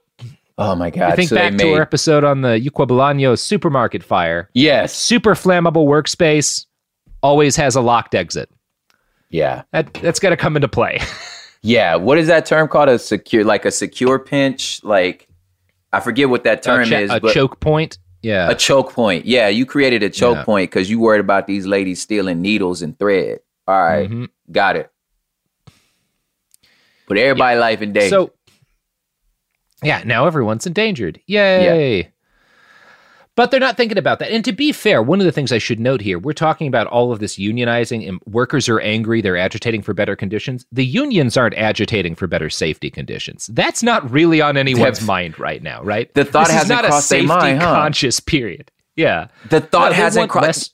Oh 0.57 0.75
my 0.75 0.89
god! 0.89 1.11
I 1.11 1.15
think 1.15 1.29
so 1.29 1.35
back 1.35 1.55
to 1.57 1.73
our 1.73 1.81
episode 1.81 2.23
on 2.23 2.41
the 2.41 2.49
Ycuá 2.59 2.87
Bolaños 2.87 3.39
supermarket 3.39 4.03
fire. 4.03 4.49
Yes. 4.53 4.91
Super 4.93 5.33
flammable 5.35 5.85
workspace 5.87 6.65
always 7.23 7.55
has 7.57 7.75
a 7.75 7.81
locked 7.81 8.15
exit. 8.15 8.49
Yeah. 9.29 9.61
That 9.71 9.93
that's 9.95 10.19
got 10.19 10.31
to 10.31 10.37
come 10.37 10.55
into 10.55 10.67
play. 10.67 10.99
Yeah. 11.63 11.93
What 11.95 12.17
is 12.17 12.25
that 12.25 12.47
term 12.47 12.67
called? 12.67 12.89
A 12.89 12.97
secure, 12.97 13.43
like 13.43 13.65
a 13.65 13.71
secure 13.71 14.17
pinch? 14.17 14.83
Like, 14.83 15.27
I 15.93 15.99
forget 15.99 16.27
what 16.27 16.43
that 16.45 16.63
term 16.63 16.81
a, 16.81 16.85
cho- 16.87 16.99
is. 16.99 17.11
a 17.11 17.19
choke 17.19 17.59
point. 17.59 17.99
Yeah. 18.23 18.49
A 18.49 18.55
choke 18.55 18.93
point. 18.93 19.27
Yeah. 19.27 19.47
You 19.47 19.67
created 19.67 20.01
a 20.01 20.09
choke 20.09 20.37
Yeah. 20.37 20.43
point 20.43 20.71
because 20.71 20.89
you 20.89 20.99
worried 20.99 21.19
about 21.19 21.45
these 21.45 21.67
ladies 21.67 22.01
stealing 22.01 22.41
needles 22.41 22.81
and 22.81 22.97
thread. 22.97 23.41
All 23.67 23.79
right, 23.79 24.09
Mhm. 24.09 24.29
Got 24.51 24.75
it. 24.77 24.89
Put 27.05 27.19
everybody 27.19 27.59
life 27.59 27.83
in 27.83 27.93
danger. 27.93 28.09
So, 28.09 28.31
yeah, 29.83 30.03
now 30.05 30.25
everyone's 30.27 30.65
endangered. 30.67 31.19
Yay. 31.27 32.11
But 33.37 33.49
they're 33.49 33.61
not 33.61 33.77
thinking 33.77 33.97
about 33.97 34.19
that. 34.19 34.29
And 34.31 34.43
to 34.43 34.51
be 34.51 34.73
fair, 34.73 35.01
one 35.01 35.21
of 35.21 35.25
the 35.25 35.31
things 35.31 35.53
I 35.53 35.57
should 35.57 35.79
note 35.79 36.01
here, 36.01 36.19
we're 36.19 36.33
talking 36.33 36.67
about 36.67 36.87
all 36.87 37.13
of 37.13 37.19
this 37.19 37.37
unionizing 37.37 38.07
and 38.07 38.19
workers 38.25 38.67
are 38.67 38.81
angry, 38.81 39.21
they're 39.21 39.37
agitating 39.37 39.83
for 39.83 39.93
better 39.93 40.17
conditions. 40.17 40.65
The 40.71 40.85
unions 40.85 41.37
aren't 41.37 41.55
agitating 41.55 42.15
for 42.15 42.27
better 42.27 42.49
safety 42.49 42.89
conditions. 42.91 43.47
That's 43.47 43.81
not 43.81 44.11
really 44.11 44.41
on 44.41 44.57
anyone's 44.57 45.01
mind 45.01 45.39
right 45.39 45.63
now, 45.63 45.81
right? 45.81 46.13
The 46.13 46.25
thought 46.25 46.47
This 46.47 46.55
hasn't 46.57 46.75
not 46.77 46.83
a 46.85 46.89
crossed 46.89 47.09
their 47.09 47.19
safety 47.19 47.27
mind, 47.27 47.61
huh? 47.61 47.73
conscious 47.73 48.19
period. 48.19 48.69
Yeah. 48.97 49.27
the 49.49 49.61
thought 49.61 49.91
No, 49.91 49.95
hasn't 49.97 50.29
crossed. 50.29 50.45
less- 50.45 50.69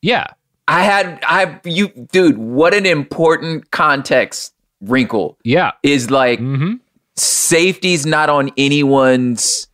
Yeah. 0.00 0.28
I 0.68 0.84
had 0.84 1.18
I 1.26 1.60
you 1.64 1.88
dude, 2.12 2.38
what 2.38 2.72
an 2.72 2.86
important 2.86 3.72
context 3.72 4.54
wrinkle. 4.80 5.38
Yeah. 5.44 5.72
Is 5.82 6.08
like 6.10 6.38
Mm-hmm. 6.38 6.74
Safety's 7.16 8.04
not 8.06 8.28
on 8.30 8.50
anyone's 8.56 9.68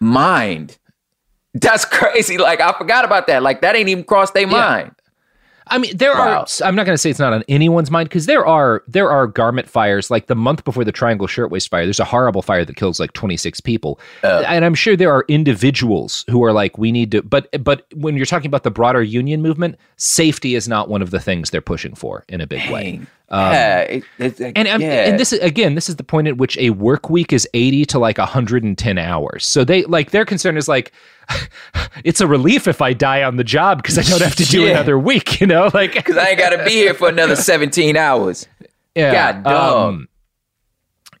mind. 0.00 0.78
That's 1.54 1.84
crazy. 1.84 2.36
Like 2.38 2.60
I 2.60 2.72
forgot 2.72 3.04
about 3.04 3.26
that. 3.28 3.42
Like 3.42 3.60
that 3.62 3.74
ain't 3.76 3.88
even 3.88 4.04
crossed 4.04 4.34
their 4.34 4.46
mind. 4.46 4.92
I 5.68 5.78
mean, 5.78 5.96
there 5.96 6.12
Wow. 6.12 6.42
are. 6.42 6.46
I'm 6.64 6.76
not 6.76 6.86
going 6.86 6.94
to 6.94 6.98
say 6.98 7.10
it's 7.10 7.18
not 7.18 7.32
on 7.32 7.42
anyone's 7.48 7.90
mind 7.90 8.08
because 8.08 8.26
there 8.26 8.46
are 8.46 8.84
there 8.86 9.10
are 9.10 9.26
garment 9.26 9.68
fires. 9.68 10.12
Like 10.12 10.28
the 10.28 10.36
month 10.36 10.62
before 10.64 10.84
the 10.84 10.92
Triangle 10.92 11.26
Shirtwaist 11.26 11.70
fire, 11.70 11.84
there's 11.84 11.98
a 11.98 12.04
horrible 12.04 12.40
fire 12.42 12.64
that 12.64 12.76
kills 12.76 13.00
like 13.00 13.14
26 13.14 13.60
people, 13.62 13.98
Oh. 14.22 14.42
and 14.42 14.64
I'm 14.64 14.76
sure 14.76 14.94
there 14.94 15.10
are 15.12 15.24
individuals 15.26 16.24
who 16.30 16.44
are 16.44 16.52
like, 16.52 16.78
we 16.78 16.92
need 16.92 17.10
to. 17.12 17.22
But 17.22 17.48
but 17.64 17.84
when 17.94 18.16
you're 18.16 18.26
talking 18.26 18.46
about 18.46 18.62
the 18.62 18.70
broader 18.70 19.02
union 19.02 19.42
movement, 19.42 19.74
safety 19.96 20.54
is 20.54 20.68
not 20.68 20.88
one 20.88 21.02
of 21.02 21.10
the 21.10 21.18
things 21.18 21.50
they're 21.50 21.60
pushing 21.60 21.96
for 21.96 22.24
in 22.28 22.40
a 22.40 22.46
big 22.46 22.70
way. 22.70 23.00
Um, 23.28 23.52
yeah, 23.52 23.80
it- 23.80 24.04
like- 24.40 24.52
and 24.54 24.68
um, 24.68 24.80
yeah. 24.80 25.08
and 25.08 25.18
this 25.18 25.32
is 25.32 25.40
again, 25.40 25.74
this 25.74 25.88
is 25.88 25.96
the 25.96 26.04
point 26.04 26.28
at 26.28 26.36
which 26.36 26.56
a 26.58 26.70
work 26.70 27.10
week 27.10 27.32
is 27.32 27.48
80 27.54 27.84
to 27.86 27.98
like 27.98 28.18
110 28.18 28.98
hours. 28.98 29.44
So 29.44 29.64
they 29.64 29.82
like 29.84 30.12
their 30.12 30.24
concern 30.24 30.56
is 30.56 30.68
like, 30.68 30.92
it's 32.04 32.20
a 32.20 32.26
relief 32.26 32.68
if 32.68 32.80
I 32.80 32.92
die 32.92 33.24
on 33.24 33.36
the 33.36 33.42
job 33.44 33.82
because 33.82 33.98
I 33.98 34.02
don't 34.02 34.22
have 34.22 34.36
to 34.36 34.44
do 34.44 34.62
Yeah. 34.64 34.70
another 34.72 34.96
week. 34.98 35.40
You 35.40 35.46
know, 35.48 35.70
like 35.74 35.92
Because 35.94 36.16
I 36.16 36.28
ain't 36.28 36.38
got 36.38 36.50
to 36.50 36.64
be 36.64 36.70
here 36.70 36.94
for 36.94 37.08
another 37.08 37.34
17 37.36 37.96
hours. 37.96 38.46
Yeah. 38.94 39.42
Um, 39.44 40.08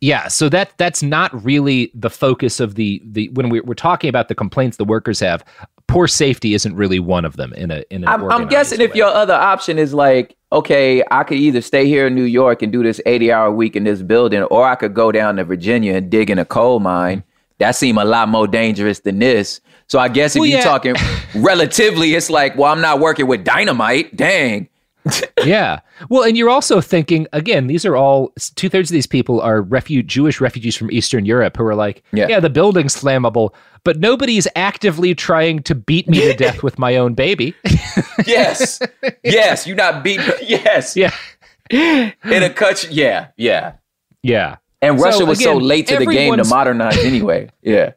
yeah, 0.00 0.28
so 0.28 0.48
that 0.50 0.72
that's 0.76 1.02
not 1.02 1.44
really 1.44 1.90
the 1.94 2.10
focus 2.10 2.60
of 2.60 2.74
the 2.74 3.02
the 3.04 3.28
when 3.30 3.48
we, 3.48 3.60
we're 3.60 3.74
talking 3.74 4.08
about 4.08 4.28
the 4.28 4.34
complaints 4.34 4.76
the 4.76 4.84
workers 4.84 5.20
have. 5.20 5.42
Poor 5.88 6.08
safety 6.08 6.54
isn't 6.54 6.74
really 6.74 6.98
one 6.98 7.24
of 7.24 7.36
them 7.36 7.52
in 7.54 7.70
a 7.70 7.84
in 7.90 8.02
an 8.02 8.08
I'm, 8.08 8.14
I'm 8.20 8.22
organized 8.24 8.50
guessing 8.50 8.80
if 8.80 8.94
your 8.96 9.06
other 9.08 9.34
option 9.34 9.78
is 9.78 9.94
like, 9.94 10.36
okay, 10.52 11.02
I 11.10 11.22
could 11.22 11.38
either 11.38 11.60
stay 11.60 11.86
here 11.86 12.08
in 12.08 12.14
New 12.14 12.24
York 12.24 12.60
and 12.62 12.72
do 12.72 12.82
this 12.82 13.00
80 13.06 13.30
hour 13.32 13.52
week 13.52 13.76
in 13.76 13.84
this 13.84 14.02
building, 14.02 14.42
or 14.44 14.66
I 14.66 14.74
could 14.74 14.94
go 14.94 15.12
down 15.12 15.36
to 15.36 15.44
Virginia 15.44 15.94
and 15.94 16.10
dig 16.10 16.28
in 16.30 16.38
a 16.38 16.44
coal 16.44 16.80
mine. 16.80 17.22
That 17.58 17.72
seem 17.76 17.98
a 17.98 18.04
lot 18.04 18.28
more 18.28 18.46
dangerous 18.46 19.00
than 19.00 19.18
this. 19.20 19.60
So 19.86 19.98
I 19.98 20.08
guess 20.08 20.34
if 20.36 20.40
Well, 20.40 20.48
you're 20.48 20.58
yeah. 20.58 20.64
talking 20.64 20.94
relatively, 21.36 22.14
it's 22.14 22.28
like, 22.30 22.56
well, 22.56 22.72
I'm 22.72 22.80
not 22.80 22.98
working 23.00 23.26
with 23.28 23.44
dynamite. 23.44 24.16
Dang. 24.16 24.68
yeah. 25.44 25.80
Well, 26.10 26.24
and 26.24 26.36
you're 26.36 26.50
also 26.50 26.80
thinking 26.80 27.28
again. 27.32 27.68
These 27.68 27.86
are 27.86 27.94
all 27.96 28.32
two 28.56 28.68
thirds 28.68 28.90
of 28.90 28.94
these 28.94 29.06
people 29.06 29.40
are 29.40 29.62
refu- 29.62 30.04
Jewish 30.04 30.40
refugees 30.40 30.76
from 30.76 30.90
Eastern 30.90 31.24
Europe 31.24 31.56
who 31.56 31.64
are 31.64 31.76
like, 31.76 32.02
Yeah. 32.12 32.26
yeah, 32.28 32.40
the 32.40 32.50
building's 32.50 32.96
flammable, 32.96 33.54
but 33.86 34.00
nobody's 34.00 34.48
actively 34.56 35.14
trying 35.14 35.62
to 35.62 35.72
beat 35.72 36.08
me 36.08 36.18
to 36.22 36.34
death 36.36 36.64
with 36.64 36.76
my 36.76 36.96
own 36.96 37.14
baby. 37.14 37.54
Yes. 38.26 38.80
yes. 39.22 39.66
You're 39.66 39.76
not 39.76 40.02
beating. 40.02 40.26
Yes. 40.42 40.96
yeah. 40.96 41.12
In 41.70 42.12
a 42.42 42.50
cut. 42.50 42.90
Yeah. 42.90 43.28
Yeah. 43.36 43.74
Yeah. 44.22 44.56
And 44.82 44.98
Russia 44.98 45.18
So, 45.18 45.24
was 45.26 45.42
so 45.42 45.56
late 45.56 45.86
to 45.88 45.98
the 45.98 46.06
game 46.06 46.36
to 46.36 46.44
modernize 46.44 46.98
anyway. 47.04 47.48
Yeah. 47.62 47.92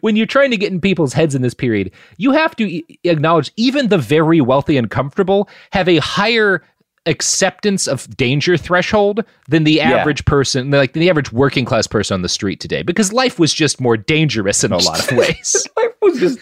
when 0.00 0.16
you're 0.16 0.26
trying 0.26 0.50
to 0.50 0.56
get 0.56 0.72
in 0.72 0.80
people's 0.80 1.12
heads 1.12 1.34
in 1.36 1.42
this 1.42 1.54
period, 1.54 1.92
you 2.16 2.32
have 2.32 2.56
to 2.56 2.82
acknowledge 3.04 3.52
even 3.56 3.88
the 3.88 3.98
very 3.98 4.40
wealthy 4.40 4.76
and 4.76 4.90
comfortable 4.90 5.48
have 5.70 5.88
a 5.88 5.98
higher 5.98 6.64
acceptance 7.08 7.88
of 7.88 8.08
danger 8.16 8.56
threshold 8.56 9.24
than 9.48 9.64
the 9.64 9.72
Yeah. 9.72 9.90
average 9.92 10.24
person, 10.24 10.70
like 10.70 10.92
the 10.92 11.08
average 11.10 11.32
working 11.32 11.64
class 11.64 11.86
person 11.86 12.14
on 12.14 12.22
the 12.22 12.28
street 12.28 12.60
today, 12.60 12.82
because 12.82 13.12
life 13.12 13.38
was 13.38 13.52
just 13.52 13.80
more 13.80 13.96
dangerous 13.96 14.62
in 14.62 14.70
a 14.72 14.78
lot 14.78 15.00
of 15.10 15.16
ways. 15.18 15.66
Life 15.76 15.92
was 16.02 16.20
just 16.20 16.38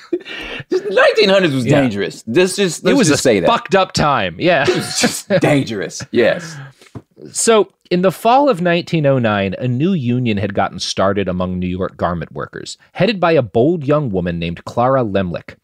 1900s 0.71 1.55
was 1.55 1.65
Yeah. 1.67 1.81
dangerous. 1.81 2.23
This 2.27 2.57
just 2.57 2.87
it 2.87 2.95
was 2.95 3.09
just 3.09 3.21
a 3.21 3.23
say 3.23 3.41
that. 3.41 3.47
fucked 3.47 3.75
up 3.75 3.93
time. 3.93 4.37
Yeah. 4.39 4.65
It 4.69 4.77
was 4.77 5.01
just 5.01 5.29
dangerous. 5.41 6.05
Yes. 6.11 6.57
So, 7.33 7.71
in 7.91 8.03
the 8.03 8.13
fall 8.13 8.49
of 8.49 8.61
1909, 8.61 9.55
a 9.59 9.69
new 9.69 9.93
union 9.93 10.37
had 10.37 10.55
gotten 10.55 10.79
started 10.79 11.29
among 11.29 11.59
New 11.59 11.67
York 11.67 11.97
garment 11.97 12.33
workers, 12.33 12.79
headed 12.93 13.21
by 13.21 13.33
a 13.33 13.43
bold 13.43 13.85
young 13.85 14.11
woman 14.11 14.39
named 14.39 14.65
Clara 14.65 15.03
Lemlich. 15.05 15.57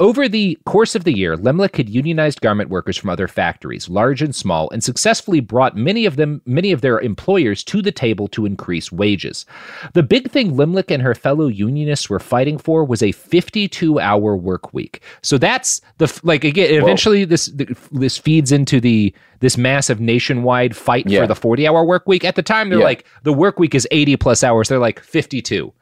Over 0.00 0.28
the 0.28 0.58
course 0.66 0.94
of 0.94 1.04
the 1.04 1.16
year, 1.16 1.36
Lemlich 1.36 1.76
had 1.76 1.88
unionized 1.88 2.40
garment 2.40 2.70
workers 2.70 2.96
from 2.96 3.10
other 3.10 3.28
factories, 3.28 3.88
large 3.88 4.22
and 4.22 4.34
small, 4.34 4.70
and 4.70 4.82
successfully 4.82 5.40
brought 5.40 5.76
many 5.76 6.06
of 6.06 6.16
them, 6.16 6.42
many 6.46 6.72
of 6.72 6.80
their 6.80 7.00
employers 7.00 7.62
to 7.64 7.82
the 7.82 7.92
table 7.92 8.28
to 8.28 8.46
increase 8.46 8.90
wages. 8.92 9.46
The 9.92 10.02
big 10.02 10.30
thing 10.30 10.52
Lemlich 10.56 10.90
and 10.90 11.02
her 11.02 11.14
fellow 11.14 11.46
unionists 11.46 12.08
were 12.10 12.20
fighting 12.20 12.58
for 12.58 12.84
was 12.84 13.02
a 13.02 13.12
52-hour 13.12 14.36
work 14.36 14.72
week. 14.72 15.02
So 15.22 15.38
that's 15.38 15.80
the 15.98 16.20
like 16.22 16.44
again. 16.44 16.70
Eventually, 16.70 17.24
this 17.24 17.52
this 17.92 18.18
feeds 18.18 18.52
into 18.52 18.80
the 18.80 19.14
this 19.40 19.58
massive 19.58 20.00
nationwide 20.00 20.74
fight 20.74 21.08
Yeah. 21.08 21.20
for 21.20 21.26
the 21.26 21.34
40 21.34 21.65
hour 21.66 21.84
work 21.84 22.06
week. 22.06 22.24
At 22.24 22.34
the 22.36 22.42
time, 22.42 22.70
they're 22.70 22.78
Yeah. 22.78 22.84
like, 22.84 23.04
the 23.22 23.32
work 23.32 23.58
week 23.58 23.74
is 23.74 23.86
80 23.90 24.16
plus 24.16 24.42
hours. 24.44 24.68
They're 24.68 24.78
like 24.78 25.00
52. 25.00 25.72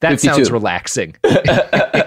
That 0.00 0.10
52. 0.20 0.34
sounds 0.34 0.50
relaxing. 0.50 1.14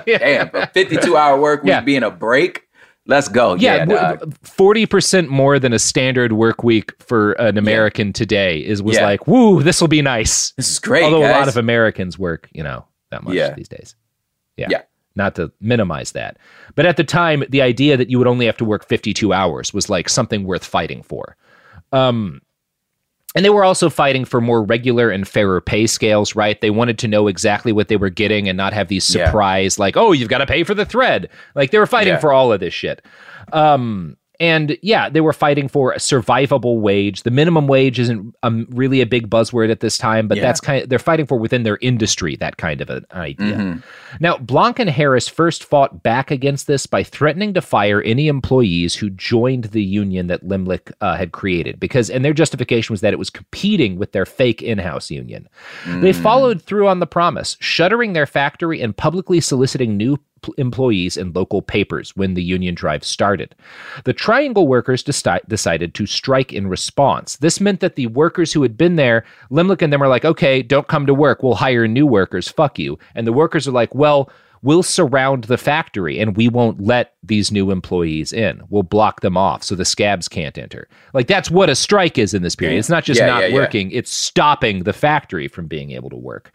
Damn, 0.05 0.49
52 0.73 1.17
hour 1.17 1.39
work 1.39 1.63
week 1.63 1.69
Yeah. 1.69 1.81
being 1.81 2.03
a 2.03 2.11
break. 2.11 2.63
Let's 3.09 3.29
go. 3.29 3.55
yeah, 3.55 3.85
Yeah, 3.87 4.17
forty 4.43 4.85
percent 4.85 5.29
more 5.29 5.59
than 5.59 5.71
a 5.71 5.79
standard 5.79 6.33
work 6.33 6.61
week 6.61 6.91
for 7.01 7.31
an 7.33 7.57
American 7.57 8.11
today 8.11 8.59
is 8.59 8.83
was 8.83 8.97
Yeah. 8.97 9.05
like, 9.05 9.27
woo, 9.27 9.63
this 9.63 9.79
will 9.79 9.87
be 9.87 10.01
nice. 10.01 10.51
This 10.57 10.69
is 10.69 10.79
great, 10.79 11.03
Although 11.05 11.25
a 11.25 11.31
lot 11.31 11.47
of 11.47 11.55
Americans 11.55 12.19
work, 12.19 12.49
you 12.51 12.63
know, 12.63 12.83
that 13.11 13.23
much 13.23 13.35
Yeah. 13.35 13.53
these 13.53 13.69
days. 13.69 13.95
Yeah. 14.57 14.67
Yeah. 14.69 14.81
Not 15.15 15.35
to 15.35 15.53
minimize 15.61 16.11
that. 16.11 16.37
But 16.75 16.85
at 16.85 16.97
the 16.97 17.05
time, 17.05 17.45
the 17.47 17.61
idea 17.61 17.95
that 17.95 18.09
you 18.09 18.17
would 18.17 18.27
only 18.27 18.45
have 18.45 18.57
to 18.57 18.65
work 18.65 18.85
52 18.85 19.31
hours 19.31 19.73
was 19.73 19.89
like 19.89 20.09
something 20.09 20.43
worth 20.43 20.65
fighting 20.65 21.01
for. 21.01 21.37
Um, 21.93 22.41
and 23.37 23.45
they 23.45 23.49
were 23.51 23.63
also 23.63 23.89
fighting 23.89 24.25
for 24.25 24.41
more 24.41 24.63
regular 24.63 25.09
and 25.11 25.27
fairer 25.27 25.61
pay 25.61 25.85
scales, 25.85 26.35
right? 26.35 26.59
They 26.59 26.71
wanted 26.71 26.97
to 26.99 27.07
know 27.07 27.27
exactly 27.27 27.71
what 27.71 27.87
they 27.87 27.95
were 27.95 28.09
getting 28.09 28.49
and 28.49 28.57
not 28.57 28.73
have 28.73 28.87
these 28.87 29.13
Yeah. 29.15 29.25
surprise, 29.27 29.77
like, 29.77 29.95
oh, 29.95 30.11
you've 30.11 30.27
got 30.29 30.39
to 30.39 30.47
pay 30.47 30.63
for 30.63 30.73
the 30.73 30.85
thread. 30.85 31.29
Like 31.53 31.69
they 31.71 31.77
were 31.77 31.85
fighting 31.85 32.13
Yeah. 32.15 32.19
for 32.19 32.33
all 32.33 32.51
of 32.51 32.59
this 32.59 32.73
shit. 32.73 33.01
Um, 33.53 34.17
and 34.39 34.77
yeah, 34.81 35.09
they 35.09 35.21
were 35.21 35.33
fighting 35.33 35.67
for 35.67 35.91
a 35.91 35.97
survivable 35.97 36.79
wage. 36.79 37.23
The 37.23 37.31
minimum 37.31 37.67
wage 37.67 37.99
isn't 37.99 38.35
um, 38.43 38.67
really 38.71 39.01
a 39.01 39.05
big 39.05 39.29
buzzword 39.29 39.71
at 39.71 39.79
this 39.79 39.97
time, 39.97 40.27
but 40.27 40.37
Yeah. 40.37 40.43
that's 40.43 40.59
kind 40.61 40.83
of 40.83 40.89
they're 40.89 40.99
fighting 40.99 41.25
for 41.25 41.37
within 41.37 41.63
their 41.63 41.77
industry 41.81 42.35
that 42.37 42.57
kind 42.57 42.81
of 42.81 42.89
an 42.89 43.05
idea. 43.13 43.55
Mhm. 43.57 43.83
Now, 44.19 44.37
Blanck 44.37 44.79
and 44.79 44.89
Harris 44.89 45.27
first 45.27 45.63
fought 45.63 46.03
back 46.03 46.31
against 46.31 46.67
this 46.67 46.85
by 46.85 47.03
threatening 47.03 47.53
to 47.55 47.61
fire 47.61 48.01
any 48.03 48.27
employees 48.27 48.95
who 48.95 49.09
joined 49.09 49.65
the 49.65 49.83
union 49.83 50.27
that 50.27 50.43
Lemlich 50.45 50.91
uh, 51.01 51.15
had 51.15 51.31
created, 51.31 51.79
because 51.79 52.09
and 52.09 52.23
their 52.23 52.33
justification 52.33 52.93
was 52.93 53.01
that 53.01 53.13
it 53.13 53.19
was 53.19 53.29
competing 53.29 53.97
with 53.97 54.11
their 54.11 54.25
fake 54.25 54.61
in-house 54.61 55.09
union. 55.11 55.47
They 55.87 56.13
followed 56.13 56.61
through 56.61 56.87
on 56.87 56.99
the 56.99 57.07
promise, 57.07 57.57
shuttering 57.59 58.13
their 58.13 58.25
factory 58.25 58.81
and 58.81 58.95
publicly 58.95 59.39
soliciting 59.41 59.97
new 59.97 60.17
employees 60.57 61.17
in 61.17 61.33
local 61.33 61.61
papers 61.61 62.15
when 62.15 62.33
the 62.33 62.43
union 62.43 62.75
drive 62.75 63.03
started. 63.03 63.55
The 64.03 64.13
Triangle 64.13 64.67
workers 64.67 65.03
deci- 65.03 65.47
decided 65.47 65.93
to 65.93 66.05
strike 66.05 66.53
in 66.53 66.67
response. 66.67 67.37
This 67.37 67.59
meant 67.59 67.79
that 67.79 67.95
the 67.95 68.07
workers 68.07 68.53
who 68.53 68.61
had 68.61 68.77
been 68.77 68.95
there, 68.95 69.25
Lemlich 69.51 69.81
and 69.81 69.91
them 69.91 70.01
were 70.01 70.07
like, 70.07 70.25
okay, 70.25 70.61
don't 70.61 70.87
come 70.87 71.05
to 71.05 71.13
work. 71.13 71.43
We'll 71.43 71.55
hire 71.55 71.87
new 71.87 72.07
workers. 72.07 72.47
Fuck 72.47 72.79
you. 72.79 72.97
And 73.15 73.25
the 73.25 73.33
workers 73.33 73.67
are 73.67 73.71
like, 73.71 73.93
well, 73.95 74.29
we'll 74.67 74.83
surround 74.83 75.45
the 75.45 75.57
factory 75.57 76.19
and 76.19 76.35
we 76.35 76.49
won't 76.49 76.81
let 76.81 77.13
these 77.23 77.53
new 77.53 77.71
employees 77.71 78.33
in. 78.33 78.61
We'll 78.69 78.83
block 78.83 79.21
them 79.21 79.37
off 79.37 79.63
so 79.63 79.75
the 79.75 79.85
scabs 79.85 80.27
can't 80.27 80.57
enter. 80.57 80.89
Like 81.13 81.27
that's 81.27 81.49
what 81.49 81.69
a 81.69 81.75
strike 81.75 82.17
is 82.17 82.33
in 82.33 82.41
this 82.41 82.53
period. 82.53 82.75
Mm. 82.75 82.79
It's 82.79 82.89
not 82.89 83.05
just 83.05 83.21
Yeah, 83.21 83.27
not 83.27 83.41
yeah, 83.43 83.47
yeah. 83.47 83.55
working, 83.55 83.89
it's 83.91 84.11
stopping 84.11 84.83
the 84.83 84.91
factory 84.91 85.47
from 85.47 85.67
being 85.67 85.91
able 85.91 86.09
to 86.09 86.17
work. 86.17 86.51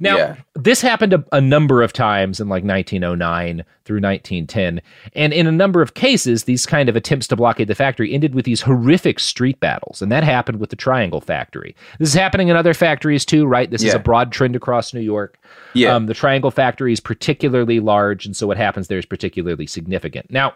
Now, 0.00 0.16
Yeah. 0.16 0.36
this 0.56 0.80
happened 0.80 1.12
a, 1.12 1.24
a 1.30 1.40
number 1.40 1.82
of 1.82 1.92
times 1.92 2.40
in 2.40 2.48
like 2.48 2.64
1909 2.64 3.64
through 3.84 4.00
1910. 4.00 4.80
And 5.14 5.32
in 5.32 5.46
a 5.46 5.52
number 5.52 5.82
of 5.82 5.94
cases, 5.94 6.44
these 6.44 6.66
kind 6.66 6.88
of 6.88 6.96
attempts 6.96 7.26
to 7.28 7.36
blockade 7.36 7.68
the 7.68 7.74
factory 7.74 8.12
ended 8.12 8.34
with 8.34 8.44
these 8.44 8.60
horrific 8.62 9.18
street 9.20 9.58
battles. 9.60 10.00
And 10.02 10.10
that 10.12 10.24
happened 10.24 10.60
with 10.60 10.70
the 10.70 10.76
Triangle 10.76 11.20
Factory. 11.20 11.74
This 11.98 12.08
is 12.08 12.14
happening 12.14 12.48
in 12.48 12.56
other 12.56 12.74
factories 12.74 13.24
too, 13.24 13.46
right? 13.46 13.70
This 13.70 13.82
is 13.82 13.94
a 13.94 13.98
broad 13.98 14.32
trend 14.32 14.56
across 14.56 14.94
New 14.94 15.00
York. 15.00 15.38
Yeah. 15.74 15.94
Um, 15.94 16.06
the 16.06 16.14
Triangle 16.14 16.50
Factory 16.50 16.92
is 16.92 17.00
particularly 17.00 17.80
large. 17.80 18.26
And 18.26 18.36
so 18.36 18.46
what 18.46 18.56
happens 18.56 18.88
there 18.88 18.98
is 18.98 19.06
particularly 19.06 19.66
significant. 19.66 20.30
Now, 20.30 20.54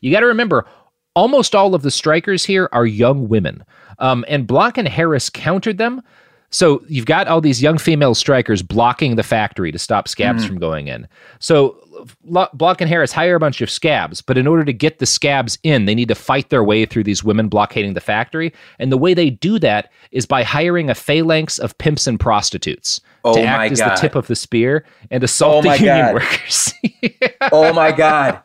you 0.00 0.10
got 0.10 0.20
to 0.20 0.26
remember, 0.26 0.66
almost 1.14 1.54
all 1.54 1.74
of 1.74 1.82
the 1.82 1.90
strikers 1.90 2.44
here 2.44 2.68
are 2.72 2.86
young 2.86 3.28
women. 3.28 3.64
Um, 3.98 4.24
and 4.28 4.46
Blanck 4.46 4.78
and 4.78 4.88
Harris 4.88 5.30
countered 5.30 5.78
them. 5.78 6.02
So 6.50 6.84
you've 6.88 7.06
got 7.06 7.26
all 7.26 7.40
these 7.40 7.60
young 7.62 7.78
female 7.78 8.14
strikers 8.14 8.62
blocking 8.62 9.16
the 9.16 9.22
factory 9.24 9.72
to 9.72 9.78
stop 9.78 10.06
scabs 10.06 10.44
Mhm. 10.44 10.48
from 10.48 10.58
going 10.58 10.86
in. 10.88 11.08
So 11.40 11.76
Blanck 12.24 12.80
and 12.80 12.88
Harris 12.88 13.12
hire 13.12 13.36
a 13.36 13.40
bunch 13.40 13.60
of 13.60 13.70
scabs, 13.70 14.20
but 14.20 14.36
in 14.38 14.46
order 14.46 14.64
to 14.64 14.72
get 14.72 14.98
the 14.98 15.06
scabs 15.06 15.58
in, 15.62 15.84
they 15.86 15.94
need 15.94 16.08
to 16.08 16.14
fight 16.14 16.50
their 16.50 16.64
way 16.64 16.84
through 16.86 17.04
these 17.04 17.24
women 17.24 17.48
blockading 17.48 17.94
the 17.94 18.00
factory. 18.00 18.52
And 18.78 18.90
the 18.92 18.98
way 18.98 19.14
they 19.14 19.30
do 19.30 19.58
that 19.60 19.90
is 20.10 20.26
by 20.26 20.42
hiring 20.42 20.90
a 20.90 20.94
phalanx 20.94 21.58
of 21.58 21.76
pimps 21.78 22.06
and 22.06 22.18
prostitutes 22.20 23.00
Oh 23.24 23.34
to 23.34 23.40
my 23.40 23.46
act 23.46 23.72
as 23.72 23.80
God. 23.80 23.90
the 23.96 24.00
tip 24.00 24.14
of 24.14 24.26
the 24.26 24.36
spear 24.36 24.84
and 25.10 25.24
assault 25.24 25.64
Oh 25.66 25.70
the 25.70 25.78
union 25.78 26.06
God. 26.06 26.14
workers. 26.14 26.72
oh 27.52 27.72
my 27.72 27.90
god, 27.92 28.42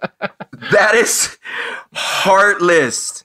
that 0.72 0.96
is 0.96 1.38
heartless. 1.94 3.24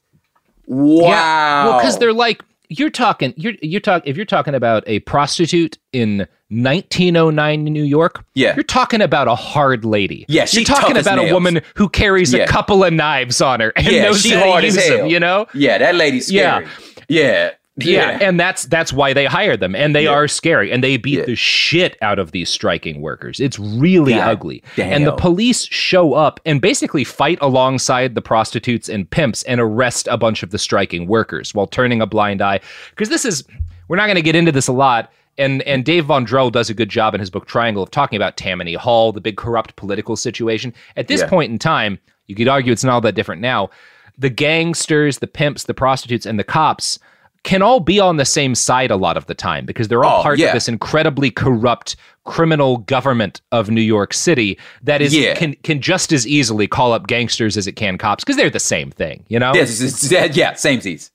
Wow. 0.66 1.08
Yeah. 1.08 1.64
Well, 1.66 1.78
because 1.78 1.98
they're 1.98 2.12
like 2.12 2.42
you're 2.68 2.90
talking 2.90 3.34
you're 3.36 3.52
you're 3.62 3.80
talking 3.80 4.10
if 4.10 4.16
you're 4.16 4.24
talking 4.26 4.54
about 4.54 4.82
a 4.86 5.00
prostitute 5.00 5.78
in 5.92 6.26
1909 6.50 7.64
New 7.64 7.82
York, 7.82 8.24
Yeah. 8.34 8.54
you're 8.54 8.62
talking 8.64 9.00
about 9.00 9.28
a 9.28 9.34
hard 9.34 9.84
lady. 9.84 10.24
Yeah, 10.28 10.46
you're 10.50 10.64
talking 10.64 10.96
about 10.96 11.18
a 11.18 11.32
woman 11.32 11.60
who 11.76 11.88
carries 11.88 12.32
Yeah. 12.32 12.42
a 12.44 12.46
couple 12.46 12.84
of 12.84 12.92
knives 12.92 13.40
on 13.40 13.60
her 13.60 13.72
and 13.76 13.86
yeah, 13.86 14.02
knows 14.04 14.22
she 14.22 14.30
how 14.30 14.50
hard 14.50 14.62
to 14.62 14.68
as 14.68 14.74
use 14.76 14.88
hell. 14.88 14.98
them. 14.98 15.06
You 15.08 15.20
know. 15.20 15.46
Yeah, 15.54 15.78
that 15.78 15.94
lady's 15.94 16.30
Yeah. 16.30 16.58
scary. 16.60 16.70
Yeah. 17.08 17.50
Yeah. 17.76 18.18
and 18.20 18.38
that's 18.38 18.66
that's 18.66 18.92
why 18.92 19.12
they 19.14 19.24
hire 19.24 19.56
them, 19.56 19.74
and 19.74 19.96
they 19.96 20.04
Yeah. 20.04 20.10
are 20.10 20.28
scary, 20.28 20.70
and 20.70 20.84
they 20.84 20.96
beat 20.96 21.18
Yeah. 21.18 21.24
the 21.24 21.34
shit 21.34 21.96
out 22.02 22.20
of 22.20 22.30
these 22.30 22.48
striking 22.48 23.00
workers. 23.00 23.40
It's 23.40 23.58
really 23.58 24.12
God 24.12 24.28
ugly, 24.28 24.62
and 24.76 25.04
the 25.04 25.10
police 25.12 25.64
show 25.66 26.14
up 26.14 26.38
and 26.46 26.60
basically 26.60 27.02
fight 27.02 27.36
alongside 27.40 28.14
the 28.14 28.22
prostitutes 28.22 28.88
and 28.88 29.10
pimps 29.10 29.42
and 29.42 29.60
arrest 29.60 30.06
a 30.08 30.16
bunch 30.16 30.44
of 30.44 30.50
the 30.50 30.58
striking 30.58 31.08
workers 31.08 31.52
while 31.52 31.66
turning 31.66 32.00
a 32.00 32.06
blind 32.06 32.40
eye. 32.40 32.60
Because 32.90 33.08
this 33.08 33.24
is, 33.24 33.42
we're 33.88 33.96
not 33.96 34.06
going 34.06 34.14
to 34.14 34.22
get 34.22 34.36
into 34.36 34.52
this 34.52 34.68
a 34.68 34.72
lot. 34.72 35.10
And, 35.36 35.62
and 35.62 35.84
Dave 35.84 36.04
Von 36.06 36.24
Drehle 36.26 36.52
does 36.52 36.70
a 36.70 36.74
good 36.74 36.88
job 36.88 37.14
in 37.14 37.20
his 37.20 37.30
book 37.30 37.46
Triangle 37.46 37.82
of 37.82 37.90
talking 37.90 38.16
about 38.16 38.36
Tammany 38.36 38.74
Hall, 38.74 39.12
the 39.12 39.20
big 39.20 39.36
corrupt 39.36 39.74
political 39.76 40.16
situation. 40.16 40.72
At 40.96 41.08
this 41.08 41.20
Yeah. 41.22 41.28
point 41.28 41.50
in 41.50 41.58
time, 41.58 41.98
you 42.26 42.34
could 42.34 42.48
argue 42.48 42.72
it's 42.72 42.84
not 42.84 42.92
all 42.94 43.00
that 43.02 43.14
different 43.14 43.42
now. 43.42 43.70
The 44.16 44.30
gangsters, 44.30 45.18
the 45.18 45.26
pimps, 45.26 45.64
the 45.64 45.74
prostitutes, 45.74 46.24
and 46.24 46.38
the 46.38 46.44
cops 46.44 46.98
can 47.42 47.60
all 47.60 47.80
be 47.80 48.00
on 48.00 48.16
the 48.16 48.24
same 48.24 48.54
side 48.54 48.90
a 48.90 48.96
lot 48.96 49.16
of 49.18 49.26
the 49.26 49.34
time 49.34 49.66
because 49.66 49.88
they're 49.88 50.04
all 50.04 50.20
Oh, 50.20 50.22
part 50.22 50.38
yeah. 50.38 50.46
of 50.46 50.52
this 50.54 50.66
incredibly 50.68 51.30
corrupt 51.30 51.94
criminal 52.24 52.78
government 52.78 53.42
of 53.52 53.68
New 53.68 53.82
York 53.82 54.14
City 54.14 54.56
that 54.82 55.02
is 55.02 55.14
Yeah. 55.14 55.34
can 55.34 55.54
can 55.62 55.82
just 55.82 56.10
as 56.12 56.26
easily 56.26 56.66
call 56.66 56.92
up 56.94 57.06
gangsters 57.06 57.58
as 57.58 57.66
it 57.66 57.72
can 57.72 57.98
cops 57.98 58.24
because 58.24 58.36
they're 58.36 58.48
the 58.48 58.58
same 58.60 58.90
thing, 58.90 59.24
you 59.28 59.38
know? 59.38 59.52
Is 59.52 60.10
yeah, 60.10 60.54
same 60.54 60.80
seas. 60.80 61.10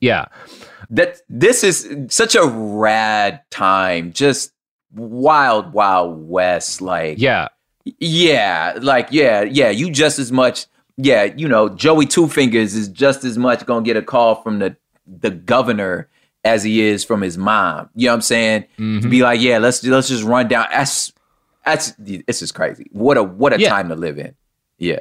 Yeah. 0.00 0.26
That 0.90 1.18
this 1.28 1.64
is 1.64 1.88
such 2.08 2.34
a 2.34 2.44
rad 2.46 3.42
time. 3.50 4.12
Just 4.12 4.52
wild, 4.94 5.72
wild 5.72 6.28
west. 6.28 6.80
Like 6.80 7.18
Yeah. 7.18 7.48
Yeah, 7.98 8.78
like 8.80 9.08
yeah, 9.10 9.42
yeah. 9.42 9.70
You 9.70 9.90
just 9.90 10.18
as 10.18 10.32
much. 10.32 10.66
Yeah, 10.96 11.24
you 11.24 11.46
know, 11.46 11.68
Joey 11.68 12.06
Two 12.06 12.26
Fingers 12.26 12.74
is 12.74 12.88
just 12.88 13.22
as 13.24 13.36
much 13.38 13.64
gonna 13.66 13.84
get 13.84 13.96
a 13.96 14.02
call 14.02 14.34
from 14.42 14.58
the 14.58 14.76
the 15.06 15.30
governor 15.30 16.08
as 16.44 16.62
he 16.64 16.80
is 16.80 17.04
from 17.04 17.20
his 17.20 17.36
mom. 17.38 17.88
You 17.94 18.06
know 18.06 18.12
what 18.12 18.14
I'm 18.16 18.20
saying? 18.22 18.64
To 18.78 19.08
be 19.08 19.22
like, 19.22 19.40
yeah, 19.40 19.58
let's 19.58 19.84
let's 19.84 20.08
just 20.08 20.24
run 20.24 20.48
down. 20.48 20.66
That's 20.72 21.12
that's 21.64 21.92
this 21.98 22.42
is 22.42 22.50
crazy. 22.50 22.88
What 22.92 23.16
a 23.18 23.22
what 23.22 23.52
a 23.52 23.60
Yeah. 23.60 23.68
time 23.68 23.88
to 23.90 23.94
live 23.94 24.18
in. 24.18 24.34
Yeah. 24.78 25.00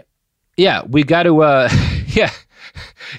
Yeah, 0.57 0.83
we 0.87 1.03
got 1.03 1.23
to 1.23 1.41
uh 1.41 1.69
yeah. 2.07 2.29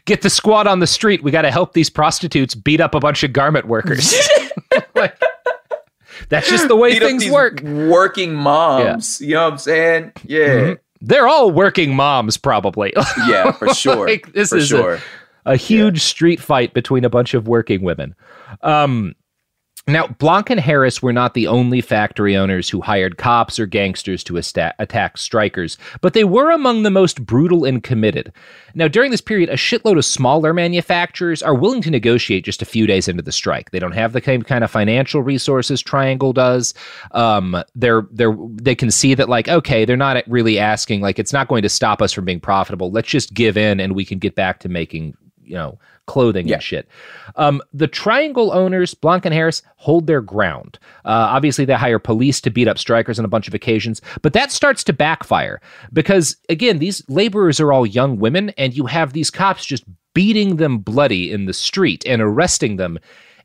Get 0.04 0.22
the 0.22 0.30
squad 0.30 0.66
on 0.66 0.80
the 0.80 0.86
street. 0.86 1.22
We 1.22 1.30
got 1.30 1.42
to 1.42 1.50
help 1.50 1.72
these 1.72 1.90
prostitutes 1.90 2.54
beat 2.54 2.80
up 2.80 2.94
a 2.94 3.00
bunch 3.00 3.22
of 3.22 3.32
garment 3.32 3.66
workers. 3.66 4.14
Like, 4.94 5.20
that's 6.30 6.48
just 6.48 6.68
the 6.68 6.76
way 6.76 6.92
Beat 6.94 7.02
up 7.02 7.08
things 7.08 7.22
these 7.24 7.32
work. 7.32 7.60
Working 7.60 8.34
moms. 8.34 9.20
You 9.20 9.34
know 9.34 9.44
what 9.44 9.52
I'm 9.52 9.58
saying? 9.58 10.12
Yeah. 10.24 10.48
Mhm. 10.48 10.78
They're 11.02 11.28
all 11.28 11.50
working 11.50 11.94
moms, 11.94 12.36
probably. 12.38 12.94
Yeah, 13.28 13.52
for 13.52 13.72
sure. 13.74 14.06
Like, 14.08 14.32
this 14.32 14.48
for 14.50 14.56
is 14.56 14.72
a- 14.72 14.76
sure. 14.76 14.98
a, 15.44 15.56
huge 15.56 16.02
street 16.02 16.40
fight 16.40 16.72
between 16.72 17.04
a 17.04 17.10
bunch 17.10 17.34
of 17.34 17.46
working 17.46 17.82
women. 17.82 18.14
Um, 18.62 19.14
Now, 19.88 20.08
Blanck 20.08 20.50
and 20.50 20.58
Harris 20.58 21.00
were 21.00 21.12
not 21.12 21.34
the 21.34 21.46
only 21.46 21.80
factory 21.80 22.36
owners 22.36 22.68
who 22.68 22.80
hired 22.80 23.18
cops 23.18 23.60
or 23.60 23.66
gangsters 23.66 24.24
to 24.24 24.36
attack 24.36 25.16
strikers, 25.16 25.78
but 26.00 26.12
they 26.12 26.24
were 26.24 26.50
among 26.50 26.82
the 26.82 26.90
most 26.90 27.24
brutal 27.24 27.64
and 27.64 27.80
committed. 27.80 28.32
Now, 28.74 28.88
during 28.88 29.12
this 29.12 29.20
period, 29.20 29.48
a 29.48 29.54
shitload 29.54 29.96
of 29.96 30.04
smaller 30.04 30.52
manufacturers 30.52 31.40
are 31.40 31.54
willing 31.54 31.82
to 31.82 31.90
negotiate 31.92 32.44
just 32.44 32.62
a 32.62 32.66
few 32.66 32.88
days 32.88 33.06
into 33.06 33.22
the 33.22 33.30
strike. 33.30 33.70
They 33.70 33.78
don't 33.78 33.92
have 33.92 34.12
the 34.12 34.20
same 34.20 34.42
kind 34.42 34.64
of 34.64 34.72
financial 34.72 35.22
resources 35.22 35.80
Triangle 35.80 36.32
does. 36.32 36.74
Um, 37.12 37.62
they're 37.76 38.08
they're 38.10 38.36
they 38.54 38.74
can 38.74 38.90
see 38.90 39.14
that 39.14 39.28
like 39.28 39.48
okay, 39.48 39.84
they're 39.84 39.96
not 39.96 40.20
really 40.26 40.58
asking 40.58 41.00
like 41.00 41.20
it's 41.20 41.32
not 41.32 41.46
going 41.46 41.62
to 41.62 41.68
stop 41.68 42.02
us 42.02 42.12
from 42.12 42.24
being 42.24 42.40
profitable. 42.40 42.90
Let's 42.90 43.08
just 43.08 43.34
give 43.34 43.56
in 43.56 43.78
and 43.78 43.94
we 43.94 44.04
can 44.04 44.18
get 44.18 44.34
back 44.34 44.58
to 44.60 44.68
making 44.68 45.16
you 45.46 45.54
know 45.54 45.78
clothing 46.06 46.46
yeah. 46.46 46.54
and 46.54 46.62
shit. 46.62 46.88
Um, 47.34 47.60
the 47.72 47.88
Triangle 47.88 48.52
owners, 48.52 48.94
Blanck 48.94 49.24
and 49.24 49.34
Harris, 49.34 49.62
hold 49.76 50.06
their 50.06 50.20
ground. 50.20 50.78
Uh, 51.04 51.28
obviously, 51.30 51.64
they 51.64 51.74
hire 51.74 51.98
police 51.98 52.40
to 52.42 52.50
beat 52.50 52.68
up 52.68 52.78
strikers 52.78 53.18
on 53.18 53.24
a 53.24 53.28
bunch 53.28 53.48
of 53.48 53.54
occasions, 53.54 54.00
but 54.22 54.32
that 54.32 54.52
starts 54.52 54.84
to 54.84 54.92
backfire 54.92 55.60
because, 55.92 56.36
again, 56.48 56.78
these 56.78 57.02
laborers 57.08 57.60
are 57.60 57.72
all 57.72 57.86
young 57.86 58.18
women, 58.18 58.50
and 58.50 58.76
you 58.76 58.86
have 58.86 59.12
these 59.12 59.30
cops 59.30 59.66
just 59.66 59.84
beating 60.14 60.56
them 60.56 60.78
bloody 60.78 61.30
in 61.30 61.44
the 61.44 61.52
street 61.52 62.04
and 62.06 62.22
arresting 62.22 62.76
them. 62.76 62.98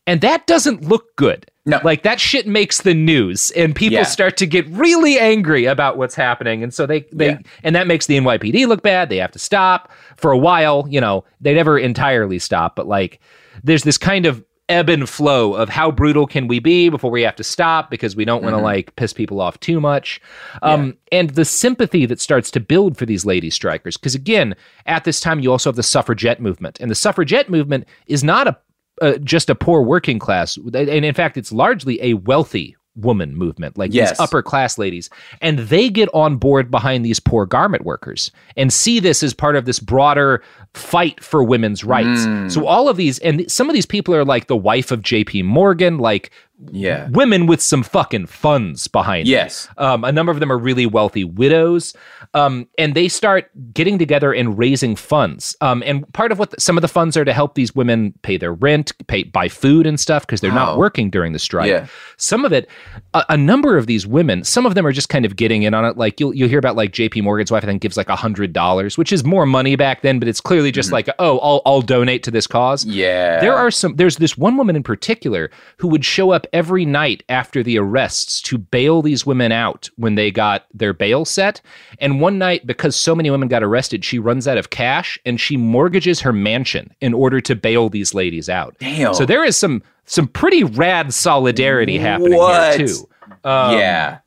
And 0.08 0.22
that 0.22 0.48
doesn't 0.48 0.84
look 0.84 1.16
good. 1.16 1.46
No. 1.66 1.80
Like 1.84 2.02
that 2.04 2.20
shit 2.20 2.48
makes 2.48 2.82
the 2.82 2.94
news 2.94 3.52
and 3.52 3.76
people 3.76 3.98
yeah. 4.00 4.04
start 4.04 4.36
to 4.38 4.48
get 4.48 4.68
really 4.70 5.20
angry 5.20 5.66
about 5.66 5.98
what's 5.98 6.16
happening. 6.16 6.64
And 6.64 6.74
so 6.74 6.88
they, 6.88 7.02
they 7.12 7.30
yeah. 7.30 7.40
and 7.64 7.76
that 7.76 7.86
makes 7.86 8.08
the 8.08 8.18
NYPD 8.18 8.68
look 8.68 8.82
bad. 8.82 9.10
They 9.10 9.18
have 9.18 9.32
to 9.32 9.40
stop 9.40 9.92
for 10.18 10.32
a 10.32 10.38
while. 10.38 10.88
You 10.90 11.00
know, 11.00 11.24
they 11.40 11.54
never 11.54 11.78
entirely 11.78 12.40
stop, 12.40 12.76
but 12.76 12.88
like 12.88 13.20
there's 13.64 13.84
this 13.84 14.00
kind 14.00 14.26
of 14.26 14.44
ebb 14.70 14.90
and 14.90 15.08
flow 15.08 15.54
of 15.54 15.70
how 15.70 15.92
brutal 15.92 16.26
can 16.26 16.48
we 16.48 16.58
be 16.58 16.90
before 16.90 17.12
we 17.12 17.22
have 17.22 17.36
to 17.36 17.44
stop 17.44 17.92
because 17.92 18.16
we 18.16 18.26
don't 18.26 18.42
want 18.42 18.54
to 18.54 18.58
mm-hmm. 18.58 18.66
like 18.66 18.96
piss 18.96 19.14
people 19.14 19.42
off 19.42 19.60
too 19.60 19.82
much. 19.82 20.22
Um, 20.64 20.98
yeah. 21.12 21.20
And 21.20 21.30
the 21.32 21.46
sympathy 21.46 22.06
that 22.06 22.22
starts 22.22 22.50
to 22.52 22.60
build 22.60 22.98
for 22.98 23.06
these 23.06 23.26
lady 23.26 23.50
strikers. 23.50 23.98
Because 23.98 24.16
again, 24.16 24.56
at 24.86 25.04
this 25.04 25.20
time, 25.20 25.42
you 25.42 25.52
also 25.52 25.70
have 25.70 25.76
the 25.76 25.84
suffragette 25.84 26.42
movement. 26.42 26.80
And 26.80 26.90
the 26.90 26.96
suffragette 26.96 27.50
movement 27.50 27.86
is 28.08 28.24
not 28.24 28.48
a 28.48 28.58
uh, 29.02 29.18
just 29.18 29.50
a 29.50 29.56
poor 29.56 29.82
working 29.82 30.20
class, 30.20 30.58
and 30.58 30.76
in 31.06 31.14
fact, 31.14 31.38
it's 31.38 31.52
largely 31.52 32.02
a 32.02 32.14
wealthy 32.14 32.76
woman 32.96 33.36
movement, 33.36 33.78
like 33.78 33.94
yes. 33.94 34.12
these 34.12 34.20
upper 34.20 34.42
class 34.42 34.78
ladies, 34.78 35.10
and 35.42 35.60
they 35.60 35.90
get 35.90 36.10
on 36.14 36.38
board 36.38 36.70
behind 36.70 37.06
these 37.06 37.20
poor 37.20 37.46
garment 37.46 37.86
workers 37.86 38.32
and 38.58 38.72
see 38.72 39.00
this 39.00 39.24
as 39.24 39.34
part 39.34 39.56
of 39.56 39.66
this 39.66 39.80
broader 39.80 40.44
fight 40.74 41.24
for 41.24 41.44
women's 41.44 41.84
rights. 41.84 42.26
Mm. 42.26 42.52
So 42.52 42.66
all 42.66 42.90
of 42.90 42.98
these, 42.98 43.20
and 43.20 43.50
some 43.50 43.70
of 43.70 43.74
these 43.74 43.86
people 43.86 44.14
are 44.14 44.26
like 44.26 44.48
the 44.48 44.58
wife 44.58 44.92
of 44.92 45.02
J.P. 45.02 45.44
Morgan, 45.44 46.00
like 46.00 46.32
yeah. 46.72 47.10
women 47.10 47.46
with 47.48 47.62
some 47.62 47.84
fucking 47.84 48.28
funds 48.28 48.88
behind 48.88 49.28
them. 49.28 49.32
yes. 49.32 49.68
Um, 49.78 50.04
a 50.04 50.12
number 50.12 50.32
of 50.32 50.40
them 50.40 50.52
are 50.52 50.58
really 50.58 50.86
wealthy 50.86 51.24
widows. 51.24 51.94
Um, 52.34 52.68
and 52.78 52.96
they 52.96 53.08
start 53.08 53.50
getting 53.74 53.98
together 53.98 54.34
and 54.34 54.58
raising 54.58 54.96
funds. 54.96 55.56
Um, 55.62 55.84
and 55.86 56.12
part 56.14 56.32
of 56.32 56.40
what 56.40 56.52
the, 56.52 56.62
some 56.62 56.78
of 56.78 56.82
the 56.82 56.88
funds 56.88 57.18
are 57.18 57.26
to 57.26 57.34
help 57.34 57.56
these 57.56 57.76
women 57.76 58.14
pay 58.22 58.38
their 58.38 58.54
rent 58.54 58.92
pay 59.08 59.24
buy 59.24 59.48
food 59.48 59.86
and 59.86 60.00
stuff 60.00 60.26
because 60.26 60.42
they're 60.42 60.52
not 60.52 60.78
working 60.78 61.10
during 61.10 61.34
the 61.34 61.40
strike. 61.40 61.70
Yeah. 61.70 61.88
some 62.18 62.46
of 62.46 62.54
it 62.54 62.70
a, 63.14 63.26
a, 63.30 63.38
number 63.38 63.78
of 63.78 63.88
these 63.88 64.06
women 64.06 64.44
some 64.44 64.66
of 64.66 64.76
them 64.76 64.86
are 64.86 64.92
just 64.92 65.10
kind 65.10 65.26
of 65.26 65.36
getting 65.36 65.64
in 65.64 65.74
on 65.74 65.84
it. 65.86 65.98
Like 65.98 66.20
you'll, 66.20 66.34
you'll 66.34 66.50
hear 66.50 66.60
about 66.60 66.76
like 66.76 66.92
jp 66.92 67.24
morgan's 67.24 67.52
wife 67.52 67.64
i 67.64 67.68
think 67.68 67.82
gives 67.82 67.98
like 67.98 68.10
a 68.10 68.16
hundred 68.16 68.54
dollars 68.54 68.98
which 68.98 69.12
is 69.12 69.24
more 69.24 69.46
money 69.46 69.76
back 69.76 70.02
then 70.02 70.20
but 70.20 70.28
it's 70.28 70.42
clearly 70.42 70.72
just 70.72 70.88
mm-hmm. 70.88 70.96
like 70.96 71.10
oh 71.20 71.40
I'll, 71.40 71.62
I'll 71.66 71.82
donate 71.82 72.24
to 72.24 72.32
this 72.32 72.48
cause. 72.48 72.86
Yeah. 72.86 73.40
There 73.40 73.54
are 73.54 73.72
some 73.72 73.96
there's 73.96 74.18
this 74.18 74.38
one 74.38 74.58
woman 74.58 74.76
in 74.76 74.84
particular 74.84 75.50
who 75.78 75.88
would 75.90 76.06
show 76.06 76.32
up 76.32 76.48
every 76.54 76.86
night 76.86 77.24
after 77.30 77.64
the 77.64 77.78
arrests 77.78 78.42
to 78.42 78.58
bail 78.58 79.02
these 79.02 79.26
women 79.26 79.52
out 79.52 79.90
when 79.96 80.16
they 80.16 80.32
got 80.32 80.66
their 80.74 80.94
bail 80.94 81.26
set. 81.26 81.62
And 82.00 82.22
one 82.22 82.38
night, 82.38 82.68
because 82.68 82.96
so 82.96 83.16
many 83.16 83.30
women 83.30 83.48
got 83.48 83.64
arrested, 83.64 84.04
she 84.04 84.20
runs 84.20 84.48
out 84.48 84.58
of 84.58 84.70
cash 84.70 85.20
and 85.26 85.40
she 85.40 85.58
mortgages 85.58 86.20
her 86.22 86.34
mansion 86.34 86.94
in 87.02 87.14
order 87.14 87.42
to 87.42 87.56
bail 87.56 87.90
these 87.90 88.14
ladies 88.14 88.50
out. 88.50 88.76
Damn. 88.80 89.14
So 89.14 89.26
there 89.26 89.44
is 89.44 89.58
some 89.58 89.82
some 90.06 90.28
pretty 90.28 90.64
rad 90.64 91.14
solidarity 91.14 91.98
happening 91.98 92.38
what? 92.38 92.78
here 92.78 92.88
too. 92.88 93.10
Um, 93.44 93.78
yeah. 93.78 94.20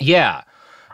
Yeah. 0.00 0.42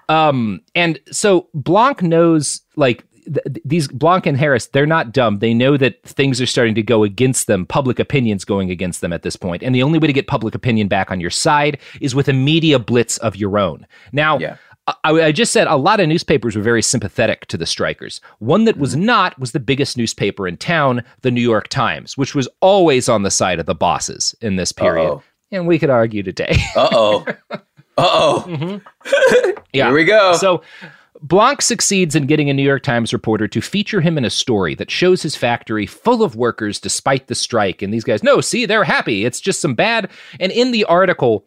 Um, 0.09 0.61
and 0.75 0.99
so 1.11 1.49
Blanck 1.55 2.03
knows 2.03 2.63
like 2.77 3.05
th- 3.33 3.59
these 3.65 3.89
Blanck 3.89 4.27
and 4.27 4.37
Harris, 4.37 4.67
they're 4.67 4.87
not 4.87 5.13
dumb. 5.13 5.39
They 5.39 5.55
know 5.55 5.77
that 5.77 6.03
things 6.03 6.41
are 6.41 6.47
starting 6.47 6.75
to 6.75 6.83
go 6.83 7.05
against 7.05 7.47
them. 7.47 7.67
Public 7.67 7.99
opinion's 7.99 8.45
going 8.45 8.71
against 8.71 9.01
them 9.01 9.13
at 9.13 9.23
this 9.23 9.37
point, 9.37 9.63
and 9.63 9.75
the 9.75 9.83
only 9.83 9.99
way 9.99 10.07
to 10.07 10.13
get 10.13 10.27
public 10.27 10.55
opinion 10.55 10.89
back 10.89 11.11
on 11.11 11.21
your 11.21 11.31
side 11.31 11.79
is 12.01 12.15
with 12.15 12.29
a 12.29 12.33
media 12.33 12.79
blitz 12.79 13.19
of 13.19 13.37
your 13.37 13.59
own. 13.59 13.87
Now. 14.13 14.39
Yeah. 14.39 14.57
I, 15.05 15.11
I, 15.11 15.33
just 15.33 15.53
said 15.53 15.67
a 15.67 15.77
lot 15.77 16.01
of 16.01 16.09
newspapers 16.09 16.57
were 16.57 16.63
very 16.63 16.81
sympathetic 16.81 17.45
to 17.49 17.59
the 17.59 17.67
strikers. 17.67 18.23
One 18.39 18.65
that 18.65 18.79
was 18.79 18.95
mm-hmm. 18.95 19.05
not 19.05 19.39
was 19.39 19.53
the 19.53 19.61
biggest 19.61 19.99
newspaper 19.99 20.49
in 20.49 20.57
town, 20.57 21.05
the 21.21 21.31
New 21.31 21.43
York 21.43 21.69
Times, 21.69 22.17
which 22.17 22.35
was 22.35 22.49
always 22.63 23.07
on 23.07 23.23
the 23.23 23.31
side 23.31 23.61
of 23.61 23.67
the 23.67 23.75
bosses 23.75 24.35
in 24.41 24.57
this 24.57 24.73
period. 24.73 25.11
Uh-oh. 25.11 25.23
And 25.53 25.67
we 25.67 25.79
could 25.79 25.91
argue 25.91 26.23
today. 26.23 26.57
uh 26.75 26.89
oh. 26.91 27.27
Uh 27.99 28.09
oh. 28.13 28.45
Mm-hmm. 28.47 29.59
yeah. 29.73 29.87
Here 29.87 29.95
we 29.95 30.05
go. 30.05 30.35
So 30.35 30.63
Blanck 31.21 31.63
succeeds 31.63 32.15
in 32.15 32.27
getting 32.27 32.49
a 32.49 32.55
New 32.55 32.63
York 32.63 32.83
Times 32.83 33.13
reporter 33.13 33.49
to 33.49 33.61
feature 33.61 34.01
him 34.01 34.17
in 34.17 34.25
a 34.25 34.31
story 34.31 34.75
that 34.77 34.91
shows 34.91 35.23
his 35.23 35.37
factory 35.37 35.87
full 35.87 36.23
of 36.23 36.37
workers 36.37 36.79
despite 36.79 37.27
the 37.27 37.35
strike. 37.35 37.83
And 37.83 37.93
these 37.93 38.05
guys, 38.05 38.23
no, 38.23 38.41
see, 38.41 38.67
they're 38.67 38.85
happy. 38.85 39.25
It's 39.25 39.41
just 39.41 39.61
some 39.61 39.75
bad. 39.75 40.11
And 40.39 40.53
in 40.53 40.71
the 40.71 40.85
article, 40.85 41.45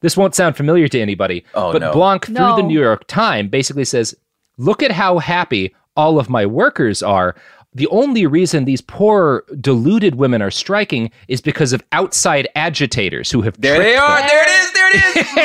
this 0.00 0.16
won't 0.16 0.34
sound 0.34 0.56
familiar 0.56 0.88
to 0.88 1.00
anybody, 1.00 1.44
oh, 1.54 1.72
but 1.72 1.80
no. 1.80 1.92
Blanck, 1.92 2.28
no. 2.28 2.54
through 2.54 2.62
the 2.62 2.68
New 2.68 2.80
York 2.80 3.06
Times, 3.06 3.50
basically 3.50 3.84
says, 3.84 4.16
look 4.58 4.82
at 4.82 4.90
how 4.90 5.18
happy 5.18 5.74
all 5.96 6.18
of 6.18 6.28
my 6.28 6.44
workers 6.44 7.02
are. 7.02 7.36
The 7.74 7.86
only 7.86 8.26
reason 8.26 8.64
these 8.64 8.82
poor, 8.82 9.44
deluded 9.60 10.16
women 10.16 10.42
are 10.42 10.50
striking 10.50 11.10
is 11.28 11.40
because 11.40 11.72
of 11.72 11.82
outside 11.92 12.48
agitators 12.54 13.30
who 13.30 13.42
have. 13.42 13.58
There 13.60 13.78
they 13.78 13.96
are. 13.96 14.18
Them. 14.18 14.28
There 14.28 14.42
it 14.42 14.50
is. 14.50 14.72
There 14.72 14.90
it 14.90 15.16
is. 15.16 15.26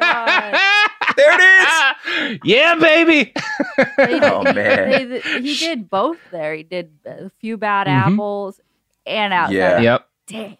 oh, 0.00 0.95
there 1.16 1.34
it 1.34 2.32
is. 2.32 2.38
yeah, 2.44 2.74
baby. 2.76 3.32
oh 3.98 4.42
man, 4.44 5.10
they, 5.10 5.20
he 5.40 5.56
did 5.56 5.90
both 5.90 6.18
there. 6.30 6.54
He 6.54 6.62
did 6.62 6.92
a 7.04 7.30
few 7.40 7.56
bad 7.56 7.86
mm-hmm. 7.86 8.12
apples 8.12 8.60
and 9.06 9.32
out 9.32 9.50
yeah. 9.50 9.80
Yep. 9.80 10.08
Damn. 10.26 10.56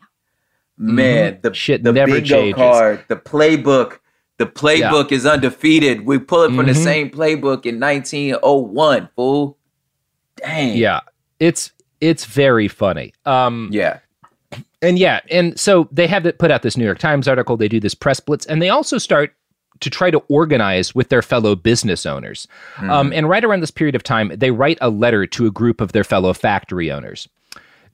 Man, 0.79 1.33
mm-hmm. 1.33 1.41
the 1.41 1.55
shit 1.55 1.83
the 1.83 1.93
never 1.93 2.13
bingo 2.13 2.29
changes. 2.29 2.55
card, 2.55 3.05
the 3.09 3.17
playbook, 3.17 3.99
the 4.39 4.47
playbook 4.47 5.11
yeah. 5.11 5.17
is 5.17 5.27
undefeated. 5.27 6.05
We 6.05 6.19
pull 6.19 6.43
it 6.43 6.49
from 6.49 6.59
mm-hmm. 6.59 6.69
the 6.69 6.75
same 6.75 7.11
playbook 7.11 7.65
in 7.65 7.81
1901. 7.81 9.09
Fool. 9.17 9.57
Dang. 10.37 10.77
Yeah, 10.77 11.01
it's 11.41 11.73
it's 12.01 12.25
very 12.25 12.69
funny. 12.69 13.15
Um, 13.25 13.71
yeah. 13.73 14.01
And 14.83 14.99
yeah, 14.99 15.21
and 15.31 15.59
so 15.59 15.89
they 15.91 16.07
have 16.07 16.31
put 16.39 16.51
out 16.51 16.63
this 16.63 16.77
New 16.77 16.85
York 16.85 16.99
Times 16.99 17.27
article. 17.27 17.57
They 17.57 17.69
do 17.69 17.81
this 17.81 17.95
press 17.95 18.21
blitz, 18.21 18.45
and 18.47 18.61
they 18.61 18.69
also 18.69 18.99
start 18.99 19.35
to 19.81 19.91
try 19.91 20.11
to 20.11 20.19
organize 20.29 20.95
with 20.95 21.09
their 21.09 21.23
fellow 21.23 21.55
business 21.55 22.07
owners. 22.07 22.47
Mm-hmm. 22.77 22.91
Um, 22.91 23.13
and 23.13 23.29
right 23.29 23.45
around 23.45 23.61
this 23.61 23.71
period 23.71 23.95
of 23.95 24.03
time, 24.03 24.33
they 24.35 24.51
write 24.51 24.79
a 24.81 24.91
letter 24.91 25.27
to 25.27 25.47
a 25.47 25.51
group 25.51 25.81
of 25.81 25.93
their 25.93 26.05
fellow 26.05 26.33
factory 26.33 26.91
owners. 26.91 27.29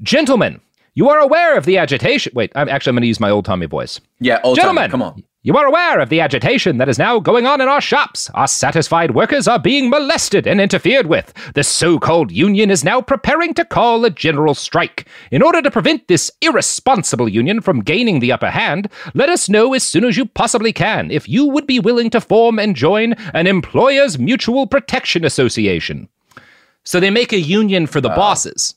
Gentlemen, 0.03 0.61
you 0.95 1.09
are 1.09 1.19
aware 1.19 1.57
of 1.57 1.65
the 1.65 1.79
agitation. 1.79 2.33
Wait, 2.35 2.53
I'm 2.55 2.69
actually 2.69 2.91
I'm 2.91 2.97
going 2.97 3.03
to 3.03 3.09
use 3.09 3.21
my 3.21 3.31
old 3.31 3.45
Tommy 3.45 3.67
voice. 3.67 4.01
Yeah, 4.21 4.41
old 4.43 4.57
Gentlemen, 4.57 4.91
Tommy, 4.91 4.91
come 4.91 5.03
on. 5.03 5.25
You 5.45 5.57
are 5.57 5.67
aware 5.67 5.99
of 5.99 6.09
the 6.09 6.21
agitation 6.21 6.79
that 6.79 6.89
is 6.89 7.01
now 7.01 7.19
going 7.19 7.47
on 7.47 7.61
in 7.61 7.67
our 7.67 7.81
shops. 7.81 8.31
Our 8.33 8.47
satisfied 8.47 9.17
workers 9.17 9.49
are 9.49 9.59
being 9.59 9.91
molested 9.91 10.47
and 10.47 10.61
interfered 10.61 11.07
with. 11.07 11.35
The 11.55 11.65
so 11.65 11.99
called 11.99 12.31
union 12.31 12.71
is 12.71 12.85
now 12.85 13.01
preparing 13.01 13.53
to 13.55 13.65
call 13.65 14.05
a 14.05 14.11
general 14.11 14.55
strike. 14.55 15.09
In 15.33 15.43
order 15.43 15.61
to 15.61 15.69
prevent 15.69 16.07
this 16.07 16.31
irresponsible 16.43 17.29
union 17.29 17.61
from 17.61 17.81
gaining 17.81 18.21
the 18.21 18.31
upper 18.31 18.51
hand, 18.51 18.89
let 19.15 19.29
us 19.29 19.49
know 19.49 19.75
as 19.75 19.83
soon 19.83 20.05
as 20.05 20.17
you 20.17 20.27
possibly 20.27 20.73
can 20.73 21.11
if 21.11 21.29
you 21.29 21.47
would 21.47 21.67
be 21.67 21.81
willing 21.81 22.09
to 22.11 22.21
form 22.21 22.61
and 22.61 22.77
join 22.77 23.15
an 23.35 23.49
Employers 23.49 24.21
Mutual 24.21 24.69
Protection 24.69 25.25
Association. 25.25 26.09
So 26.85 27.01
they 27.01 27.11
make 27.11 27.33
a 27.33 27.41
union 27.41 27.89
for 27.89 28.01
the 28.01 28.11
uh, 28.11 28.15
bosses. 28.15 28.77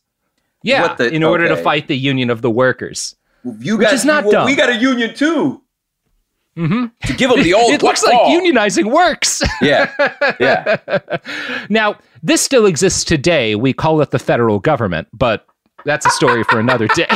Yeah, 0.63 0.95
the, 0.95 1.13
in 1.13 1.21
order 1.21 1.45
okay. 1.45 1.55
to 1.57 1.61
fight 1.61 1.87
the 1.87 1.95
union 1.95 2.31
of 2.31 2.41
the 2.41 2.49
workers. 2.49 3.15
You 3.59 3.77
guys, 3.77 3.93
is 3.93 4.05
not 4.05 4.23
well, 4.23 4.31
dumb. 4.31 4.45
We 4.47 4.55
got 4.55 4.69
a 4.69 4.77
union 4.77 5.13
too. 5.13 5.61
Mm-hmm. 6.57 7.07
To 7.07 7.13
give 7.13 7.29
them 7.29 7.43
the 7.43 7.53
old. 7.53 7.73
it 7.73 7.83
looks 7.83 8.01
like 8.03 8.15
unionizing 8.15 8.91
works. 8.91 9.43
yeah, 9.61 9.91
yeah. 10.39 10.77
now 11.69 11.97
this 12.23 12.41
still 12.41 12.65
exists 12.65 13.03
today. 13.03 13.55
We 13.55 13.73
call 13.73 13.99
it 14.01 14.11
the 14.11 14.19
federal 14.19 14.59
government, 14.59 15.09
but 15.11 15.45
that's 15.83 16.05
a 16.05 16.09
story 16.11 16.45
for 16.45 16.59
another 16.59 16.87
day. 16.87 17.07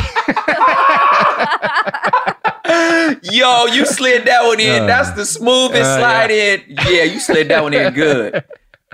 Yo, 3.22 3.66
you 3.66 3.86
slid 3.86 4.26
that 4.26 4.42
one 4.44 4.60
in. 4.60 4.82
Uh, 4.82 4.86
that's 4.86 5.12
the 5.12 5.24
smoothest 5.24 5.82
uh, 5.82 5.98
slide 5.98 6.30
yeah. 6.30 6.54
in. 6.54 6.62
Yeah, 6.68 7.04
you 7.04 7.18
slid 7.18 7.48
that 7.48 7.62
one 7.62 7.72
in 7.72 7.94
good, 7.94 8.44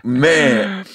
man. 0.04 0.86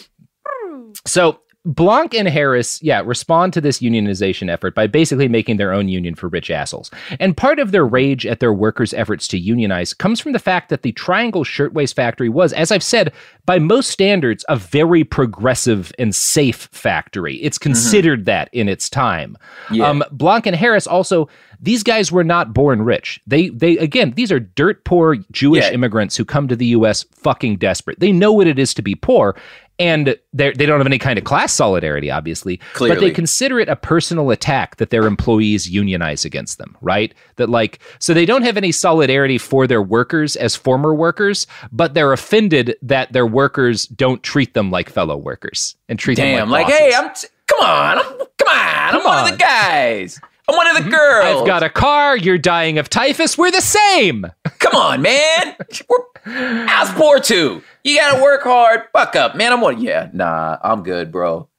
So 1.05 1.41
Blanck 1.63 2.15
and 2.15 2.27
Harris, 2.27 2.81
yeah, 2.81 3.03
respond 3.05 3.53
to 3.53 3.61
this 3.61 3.79
unionization 3.79 4.49
effort 4.49 4.73
by 4.73 4.87
basically 4.87 5.27
making 5.27 5.57
their 5.57 5.71
own 5.71 5.89
union 5.89 6.15
for 6.15 6.27
rich 6.27 6.49
assholes. 6.49 6.89
And 7.19 7.37
part 7.37 7.59
of 7.59 7.71
their 7.71 7.85
rage 7.85 8.25
at 8.25 8.39
their 8.39 8.53
workers' 8.53 8.95
efforts 8.95 9.27
to 9.27 9.37
unionize 9.37 9.93
comes 9.93 10.19
from 10.19 10.31
the 10.31 10.39
fact 10.39 10.69
that 10.69 10.81
the 10.81 10.91
Triangle 10.93 11.43
Shirtwaist 11.43 11.95
Factory 11.95 12.29
was, 12.29 12.51
as 12.53 12.71
I've 12.71 12.81
said, 12.81 13.13
by 13.45 13.59
most 13.59 13.91
standards, 13.91 14.43
a 14.49 14.55
very 14.55 15.03
progressive 15.03 15.91
and 15.99 16.15
safe 16.15 16.67
factory. 16.71 17.35
It's 17.35 17.59
mm-hmm. 17.59 17.69
considered 17.69 18.19
mm-hmm. 18.21 18.25
that 18.25 18.49
in 18.53 18.67
its 18.67 18.89
time. 18.89 19.37
Yeah. 19.71 19.87
Um, 19.87 20.03
Blanck 20.11 20.47
and 20.47 20.55
Harris 20.55 20.87
also 20.87 21.29
these 21.63 21.83
guys 21.83 22.11
were 22.11 22.23
not 22.23 22.53
born 22.53 22.81
rich. 22.81 23.19
They 23.27 23.49
they 23.49 23.77
again, 23.77 24.13
these 24.15 24.31
are 24.31 24.39
dirt 24.39 24.83
poor 24.83 25.17
Jewish 25.31 25.65
yeah. 25.65 25.71
immigrants 25.73 26.17
who 26.17 26.25
come 26.25 26.47
to 26.47 26.55
the 26.55 26.65
US 26.67 27.03
fucking 27.03 27.57
desperate. 27.57 27.99
They 27.99 28.11
know 28.11 28.33
what 28.33 28.47
it 28.47 28.57
is 28.57 28.73
to 28.73 28.81
be 28.81 28.95
poor 28.95 29.35
and 29.81 30.15
they 30.31 30.51
don't 30.51 30.79
have 30.79 30.85
any 30.85 30.99
kind 30.99 31.17
of 31.17 31.25
class 31.25 31.51
solidarity, 31.51 32.11
obviously, 32.11 32.57
Clearly. 32.73 32.95
but 32.95 33.01
they 33.01 33.09
consider 33.09 33.59
it 33.59 33.67
a 33.67 33.75
personal 33.75 34.29
attack 34.29 34.75
that 34.75 34.91
their 34.91 35.07
employees 35.07 35.67
unionize 35.67 36.23
against 36.23 36.59
them, 36.59 36.77
right? 36.81 37.15
That 37.37 37.49
like, 37.49 37.79
so 37.97 38.13
they 38.13 38.27
don't 38.27 38.43
have 38.43 38.57
any 38.57 38.71
solidarity 38.71 39.39
for 39.39 39.65
their 39.65 39.81
workers 39.81 40.35
as 40.35 40.55
former 40.55 40.93
workers, 40.93 41.47
but 41.71 41.95
they're 41.95 42.13
offended 42.13 42.75
that 42.83 43.11
their 43.11 43.25
workers 43.25 43.87
don't 43.87 44.21
treat 44.21 44.53
them 44.53 44.69
like 44.69 44.87
fellow 44.87 45.17
workers 45.17 45.75
and 45.89 45.97
treat 45.97 46.17
Damn, 46.17 46.37
them 46.37 46.49
like, 46.51 46.67
like 46.67 46.75
hey, 46.75 46.93
I'm 46.95 47.11
t- 47.15 47.27
come 47.47 47.61
on, 47.61 47.97
I'm, 47.97 48.03
come 48.03 48.19
on, 48.19 48.27
come 48.37 49.01
I'm 49.01 49.07
on. 49.07 49.23
one 49.23 49.23
of 49.25 49.31
the 49.31 49.43
guys. 49.43 50.19
I'm 50.47 50.55
one 50.55 50.67
of 50.67 50.75
the 50.75 50.81
mm-hmm. 50.81 50.91
girls. 50.91 51.41
I've 51.41 51.47
got 51.47 51.63
a 51.63 51.69
car. 51.69 52.17
You're 52.17 52.37
dying 52.37 52.77
of 52.77 52.89
typhus. 52.89 53.35
We're 53.35 53.51
the 53.51 53.61
same. 53.61 54.27
Come 54.59 54.75
on, 54.75 55.01
man. 55.01 55.55
We're 55.89 56.03
as 56.67 56.91
poor 56.91 57.19
too. 57.19 57.63
You 57.83 57.97
gotta 57.97 58.21
work 58.21 58.43
hard. 58.43 58.83
Fuck 58.93 59.15
up, 59.15 59.35
man. 59.35 59.53
I'm 59.53 59.61
one. 59.61 59.81
Yeah, 59.81 60.09
nah, 60.13 60.57
I'm 60.61 60.83
good, 60.83 61.11
bro. 61.11 61.49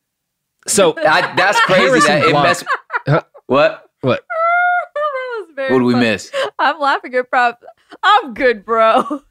So 0.66 0.94
I, 0.96 1.34
that's 1.34 1.60
crazy. 1.66 2.06
that 2.06 2.24
it 2.24 2.32
mess. 2.32 2.64
What? 3.46 3.90
What? 4.00 4.24
what 5.54 5.68
did 5.68 5.82
we 5.82 5.94
miss? 5.94 6.32
I'm 6.58 6.78
laughing 6.80 7.14
at 7.16 7.28
prop. 7.28 7.62
I'm 8.02 8.32
good, 8.32 8.64
bro. 8.64 9.22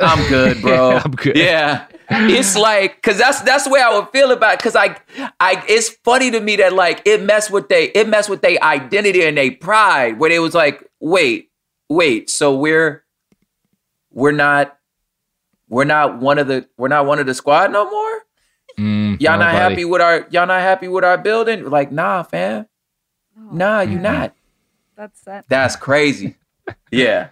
I'm 0.00 0.28
good, 0.28 0.60
bro. 0.62 0.90
yeah, 0.90 1.02
I'm 1.04 1.10
good. 1.12 1.36
Yeah. 1.36 1.86
It's 2.10 2.56
like 2.56 2.96
because 2.96 3.18
that's 3.18 3.40
that's 3.42 3.64
the 3.64 3.70
way 3.70 3.80
I 3.80 3.96
would 3.96 4.08
feel 4.08 4.32
about 4.32 4.58
because 4.58 4.74
I 4.74 4.96
I 5.38 5.62
it's 5.68 5.90
funny 6.04 6.32
to 6.32 6.40
me 6.40 6.56
that 6.56 6.72
like 6.72 7.02
it 7.04 7.22
messed 7.22 7.52
with 7.52 7.68
they 7.68 7.84
it 7.84 8.08
messed 8.08 8.28
with 8.28 8.42
their 8.42 8.60
identity 8.62 9.24
and 9.24 9.36
their 9.36 9.52
pride 9.52 10.18
where 10.18 10.32
it 10.32 10.40
was 10.40 10.54
like 10.54 10.84
wait 10.98 11.50
wait 11.88 12.28
so 12.28 12.56
we're 12.56 13.04
we're 14.10 14.32
not 14.32 14.76
we're 15.70 15.84
not 15.84 16.18
one 16.18 16.38
of 16.38 16.48
the 16.48 16.68
we're 16.76 16.88
not 16.88 17.06
one 17.06 17.18
of 17.18 17.26
the 17.26 17.32
squad 17.32 17.72
no 17.72 17.88
more. 17.88 18.18
Mm, 18.78 19.20
y'all 19.20 19.38
not 19.38 19.52
happy 19.52 19.84
with 19.84 20.02
our 20.02 20.26
y'all 20.30 20.46
not 20.46 20.60
happy 20.60 20.88
with 20.88 21.04
our 21.04 21.16
building? 21.16 21.64
Like 21.70 21.90
nah, 21.92 22.24
fam. 22.24 22.66
Oh, 23.38 23.48
nah, 23.52 23.80
you 23.80 23.94
mm-hmm. 23.94 24.02
not. 24.02 24.34
That's 24.96 25.20
that. 25.22 25.46
That's 25.48 25.76
crazy. 25.76 26.36
yeah. 26.90 27.28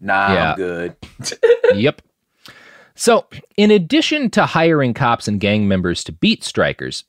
Nah, 0.00 0.32
yeah. 0.32 0.50
I'm 0.50 0.56
good. 0.56 0.96
yep. 1.74 2.02
So, 2.98 3.26
in 3.56 3.70
addition 3.70 4.28
to 4.30 4.44
hiring 4.44 4.92
cops 4.92 5.28
and 5.28 5.38
gang 5.38 5.68
members 5.68 6.02
to 6.02 6.12
beat 6.12 6.42
strikers, 6.42 7.04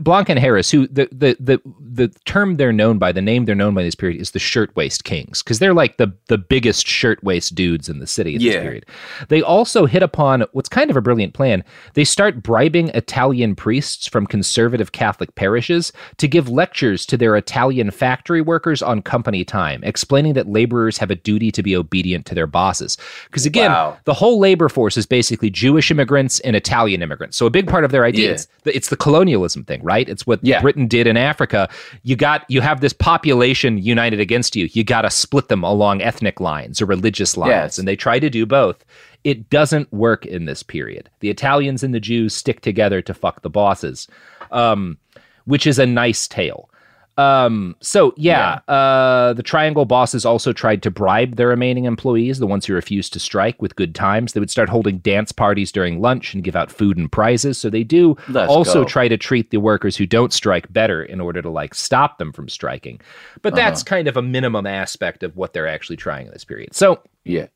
Blanck 0.00 0.28
and 0.28 0.38
Harris, 0.38 0.70
who 0.70 0.86
the, 0.86 1.08
the 1.10 1.34
the 1.40 1.60
the 1.80 2.08
term 2.26 2.58
they're 2.58 2.74
known 2.74 2.98
by, 2.98 3.10
the 3.10 3.22
name 3.22 3.46
they're 3.46 3.54
known 3.54 3.72
by 3.72 3.82
this 3.82 3.94
period 3.94 4.20
is 4.20 4.32
the 4.32 4.38
shirtwaist 4.38 5.04
kings, 5.04 5.42
because 5.42 5.60
they're 5.60 5.72
like 5.72 5.96
the 5.96 6.12
the 6.28 6.36
biggest 6.36 6.86
shirtwaist 6.86 7.54
dudes 7.54 7.88
in 7.88 8.00
the 8.00 8.06
city 8.06 8.34
at 8.34 8.42
yeah. 8.42 8.52
this 8.52 8.62
period. 8.62 8.86
They 9.30 9.40
also 9.40 9.86
hit 9.86 10.02
upon 10.02 10.44
what's 10.52 10.68
kind 10.68 10.90
of 10.90 10.96
a 10.96 11.00
brilliant 11.00 11.32
plan. 11.32 11.64
They 11.94 12.04
start 12.04 12.42
bribing 12.42 12.88
Italian 12.90 13.56
priests 13.56 14.06
from 14.06 14.26
conservative 14.26 14.92
Catholic 14.92 15.34
parishes 15.36 15.90
to 16.18 16.28
give 16.28 16.50
lectures 16.50 17.06
to 17.06 17.16
their 17.16 17.34
Italian 17.34 17.90
factory 17.90 18.42
workers 18.42 18.82
on 18.82 19.00
company 19.00 19.42
time, 19.42 19.82
explaining 19.84 20.34
that 20.34 20.48
laborers 20.48 20.98
have 20.98 21.10
a 21.10 21.16
duty 21.16 21.50
to 21.50 21.62
be 21.62 21.74
obedient 21.74 22.26
to 22.26 22.34
their 22.34 22.46
bosses. 22.46 22.98
Because 23.24 23.46
again, 23.46 23.70
wow. 23.70 23.96
the 24.04 24.14
whole 24.14 24.38
labor 24.38 24.68
force 24.68 24.98
is 24.98 25.06
basically 25.14 25.48
Jewish 25.48 25.92
immigrants 25.92 26.40
and 26.40 26.56
Italian 26.56 27.00
immigrants. 27.00 27.36
So 27.36 27.46
a 27.46 27.50
big 27.50 27.68
part 27.68 27.84
of 27.84 27.92
their 27.92 28.04
idea 28.04 28.26
yeah. 28.26 28.32
it's, 28.32 28.48
the, 28.64 28.74
it's 28.74 28.88
the 28.88 28.96
colonialism 28.96 29.62
thing, 29.64 29.80
right? 29.84 30.08
It's 30.08 30.26
what 30.26 30.40
yeah. 30.42 30.60
Britain 30.60 30.88
did 30.88 31.06
in 31.06 31.16
Africa. 31.16 31.68
You 32.02 32.16
got 32.16 32.44
you 32.48 32.60
have 32.60 32.80
this 32.80 32.92
population 32.92 33.78
united 33.78 34.18
against 34.18 34.56
you. 34.56 34.68
You 34.72 34.82
got 34.82 35.02
to 35.02 35.10
split 35.10 35.46
them 35.46 35.62
along 35.62 36.02
ethnic 36.02 36.40
lines 36.40 36.82
or 36.82 36.86
religious 36.86 37.36
lines, 37.36 37.50
yes. 37.50 37.78
and 37.78 37.86
they 37.86 37.94
try 37.94 38.18
to 38.18 38.28
do 38.28 38.44
both. 38.44 38.84
It 39.22 39.48
doesn't 39.50 39.92
work 39.92 40.26
in 40.26 40.46
this 40.46 40.64
period. 40.64 41.08
The 41.20 41.30
Italians 41.30 41.84
and 41.84 41.94
the 41.94 42.00
Jews 42.00 42.34
stick 42.34 42.60
together 42.60 43.00
to 43.02 43.14
fuck 43.14 43.42
the 43.42 43.50
bosses, 43.50 44.08
um, 44.50 44.98
which 45.44 45.64
is 45.64 45.78
a 45.78 45.86
nice 45.86 46.26
tale. 46.26 46.68
Um, 47.16 47.76
so 47.80 48.12
yeah, 48.16 48.60
yeah. 48.68 48.74
Uh, 48.74 49.32
the 49.32 49.42
Triangle 49.42 49.84
bosses 49.84 50.24
also 50.24 50.52
tried 50.52 50.82
to 50.82 50.90
bribe 50.90 51.36
their 51.36 51.48
remaining 51.48 51.84
employees, 51.84 52.38
the 52.38 52.46
ones 52.46 52.66
who 52.66 52.74
refused 52.74 53.12
to 53.12 53.20
strike, 53.20 53.60
with 53.62 53.76
good 53.76 53.94
times. 53.94 54.32
They 54.32 54.40
would 54.40 54.50
start 54.50 54.68
holding 54.68 54.98
dance 54.98 55.32
parties 55.32 55.70
during 55.70 56.00
lunch 56.00 56.34
and 56.34 56.42
give 56.42 56.56
out 56.56 56.70
food 56.70 56.96
and 56.96 57.10
prizes. 57.10 57.58
So 57.58 57.70
they 57.70 57.84
do 57.84 58.16
Let's 58.28 58.50
also 58.50 58.82
go. 58.82 58.88
try 58.88 59.08
to 59.08 59.16
treat 59.16 59.50
the 59.50 59.58
workers 59.58 59.96
who 59.96 60.06
don't 60.06 60.32
strike 60.32 60.72
better 60.72 61.02
in 61.02 61.20
order 61.20 61.40
to 61.42 61.50
like 61.50 61.74
stop 61.74 62.18
them 62.18 62.32
from 62.32 62.48
striking. 62.48 63.00
But 63.42 63.52
uh-huh. 63.52 63.62
that's 63.62 63.82
kind 63.82 64.08
of 64.08 64.16
a 64.16 64.22
minimum 64.22 64.66
aspect 64.66 65.22
of 65.22 65.36
what 65.36 65.52
they're 65.52 65.68
actually 65.68 65.96
trying 65.96 66.26
in 66.26 66.32
this 66.32 66.44
period. 66.44 66.74
So 66.74 67.00
yeah. 67.24 67.46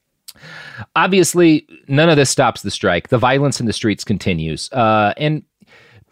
Obviously, 0.94 1.66
none 1.89 2.09
of 2.09 2.16
this 2.16 2.30
stops 2.30 2.62
the 2.62 2.70
strike. 2.70 3.09
The 3.09 3.18
violence 3.18 3.59
in 3.59 3.66
the 3.66 3.72
streets 3.72 4.05
continues. 4.05 4.70
Uh, 4.72 5.12
and 5.16 5.43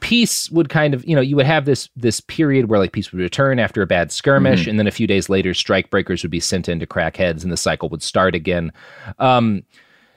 peace 0.00 0.50
would 0.50 0.68
kind 0.68 0.94
of 0.94 1.04
you 1.06 1.14
know 1.14 1.22
you 1.22 1.36
would 1.36 1.46
have 1.46 1.64
this 1.64 1.88
this 1.96 2.20
period 2.20 2.68
where 2.68 2.78
like 2.78 2.92
peace 2.92 3.12
would 3.12 3.20
return 3.20 3.58
after 3.58 3.82
a 3.82 3.86
bad 3.86 4.12
skirmish 4.12 4.62
mm-hmm. 4.62 4.70
and 4.70 4.78
then 4.78 4.86
a 4.86 4.92
few 4.92 5.06
days 5.06 5.28
later 5.28 5.54
strike 5.54 5.90
breakers 5.90 6.22
would 6.22 6.30
be 6.30 6.40
sent 6.40 6.68
in 6.68 6.78
to 6.78 6.86
crack 6.86 7.16
heads 7.16 7.42
and 7.42 7.52
the 7.52 7.56
cycle 7.56 7.88
would 7.88 8.02
start 8.02 8.34
again 8.34 8.72
um 9.18 9.62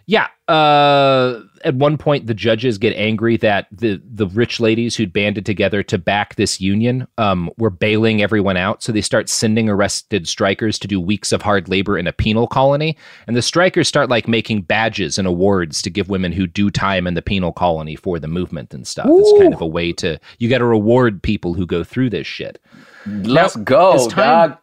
yeah 0.10 0.28
uh 0.48 1.40
at 1.64 1.76
one 1.76 1.98
point 1.98 2.26
the 2.26 2.34
judges 2.34 2.80
get 2.80 2.96
angry 2.96 3.38
that 3.38 3.68
the 3.72 4.02
the 4.04 4.26
rich 4.28 4.60
ladies 4.60 4.96
who'd 4.96 5.14
banded 5.14 5.46
together 5.46 5.84
to 5.84 5.98
back 5.98 6.36
this 6.36 6.60
union 6.60 7.08
um, 7.18 7.50
were 7.58 7.70
bailing 7.70 8.22
everyone 8.22 8.58
out. 8.58 8.82
So 8.82 8.92
they 8.92 9.02
start 9.02 9.30
sending 9.30 9.70
arrested 9.70 10.28
strikers 10.28 10.80
to 10.80 10.88
do 10.88 11.00
weeks 11.00 11.32
of 11.32 11.42
hard 11.42 11.70
labor 11.70 11.98
in 11.98 12.08
a 12.08 12.14
penal 12.14 12.48
colony. 12.48 12.98
And 13.28 13.36
the 13.36 13.42
strikers 13.42 13.88
start 13.88 14.10
like 14.10 14.28
making 14.28 14.64
badges 14.64 15.18
and 15.18 15.28
awards 15.28 15.82
to 15.84 15.90
give 15.90 16.10
women 16.10 16.32
who 16.32 16.48
do 16.48 16.70
time 16.70 17.08
in 17.08 17.14
the 17.14 17.22
penal 17.22 17.52
colony 17.52 17.96
for 17.96 18.20
the 18.20 18.28
movement 18.28 18.74
and 18.74 18.88
stuff. 18.88 19.08
Ooh. 19.08 19.20
it's 19.20 19.40
kind 19.40 19.54
of 19.54 19.62
a 19.62 19.68
way 19.68 19.94
to 19.94 20.20
you 20.40 20.50
got 20.50 20.60
to 20.60 20.66
reward 20.66 21.22
people 21.22 21.54
who 21.54 21.66
go 21.66 21.84
through 21.84 22.10
this 22.10 22.28
shit. 22.28 22.60
Let's 23.06 23.56
now, 23.56 23.64
go 23.64 24.10
time, 24.10 24.50
dog. 24.50 24.60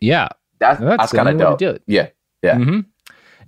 Yeah. 0.00 0.28
That's, 0.58 0.80
that's, 0.80 0.96
that's 1.02 1.12
kind 1.12 1.28
of 1.28 1.38
dope. 1.38 1.58
do 1.58 1.70
it. 1.70 1.82
yeah 1.86 2.08
yeah. 2.42 2.56
Mm-hmm. 2.56 2.80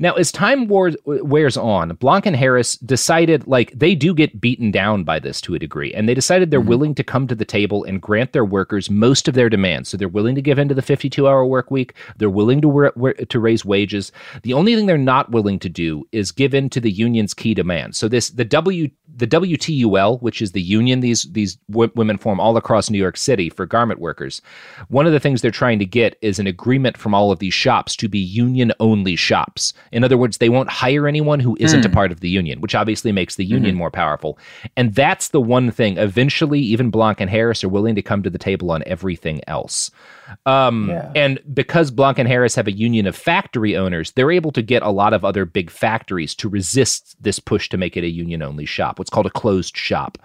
Now, 0.00 0.14
as 0.14 0.32
time 0.32 0.66
wars, 0.66 0.96
wears 1.04 1.58
on, 1.58 1.94
Blanck 1.96 2.24
and 2.24 2.34
Harris 2.34 2.76
decided 2.78 3.46
like 3.46 3.70
they 3.78 3.94
do 3.94 4.14
get 4.14 4.40
beaten 4.40 4.70
down 4.70 5.04
by 5.04 5.18
this 5.18 5.42
to 5.42 5.54
a 5.54 5.58
degree, 5.58 5.92
and 5.92 6.08
they 6.08 6.14
decided 6.14 6.50
they're 6.50 6.58
mm-hmm. 6.58 6.70
willing 6.70 6.94
to 6.94 7.04
come 7.04 7.26
to 7.26 7.34
the 7.34 7.44
table 7.44 7.84
and 7.84 8.00
grant 8.00 8.32
their 8.32 8.44
workers 8.44 8.88
most 8.88 9.28
of 9.28 9.34
their 9.34 9.50
demands. 9.50 9.90
So 9.90 9.98
they're 9.98 10.08
willing 10.08 10.34
to 10.36 10.42
give 10.42 10.58
in 10.58 10.68
to 10.68 10.74
the 10.74 10.80
52 10.80 11.28
hour 11.28 11.44
work 11.44 11.70
week. 11.70 11.94
They're 12.16 12.30
willing 12.30 12.62
to 12.62 13.26
to 13.28 13.40
raise 13.40 13.64
wages. 13.64 14.10
The 14.42 14.54
only 14.54 14.74
thing 14.74 14.86
they're 14.86 14.96
not 14.96 15.30
willing 15.32 15.58
to 15.58 15.68
do 15.68 16.08
is 16.12 16.32
give 16.32 16.54
in 16.54 16.70
to 16.70 16.80
the 16.80 16.90
union's 16.90 17.34
key 17.34 17.52
demands. 17.52 17.98
So 17.98 18.08
this 18.08 18.30
the 18.30 18.44
W 18.46 18.88
the 19.16 19.26
WTUL, 19.26 20.22
which 20.22 20.40
is 20.40 20.52
the 20.52 20.62
union 20.62 21.00
these 21.00 21.24
these 21.32 21.56
w- 21.70 21.92
women 21.94 22.16
form 22.16 22.40
all 22.40 22.56
across 22.56 22.88
New 22.88 22.98
York 22.98 23.18
City 23.18 23.50
for 23.50 23.66
garment 23.66 24.00
workers. 24.00 24.40
One 24.88 25.06
of 25.06 25.12
the 25.12 25.20
things 25.20 25.42
they're 25.42 25.50
trying 25.50 25.78
to 25.80 25.84
get 25.84 26.16
is 26.22 26.38
an 26.38 26.46
agreement 26.46 26.96
from 26.96 27.14
all 27.14 27.30
of 27.30 27.38
these 27.38 27.54
shops 27.54 27.96
to 27.96 28.08
be 28.08 28.18
union 28.18 28.72
only 28.80 29.16
shops. 29.16 29.74
In 29.92 30.04
other 30.04 30.16
words, 30.16 30.38
they 30.38 30.48
won't 30.48 30.68
hire 30.68 31.08
anyone 31.08 31.40
who 31.40 31.56
isn't 31.58 31.80
mm. 31.80 31.84
a 31.84 31.88
hmm. 31.88 31.94
part 31.94 32.12
of 32.12 32.20
the 32.20 32.28
union, 32.28 32.60
which 32.60 32.74
obviously 32.74 33.12
makes 33.12 33.34
the 33.34 33.44
union 33.44 33.72
mm-hmm. 33.72 33.78
more 33.78 33.90
powerful. 33.90 34.38
And 34.76 34.94
that's 34.94 35.28
the 35.28 35.40
one 35.40 35.70
thing. 35.70 35.98
Eventually, 35.98 36.60
even 36.60 36.90
Blanck 36.90 37.20
and 37.20 37.30
Harris 37.30 37.64
are 37.64 37.68
willing 37.68 37.94
to 37.96 38.02
come 38.02 38.22
to 38.22 38.30
the 38.30 38.38
table 38.38 38.70
on 38.70 38.82
everything 38.86 39.40
else. 39.46 39.90
Um, 40.46 40.90
yeah. 40.90 41.10
And 41.16 41.40
because 41.52 41.90
Blanck 41.90 42.18
and 42.18 42.28
Harris 42.28 42.54
have 42.54 42.68
a 42.68 42.72
union 42.72 43.06
of 43.06 43.16
factory 43.16 43.76
owners, 43.76 44.12
they're 44.12 44.30
able 44.30 44.52
to 44.52 44.62
get 44.62 44.82
a 44.82 44.90
lot 44.90 45.12
of 45.12 45.24
other 45.24 45.44
big 45.44 45.70
factories 45.70 46.34
to 46.36 46.48
resist 46.48 47.16
this 47.20 47.38
push 47.38 47.68
to 47.70 47.76
make 47.76 47.96
it 47.96 48.04
a 48.04 48.10
union 48.10 48.42
only 48.42 48.66
shop, 48.66 48.98
what's 48.98 49.10
called 49.10 49.26
a 49.26 49.30
closed 49.30 49.76
shop. 49.76 50.18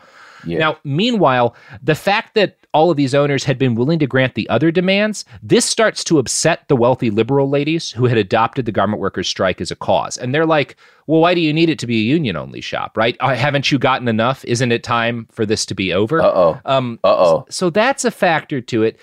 Yeah. 0.45 0.59
Now, 0.59 0.77
meanwhile, 0.83 1.55
the 1.81 1.95
fact 1.95 2.35
that 2.35 2.57
all 2.75 2.91
of 2.91 2.97
these 2.97 3.15
owners 3.15 3.45
had 3.45 3.57
been 3.57 3.73
willing 3.73 3.99
to 3.99 4.05
grant 4.05 4.35
the 4.35 4.49
other 4.49 4.69
demands, 4.69 5.23
this 5.41 5.63
starts 5.63 6.03
to 6.03 6.19
upset 6.19 6.67
the 6.67 6.75
wealthy 6.75 7.09
liberal 7.09 7.49
ladies 7.49 7.91
who 7.91 8.05
had 8.05 8.17
adopted 8.17 8.65
the 8.65 8.71
garment 8.71 9.01
workers' 9.01 9.29
strike 9.29 9.61
as 9.61 9.71
a 9.71 9.77
cause. 9.77 10.17
And 10.17 10.35
they're 10.35 10.45
like, 10.45 10.75
well, 11.07 11.21
why 11.21 11.33
do 11.33 11.39
you 11.39 11.53
need 11.53 11.69
it 11.69 11.79
to 11.79 11.87
be 11.87 11.99
a 11.99 12.03
union 12.03 12.35
only 12.35 12.59
shop, 12.59 12.97
right? 12.97 13.15
Uh, 13.21 13.33
haven't 13.33 13.71
you 13.71 13.79
gotten 13.79 14.09
enough? 14.09 14.43
Isn't 14.43 14.73
it 14.73 14.83
time 14.83 15.25
for 15.31 15.45
this 15.45 15.65
to 15.67 15.73
be 15.73 15.93
over? 15.93 16.21
Uh 16.21 16.33
oh. 16.35 16.61
Um, 16.65 16.99
uh 17.05 17.15
oh. 17.15 17.45
So 17.49 17.69
that's 17.69 18.03
a 18.03 18.11
factor 18.11 18.59
to 18.59 18.83
it. 18.83 18.99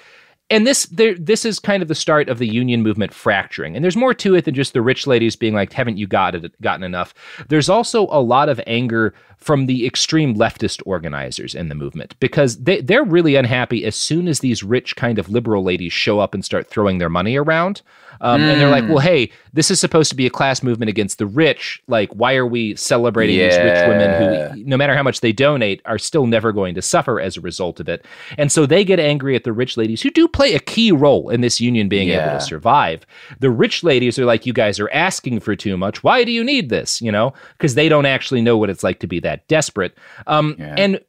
And 0.52 0.66
this 0.66 0.84
there 0.86 1.14
this 1.14 1.44
is 1.44 1.58
kind 1.58 1.82
of 1.82 1.88
the 1.88 1.94
start 1.94 2.28
of 2.28 2.38
the 2.38 2.46
union 2.46 2.82
movement 2.82 3.14
fracturing. 3.14 3.74
And 3.74 3.82
there's 3.82 3.96
more 3.96 4.12
to 4.14 4.34
it 4.34 4.44
than 4.44 4.54
just 4.54 4.74
the 4.74 4.82
rich 4.82 5.06
ladies 5.06 5.34
being 5.34 5.54
like 5.54 5.72
haven't 5.72 5.96
you 5.96 6.06
got 6.06 6.34
it 6.34 6.60
gotten 6.60 6.84
enough? 6.84 7.14
There's 7.48 7.70
also 7.70 8.06
a 8.10 8.20
lot 8.20 8.48
of 8.48 8.60
anger 8.66 9.14
from 9.38 9.66
the 9.66 9.86
extreme 9.86 10.36
leftist 10.36 10.82
organizers 10.86 11.54
in 11.54 11.68
the 11.68 11.74
movement 11.74 12.14
because 12.20 12.62
they, 12.62 12.80
they're 12.80 13.02
really 13.02 13.34
unhappy 13.34 13.84
as 13.84 13.96
soon 13.96 14.28
as 14.28 14.38
these 14.38 14.62
rich 14.62 14.94
kind 14.94 15.18
of 15.18 15.30
liberal 15.30 15.64
ladies 15.64 15.92
show 15.92 16.20
up 16.20 16.34
and 16.34 16.44
start 16.44 16.68
throwing 16.68 16.98
their 16.98 17.08
money 17.08 17.36
around 17.36 17.82
um, 18.22 18.40
mm. 18.40 18.50
and 18.50 18.60
they're 18.60 18.70
like 18.70 18.84
well 18.84 18.98
Hmm. 18.98 19.06
hey 19.06 19.30
this 19.52 19.70
is 19.70 19.78
supposed 19.78 20.10
to 20.10 20.16
be 20.16 20.26
a 20.26 20.30
class 20.30 20.62
movement 20.62 20.88
against 20.88 21.18
the 21.18 21.26
rich 21.26 21.82
like 21.88 22.10
why 22.14 22.34
are 22.36 22.46
we 22.46 22.74
celebrating 22.76 23.36
yeah. 23.36 23.48
these 23.48 23.58
rich 23.58 23.88
women 23.88 24.54
who 24.54 24.64
no 24.64 24.76
matter 24.76 24.96
how 24.96 25.02
much 25.02 25.20
they 25.20 25.32
donate 25.32 25.82
are 25.84 25.98
still 25.98 26.26
never 26.26 26.52
going 26.52 26.74
to 26.74 26.82
suffer 26.82 27.20
as 27.20 27.36
a 27.36 27.40
result 27.40 27.80
of 27.80 27.88
it 27.88 28.04
and 28.38 28.50
so 28.50 28.66
they 28.66 28.84
get 28.84 28.98
angry 28.98 29.36
at 29.36 29.44
the 29.44 29.52
rich 29.52 29.76
ladies 29.76 30.00
who 30.00 30.10
do 30.10 30.28
play 30.28 30.54
a 30.54 30.58
key 30.60 30.92
role 30.92 31.28
in 31.28 31.40
this 31.40 31.60
union 31.60 31.88
being 31.88 32.08
yeah. 32.08 32.28
able 32.28 32.38
to 32.38 32.44
survive. 32.44 33.04
The 33.40 33.50
rich 33.50 33.84
ladies 33.84 34.18
are 34.18 34.24
like, 34.24 34.46
you 34.46 34.52
guys 34.52 34.80
are 34.80 34.90
asking 34.90 35.40
for 35.40 35.56
too 35.56 35.76
much. 35.76 36.02
Why 36.02 36.24
do 36.24 36.32
you 36.32 36.44
need 36.44 36.68
this? 36.68 37.00
You 37.02 37.12
know, 37.12 37.34
because 37.58 37.74
they 37.74 37.88
don't 37.88 38.06
actually 38.06 38.42
know 38.42 38.56
what 38.56 38.70
it's 38.70 38.82
like 38.82 39.00
to 39.00 39.06
be 39.06 39.20
that 39.20 39.46
desperate. 39.48 39.96
Um, 40.26 40.56
yeah. 40.58 40.74
And 40.78 41.00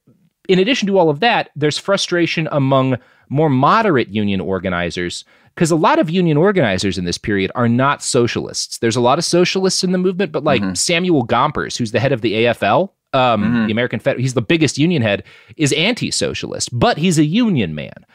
in 0.49 0.59
addition 0.59 0.87
to 0.87 0.97
all 0.97 1.09
of 1.09 1.19
that, 1.21 1.49
there's 1.55 1.77
frustration 1.77 2.47
among 2.51 2.97
more 3.29 3.49
moderate 3.49 4.09
union 4.09 4.41
organizers 4.41 5.23
because 5.55 5.71
a 5.71 5.75
lot 5.75 5.99
of 5.99 6.09
union 6.09 6.37
organizers 6.37 6.97
in 6.97 7.05
this 7.05 7.17
period 7.17 7.51
are 7.55 7.69
not 7.69 8.01
socialists. 8.01 8.79
There's 8.79 8.95
a 8.95 9.01
lot 9.01 9.17
of 9.17 9.25
socialists 9.25 9.83
in 9.83 9.91
the 9.91 9.97
movement, 9.97 10.31
but 10.31 10.43
like 10.43 10.61
mm-hmm. 10.61 10.73
Samuel 10.73 11.25
Gompers, 11.25 11.77
who's 11.77 11.91
the 11.91 11.99
head 11.99 12.11
of 12.11 12.21
the 12.21 12.33
AFL, 12.33 12.89
um, 13.13 13.43
mm-hmm. 13.43 13.65
the 13.67 13.71
American 13.71 13.99
Fed, 13.99 14.19
he's 14.19 14.33
the 14.33 14.41
biggest 14.41 14.77
union 14.77 15.01
head, 15.01 15.23
is 15.57 15.71
anti-socialist, 15.73 16.69
but 16.77 16.97
he's 16.97 17.19
a 17.19 17.25
union 17.25 17.75
man. 17.75 18.05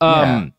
Um. 0.00 0.52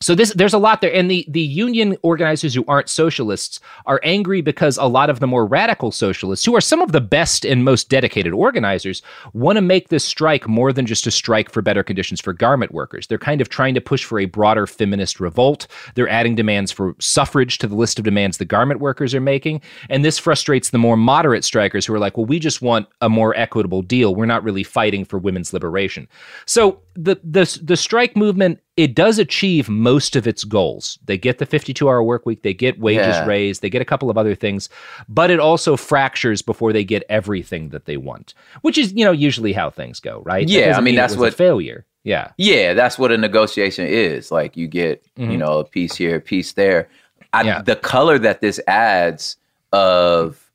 So 0.00 0.14
this 0.14 0.32
there's 0.34 0.54
a 0.54 0.58
lot 0.58 0.80
there, 0.80 0.94
and 0.94 1.10
the 1.10 1.26
the 1.28 1.40
union 1.40 1.96
organizers 2.02 2.54
who 2.54 2.64
aren't 2.68 2.88
socialists 2.88 3.58
are 3.86 4.00
angry 4.04 4.40
because 4.40 4.78
a 4.78 4.84
lot 4.84 5.10
of 5.10 5.18
the 5.18 5.26
more 5.26 5.44
radical 5.44 5.90
socialists, 5.90 6.46
who 6.46 6.54
are 6.54 6.60
some 6.60 6.80
of 6.80 6.92
the 6.92 7.00
best 7.00 7.44
and 7.44 7.64
most 7.64 7.88
dedicated 7.88 8.32
organizers, 8.32 9.02
want 9.32 9.56
to 9.56 9.62
make 9.62 9.88
this 9.88 10.04
strike 10.04 10.46
more 10.46 10.72
than 10.72 10.86
just 10.86 11.06
a 11.06 11.10
strike 11.10 11.50
for 11.50 11.62
better 11.62 11.82
conditions 11.82 12.20
for 12.20 12.32
garment 12.32 12.72
workers. 12.72 13.08
They're 13.08 13.18
kind 13.18 13.40
of 13.40 13.48
trying 13.48 13.74
to 13.74 13.80
push 13.80 14.04
for 14.04 14.20
a 14.20 14.26
broader 14.26 14.66
feminist 14.68 15.18
revolt. 15.18 15.66
They're 15.96 16.08
adding 16.08 16.36
demands 16.36 16.70
for 16.70 16.94
suffrage 17.00 17.58
to 17.58 17.66
the 17.66 17.74
list 17.74 17.98
of 17.98 18.04
demands 18.04 18.38
the 18.38 18.44
garment 18.44 18.80
workers 18.80 19.14
are 19.16 19.20
making, 19.20 19.62
and 19.88 20.04
this 20.04 20.18
frustrates 20.18 20.70
the 20.70 20.78
more 20.78 20.96
moderate 20.96 21.44
strikers 21.44 21.86
who 21.86 21.94
are 21.94 21.98
like, 21.98 22.16
well, 22.16 22.26
we 22.26 22.38
just 22.38 22.62
want 22.62 22.86
a 23.00 23.08
more 23.08 23.34
equitable 23.36 23.82
deal. 23.82 24.14
We're 24.14 24.26
not 24.26 24.44
really 24.44 24.62
fighting 24.62 25.04
for 25.04 25.18
women's 25.18 25.52
liberation. 25.52 26.06
So 26.46 26.82
the 26.94 27.20
the 27.24 27.60
the 27.62 27.76
strike 27.76 28.16
movement 28.16 28.60
it 28.78 28.94
does 28.94 29.18
achieve 29.18 29.68
most 29.68 30.14
of 30.14 30.24
its 30.24 30.44
goals. 30.44 31.00
They 31.04 31.18
get 31.18 31.38
the 31.38 31.46
52 31.46 31.88
hour 31.88 32.00
work 32.00 32.24
week, 32.24 32.42
they 32.42 32.54
get 32.54 32.78
wages 32.78 33.16
yeah. 33.16 33.26
raised, 33.26 33.60
they 33.60 33.68
get 33.68 33.82
a 33.82 33.84
couple 33.84 34.08
of 34.08 34.16
other 34.16 34.36
things, 34.36 34.68
but 35.08 35.32
it 35.32 35.40
also 35.40 35.76
fractures 35.76 36.42
before 36.42 36.72
they 36.72 36.84
get 36.84 37.02
everything 37.08 37.70
that 37.70 37.86
they 37.86 37.96
want, 37.96 38.34
which 38.60 38.78
is, 38.78 38.92
you 38.92 39.04
know, 39.04 39.10
usually 39.10 39.52
how 39.52 39.68
things 39.68 39.98
go, 39.98 40.22
right? 40.24 40.48
Yeah, 40.48 40.76
I 40.76 40.80
mean, 40.80 40.94
that's 40.94 41.16
what 41.16 41.34
failure. 41.34 41.86
Yeah. 42.04 42.30
Yeah, 42.36 42.72
that's 42.74 43.00
what 43.00 43.10
a 43.10 43.18
negotiation 43.18 43.84
is. 43.84 44.30
Like 44.30 44.56
you 44.56 44.68
get, 44.68 45.04
mm-hmm. 45.16 45.32
you 45.32 45.38
know, 45.38 45.58
a 45.58 45.64
piece 45.64 45.96
here, 45.96 46.16
a 46.16 46.20
piece 46.20 46.52
there. 46.52 46.88
I, 47.32 47.42
yeah. 47.42 47.62
The 47.62 47.74
color 47.74 48.16
that 48.20 48.40
this 48.40 48.60
adds 48.68 49.36
of 49.72 50.52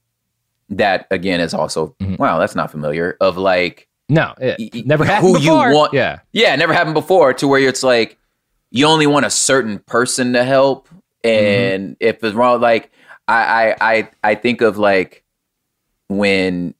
that 0.69 1.07
again 1.11 1.41
is 1.41 1.53
also, 1.53 1.93
mm-hmm. 1.99 2.15
wow, 2.15 2.39
that's 2.39 2.55
not 2.55 2.71
familiar, 2.71 3.17
of 3.19 3.35
like, 3.37 3.89
no, 4.09 4.33
it 4.37 4.85
never 4.85 5.05
happened 5.05 5.33
who 5.33 5.39
before. 5.39 5.69
you 5.69 5.75
want. 5.75 5.93
Yeah, 5.93 6.19
yeah, 6.31 6.55
never 6.55 6.73
happened 6.73 6.93
before. 6.93 7.33
To 7.33 7.47
where 7.47 7.61
it's 7.61 7.83
like 7.83 8.17
you 8.71 8.85
only 8.85 9.07
want 9.07 9.25
a 9.25 9.29
certain 9.29 9.79
person 9.79 10.33
to 10.33 10.43
help, 10.43 10.89
and 11.23 11.91
mm-hmm. 11.91 11.93
if 11.99 12.23
it's 12.23 12.35
wrong, 12.35 12.59
like 12.59 12.91
I, 13.27 13.43
I, 13.79 13.93
I, 13.93 14.09
I 14.23 14.35
think 14.35 14.61
of 14.61 14.77
like 14.77 15.23
when 16.09 16.73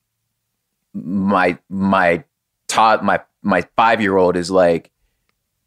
my 0.94 1.58
my 1.70 2.24
taught 2.68 3.04
my 3.04 3.22
my 3.42 3.62
five 3.76 4.02
year 4.02 4.18
old 4.18 4.36
is 4.36 4.52
like, 4.52 4.92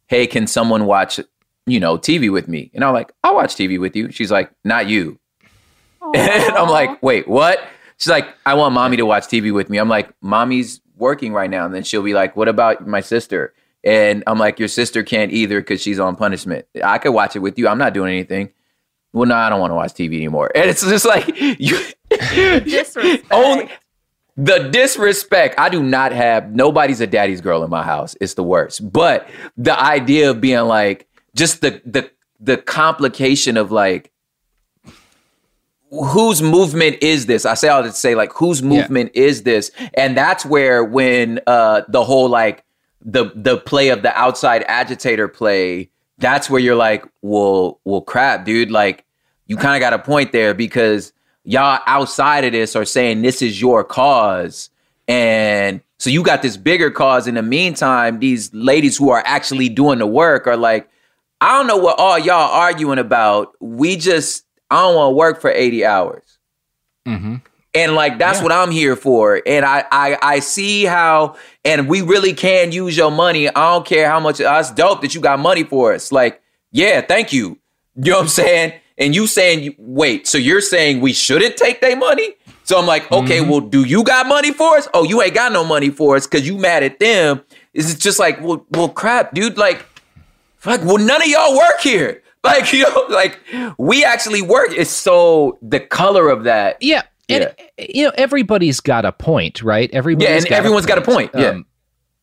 "Hey, 0.08 0.26
can 0.26 0.46
someone 0.46 0.84
watch 0.84 1.20
you 1.66 1.80
know 1.80 1.96
TV 1.96 2.30
with 2.30 2.48
me?" 2.48 2.70
And 2.74 2.84
I'm 2.84 2.92
like, 2.92 3.12
"I'll 3.24 3.34
watch 3.34 3.54
TV 3.54 3.80
with 3.80 3.96
you." 3.96 4.10
She's 4.12 4.30
like, 4.30 4.50
"Not 4.64 4.88
you." 4.88 5.18
Aww. 6.02 6.16
And 6.16 6.56
I'm 6.56 6.68
like, 6.68 7.02
"Wait, 7.02 7.26
what?" 7.26 7.60
She's 7.98 8.10
like, 8.10 8.28
"I 8.44 8.54
want 8.54 8.74
mommy 8.74 8.98
to 8.98 9.06
watch 9.06 9.24
TV 9.24 9.52
with 9.52 9.70
me." 9.70 9.78
I'm 9.78 9.88
like, 9.88 10.12
"Mommy's 10.20 10.80
working 10.96 11.32
right 11.32 11.50
now. 11.50 11.64
And 11.64 11.74
then 11.74 11.82
she'll 11.82 12.02
be 12.02 12.14
like, 12.14 12.36
What 12.36 12.48
about 12.48 12.86
my 12.86 13.00
sister? 13.00 13.54
And 13.84 14.24
I'm 14.26 14.38
like, 14.38 14.58
Your 14.58 14.68
sister 14.68 15.02
can't 15.02 15.32
either 15.32 15.60
because 15.60 15.80
she's 15.80 16.00
on 16.00 16.16
punishment. 16.16 16.66
I 16.82 16.98
could 16.98 17.12
watch 17.12 17.36
it 17.36 17.40
with 17.40 17.58
you. 17.58 17.68
I'm 17.68 17.78
not 17.78 17.94
doing 17.94 18.12
anything. 18.12 18.52
Well, 19.12 19.26
no, 19.26 19.34
I 19.34 19.48
don't 19.48 19.60
want 19.60 19.70
to 19.70 19.74
watch 19.74 19.92
TV 19.92 20.16
anymore. 20.16 20.50
And 20.54 20.68
it's 20.68 20.82
just 20.82 21.06
like 21.06 21.26
you 21.40 21.78
disrespect. 22.10 23.26
Only, 23.30 23.70
the 24.36 24.68
disrespect. 24.70 25.54
I 25.58 25.68
do 25.68 25.82
not 25.82 26.12
have 26.12 26.54
nobody's 26.54 27.00
a 27.00 27.06
daddy's 27.06 27.40
girl 27.40 27.64
in 27.64 27.70
my 27.70 27.82
house. 27.82 28.14
It's 28.20 28.34
the 28.34 28.42
worst. 28.42 28.92
But 28.92 29.28
the 29.56 29.78
idea 29.80 30.30
of 30.30 30.40
being 30.40 30.66
like 30.66 31.08
just 31.34 31.62
the 31.62 31.80
the 31.84 32.10
the 32.38 32.58
complication 32.58 33.56
of 33.56 33.72
like 33.72 34.12
whose 36.04 36.42
movement 36.42 36.98
is 37.02 37.26
this? 37.26 37.44
I 37.46 37.54
say 37.54 37.68
all 37.68 37.82
to 37.82 37.92
say 37.92 38.14
like 38.14 38.32
whose 38.32 38.62
movement 38.62 39.12
yeah. 39.14 39.24
is 39.24 39.42
this? 39.42 39.70
And 39.94 40.16
that's 40.16 40.44
where 40.44 40.84
when 40.84 41.40
uh 41.46 41.82
the 41.88 42.04
whole 42.04 42.28
like 42.28 42.64
the 43.00 43.30
the 43.34 43.56
play 43.56 43.88
of 43.88 44.02
the 44.02 44.16
outside 44.18 44.64
agitator 44.68 45.28
play, 45.28 45.90
that's 46.18 46.50
where 46.50 46.60
you're 46.60 46.76
like, 46.76 47.04
well, 47.22 47.80
well 47.84 48.00
crap, 48.00 48.44
dude, 48.44 48.70
like 48.70 49.04
you 49.46 49.56
kind 49.56 49.76
of 49.76 49.80
got 49.80 49.92
a 49.92 50.02
point 50.02 50.32
there 50.32 50.54
because 50.54 51.12
y'all 51.44 51.80
outside 51.86 52.44
of 52.44 52.52
this 52.52 52.74
are 52.74 52.84
saying 52.84 53.22
this 53.22 53.42
is 53.42 53.60
your 53.60 53.84
cause. 53.84 54.70
And 55.08 55.80
so 55.98 56.10
you 56.10 56.22
got 56.22 56.42
this 56.42 56.56
bigger 56.56 56.90
cause. 56.90 57.26
In 57.26 57.36
the 57.36 57.42
meantime, 57.42 58.18
these 58.18 58.52
ladies 58.52 58.96
who 58.96 59.10
are 59.10 59.22
actually 59.24 59.68
doing 59.68 59.98
the 59.98 60.06
work 60.06 60.46
are 60.46 60.56
like, 60.56 60.88
I 61.40 61.56
don't 61.56 61.66
know 61.66 61.76
what 61.76 61.98
all 61.98 62.18
y'all 62.18 62.50
arguing 62.50 62.98
about. 62.98 63.54
We 63.60 63.96
just 63.96 64.45
I 64.70 64.82
don't 64.82 64.96
want 64.96 65.12
to 65.12 65.16
work 65.16 65.40
for 65.40 65.50
80 65.50 65.84
hours. 65.84 66.38
Mm-hmm. 67.06 67.36
And 67.74 67.94
like 67.94 68.18
that's 68.18 68.38
yeah. 68.38 68.42
what 68.42 68.52
I'm 68.52 68.70
here 68.70 68.96
for. 68.96 69.42
And 69.46 69.64
I, 69.64 69.84
I 69.92 70.18
I 70.22 70.38
see 70.40 70.84
how 70.84 71.36
and 71.62 71.88
we 71.88 72.00
really 72.00 72.32
can 72.32 72.72
use 72.72 72.96
your 72.96 73.10
money. 73.10 73.48
I 73.48 73.72
don't 73.72 73.84
care 73.84 74.08
how 74.08 74.18
much 74.18 74.38
that's 74.38 74.70
dope 74.70 75.02
that 75.02 75.14
you 75.14 75.20
got 75.20 75.38
money 75.38 75.62
for 75.62 75.92
us. 75.92 76.10
Like, 76.10 76.40
yeah, 76.72 77.02
thank 77.02 77.34
you. 77.34 77.58
You 77.94 78.12
know 78.12 78.16
what 78.16 78.22
I'm 78.22 78.28
saying? 78.28 78.72
And 78.96 79.14
you 79.14 79.26
saying 79.26 79.74
wait, 79.76 80.26
so 80.26 80.38
you're 80.38 80.62
saying 80.62 81.02
we 81.02 81.12
shouldn't 81.12 81.58
take 81.58 81.82
their 81.82 81.96
money? 81.96 82.34
So 82.64 82.78
I'm 82.78 82.86
like, 82.86 83.12
okay, 83.12 83.40
mm-hmm. 83.40 83.50
well, 83.50 83.60
do 83.60 83.84
you 83.84 84.02
got 84.02 84.26
money 84.26 84.52
for 84.52 84.78
us? 84.78 84.88
Oh, 84.94 85.04
you 85.04 85.22
ain't 85.22 85.34
got 85.34 85.52
no 85.52 85.62
money 85.62 85.90
for 85.90 86.16
us 86.16 86.26
because 86.26 86.46
you 86.46 86.56
mad 86.56 86.82
at 86.82 86.98
them. 86.98 87.42
Is 87.74 87.94
it 87.94 88.00
just 88.00 88.18
like, 88.18 88.40
well, 88.40 88.66
well, 88.70 88.88
crap, 88.88 89.34
dude? 89.34 89.56
Like, 89.58 89.86
like, 90.64 90.82
well, 90.82 90.98
none 90.98 91.22
of 91.22 91.28
y'all 91.28 91.56
work 91.56 91.80
here. 91.80 92.22
Like, 92.46 92.72
you 92.72 92.82
know, 92.82 93.06
like 93.10 93.40
we 93.78 94.04
actually 94.04 94.42
work. 94.42 94.70
It's 94.70 94.90
so 94.90 95.58
the 95.62 95.80
color 95.80 96.28
of 96.28 96.44
that. 96.44 96.78
Yeah. 96.80 97.02
And, 97.28 97.52
yeah. 97.76 97.86
you 97.92 98.04
know, 98.04 98.12
everybody's 98.16 98.80
got 98.80 99.04
a 99.04 99.12
point, 99.12 99.62
right? 99.62 99.90
Everybody. 99.92 100.26
Yeah, 100.26 100.36
and 100.36 100.48
got 100.48 100.56
everyone's 100.56 100.84
a 100.84 100.88
got 100.88 100.98
a 100.98 101.02
point. 101.02 101.32
Yeah. 101.34 101.48
Um, 101.48 101.66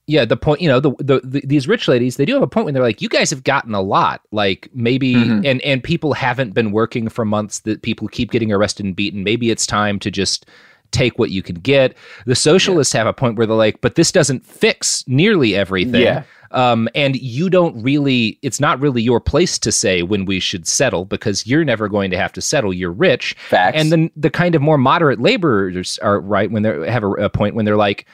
yeah, 0.06 0.26
the 0.26 0.36
point, 0.36 0.60
you 0.60 0.68
know, 0.68 0.80
the, 0.80 0.92
the, 1.00 1.22
the 1.24 1.42
these 1.46 1.68
rich 1.68 1.88
ladies, 1.88 2.18
they 2.18 2.26
do 2.26 2.34
have 2.34 2.44
a 2.44 2.48
point 2.48 2.66
when 2.66 2.74
they're 2.74 2.84
like, 2.84 3.02
you 3.02 3.08
guys 3.08 3.30
have 3.30 3.44
gotten 3.44 3.74
a 3.74 3.82
lot. 3.82 4.22
Like 4.32 4.70
maybe 4.74 5.16
mm-hmm. 5.16 5.46
and 5.46 5.62
and 5.62 5.84
people 5.84 6.14
haven't 6.14 6.54
been 6.54 6.72
working 6.72 7.08
for 7.08 7.24
months 7.24 7.60
that 7.60 7.82
people 7.84 8.08
keep 8.10 8.32
getting 8.32 8.52
arrested 8.52 8.86
and 8.86 8.96
beaten. 8.96 9.24
Maybe 9.24 9.50
it's 9.50 9.66
time 9.66 10.00
to 10.00 10.12
just 10.12 10.46
take 10.92 11.18
what 11.18 11.32
you 11.32 11.42
can 11.42 11.56
get. 11.56 11.96
The 12.26 12.36
socialists 12.36 12.94
yeah. 12.94 13.00
have 13.00 13.08
a 13.08 13.14
point 13.14 13.38
where 13.38 13.48
they're 13.48 13.56
like, 13.56 13.82
but 13.82 13.96
this 13.96 14.12
doesn't 14.12 14.46
fix 14.46 15.06
nearly 15.08 15.56
everything. 15.56 16.02
Yeah. 16.02 16.24
Um, 16.54 16.88
and 16.96 17.16
you 17.16 17.50
don't 17.50 17.82
really, 17.82 18.38
it's 18.42 18.60
not 18.60 18.80
really 18.80 19.02
your 19.02 19.20
place 19.20 19.60
to 19.60 19.72
say 19.72 20.04
when 20.04 20.26
we 20.26 20.40
should 20.40 20.68
settle 20.68 21.06
because 21.06 21.46
you're 21.46 21.66
never 21.66 21.90
going 21.90 22.12
to 22.12 22.18
have 22.18 22.32
to 22.34 22.42
settle. 22.42 22.74
You're 22.74 22.92
rich. 22.92 23.36
Facts. 23.50 23.76
And 23.76 23.92
then 23.92 24.12
the 24.16 24.30
kind 24.30 24.56
of 24.56 24.62
more 24.62 24.78
moderate 24.78 25.20
laborers 25.20 25.98
are 26.00 26.20
right 26.20 26.50
when 26.52 26.64
they 26.64 26.90
have 26.90 27.04
a, 27.04 27.12
a 27.14 27.30
point 27.30 27.56
when 27.56 27.66
they're 27.66 27.76
like, 27.76 28.06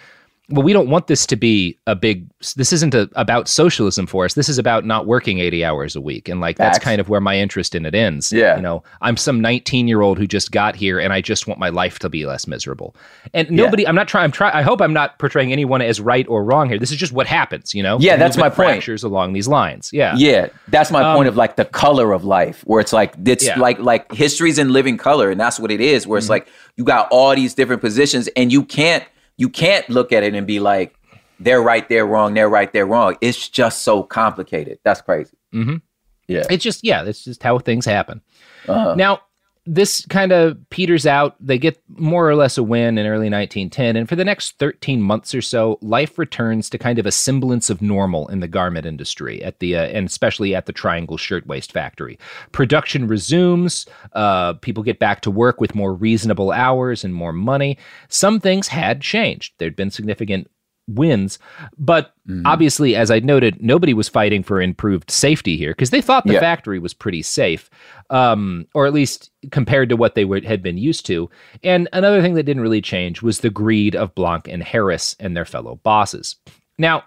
well, 0.52 0.64
we 0.64 0.74
don't 0.74 0.90
want 0.90 1.08
this 1.08 1.26
to 1.28 1.36
be 1.36 1.78
a 1.86 1.96
big. 1.96 2.28
This 2.56 2.74
isn't 2.74 2.96
a, 2.96 3.10
about 3.16 3.48
socialism 3.48 4.08
for 4.08 4.26
us. 4.26 4.34
This 4.34 4.50
is 4.50 4.58
about 4.58 4.86
not 4.86 5.06
working 5.06 5.40
eighty 5.40 5.64
hours 5.64 5.96
a 5.96 6.02
week, 6.02 6.28
and 6.28 6.42
like 6.42 6.58
Facts. 6.58 6.78
that's 6.78 6.84
kind 6.84 7.00
of 7.00 7.08
where 7.08 7.22
my 7.22 7.38
interest 7.38 7.76
in 7.76 7.86
it 7.86 7.94
ends. 7.94 8.32
Yeah, 8.32 8.56
you 8.56 8.62
know, 8.62 8.84
I'm 9.02 9.16
some 9.16 9.42
19 9.42 9.88
year 9.88 10.02
old 10.02 10.18
who 10.18 10.26
just 10.26 10.52
got 10.52 10.76
here, 10.76 11.00
and 11.00 11.14
I 11.14 11.22
just 11.22 11.48
want 11.48 11.60
my 11.60 11.70
life 11.70 12.00
to 12.00 12.10
be 12.10 12.26
less 12.26 12.48
miserable. 12.48 12.96
And 13.34 13.50
nobody, 13.52 13.84
yeah. 13.84 13.90
I'm 13.90 13.96
not 13.96 14.08
trying. 14.08 14.24
I'm 14.24 14.32
trying. 14.32 14.54
I 14.54 14.62
hope 14.62 14.82
I'm 14.82 14.94
not 14.94 15.20
portraying 15.20 15.52
anyone 15.52 15.82
as 15.82 16.02
right 16.02 16.28
or 16.28 16.44
wrong 16.44 16.68
here. 16.68 16.80
This 16.80 16.92
is 16.92 16.98
just 16.98 17.14
what 17.14 17.28
happens. 17.28 17.76
You 17.76 17.84
know. 17.84 18.00
Yeah, 18.00 18.16
that's 18.18 18.38
my 18.38 18.50
point. 18.50 18.56
Fractures 18.56 19.04
along 19.04 19.34
these 19.34 19.48
lines. 19.48 19.92
Yeah. 19.94 20.16
Yeah, 20.18 20.48
that's 20.70 20.90
my 20.90 21.04
um, 21.04 21.16
point 21.16 21.28
of 21.28 21.38
like 21.38 21.58
the 21.58 21.66
color 21.66 22.12
of 22.12 22.24
life, 22.24 22.62
where 22.66 22.82
it's 22.82 22.94
like 22.94 23.14
it's 23.26 23.46
yeah. 23.46 23.60
like 23.60 23.78
like 23.80 24.12
history's 24.12 24.58
in 24.58 24.74
living 24.74 24.98
color, 24.98 25.30
and 25.30 25.40
that's 25.40 25.60
what 25.60 25.70
it 25.70 25.82
is. 25.82 26.08
Where 26.08 26.18
it's 26.18 26.26
mm-hmm. 26.26 26.32
like 26.32 26.48
you 26.76 26.84
got 26.84 27.08
all 27.12 27.36
these 27.36 27.54
different 27.54 27.82
positions, 27.82 28.28
and 28.36 28.52
you 28.52 28.64
can't 28.64 29.04
you 29.40 29.48
can't 29.49 29.90
look 29.90 30.11
at 30.11 30.22
it 30.24 30.36
and 30.36 30.45
be 30.45 30.60
like 30.60 30.95
they're 31.40 31.61
right, 31.61 31.88
they're 31.88 32.06
wrong, 32.06 32.34
they're 32.34 32.49
right, 32.49 32.72
they're 32.74 32.86
wrong. 32.86 33.16
It's 33.22 33.48
just 33.48 33.84
so 33.84 34.03
complicated. 34.03 34.80
That's 34.84 34.99
crazy. 34.99 35.38
Mm-hmm. 35.53 35.78
Yeah. 36.28 36.44
It's 36.49 36.64
just 36.64 36.84
yeah, 36.84 37.03
that's 37.03 37.24
just 37.24 37.41
how 37.41 37.57
things 37.57 37.86
happen. 37.86 38.22
Uh-huh. 38.68 38.95
Now, 38.95 39.22
this 39.72 40.04
kind 40.08 40.32
of 40.32 40.58
peters 40.72 41.06
out. 41.06 41.36
They 41.40 41.60
get 41.60 41.80
more 41.90 42.28
or 42.28 42.34
less 42.34 42.58
a 42.58 42.64
win 42.64 42.98
in 42.98 43.06
early 43.06 43.30
1910, 43.30 43.96
and 43.96 44.10
for 44.10 44.16
the 44.16 44.26
next 44.26 44.58
13 44.58 45.00
months 45.00 45.36
or 45.36 45.44
so, 45.44 45.78
life 45.84 46.18
returns 46.18 46.72
to 46.72 46.80
kind 46.80 46.98
of 46.98 47.06
a 47.06 47.12
semblance 47.12 47.70
of 47.70 47.80
normal 47.80 48.28
in 48.30 48.40
the 48.40 48.48
garment 48.48 48.88
industry 48.88 49.44
at 49.44 49.60
the 49.60 49.76
uh, 49.76 49.84
and 49.84 50.08
especially 50.08 50.56
at 50.56 50.66
the 50.66 50.74
Triangle 50.74 51.18
Shirtwaist 51.18 51.72
Factory. 51.72 52.18
Production 52.52 53.08
resumes. 53.08 53.86
Uh, 54.14 54.54
people 54.54 54.82
get 54.82 54.98
back 54.98 55.22
to 55.22 55.30
work 55.30 55.62
with 55.62 55.76
more 55.76 55.94
reasonable 55.94 56.52
hours 56.52 57.04
and 57.04 57.14
more 57.14 57.34
money. 57.34 57.78
Some 58.08 58.40
things 58.40 58.70
had 58.70 59.02
changed. 59.02 59.54
There'd 59.60 59.76
been 59.76 59.91
significant 59.91 60.50
wins. 60.90 61.40
But 61.78 62.14
mm-hmm. 62.28 62.45
obviously, 62.45 62.95
as 62.95 63.11
I 63.11 63.20
noted, 63.20 63.61
nobody 63.61 63.94
was 63.94 64.10
fighting 64.10 64.44
for 64.44 64.61
improved 64.61 65.11
safety 65.11 65.57
here 65.57 65.72
because 65.72 65.90
they 65.90 66.02
thought 66.02 66.26
the 66.26 66.34
yeah. 66.34 66.40
factory 66.40 66.80
was 66.80 66.94
pretty 66.94 67.22
safe, 67.22 67.70
um, 68.10 68.68
or 68.74 68.86
at 68.86 68.94
least 68.94 69.32
compared 69.52 69.90
to 69.90 69.95
what 69.95 70.16
they 70.16 70.26
were, 70.26 70.41
had 70.41 70.61
been 70.61 70.78
used 70.78 71.06
to. 71.07 71.30
And 71.64 71.88
another 71.94 72.22
thing 72.22 72.34
that 72.36 72.44
didn't 72.44 72.64
really 72.64 72.82
change 72.82 73.22
was 73.22 73.40
the 73.40 73.49
greed 73.49 73.95
of 73.95 74.16
Blanck 74.16 74.48
and 74.48 74.64
Harris 74.64 75.16
and 75.20 75.36
their 75.36 75.45
fellow 75.45 75.76
bosses. 75.84 76.36
Now, 76.78 77.03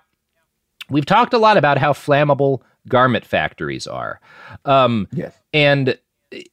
we've 0.88 1.06
talked 1.06 1.34
a 1.34 1.38
lot 1.38 1.56
about 1.56 1.78
how 1.78 1.92
flammable 1.92 2.62
garment 2.88 3.24
factories 3.24 3.86
are. 3.86 4.20
Um, 4.64 5.08
yes. 5.12 5.34
And 5.52 5.98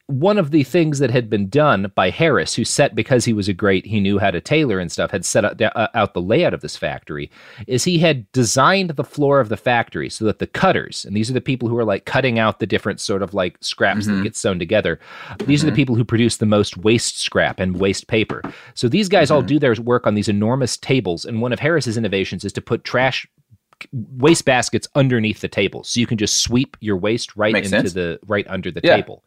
one 0.06 0.38
of 0.38 0.50
the 0.50 0.62
things 0.62 0.98
that 0.98 1.10
had 1.10 1.30
been 1.30 1.48
done 1.48 1.90
by 1.94 2.10
Harris, 2.10 2.54
who 2.54 2.64
set 2.64 2.94
because 2.94 3.24
he 3.24 3.32
was 3.32 3.48
a 3.48 3.52
great, 3.52 3.86
he 3.86 4.00
knew 4.00 4.18
how 4.18 4.30
to 4.30 4.40
tailor 4.40 4.78
and 4.78 4.90
stuff, 4.90 5.10
had 5.10 5.24
set 5.24 5.44
out, 5.44 5.60
uh, 5.60 5.88
out, 5.94 6.14
the 6.14 6.20
layout 6.20 6.54
of 6.54 6.60
this 6.60 6.76
factory, 6.76 7.30
is 7.66 7.84
he 7.84 7.98
had 7.98 8.30
designed 8.32 8.90
the 8.90 9.04
floor 9.04 9.40
of 9.40 9.48
the 9.48 9.56
factory 9.56 10.08
so 10.08 10.24
that 10.24 10.38
the 10.38 10.46
cutters, 10.46 11.04
and 11.04 11.16
these 11.16 11.30
are 11.30 11.34
the 11.34 11.40
people 11.40 11.68
who 11.68 11.78
are 11.78 11.84
like 11.84 12.04
cutting 12.04 12.38
out 12.38 12.58
the 12.58 12.66
different 12.66 13.00
sort 13.00 13.22
of 13.22 13.34
like 13.34 13.56
scraps 13.60 14.06
mm-hmm. 14.06 14.18
that 14.18 14.22
get 14.24 14.36
sewn 14.36 14.58
together. 14.58 14.98
These 15.38 15.38
mm-hmm. 15.38 15.52
are 15.52 15.56
the 15.66 15.66
mm-hmm. 15.70 15.76
people 15.76 15.94
who 15.94 16.04
produce 16.04 16.36
the 16.36 16.46
most 16.46 16.76
waste 16.76 17.20
scrap 17.20 17.60
and 17.60 17.78
waste 17.78 18.06
paper. 18.08 18.42
So 18.74 18.88
these 18.88 19.08
guys 19.08 19.28
mm-hmm. 19.28 19.36
all 19.36 19.42
do 19.42 19.58
their 19.58 19.74
work 19.74 20.06
on 20.06 20.14
these 20.14 20.28
enormous 20.28 20.76
tables, 20.76 21.24
and 21.24 21.40
one 21.40 21.52
of 21.52 21.58
Harris's 21.58 21.96
innovations 21.96 22.44
is 22.44 22.52
to 22.54 22.60
put 22.60 22.84
trash 22.84 23.26
waste 23.92 24.44
baskets 24.44 24.86
underneath 24.94 25.40
the 25.40 25.48
table 25.48 25.82
so 25.84 26.00
you 26.00 26.06
can 26.06 26.18
just 26.18 26.42
sweep 26.42 26.76
your 26.80 26.98
waste 26.98 27.34
right 27.34 27.54
Makes 27.54 27.72
into 27.72 27.88
sense. 27.88 27.92
the 27.94 28.20
right 28.26 28.46
under 28.48 28.70
the 28.70 28.82
yeah. 28.84 28.96
table 28.96 29.24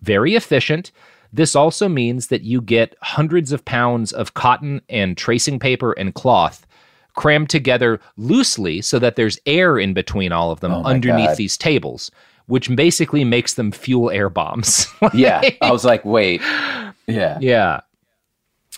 very 0.00 0.34
efficient. 0.34 0.90
This 1.32 1.56
also 1.56 1.88
means 1.88 2.28
that 2.28 2.42
you 2.42 2.60
get 2.60 2.94
hundreds 3.00 3.52
of 3.52 3.64
pounds 3.64 4.12
of 4.12 4.34
cotton 4.34 4.82
and 4.88 5.16
tracing 5.16 5.58
paper 5.58 5.92
and 5.92 6.14
cloth 6.14 6.66
crammed 7.14 7.50
together 7.50 8.00
loosely 8.16 8.80
so 8.80 8.98
that 8.98 9.16
there's 9.16 9.38
air 9.46 9.78
in 9.78 9.94
between 9.94 10.32
all 10.32 10.50
of 10.50 10.60
them 10.60 10.72
oh 10.72 10.82
underneath 10.84 11.28
God. 11.28 11.36
these 11.36 11.56
tables, 11.56 12.10
which 12.46 12.74
basically 12.74 13.24
makes 13.24 13.54
them 13.54 13.70
fuel 13.70 14.10
air 14.10 14.28
bombs. 14.28 14.86
yeah. 15.14 15.42
I 15.60 15.70
was 15.70 15.84
like, 15.84 16.04
wait. 16.04 16.40
Yeah. 17.06 17.38
Yeah. 17.40 17.80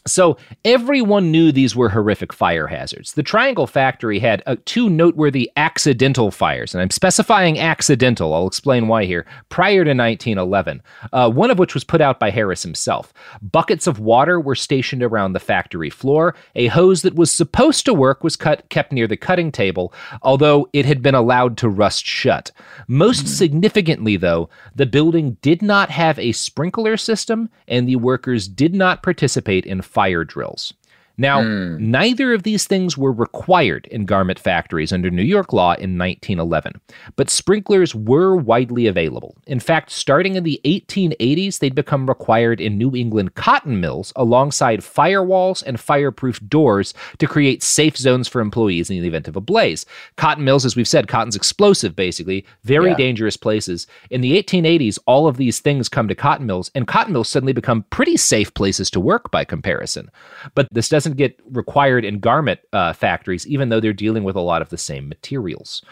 So 0.06 0.36
everyone 0.66 1.30
knew 1.30 1.50
these 1.50 1.74
were 1.74 1.88
horrific 1.88 2.30
fire 2.30 2.66
hazards. 2.66 3.14
The 3.14 3.22
Triangle 3.22 3.66
Factory 3.66 4.18
had 4.18 4.42
uh, 4.44 4.56
two 4.66 4.90
noteworthy 4.90 5.50
accidental 5.56 6.30
fires, 6.30 6.74
and 6.74 6.82
I'm 6.82 6.90
specifying 6.90 7.58
accidental. 7.58 8.34
I'll 8.34 8.46
explain 8.46 8.86
why 8.86 9.06
here. 9.06 9.24
Prior 9.48 9.82
to 9.82 9.94
1911, 9.94 10.82
uh, 11.14 11.30
one 11.30 11.50
of 11.50 11.58
which 11.58 11.72
was 11.72 11.84
put 11.84 12.02
out 12.02 12.20
by 12.20 12.28
Harris 12.28 12.62
himself. 12.62 13.14
Buckets 13.40 13.86
of 13.86 13.98
water 13.98 14.38
were 14.38 14.54
stationed 14.54 15.02
around 15.02 15.32
the 15.32 15.40
factory 15.40 15.88
floor. 15.88 16.34
A 16.54 16.66
hose 16.66 17.00
that 17.00 17.14
was 17.14 17.32
supposed 17.32 17.86
to 17.86 17.94
work 17.94 18.22
was 18.22 18.36
cut, 18.36 18.68
kept 18.68 18.92
near 18.92 19.06
the 19.06 19.16
cutting 19.16 19.50
table, 19.50 19.94
although 20.20 20.68
it 20.74 20.84
had 20.84 21.00
been 21.00 21.14
allowed 21.14 21.56
to 21.58 21.68
rust 21.70 22.04
shut. 22.04 22.52
Most 22.88 23.24
mm. 23.24 23.28
significantly, 23.28 24.18
though, 24.18 24.50
the 24.74 24.84
building 24.84 25.38
did 25.40 25.62
not 25.62 25.88
have 25.88 26.18
a 26.18 26.32
sprinkler 26.32 26.98
system, 26.98 27.48
and 27.68 27.88
the 27.88 27.96
workers 27.96 28.48
did 28.48 28.74
not 28.74 29.02
participate 29.02 29.64
in 29.64 29.80
fire 29.94 30.24
drills. 30.24 30.74
Now, 31.16 31.42
mm. 31.42 31.78
neither 31.78 32.32
of 32.32 32.42
these 32.42 32.66
things 32.66 32.98
were 32.98 33.12
required 33.12 33.86
in 33.86 34.04
garment 34.04 34.38
factories 34.38 34.92
under 34.92 35.10
New 35.10 35.22
York 35.22 35.52
law 35.52 35.72
in 35.72 35.96
1911, 35.96 36.80
but 37.16 37.30
sprinklers 37.30 37.94
were 37.94 38.36
widely 38.36 38.86
available. 38.86 39.36
In 39.46 39.60
fact, 39.60 39.90
starting 39.90 40.34
in 40.34 40.44
the 40.44 40.60
1880s, 40.64 41.58
they'd 41.58 41.74
become 41.74 42.06
required 42.06 42.60
in 42.60 42.76
New 42.76 42.94
England 42.96 43.34
cotton 43.34 43.80
mills 43.80 44.12
alongside 44.16 44.80
firewalls 44.80 45.62
and 45.64 45.78
fireproof 45.78 46.40
doors 46.48 46.94
to 47.18 47.26
create 47.26 47.62
safe 47.62 47.96
zones 47.96 48.26
for 48.26 48.40
employees 48.40 48.90
in 48.90 49.00
the 49.00 49.08
event 49.08 49.28
of 49.28 49.36
a 49.36 49.40
blaze. 49.40 49.86
Cotton 50.16 50.44
mills, 50.44 50.64
as 50.64 50.76
we've 50.76 50.88
said, 50.88 51.08
cotton's 51.08 51.36
explosive, 51.36 51.94
basically, 51.94 52.44
very 52.64 52.90
yeah. 52.90 52.96
dangerous 52.96 53.36
places. 53.36 53.86
In 54.10 54.20
the 54.20 54.42
1880s, 54.42 54.98
all 55.06 55.26
of 55.26 55.36
these 55.36 55.60
things 55.60 55.88
come 55.88 56.08
to 56.08 56.14
cotton 56.14 56.46
mills, 56.46 56.70
and 56.74 56.88
cotton 56.88 57.12
mills 57.12 57.28
suddenly 57.28 57.52
become 57.52 57.84
pretty 57.90 58.16
safe 58.16 58.52
places 58.54 58.90
to 58.90 59.00
work 59.00 59.30
by 59.30 59.44
comparison. 59.44 60.10
But 60.54 60.68
this 60.72 60.88
doesn't 60.88 61.03
doesn't 61.04 61.18
get 61.18 61.38
required 61.50 62.04
in 62.04 62.18
garment 62.18 62.60
uh, 62.72 62.92
factories, 62.92 63.46
even 63.46 63.68
though 63.68 63.80
they're 63.80 63.92
dealing 63.92 64.24
with 64.24 64.36
a 64.36 64.40
lot 64.40 64.62
of 64.62 64.70
the 64.70 64.78
same 64.78 65.08
materials. 65.08 65.82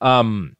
Um, 0.00 0.56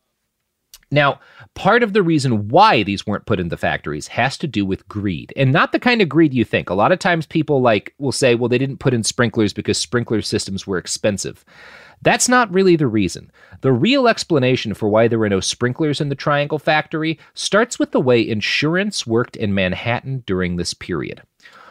now, 0.93 1.19
part 1.55 1.83
of 1.83 1.93
the 1.93 2.03
reason 2.05 2.47
why 2.47 2.85
these 2.85 3.05
weren't 3.05 3.27
put 3.27 3.41
in 3.41 3.49
the 3.49 3.57
factories 3.57 4.07
has 4.07 4.39
to 4.39 4.47
do 4.47 4.65
with 4.65 4.87
greed, 4.87 5.33
and 5.37 5.53
not 5.53 5.73
the 5.73 5.81
kind 5.81 6.01
of 6.01 6.09
greed 6.09 6.33
you 6.33 6.45
think. 6.45 6.70
A 6.70 6.74
lot 6.74 6.93
of 6.93 7.01
times 7.01 7.27
people 7.27 7.61
like 7.61 7.93
will 7.99 8.12
say, 8.12 8.37
"Well, 8.37 8.49
they 8.49 8.59
didn't 8.59 8.78
put 8.78 8.95
in 8.95 9.03
sprinklers 9.03 9.53
because 9.53 9.78
sprinkler 9.78 10.23
systems 10.23 10.65
were 10.65 10.78
expensive." 10.78 11.45
That's 12.03 12.28
not 12.28 12.53
really 12.53 12.77
the 12.77 12.87
reason. 12.87 13.33
The 13.62 13.73
real 13.73 14.07
explanation 14.07 14.74
for 14.74 14.89
why 14.89 15.09
there 15.09 15.19
were 15.19 15.28
no 15.28 15.41
sprinklers 15.41 16.01
in 16.01 16.09
the 16.09 16.15
Triangle 16.15 16.59
factory 16.59 17.19
starts 17.35 17.81
with 17.81 17.91
the 17.91 18.01
way 18.01 18.20
insurance 18.20 19.07
worked 19.07 19.35
in 19.35 19.55
Manhattan 19.55 20.23
during 20.24 20.55
this 20.55 20.74
period. 20.74 21.23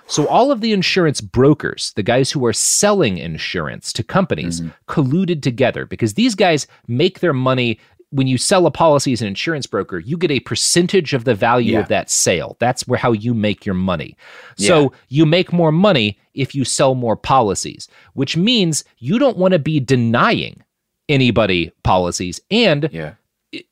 So 0.07 0.27
all 0.27 0.51
of 0.51 0.61
the 0.61 0.71
insurance 0.71 1.21
brokers, 1.21 1.93
the 1.95 2.03
guys 2.03 2.31
who 2.31 2.45
are 2.45 2.53
selling 2.53 3.17
insurance 3.17 3.91
to 3.93 4.03
companies, 4.03 4.61
mm-hmm. 4.61 4.69
colluded 4.87 5.41
together 5.41 5.85
because 5.85 6.13
these 6.13 6.35
guys 6.35 6.67
make 6.87 7.19
their 7.19 7.33
money 7.33 7.79
when 8.11 8.27
you 8.27 8.37
sell 8.37 8.65
a 8.65 8.71
policy 8.71 9.11
as 9.11 9.21
an 9.21 9.27
insurance 9.27 9.65
broker, 9.65 9.99
you 9.99 10.15
get 10.15 10.31
a 10.31 10.39
percentage 10.39 11.13
of 11.13 11.25
the 11.25 11.35
value 11.35 11.73
yeah. 11.73 11.79
of 11.79 11.89
that 11.89 12.09
sale. 12.09 12.55
That's 12.59 12.87
where 12.87 12.99
how 12.99 13.11
you 13.11 13.33
make 13.33 13.65
your 13.65 13.75
money. 13.75 14.15
So 14.57 14.93
you 15.09 15.25
make 15.25 15.51
more 15.51 15.71
money 15.71 16.17
if 16.33 16.55
you 16.55 16.63
sell 16.63 16.95
more 16.95 17.17
policies, 17.17 17.89
which 18.13 18.37
means 18.37 18.85
you 18.99 19.19
don't 19.19 19.37
want 19.37 19.51
to 19.51 19.59
be 19.59 19.79
denying 19.79 20.63
anybody 21.07 21.71
policies 21.83 22.39
and 22.49 22.89
yeah 22.91 23.13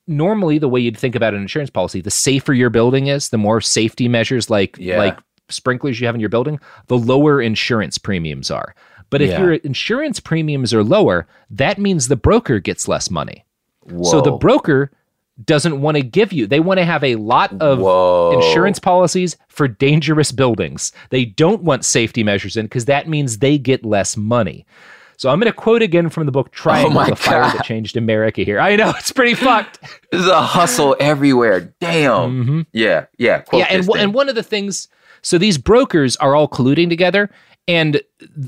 normally 0.06 0.56
the 0.56 0.68
way 0.68 0.80
you'd 0.80 0.96
think 0.96 1.14
about 1.14 1.34
an 1.34 1.42
insurance 1.42 1.68
policy 1.68 2.00
the 2.00 2.10
safer 2.10 2.54
your 2.54 2.70
building 2.70 3.08
is 3.08 3.30
the 3.30 3.38
more 3.38 3.60
safety 3.60 4.08
measures 4.08 4.48
like 4.48 4.76
yeah. 4.78 4.96
like 4.96 5.18
sprinklers 5.48 6.00
you 6.00 6.06
have 6.06 6.14
in 6.14 6.20
your 6.20 6.30
building, 6.30 6.58
the 6.86 6.98
lower 6.98 7.40
insurance 7.40 7.98
premiums 7.98 8.50
are. 8.50 8.74
But 9.10 9.22
if 9.22 9.30
yeah. 9.30 9.40
your 9.40 9.54
insurance 9.54 10.18
premiums 10.18 10.74
are 10.74 10.82
lower, 10.82 11.26
that 11.50 11.78
means 11.78 12.08
the 12.08 12.16
broker 12.16 12.58
gets 12.58 12.88
less 12.88 13.10
money. 13.10 13.44
Whoa. 13.82 14.10
So 14.10 14.20
the 14.20 14.32
broker 14.32 14.90
doesn't 15.44 15.80
want 15.80 15.96
to 15.96 16.02
give 16.02 16.32
you. 16.32 16.46
They 16.46 16.60
want 16.60 16.78
to 16.78 16.84
have 16.84 17.04
a 17.04 17.16
lot 17.16 17.52
of 17.60 17.78
Whoa. 17.80 18.40
insurance 18.40 18.78
policies 18.78 19.36
for 19.48 19.68
dangerous 19.68 20.32
buildings. 20.32 20.92
They 21.10 21.24
don't 21.24 21.62
want 21.62 21.84
safety 21.84 22.22
measures 22.22 22.56
in 22.56 22.66
because 22.66 22.86
that 22.86 23.08
means 23.08 23.38
they 23.38 23.58
get 23.58 23.84
less 23.84 24.16
money. 24.16 24.66
So 25.16 25.30
I'm 25.30 25.38
going 25.38 25.50
to 25.50 25.56
quote 25.56 25.82
again 25.82 26.08
from 26.08 26.26
the 26.26 26.32
book 26.32 26.50
Triangle, 26.50 26.98
oh 26.98 27.06
the 27.06 27.16
fire 27.16 27.42
that 27.42 27.64
changed 27.64 27.96
America 27.96 28.42
here. 28.42 28.58
I 28.58 28.74
know 28.76 28.90
it's 28.90 29.12
pretty 29.12 29.34
fucked. 29.34 29.78
There's 30.10 30.26
a 30.26 30.42
hustle 30.42 30.96
everywhere. 30.98 31.72
Damn. 31.80 32.44
Mm-hmm. 32.44 32.60
Yeah, 32.72 33.06
yeah. 33.16 33.44
yeah, 33.52 33.66
and, 33.70 33.86
w- 33.86 34.02
and 34.02 34.12
one 34.12 34.28
of 34.28 34.34
the 34.34 34.42
things 34.42 34.88
so 35.24 35.38
these 35.38 35.58
brokers 35.58 36.14
are 36.16 36.36
all 36.36 36.48
colluding 36.48 36.88
together. 36.88 37.30
And 37.66 38.02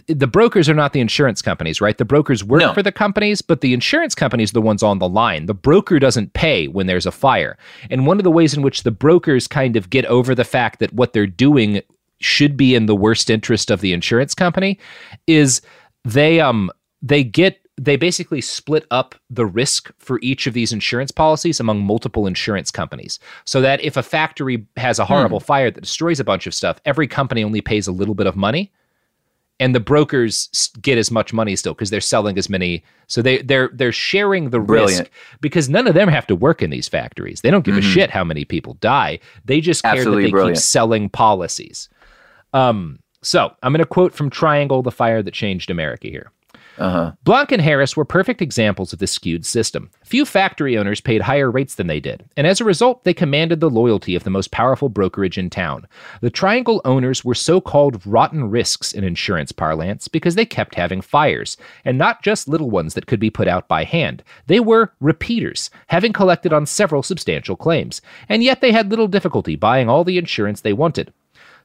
the 0.08 0.26
brokers 0.26 0.68
are 0.68 0.74
not 0.74 0.92
the 0.92 1.00
insurance 1.00 1.40
companies, 1.40 1.80
right? 1.80 1.96
The 1.96 2.04
brokers 2.04 2.44
work 2.44 2.60
no. 2.60 2.74
for 2.74 2.82
the 2.82 2.92
companies, 2.92 3.40
but 3.40 3.62
the 3.62 3.72
insurance 3.72 4.14
companies 4.14 4.50
are 4.50 4.52
the 4.52 4.60
ones 4.60 4.82
on 4.82 4.98
the 4.98 5.08
line. 5.08 5.46
The 5.46 5.54
broker 5.54 5.98
doesn't 5.98 6.34
pay 6.34 6.68
when 6.68 6.86
there's 6.86 7.06
a 7.06 7.10
fire. 7.10 7.56
And 7.88 8.06
one 8.06 8.18
of 8.18 8.24
the 8.24 8.30
ways 8.30 8.52
in 8.52 8.60
which 8.60 8.82
the 8.82 8.90
brokers 8.90 9.48
kind 9.48 9.74
of 9.74 9.88
get 9.88 10.04
over 10.04 10.34
the 10.34 10.44
fact 10.44 10.80
that 10.80 10.92
what 10.92 11.14
they're 11.14 11.26
doing 11.26 11.80
should 12.18 12.58
be 12.58 12.74
in 12.74 12.84
the 12.84 12.94
worst 12.94 13.30
interest 13.30 13.70
of 13.70 13.80
the 13.80 13.94
insurance 13.94 14.34
company 14.34 14.78
is 15.26 15.62
they 16.04 16.40
um 16.40 16.70
they 17.02 17.24
get 17.24 17.65
they 17.78 17.96
basically 17.96 18.40
split 18.40 18.86
up 18.90 19.14
the 19.28 19.44
risk 19.44 19.92
for 19.98 20.18
each 20.22 20.46
of 20.46 20.54
these 20.54 20.72
insurance 20.72 21.10
policies 21.10 21.60
among 21.60 21.82
multiple 21.82 22.26
insurance 22.26 22.70
companies 22.70 23.18
so 23.44 23.60
that 23.60 23.82
if 23.84 23.96
a 23.96 24.02
factory 24.02 24.66
has 24.76 24.98
a 24.98 25.04
horrible 25.04 25.40
hmm. 25.40 25.44
fire 25.44 25.70
that 25.70 25.82
destroys 25.82 26.20
a 26.20 26.24
bunch 26.24 26.46
of 26.46 26.54
stuff 26.54 26.80
every 26.84 27.06
company 27.06 27.44
only 27.44 27.60
pays 27.60 27.86
a 27.86 27.92
little 27.92 28.14
bit 28.14 28.26
of 28.26 28.36
money 28.36 28.72
and 29.58 29.74
the 29.74 29.80
brokers 29.80 30.70
get 30.82 30.98
as 30.98 31.10
much 31.10 31.32
money 31.32 31.56
still 31.56 31.74
because 31.74 31.90
they're 31.90 32.00
selling 32.00 32.36
as 32.38 32.48
many 32.48 32.82
so 33.06 33.22
they 33.22 33.42
they're 33.42 33.70
they're 33.72 33.92
sharing 33.92 34.50
the 34.50 34.60
Brilliant. 34.60 35.00
risk 35.00 35.12
because 35.40 35.68
none 35.68 35.86
of 35.86 35.94
them 35.94 36.08
have 36.08 36.26
to 36.26 36.36
work 36.36 36.62
in 36.62 36.70
these 36.70 36.88
factories 36.88 37.40
they 37.40 37.50
don't 37.50 37.64
give 37.64 37.74
mm-hmm. 37.74 37.88
a 37.88 37.92
shit 37.92 38.10
how 38.10 38.24
many 38.24 38.44
people 38.44 38.74
die 38.74 39.18
they 39.44 39.60
just 39.60 39.82
care 39.82 39.92
Absolutely 39.92 40.22
that 40.22 40.26
they 40.28 40.32
brilliant. 40.32 40.56
keep 40.56 40.62
selling 40.62 41.08
policies 41.08 41.88
um 42.52 42.98
so 43.22 43.52
i'm 43.62 43.72
going 43.72 43.78
to 43.80 43.86
quote 43.86 44.14
from 44.14 44.30
triangle 44.30 44.82
the 44.82 44.90
fire 44.90 45.22
that 45.22 45.34
changed 45.34 45.70
america 45.70 46.08
here 46.08 46.30
Uh-huh. 46.78 47.12
Blanck 47.24 47.52
and 47.52 47.62
Harris 47.62 47.96
were 47.96 48.04
perfect 48.04 48.42
examples 48.42 48.92
of 48.92 48.98
this 48.98 49.12
skewed 49.12 49.46
system. 49.46 49.90
Few 50.04 50.24
factory 50.24 50.76
owners 50.76 51.00
paid 51.00 51.22
higher 51.22 51.50
rates 51.50 51.74
than 51.74 51.86
they 51.86 52.00
did, 52.00 52.24
and 52.36 52.46
as 52.46 52.60
a 52.60 52.64
result, 52.64 53.04
they 53.04 53.14
commanded 53.14 53.60
the 53.60 53.70
loyalty 53.70 54.14
of 54.14 54.24
the 54.24 54.30
most 54.30 54.50
powerful 54.50 54.88
brokerage 54.88 55.38
in 55.38 55.50
town. 55.50 55.86
The 56.20 56.30
Triangle 56.30 56.80
owners 56.84 57.24
were 57.24 57.34
so 57.34 57.60
called 57.60 58.06
rotten 58.06 58.50
risks 58.50 58.92
in 58.92 59.04
insurance 59.04 59.52
parlance 59.52 60.08
because 60.08 60.34
they 60.34 60.46
kept 60.46 60.74
having 60.74 61.00
fires, 61.00 61.56
and 61.84 61.98
not 61.98 62.22
just 62.22 62.48
little 62.48 62.70
ones 62.70 62.94
that 62.94 63.06
could 63.06 63.20
be 63.20 63.30
put 63.30 63.48
out 63.48 63.68
by 63.68 63.84
hand. 63.84 64.22
They 64.46 64.60
were 64.60 64.92
repeaters, 65.00 65.70
having 65.88 66.12
collected 66.12 66.52
on 66.52 66.66
several 66.66 67.02
substantial 67.02 67.56
claims, 67.56 68.00
and 68.28 68.42
yet 68.42 68.60
they 68.60 68.72
had 68.72 68.90
little 68.90 69.08
difficulty 69.08 69.56
buying 69.56 69.88
all 69.88 70.04
the 70.04 70.18
insurance 70.18 70.60
they 70.60 70.72
wanted. 70.72 71.12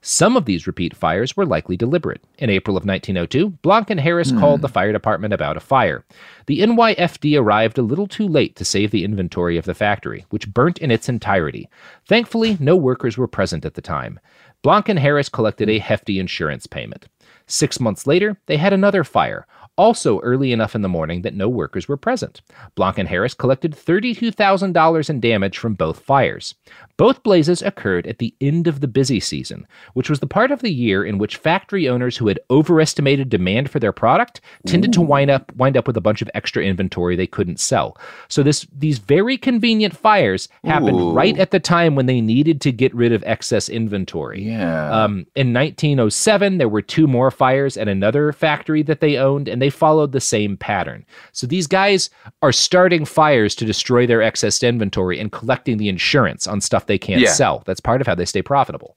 Some 0.03 0.35
of 0.35 0.45
these 0.45 0.65
repeat 0.65 0.95
fires 0.95 1.37
were 1.37 1.45
likely 1.45 1.77
deliberate. 1.77 2.23
In 2.39 2.49
April 2.49 2.75
of 2.75 2.85
1902, 2.85 3.51
Blanck 3.61 3.91
and 3.91 3.99
Harris 3.99 4.31
Hmm. 4.31 4.39
called 4.39 4.61
the 4.61 4.67
fire 4.67 4.91
department 4.91 5.31
about 5.31 5.57
a 5.57 5.59
fire. 5.59 6.03
The 6.47 6.61
NYFD 6.61 7.37
arrived 7.39 7.77
a 7.77 7.83
little 7.83 8.07
too 8.07 8.27
late 8.27 8.55
to 8.55 8.65
save 8.65 8.89
the 8.89 9.03
inventory 9.03 9.57
of 9.57 9.65
the 9.65 9.75
factory, 9.75 10.25
which 10.31 10.51
burnt 10.51 10.79
in 10.79 10.89
its 10.89 11.07
entirety. 11.07 11.69
Thankfully, 12.07 12.57
no 12.59 12.75
workers 12.75 13.15
were 13.15 13.27
present 13.27 13.63
at 13.63 13.75
the 13.75 13.81
time. 13.81 14.19
Blanck 14.63 14.89
and 14.89 14.97
Harris 14.97 15.29
collected 15.29 15.69
a 15.69 15.77
hefty 15.79 16.19
insurance 16.19 16.65
payment. 16.65 17.07
Six 17.45 17.79
months 17.79 18.07
later, 18.07 18.37
they 18.47 18.57
had 18.57 18.73
another 18.73 19.03
fire, 19.03 19.45
also 19.81 20.19
early 20.19 20.51
enough 20.51 20.75
in 20.75 20.83
the 20.83 20.87
morning 20.87 21.23
that 21.23 21.33
no 21.33 21.49
workers 21.49 21.87
were 21.87 21.97
present. 21.97 22.39
Blanck 22.75 22.99
and 22.99 23.09
Harris 23.09 23.33
collected 23.33 23.71
$32,000 23.71 25.09
in 25.09 25.19
damage 25.19 25.57
from 25.57 25.73
both 25.73 25.99
fires. 25.99 26.53
Both 26.97 27.23
blazes 27.23 27.63
occurred 27.63 28.05
at 28.05 28.19
the 28.19 28.35
end 28.39 28.67
of 28.67 28.81
the 28.81 28.87
busy 28.87 29.19
season, 29.19 29.65
which 29.95 30.07
was 30.07 30.19
the 30.19 30.27
part 30.27 30.51
of 30.51 30.61
the 30.61 30.71
year 30.71 31.03
in 31.03 31.17
which 31.17 31.37
factory 31.37 31.89
owners 31.89 32.15
who 32.15 32.27
had 32.27 32.39
overestimated 32.51 33.29
demand 33.29 33.71
for 33.71 33.79
their 33.79 33.91
product 33.91 34.39
tended 34.67 34.93
to 34.93 35.01
wind 35.01 35.31
up 35.31 35.51
wind 35.55 35.75
up 35.75 35.87
with 35.87 35.97
a 35.97 36.01
bunch 36.01 36.21
of 36.21 36.29
extra 36.35 36.63
inventory 36.63 37.15
they 37.15 37.25
couldn't 37.25 37.59
sell. 37.59 37.97
So 38.27 38.43
this 38.43 38.67
these 38.77 38.99
very 38.99 39.35
convenient 39.35 39.97
fires 39.97 40.47
happened 40.63 40.99
Ooh. 40.99 41.11
right 41.11 41.35
at 41.39 41.49
the 41.49 41.59
time 41.59 41.95
when 41.95 42.05
they 42.05 42.21
needed 42.21 42.61
to 42.61 42.71
get 42.71 42.93
rid 42.93 43.11
of 43.13 43.23
excess 43.25 43.67
inventory. 43.67 44.43
Yeah. 44.43 44.91
Um, 44.91 45.25
in 45.35 45.53
1907, 45.53 46.59
there 46.59 46.69
were 46.69 46.83
two 46.83 47.07
more 47.07 47.31
fires 47.31 47.77
at 47.77 47.87
another 47.87 48.31
factory 48.31 48.83
that 48.83 48.99
they 48.99 49.17
owned, 49.17 49.47
and 49.47 49.59
they 49.59 49.70
followed 49.71 50.11
the 50.11 50.21
same 50.21 50.57
pattern. 50.57 51.05
So 51.31 51.47
these 51.47 51.67
guys 51.67 52.09
are 52.41 52.51
starting 52.51 53.05
fires 53.05 53.55
to 53.55 53.65
destroy 53.65 54.05
their 54.05 54.21
excess 54.21 54.61
inventory 54.63 55.19
and 55.19 55.31
collecting 55.31 55.77
the 55.77 55.89
insurance 55.89 56.47
on 56.47 56.61
stuff 56.61 56.85
they 56.85 56.97
can't 56.97 57.21
Yeah. 57.21 57.31
sell. 57.33 57.63
That's 57.65 57.79
part 57.79 58.01
of 58.01 58.07
how 58.07 58.15
they 58.15 58.25
stay 58.25 58.41
profitable. 58.41 58.95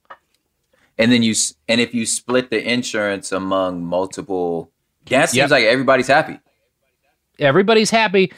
And 0.97 1.11
then 1.11 1.23
you 1.23 1.33
and 1.67 1.81
if 1.81 1.93
you 1.93 2.05
split 2.05 2.49
the 2.49 2.63
insurance 2.65 3.31
among 3.31 3.83
multiple, 3.83 4.71
that 5.09 5.29
seems 5.29 5.37
Yep. 5.37 5.49
like 5.49 5.63
everybody's 5.65 6.07
happy 6.07 6.39
Everybody's 7.37 7.89
happy. 7.89 8.31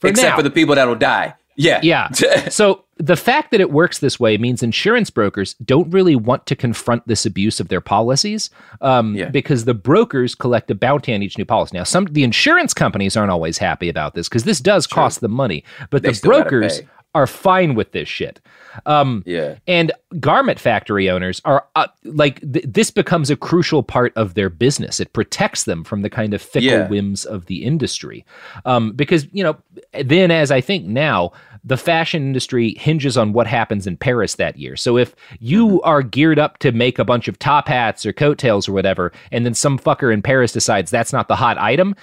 For 0.00 0.06
except 0.08 0.30
now. 0.30 0.36
for 0.36 0.42
the 0.44 0.50
people 0.50 0.76
that'll 0.76 0.94
die. 0.94 1.34
Yeah. 1.60 1.80
Yeah. 1.82 2.10
so 2.48 2.84
the 2.96 3.16
fact 3.16 3.50
that 3.50 3.60
it 3.60 3.70
works 3.70 3.98
this 3.98 4.18
way 4.20 4.36
means 4.38 4.62
insurance 4.62 5.10
brokers 5.10 5.54
don't 5.64 5.90
really 5.90 6.16
want 6.16 6.46
to 6.46 6.56
confront 6.56 7.06
this 7.06 7.24
abuse 7.24 7.60
of 7.60 7.68
their 7.68 7.80
policies 7.80 8.50
um, 8.80 9.16
because 9.30 9.64
the 9.64 9.74
brokers 9.74 10.34
collect 10.34 10.70
a 10.70 10.74
bounty 10.74 11.14
on 11.14 11.22
each 11.22 11.38
new 11.38 11.44
policy. 11.46 11.76
Now, 11.76 11.84
some 11.84 12.06
the 12.06 12.24
insurance 12.24 12.74
companies 12.74 13.16
aren't 13.16 13.30
always 13.30 13.58
happy 13.58 13.88
about 13.88 14.14
this 14.14 14.28
because 14.28 14.44
this 14.44 14.60
does 14.60 14.86
cost 14.86 15.20
them 15.20 15.32
money, 15.32 15.64
but 15.90 16.02
They 16.02 16.12
the 16.12 16.20
brokers 16.22 16.82
are 17.14 17.26
fine 17.26 17.74
with 17.74 17.90
this 17.90 18.08
shit. 18.08 18.38
Um, 18.86 19.24
Yeah. 19.26 19.56
and 19.66 19.90
garment 20.20 20.60
factory 20.60 21.10
owners 21.10 21.40
are 21.44 21.66
uh, 21.74 21.88
like 22.04 22.38
th- 22.52 22.64
this 22.68 22.92
becomes 22.92 23.28
a 23.30 23.34
crucial 23.36 23.82
part 23.82 24.12
of 24.14 24.34
their 24.34 24.48
business. 24.48 25.00
It 25.00 25.12
protects 25.12 25.64
them 25.64 25.82
from 25.82 26.02
the 26.02 26.10
kind 26.10 26.34
of 26.34 26.40
fickle 26.40 26.68
Yeah. 26.68 26.86
whims 26.88 27.24
of 27.24 27.46
the 27.46 27.64
industry. 27.64 28.24
Um, 28.64 28.92
because, 28.92 29.26
you 29.32 29.42
know, 29.42 29.56
then 30.04 30.30
as 30.30 30.52
I 30.52 30.60
think 30.60 30.84
now, 30.86 31.32
the 31.64 31.76
fashion 31.76 32.22
industry 32.22 32.74
hinges 32.78 33.18
on 33.18 33.32
what 33.32 33.46
happens 33.46 33.86
in 33.86 33.96
Paris 33.96 34.36
that 34.36 34.56
year. 34.56 34.76
So 34.76 34.96
if 34.96 35.14
you 35.38 35.66
Mm-hmm. 35.68 35.78
are 35.88 36.02
geared 36.02 36.38
up 36.38 36.58
to 36.58 36.72
make 36.72 36.98
a 36.98 37.04
bunch 37.04 37.28
of 37.28 37.38
top 37.38 37.68
hats 37.68 38.06
or 38.06 38.12
coattails 38.12 38.68
or 38.68 38.72
whatever, 38.72 39.12
and 39.30 39.44
then 39.44 39.54
some 39.54 39.78
fucker 39.78 40.12
in 40.12 40.22
Paris 40.22 40.52
decides 40.52 40.90
that's 40.90 41.12
not 41.12 41.28
the 41.28 41.36
hot 41.36 41.58
item, 41.58 41.94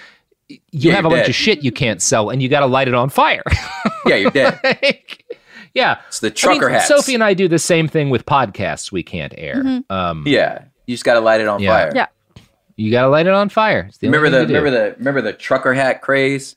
you 0.48 0.58
Yeah, 0.70 0.94
have 0.94 1.04
a 1.04 1.08
you're 1.08 1.18
bunch 1.18 1.28
of 1.28 1.34
shit 1.34 1.62
you 1.64 1.72
can't 1.72 2.00
sell 2.00 2.30
and 2.30 2.40
you 2.42 2.48
got 2.48 2.60
to 2.60 2.66
light 2.66 2.88
it 2.88 2.94
on 2.94 3.08
fire. 3.10 3.42
Yeah, 4.06 4.14
you're 4.16 4.30
dead. 4.30 4.58
yeah. 5.74 6.00
It's 6.08 6.20
the 6.20 6.28
I 6.28 6.30
mean, 6.30 6.34
trucker 6.36 6.68
hats. 6.70 6.88
Sophie 6.88 7.14
and 7.14 7.22
I 7.22 7.34
do 7.34 7.46
the 7.48 7.58
same 7.58 7.88
thing 7.88 8.08
with 8.10 8.24
podcasts 8.24 8.90
we 8.90 9.02
can't 9.02 9.34
air. 9.36 9.56
Mhm. 9.62 9.90
Um, 9.90 10.22
yeah. 10.26 10.64
You 10.86 10.94
just 10.94 11.04
gotta 11.04 11.20
light 11.20 11.40
it 11.42 11.48
on 11.48 11.60
Yeah. 11.60 11.70
fire. 11.70 11.92
Yeah. 11.94 12.06
You 12.76 12.90
got 12.92 13.02
to 13.02 13.08
light 13.08 13.26
it 13.26 13.32
on 13.34 13.48
fire. 13.48 13.90
The 14.00 14.06
Remember 14.06 14.30
the 14.30 14.38
thing 14.38 14.46
to 14.46 14.52
do. 14.54 14.58
remember 14.60 14.70
the 14.90 14.96
remember 14.98 15.20
the 15.20 15.32
trucker 15.32 15.74
hat 15.74 16.00
craze? 16.00 16.54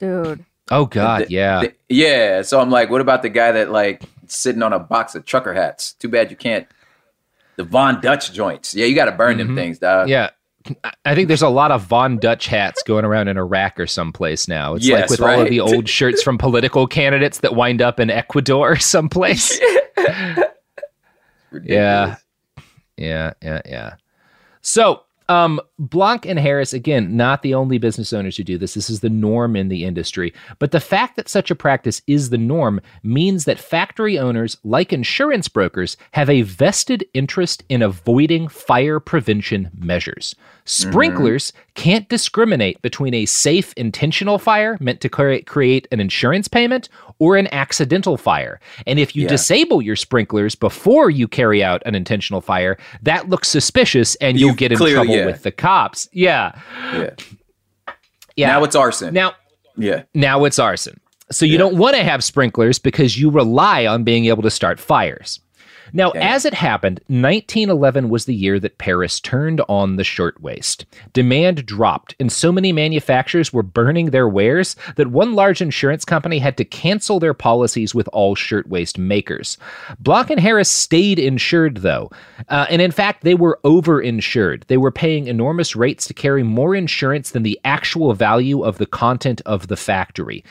Dude. 0.00 0.44
Oh 0.70 0.86
God, 0.86 1.22
The- 1.26 1.30
yeah. 1.30 1.60
the- 1.62 1.74
yeah. 1.88 2.42
So 2.42 2.60
I'm 2.60 2.70
like, 2.70 2.90
what 2.90 3.00
about 3.00 3.22
the 3.22 3.28
guy 3.28 3.52
that 3.52 3.70
like 3.70 4.02
sitting 4.26 4.62
on 4.62 4.72
a 4.72 4.78
box 4.78 5.14
of 5.14 5.24
trucker 5.24 5.52
hats? 5.54 5.92
Too 5.94 6.08
bad 6.08 6.30
you 6.30 6.36
can't. 6.36 6.66
The 7.56 7.64
Von 7.64 8.00
Dutch 8.00 8.32
joints. 8.32 8.74
Yeah, 8.74 8.86
you 8.86 8.94
got 8.94 9.06
to 9.06 9.12
burn 9.12 9.36
them 9.38 9.54
things, 9.54 9.78
dog. 9.78 10.02
Mm-hmm. 10.08 10.10
yeah. 10.10 10.30
I- 11.04 11.14
think 11.14 11.28
there's 11.28 11.42
a 11.42 11.48
lot 11.48 11.72
of 11.72 11.82
Von 11.82 12.18
Dutch 12.18 12.46
hats 12.46 12.82
going 12.84 13.04
around 13.04 13.28
in 13.28 13.36
Iraq 13.36 13.80
or 13.80 13.86
someplace 13.86 14.46
now. 14.46 14.74
It's 14.74 14.86
like 14.88 15.00
Yes, 15.00 15.10
with 15.10 15.20
all 15.20 15.40
of 15.40 15.48
the 15.48 15.60
old 15.60 15.88
shirts 15.88 16.22
from 16.22 16.38
political 16.38 16.86
candidates 16.86 17.40
that 17.40 17.54
wind 17.56 17.82
up 17.82 17.98
in 17.98 18.10
Ecuador 18.10 18.72
or 18.72 18.76
someplace. 18.78 19.58
yeah. 21.62 22.16
Yeah, 22.96 23.32
yeah, 23.42 23.62
yeah. 23.64 23.94
So, 24.60 25.02
um, 25.28 25.60
Blanck 25.80 26.26
and 26.26 26.38
Harris, 26.38 26.74
again, 26.74 27.16
not 27.16 27.40
the 27.40 27.54
only 27.54 27.78
business 27.78 28.12
owners 28.12 28.36
who 28.36 28.44
do 28.44 28.58
this. 28.58 28.74
This 28.74 28.90
is 28.90 29.00
the 29.00 29.08
norm 29.08 29.56
in 29.56 29.68
the 29.68 29.86
industry. 29.86 30.34
But 30.58 30.72
the 30.72 30.78
fact 30.78 31.16
that 31.16 31.26
such 31.26 31.50
a 31.50 31.54
practice 31.54 32.02
is 32.06 32.28
the 32.28 32.36
norm 32.36 32.82
means 33.02 33.46
that 33.46 33.58
factory 33.58 34.18
owners, 34.18 34.58
like 34.62 34.92
insurance 34.92 35.48
brokers, 35.48 35.96
have 36.12 36.28
a 36.28 36.42
vested 36.42 37.06
interest 37.14 37.64
in 37.70 37.80
avoiding 37.80 38.46
fire 38.46 39.00
prevention 39.00 39.70
measures. 39.74 40.34
Sprinklers 40.66 41.50
mm-hmm. 41.50 41.60
can't 41.74 42.08
discriminate 42.10 42.80
between 42.82 43.14
a 43.14 43.24
safe 43.24 43.72
intentional 43.72 44.38
fire 44.38 44.76
meant 44.80 45.00
to 45.00 45.08
create, 45.08 45.46
create 45.46 45.88
an 45.90 45.98
insurance 45.98 46.46
payment 46.46 46.90
or 47.18 47.36
an 47.36 47.48
accidental 47.52 48.16
fire. 48.18 48.60
And 48.86 48.98
if 48.98 49.16
you 49.16 49.22
Yeah. 49.22 49.28
disable 49.28 49.80
your 49.80 49.96
sprinklers 49.96 50.54
before 50.54 51.08
you 51.08 51.26
carry 51.26 51.64
out 51.64 51.82
an 51.86 51.94
intentional 51.94 52.40
fire, 52.40 52.76
that 53.02 53.30
looks 53.30 53.48
suspicious 53.48 54.14
and 54.16 54.38
you'll 54.38 54.50
You've 54.50 54.58
get 54.58 54.72
in 54.72 54.78
trouble 54.78 55.16
yeah. 55.16 55.26
with 55.26 55.42
the 55.42 55.50
cops. 55.50 55.69
Yeah. 56.12 56.58
Yeah. 56.92 57.10
Yeah. 58.36 58.46
Now 58.48 58.64
it's 58.64 58.76
arson. 58.76 59.14
Now 59.14 59.34
yeah. 59.76 60.04
now 60.14 60.44
it's 60.44 60.58
arson. 60.58 61.00
So 61.30 61.44
you 61.46 61.58
don't 61.58 61.76
want 61.76 61.94
to 61.94 62.02
have 62.02 62.24
sprinklers 62.24 62.78
because 62.78 63.18
you 63.18 63.30
rely 63.30 63.86
on 63.86 64.02
being 64.02 64.26
able 64.26 64.42
to 64.42 64.50
start 64.50 64.80
fires. 64.80 65.38
Now, 65.92 66.10
as 66.10 66.44
it 66.44 66.54
happened, 66.54 67.00
1911 67.08 68.08
was 68.08 68.24
the 68.24 68.34
year 68.34 68.58
that 68.60 68.78
Paris 68.78 69.20
turned 69.20 69.60
on 69.68 69.96
the 69.96 70.04
shirtwaist. 70.04 70.86
Demand 71.12 71.66
dropped, 71.66 72.14
and 72.20 72.30
so 72.30 72.52
many 72.52 72.72
manufacturers 72.72 73.52
were 73.52 73.62
burning 73.62 74.10
their 74.10 74.28
wares 74.28 74.76
that 74.96 75.08
one 75.08 75.34
large 75.34 75.60
insurance 75.60 76.04
company 76.04 76.38
had 76.38 76.56
to 76.56 76.64
cancel 76.64 77.18
their 77.18 77.34
policies 77.34 77.94
with 77.94 78.08
all 78.12 78.34
shirtwaist 78.34 78.98
makers. 78.98 79.58
Blanck 79.98 80.30
and 80.30 80.40
Harris 80.40 80.70
stayed 80.70 81.18
insured, 81.18 81.78
though, 81.78 82.10
uh, 82.48 82.66
and 82.68 82.80
in 82.80 82.90
fact, 82.90 83.22
they 83.22 83.34
were 83.34 83.58
overinsured. 83.64 84.66
They 84.66 84.76
were 84.76 84.90
paying 84.90 85.26
enormous 85.26 85.74
rates 85.76 86.06
to 86.06 86.14
carry 86.14 86.42
more 86.42 86.74
insurance 86.74 87.30
than 87.30 87.42
the 87.42 87.60
actual 87.64 88.14
value 88.14 88.62
of 88.62 88.78
the 88.78 88.86
content 88.86 89.42
of 89.46 89.68
the 89.68 89.76
factory 89.76 90.44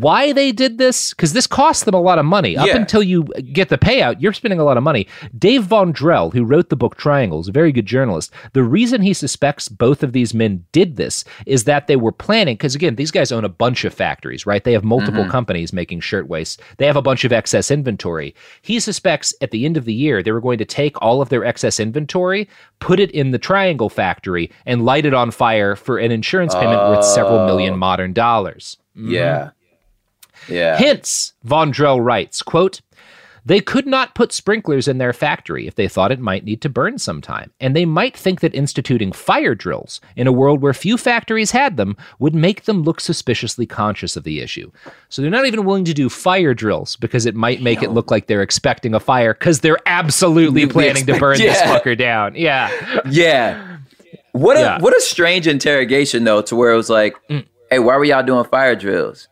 why 0.00 0.32
they 0.32 0.52
did 0.52 0.78
this? 0.78 1.12
Because 1.12 1.32
this 1.32 1.46
cost 1.46 1.84
them 1.84 1.94
a 1.94 2.00
lot 2.00 2.18
of 2.18 2.24
money. 2.24 2.56
Up 2.56 2.66
until 2.76 3.02
you 3.02 3.24
get 3.52 3.68
the 3.68 3.78
payout 3.78 4.16
you're 4.20 4.32
spending 4.32 4.58
a 4.60 4.64
lot 4.64 4.76
of 4.76 4.82
money. 4.82 5.06
Dave 5.38 5.64
Von 5.64 5.92
Drehle 5.92 6.32
who 6.32 6.44
wrote 6.44 6.68
the 6.68 6.76
book 6.76 6.96
triangles 6.96 7.48
a 7.48 7.52
very 7.52 7.72
good 7.72 7.86
journalist 7.86 8.32
the 8.52 8.62
reason 8.62 9.02
he 9.02 9.12
suspects 9.12 9.68
both 9.68 10.02
of 10.02 10.12
these 10.12 10.32
men 10.34 10.64
did 10.72 10.96
this 10.96 11.24
is 11.46 11.64
that 11.64 11.86
they 11.86 11.96
were 11.96 12.12
planning 12.12 12.54
because 12.54 12.74
again 12.74 12.94
these 12.96 13.10
guys 13.10 13.30
own 13.32 13.44
a 13.44 13.48
bunch 13.48 13.84
of 13.84 13.92
factories 13.94 14.46
right? 14.46 14.64
They 14.64 14.72
have 14.72 14.84
multiple 14.84 15.24
Mhm. 15.24 15.30
companies 15.30 15.72
making 15.72 16.00
shirtwaists 16.00 16.58
they 16.78 16.86
have 16.86 16.96
a 16.96 17.02
bunch 17.02 17.24
of 17.24 17.32
excess 17.32 17.70
inventory. 17.70 18.34
He 18.62 18.80
suspects 18.80 19.34
at 19.40 19.50
the 19.50 19.64
end 19.64 19.76
of 19.76 19.84
the 19.84 19.94
year 19.94 20.22
they 20.22 20.32
were 20.32 20.40
going 20.40 20.58
to 20.58 20.64
take 20.64 21.00
all 21.02 21.20
of 21.20 21.28
their 21.28 21.44
excess 21.44 21.78
inventory 21.80 22.48
put 22.80 23.00
it 23.00 23.10
in 23.12 23.30
the 23.30 23.38
triangle 23.38 23.88
factory 23.88 24.50
and 24.66 24.84
light 24.84 25.06
it 25.06 25.14
on 25.14 25.30
fire 25.30 25.74
for 25.76 25.98
an 25.98 26.10
insurance 26.12 26.54
payment 26.54 26.80
worth 26.80 27.04
several 27.04 27.46
million 27.46 27.76
modern 27.78 28.12
dollars. 28.12 28.76
Mhm. 28.96 29.10
Yeah. 29.10 29.50
Yeah. 30.48 30.76
Hence, 30.76 31.32
Von 31.44 31.72
Drehle 31.72 32.04
writes, 32.04 32.42
quote, 32.42 32.80
they 33.46 33.60
could 33.60 33.86
not 33.86 34.14
put 34.14 34.32
sprinklers 34.32 34.88
in 34.88 34.96
their 34.96 35.12
factory 35.12 35.66
if 35.66 35.74
they 35.74 35.86
thought 35.86 36.10
it 36.10 36.18
might 36.18 36.44
need 36.44 36.62
to 36.62 36.70
burn 36.70 36.96
sometime, 36.96 37.50
and 37.60 37.76
they 37.76 37.84
might 37.84 38.16
think 38.16 38.40
that 38.40 38.54
instituting 38.54 39.12
fire 39.12 39.54
drills 39.54 40.00
in 40.16 40.26
a 40.26 40.32
world 40.32 40.62
where 40.62 40.72
few 40.72 40.96
factories 40.96 41.50
had 41.50 41.76
them 41.76 41.94
would 42.18 42.34
make 42.34 42.64
them 42.64 42.84
look 42.84 43.00
suspiciously 43.00 43.66
conscious 43.66 44.16
of 44.16 44.24
the 44.24 44.40
issue. 44.40 44.70
So 45.10 45.20
they're 45.20 45.30
not 45.30 45.44
even 45.44 45.66
willing 45.66 45.84
to 45.84 45.92
do 45.92 46.08
fire 46.08 46.54
drills 46.54 46.96
because 46.96 47.26
it 47.26 47.34
might 47.34 47.60
make 47.60 47.82
it 47.82 47.90
look 47.90 48.10
like 48.10 48.28
they're 48.28 48.40
expecting 48.40 48.94
a 48.94 49.00
fire 49.00 49.34
because 49.34 49.60
they're 49.60 49.76
absolutely 49.84 50.64
We 50.64 50.72
planning 50.72 51.04
to 51.04 51.12
expect- 51.12 51.20
burn 51.20 51.36
this 51.36 51.60
fucker 51.64 51.98
down. 51.98 52.36
Yeah. 52.36 52.70
Yeah. 53.10 53.76
What 54.32 54.56
a 54.56 54.60
Yeah. 54.60 54.78
what 54.80 54.96
a 54.96 55.00
strange 55.02 55.46
interrogation 55.46 56.24
though, 56.24 56.40
to 56.40 56.56
where 56.56 56.72
it 56.72 56.76
was 56.76 56.88
like, 56.88 57.14
Mm. 57.28 57.44
"Hey, 57.68 57.78
why 57.78 57.96
were 57.98 58.04
y'all 58.04 58.22
doing 58.24 58.44
fire 58.46 58.74
drills?" 58.74 59.28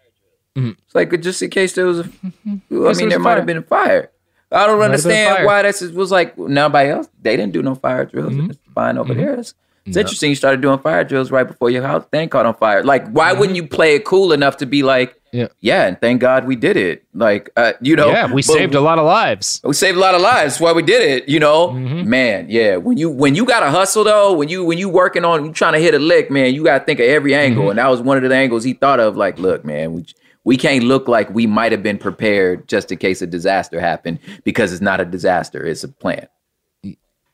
Mhm. 0.57 0.77
It's 0.85 0.95
like 0.95 1.20
just 1.20 1.41
in 1.43 1.51
case 1.51 1.73
there 1.74 1.87
was 1.87 2.01
a. 2.01 2.03
I 2.03 2.07
Guess 2.07 2.11
mean, 2.45 2.61
there 2.69 2.81
was 2.81 2.99
there 2.99 3.16
a 3.16 3.19
might 3.20 3.37
have 3.37 3.47
been 3.47 3.57
a 3.59 3.62
fire. 3.62 4.11
I 4.51 4.66
don't 4.66 4.79
Might 4.79 4.91
have 4.91 5.03
been 5.03 5.11
a 5.12 5.15
understand 5.15 5.47
why 5.47 5.62
this 5.62 5.81
is- 5.81 5.93
was 5.93 6.11
like 6.11 6.37
nobody 6.39 6.91
else. 6.91 7.09
They 7.23 7.37
didn't 7.37 7.53
do 7.55 7.62
no 7.62 7.74
fire 7.74 8.05
drills. 8.05 8.35
It's 8.51 8.59
fine 8.74 8.99
over 8.99 9.15
there. 9.15 9.35
It's, 9.35 9.55
it's 9.87 9.97
No. 9.97 10.01
interesting. 10.01 10.29
You 10.29 10.37
started 10.37 10.61
doing 10.61 10.79
fire 10.79 11.05
drills 11.05 11.31
right 11.31 11.49
before 11.49 11.70
your 11.70 11.83
house 11.85 12.05
thing 12.12 12.29
caught 12.29 12.45
on 12.45 12.53
fire. 12.55 12.85
Like, 12.85 13.09
why 13.12 13.33
wouldn't 13.33 13.57
you 13.57 13.66
play 13.66 13.95
it 13.95 14.05
cool 14.05 14.31
enough 14.31 14.59
to 14.59 14.66
be 14.66 14.83
like, 14.83 15.15
Yeah. 15.33 15.47
yeah, 15.62 15.87
and 15.87 15.99
thank 15.99 16.20
God 16.20 16.45
we 16.47 16.55
did 16.57 16.77
it. 16.77 17.03
Like, 17.15 17.49
uh, 17.57 17.73
you 17.81 17.97
know, 17.97 18.11
yeah, 18.11 18.27
we 18.27 18.43
but- 18.43 18.45
saved 18.45 18.74
a 18.74 18.83
lot 18.83 18.99
of 18.99 19.07
lives. 19.07 19.62
we 19.65 19.73
saved 19.73 19.97
a 19.97 20.01
lot 20.01 20.15
of 20.15 20.20
lives. 20.20 20.53
That's 20.57 20.61
why 20.61 20.73
we 20.73 20.83
did 20.83 21.01
it. 21.01 21.31
You 21.31 21.41
know, 21.41 21.69
Mm-hmm. 21.69 22.11
man. 22.11 22.47
Yeah, 22.51 22.77
when 22.77 22.99
you 22.99 23.09
when 23.09 23.35
you 23.35 23.47
got 23.47 23.61
to 23.61 23.70
hustle 23.70 24.05
though, 24.05 24.35
when 24.35 24.51
you 24.51 24.62
when 24.66 24.77
you 24.77 24.91
working 24.91 25.24
on 25.24 25.47
you 25.47 25.53
trying 25.53 25.73
to 25.73 25.79
hit 25.81 25.95
a 25.95 25.99
lick, 25.99 26.31
man, 26.31 26.53
you 26.53 26.62
got 26.62 26.81
to 26.81 26.85
think 26.85 27.01
of 27.01 27.07
every 27.07 27.35
angle. 27.35 27.62
Mm-hmm. 27.62 27.70
And 27.70 27.79
that 27.79 27.89
was 27.89 28.03
one 28.03 28.23
of 28.23 28.29
the 28.29 28.35
angles 28.37 28.65
he 28.65 28.74
thought 28.74 29.01
of. 29.01 29.16
Like, 29.16 29.39
look, 29.39 29.65
man, 29.65 29.95
we 29.95 30.05
we 30.44 30.56
can't 30.56 30.85
look 30.85 31.09
like 31.09 31.31
we 31.31 31.47
might 31.47 31.73
have 31.73 31.82
been 31.82 31.98
prepared 31.98 32.69
just 32.69 32.90
in 32.93 32.98
case 32.98 33.23
a 33.23 33.27
disaster 33.27 33.81
happened 33.81 34.19
because 34.44 34.73
it's 34.73 34.82
not 34.82 35.01
a 35.01 35.05
disaster; 35.05 35.64
it's 35.64 35.85
a 35.85 35.89
plan. 35.89 36.27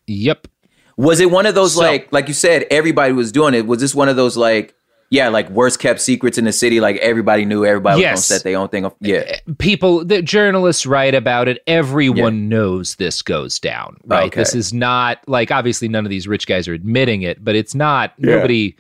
Yep. 0.07 0.49
Was 0.97 1.21
it 1.21 1.31
one 1.31 1.47
of 1.47 1.55
those 1.55 1.75
So- 1.75 1.81
like 1.83 2.13
like 2.13 2.29
you 2.29 2.35
said, 2.35 2.67
everybody 2.71 3.13
was 3.13 3.31
doing 3.33 3.55
it? 3.55 3.67
Was 3.67 3.81
this 3.81 3.95
one 3.95 4.09
of 4.09 4.17
those 4.17 4.37
like? 4.37 4.75
Yeah, 5.11 5.29
like 5.31 5.49
worst 5.49 5.79
kept 5.79 6.03
secrets 6.03 6.37
in 6.37 6.45
the 6.45 6.53
city. 6.53 6.81
Like 6.81 6.97
everybody 6.97 7.47
knew 7.47 7.65
everybody 7.65 8.03
Yes. 8.03 8.17
was 8.19 8.29
gonna 8.29 8.39
set 8.41 8.45
their 8.45 8.59
own 8.59 8.69
thing 8.69 8.85
up. 8.85 8.95
Yeah, 9.01 9.39
people 9.57 10.05
the 10.05 10.21
journalists 10.21 10.85
write 10.85 11.15
about 11.15 11.49
it 11.49 11.63
everyone 11.67 12.51
knows 12.51 12.97
this 12.97 13.23
goes 13.23 13.59
down 13.59 13.97
right 14.05 14.27
Okay. 14.27 14.41
this 14.41 14.55
is 14.55 14.75
not 14.75 15.21
like 15.27 15.51
obviously 15.51 15.89
none 15.89 16.05
of 16.05 16.11
these 16.11 16.29
rich 16.29 16.47
guys 16.47 16.69
are 16.69 16.75
admitting 16.75 17.23
it 17.23 17.43
but 17.43 17.55
it's 17.57 17.75
not 17.75 18.13
Yeah. 18.19 18.37
nobody 18.37 18.77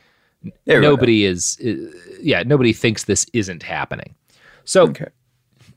Everyone 0.67 0.83
nobody 0.91 1.25
is 1.25 1.57
uh, 1.67 1.73
yeah 2.21 2.43
nobody 2.43 2.75
thinks 2.75 3.05
this 3.05 3.25
isn't 3.33 3.63
happening 3.63 4.15
so 4.69 4.93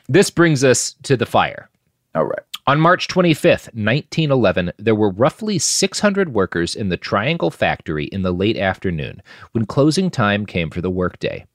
this 0.10 0.30
brings 0.30 0.64
us 0.64 0.96
to 1.04 1.16
the 1.16 1.26
fire. 1.26 1.70
All 2.14 2.26
right 2.26 2.51
on 2.72 2.80
March 2.80 3.10
25, 3.10 3.66
1911, 3.74 4.72
there 4.78 4.96
were 4.96 5.10
roughly 5.12 5.60
600 5.60 6.34
workers 6.34 6.74
in 6.74 6.88
the 6.88 6.96
Triangle 6.96 7.52
factory 7.52 8.06
in 8.06 8.22
the 8.22 8.32
late 8.32 8.56
afternoon 8.56 9.22
when 9.52 9.66
closing 9.66 10.10
time 10.10 10.46
came 10.46 10.70
for 10.70 10.80
the 10.80 10.90
workday. 10.90 11.46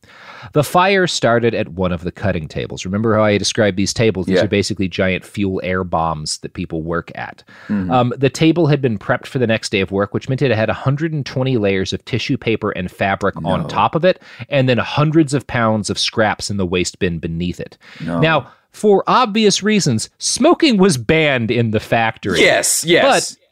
The 0.52 0.62
fire 0.62 1.06
started 1.06 1.54
at 1.54 1.70
one 1.70 1.90
of 1.90 2.02
the 2.04 2.12
cutting 2.12 2.48
tables. 2.48 2.84
Remember 2.84 3.16
how 3.16 3.24
I 3.24 3.38
described 3.38 3.78
these 3.78 3.94
tables? 3.94 4.26
These 4.26 4.36
Yeah. 4.36 4.44
are 4.44 4.48
basically 4.48 4.88
giant 4.88 5.24
fuel 5.24 5.58
air 5.64 5.84
bombs 5.84 6.36
that 6.40 6.52
people 6.52 6.82
work 6.82 7.10
at. 7.14 7.42
Mhm. 7.68 7.90
Um, 7.90 8.12
the 8.18 8.28
table 8.28 8.66
had 8.66 8.82
been 8.82 8.98
prepped 8.98 9.26
for 9.26 9.38
the 9.38 9.46
next 9.46 9.70
day 9.72 9.80
of 9.80 9.90
work, 9.90 10.12
which 10.12 10.28
meant 10.28 10.42
it 10.42 10.50
had 10.54 10.68
120 10.68 11.56
layers 11.56 11.94
of 11.94 12.04
tissue 12.04 12.36
paper 12.36 12.72
and 12.72 12.90
fabric 12.90 13.34
on 13.42 13.66
top 13.68 13.94
of 13.94 14.04
it, 14.04 14.20
and 14.50 14.68
then 14.68 14.76
hundreds 14.76 15.32
of 15.32 15.46
pounds 15.46 15.88
of 15.88 15.98
scraps 15.98 16.50
in 16.50 16.58
the 16.58 16.66
waste 16.66 16.98
bin 16.98 17.18
beneath 17.18 17.58
it. 17.58 17.78
No. 18.04 18.20
Now, 18.20 18.46
for 18.76 19.02
obvious 19.06 19.62
reasons, 19.62 20.10
smoking 20.18 20.76
was 20.76 20.98
banned 20.98 21.50
in 21.50 21.70
the 21.70 21.80
factory. 21.80 22.40
Yes, 22.42 22.84
yes. 22.84 23.02
But 23.36 23.42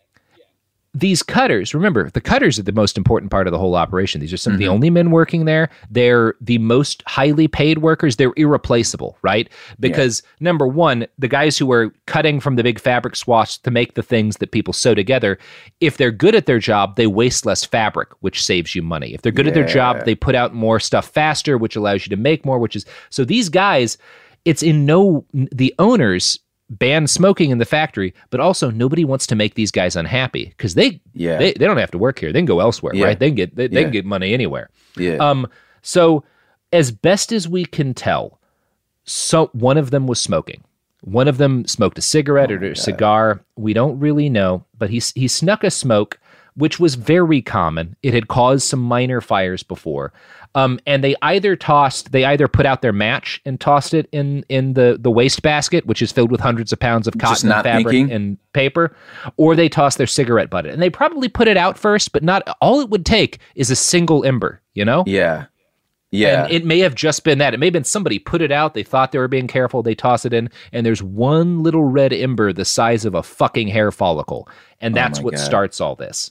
these 0.96 1.24
cutters, 1.24 1.74
remember, 1.74 2.08
the 2.10 2.20
cutters 2.20 2.56
are 2.58 2.62
the 2.62 2.70
most 2.70 2.96
important 2.96 3.28
part 3.32 3.48
of 3.48 3.50
the 3.52 3.58
whole 3.58 3.74
operation. 3.74 4.20
These 4.20 4.32
are 4.32 4.36
some 4.36 4.52
of 4.52 4.60
the 4.60 4.66
Mhm. 4.66 4.70
only 4.74 4.90
men 4.90 5.10
working 5.10 5.44
there. 5.44 5.68
They're 5.90 6.34
the 6.40 6.58
most 6.58 7.02
highly 7.06 7.48
paid 7.48 7.78
workers. 7.78 8.14
They're 8.14 8.34
irreplaceable, 8.36 9.16
right? 9.22 9.48
Because 9.80 10.22
number 10.38 10.68
one, 10.68 11.06
the 11.18 11.26
guys 11.26 11.58
who 11.58 11.72
are 11.72 11.92
cutting 12.06 12.38
from 12.38 12.54
the 12.54 12.62
big 12.62 12.78
fabric 12.78 13.16
swaths 13.16 13.58
to 13.58 13.72
make 13.72 13.94
the 13.94 14.04
things 14.04 14.36
that 14.36 14.52
people 14.52 14.72
sew 14.72 14.94
together, 14.94 15.36
if 15.80 15.96
they're 15.96 16.12
good 16.12 16.36
at 16.36 16.46
their 16.46 16.60
job, 16.60 16.94
they 16.94 17.08
waste 17.08 17.44
less 17.44 17.64
fabric, 17.64 18.10
which 18.20 18.40
saves 18.44 18.76
you 18.76 18.82
money. 18.82 19.14
If 19.14 19.22
they're 19.22 19.32
good 19.32 19.48
at 19.48 19.54
their 19.54 19.64
job, 19.66 20.04
they 20.04 20.14
put 20.14 20.36
out 20.36 20.54
more 20.54 20.78
stuff 20.78 21.08
faster, 21.08 21.58
which 21.58 21.74
allows 21.74 22.06
you 22.06 22.10
to 22.10 22.22
make 22.22 22.44
more, 22.44 22.58
which 22.60 22.76
is 22.76 22.84
so 23.10 23.24
these 23.24 23.48
guys, 23.48 23.98
it's 24.44 24.62
in 24.62 24.84
no 24.86 25.24
the 25.32 25.74
owners 25.78 26.38
ban 26.70 27.06
smoking 27.06 27.50
in 27.50 27.58
the 27.58 27.64
factory, 27.64 28.14
but 28.30 28.40
also 28.40 28.70
nobody 28.70 29.04
wants 29.04 29.26
to 29.26 29.34
make 29.36 29.54
these 29.54 29.70
guys 29.70 29.96
unhappy 29.96 30.46
because 30.46 30.74
they 30.74 31.00
Yeah. 31.12 31.36
they, 31.38 31.52
they 31.52 31.66
don't 31.66 31.76
have 31.76 31.90
to 31.92 31.98
work 31.98 32.18
here. 32.18 32.32
They 32.32 32.38
can 32.38 32.46
go 32.46 32.60
elsewhere, 32.60 32.94
Yeah. 32.94 33.04
right? 33.06 33.18
They 33.18 33.28
can 33.28 33.34
get 33.36 33.54
they, 33.56 33.68
they 33.68 33.82
can 33.82 33.92
get 33.92 34.04
money 34.06 34.32
anywhere. 34.34 34.70
Yeah. 34.96 35.16
Um. 35.16 35.46
So 35.82 36.24
as 36.72 36.90
best 36.90 37.32
as 37.32 37.46
we 37.48 37.64
can 37.64 37.94
tell, 37.94 38.40
so 39.04 39.48
one 39.52 39.76
of 39.76 39.90
them 39.90 40.06
was 40.06 40.20
smoking. 40.20 40.64
One 41.02 41.28
of 41.28 41.36
them 41.36 41.66
smoked 41.66 41.98
a 41.98 42.02
cigarette 42.02 42.50
or 42.50 42.58
a 42.70 42.74
cigar. 42.76 43.44
We 43.56 43.74
don't 43.74 44.00
really 44.00 44.30
know, 44.30 44.64
but 44.78 44.88
he 44.88 45.02
he 45.14 45.28
snuck 45.28 45.62
a 45.62 45.70
smoke, 45.70 46.18
which 46.56 46.78
was 46.78 46.94
very 46.94 47.42
common. 47.42 47.96
It 48.02 48.14
had 48.14 48.28
caused 48.28 48.68
some 48.68 48.80
minor 48.80 49.20
fires 49.20 49.62
before. 49.62 50.12
Um, 50.56 50.78
and 50.86 51.02
they 51.02 51.16
either 51.20 51.56
tossed, 51.56 52.12
they 52.12 52.24
either 52.24 52.46
put 52.46 52.64
out 52.64 52.80
their 52.80 52.92
match 52.92 53.40
and 53.44 53.60
tossed 53.60 53.92
it 53.92 54.08
in 54.12 54.44
in 54.48 54.74
the 54.74 54.96
the 55.00 55.10
waste 55.10 55.42
basket, 55.42 55.84
which 55.86 56.00
is 56.00 56.12
filled 56.12 56.30
with 56.30 56.40
hundreds 56.40 56.72
of 56.72 56.78
pounds 56.78 57.08
of 57.08 57.18
cotton 57.18 57.48
not 57.48 57.64
fabric 57.64 57.86
thinking. 57.88 58.12
and 58.12 58.38
paper, 58.52 58.94
or 59.36 59.56
they 59.56 59.68
tossed 59.68 59.98
their 59.98 60.06
cigarette 60.06 60.50
butt. 60.50 60.66
And 60.66 60.80
they 60.80 60.90
probably 60.90 61.28
put 61.28 61.48
it 61.48 61.56
out 61.56 61.76
first, 61.76 62.12
but 62.12 62.22
not 62.22 62.48
all 62.60 62.80
it 62.80 62.88
would 62.90 63.04
take 63.04 63.38
is 63.56 63.70
a 63.70 63.76
single 63.76 64.24
ember. 64.24 64.60
You 64.74 64.84
know? 64.84 65.02
Yeah. 65.06 65.46
Yeah. 66.14 66.44
And 66.44 66.52
it 66.52 66.64
may 66.64 66.78
have 66.80 66.94
just 66.94 67.24
been 67.24 67.38
that. 67.38 67.54
It 67.54 67.60
may 67.60 67.66
have 67.66 67.72
been 67.72 67.84
somebody 67.84 68.18
put 68.18 68.42
it 68.42 68.52
out. 68.52 68.74
They 68.74 68.82
thought 68.82 69.12
they 69.12 69.18
were 69.18 69.28
being 69.28 69.48
careful. 69.48 69.82
They 69.82 69.94
toss 69.94 70.24
it 70.24 70.32
in, 70.32 70.48
and 70.72 70.84
there's 70.86 71.02
one 71.02 71.62
little 71.62 71.84
red 71.84 72.12
ember 72.12 72.52
the 72.52 72.64
size 72.64 73.04
of 73.04 73.14
a 73.14 73.22
fucking 73.22 73.68
hair 73.68 73.90
follicle, 73.90 74.48
and 74.80 74.94
Oh 74.94 74.96
that's 74.96 75.18
my 75.18 75.24
what 75.24 75.34
God. 75.34 75.40
starts 75.40 75.80
all 75.80 75.96
this. 75.96 76.30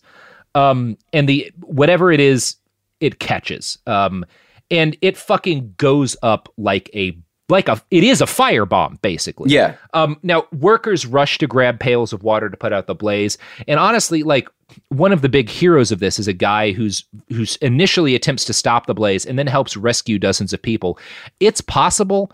Um, 0.56 0.98
and 1.12 1.28
the 1.28 1.52
whatever 1.62 2.12
it 2.12 2.20
is, 2.20 2.56
it 3.00 3.20
catches. 3.20 3.78
Um, 3.88 4.26
and 4.72 4.96
it 5.02 5.18
fucking 5.18 5.74
goes 5.78 6.16
up 6.24 6.52
like 6.58 6.90
a 6.96 7.18
like 7.54 7.70
a 7.70 7.80
it 7.92 8.04
is 8.04 8.20
a 8.20 8.26
firebomb 8.26 9.00
basically. 9.02 9.52
Yeah. 9.52 9.76
Um, 9.94 10.20
now 10.24 10.48
workers 10.52 11.06
rush 11.06 11.38
to 11.38 11.48
grab 11.48 11.80
pails 11.80 12.12
of 12.12 12.24
water 12.24 12.50
to 12.50 12.58
put 12.58 12.74
out 12.74 12.88
the 12.88 12.96
blaze, 12.96 13.38
and 13.68 13.80
honestly, 13.80 14.24
like 14.24 14.50
one 14.90 15.14
of 15.14 15.22
the 15.22 15.30
big 15.30 15.50
heroes 15.50 15.92
of 15.92 16.00
this 16.00 16.18
is 16.18 16.28
a 16.28 16.34
guy 16.34 16.72
who's 16.72 17.06
who's 17.30 17.56
initially 17.58 18.16
attempts 18.16 18.44
to 18.46 18.54
stop 18.54 18.88
the 18.88 18.96
blaze 18.96 19.24
and 19.24 19.38
then 19.38 19.46
helps 19.46 19.78
rescue 19.78 20.18
dozens 20.18 20.52
of 20.52 20.62
people. 20.62 20.98
It's 21.40 21.62
possible, 21.62 22.32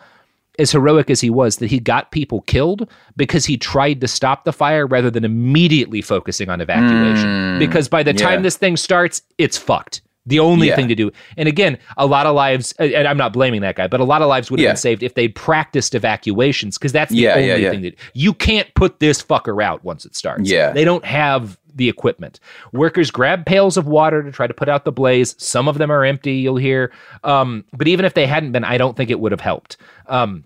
as 0.57 0.71
heroic 0.71 1.09
as 1.09 1.19
he 1.19 1.29
was, 1.29 1.57
that 1.57 1.69
he 1.69 1.79
got 1.79 2.11
people 2.11 2.41
killed 2.41 2.89
because 3.17 3.45
he 3.45 3.57
tried 3.57 3.99
to 3.99 4.07
stop 4.07 4.45
the 4.45 4.53
fire 4.53 4.87
rather 4.87 5.11
than 5.11 5.25
immediately 5.25 6.01
focusing 6.01 6.49
on 6.49 6.61
evacuation. 6.61 7.27
Mm, 7.27 7.59
because 7.59 7.89
by 7.89 8.03
the 8.03 8.13
time 8.13 8.39
yeah. 8.39 8.43
this 8.43 8.55
thing 8.55 8.77
starts, 8.77 9.21
it's 9.37 9.57
fucked. 9.57 10.01
The 10.30 10.39
only 10.39 10.68
Yeah. 10.69 10.76
thing 10.77 10.88
to 10.88 10.95
do, 10.95 11.11
and 11.38 11.47
again, 11.49 11.77
a 11.97 12.06
lot 12.06 12.26
of 12.26 12.35
lives, 12.35 12.73
and 12.80 13.07
I'm 13.07 13.18
not 13.18 13.34
blaming 13.34 13.61
that 13.61 13.76
guy, 13.76 13.88
but 13.88 13.99
a 13.99 14.03
lot 14.06 14.22
of 14.22 14.30
lives 14.30 14.49
would 14.49 14.60
have 14.60 14.64
Yeah. 14.65 14.69
been 14.72 14.77
saved 14.77 15.03
if 15.03 15.15
they'd 15.15 15.35
practiced 15.35 15.93
evacuations 15.95 16.77
because 16.77 16.91
that's 16.93 17.11
the 17.11 17.18
Yeah, 17.18 17.34
only 17.35 17.69
thing 17.69 17.81
that 17.81 17.95
you 18.14 18.34
can't 18.34 18.73
put 18.76 18.99
this 18.99 19.22
fucker 19.22 19.61
out 19.64 19.84
once 19.84 20.06
it 20.06 20.15
starts. 20.15 20.49
Yeah. 20.49 20.72
They 20.72 20.85
don't 20.85 21.03
have 21.06 21.57
the 21.76 21.88
equipment. 21.89 22.39
Workers 22.73 23.10
grab 23.11 23.45
pails 23.45 23.77
of 23.77 23.88
water 23.88 24.22
to 24.23 24.31
try 24.31 24.47
to 24.47 24.53
put 24.53 24.68
out 24.69 24.85
the 24.85 24.91
blaze. 24.91 25.35
Some 25.38 25.68
of 25.68 25.77
them 25.77 25.91
are 25.91 26.03
empty, 26.03 26.34
you'll 26.34 26.57
hear. 26.57 26.91
Um, 27.23 27.64
but 27.76 27.88
even 27.88 28.06
if 28.06 28.14
they 28.15 28.26
hadn't 28.27 28.51
been, 28.51 28.64
I 28.64 28.77
don't 28.77 28.97
think 28.97 29.10
it 29.10 29.19
would 29.19 29.31
have 29.31 29.41
helped. 29.41 29.77
Um, 30.07 30.43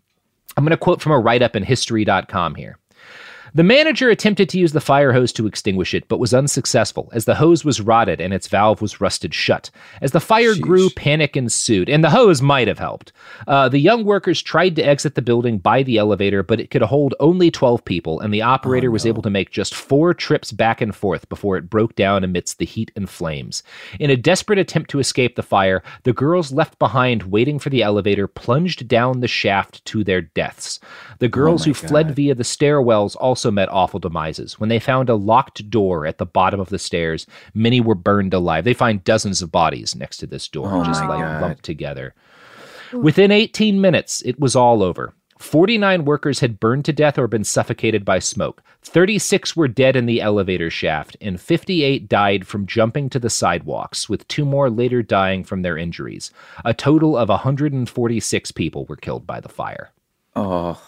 I'm 0.55 0.63
going 0.63 0.71
to 0.71 0.77
quote 0.77 1.01
from 1.01 1.11
a 1.13 1.19
write 1.19 1.41
up 1.41 1.55
in 1.55 1.63
history.com 1.63 2.55
here. 2.55 2.77
The 3.55 3.63
manager 3.63 4.09
attempted 4.09 4.49
to 4.49 4.57
use 4.57 4.73
the 4.73 4.81
fire 4.81 5.13
hose 5.13 5.31
to 5.33 5.45
extinguish 5.45 5.93
it, 5.93 6.07
but 6.07 6.17
was 6.17 6.33
unsuccessful, 6.33 7.11
as 7.13 7.25
the 7.25 7.35
hose 7.35 7.63
was 7.63 7.79
rotted 7.79 8.19
and 8.19 8.33
its 8.33 8.47
valve 8.47 8.81
was 8.81 8.99
rusted 8.99 9.31
shut. 9.31 9.69
As 10.01 10.11
the 10.11 10.19
fire 10.19 10.55
grew, 10.55 10.89
panic 10.89 11.37
ensued, 11.37 11.87
and 11.87 12.03
the 12.03 12.09
hose 12.09 12.41
might 12.41 12.67
have 12.67 12.79
helped. 12.79 13.11
Uh, 13.47 13.69
the 13.69 13.77
young 13.77 14.05
workers 14.05 14.41
tried 14.41 14.75
to 14.77 14.81
exit 14.81 15.13
the 15.13 15.21
building 15.21 15.59
by 15.59 15.83
the 15.83 15.99
elevator, 15.99 16.41
but 16.41 16.59
it 16.59 16.71
could 16.71 16.81
hold 16.81 17.13
only 17.19 17.51
12 17.51 17.85
people, 17.85 18.19
and 18.21 18.33
the 18.33 18.41
operator 18.41 18.89
was 18.89 19.05
able 19.05 19.21
to 19.21 19.29
make 19.29 19.51
just 19.51 19.75
four 19.75 20.15
trips 20.15 20.51
back 20.51 20.81
and 20.81 20.95
forth 20.95 21.29
before 21.29 21.55
it 21.55 21.69
broke 21.69 21.95
down 21.95 22.23
amidst 22.23 22.57
the 22.57 22.65
heat 22.65 22.91
and 22.95 23.07
flames. 23.07 23.61
In 23.99 24.09
a 24.09 24.17
desperate 24.17 24.57
attempt 24.57 24.89
to 24.89 24.99
escape 24.99 25.35
the 25.35 25.43
fire, 25.43 25.83
the 26.05 26.13
girls 26.13 26.51
left 26.51 26.79
behind 26.79 27.23
waiting 27.23 27.59
for 27.59 27.69
the 27.69 27.83
elevator 27.83 28.27
plunged 28.27 28.87
down 28.87 29.19
the 29.19 29.27
shaft 29.27 29.85
to 29.85 30.03
their 30.03 30.21
deaths. 30.21 30.79
The 31.19 31.29
girls 31.29 31.65
who 31.65 31.75
fled 31.75 32.15
via 32.15 32.33
the 32.33 32.41
stairwells 32.41 33.15
also 33.19 33.42
met 33.51 33.69
awful 33.71 33.99
demises. 33.99 34.59
When 34.59 34.69
they 34.69 34.79
found 34.79 35.09
a 35.09 35.15
locked 35.15 35.69
door 35.69 36.05
at 36.05 36.17
the 36.17 36.25
bottom 36.25 36.59
of 36.59 36.69
the 36.69 36.79
stairs, 36.79 37.25
many 37.53 37.79
were 37.81 37.95
burned 37.95 38.33
alive. 38.33 38.63
They 38.63 38.73
find 38.73 39.03
dozens 39.03 39.41
of 39.41 39.51
bodies 39.51 39.95
next 39.95 40.17
to 40.17 40.27
this 40.27 40.47
door, 40.47 40.69
Oh 40.71 40.83
just 40.83 41.01
like 41.01 41.19
God. 41.19 41.41
lumped 41.41 41.63
together. 41.63 42.13
Within 42.91 43.31
18 43.31 43.81
minutes, 43.81 44.21
it 44.23 44.39
was 44.39 44.55
all 44.55 44.83
over. 44.83 45.13
49 45.39 46.05
workers 46.05 46.39
had 46.39 46.59
burned 46.59 46.85
to 46.85 46.93
death 46.93 47.17
or 47.17 47.27
been 47.27 47.43
suffocated 47.43 48.05
by 48.05 48.19
smoke. 48.19 48.63
36 48.83 49.55
were 49.57 49.67
dead 49.67 49.95
in 49.95 50.05
the 50.05 50.21
elevator 50.21 50.69
shaft, 50.69 51.17
and 51.19 51.41
58 51.41 52.07
died 52.07 52.47
from 52.47 52.65
jumping 52.65 53.09
to 53.09 53.19
the 53.19 53.29
sidewalks, 53.29 54.07
with 54.07 54.25
two 54.29 54.45
more 54.45 54.69
later 54.69 55.01
dying 55.01 55.43
from 55.43 55.61
their 55.61 55.77
injuries. 55.77 56.31
A 56.63 56.73
total 56.73 57.17
of 57.17 57.27
146 57.27 58.51
people 58.51 58.85
were 58.85 58.95
killed 58.95 59.27
by 59.27 59.41
the 59.41 59.49
fire. 59.49 59.91
Oh. 60.35 60.81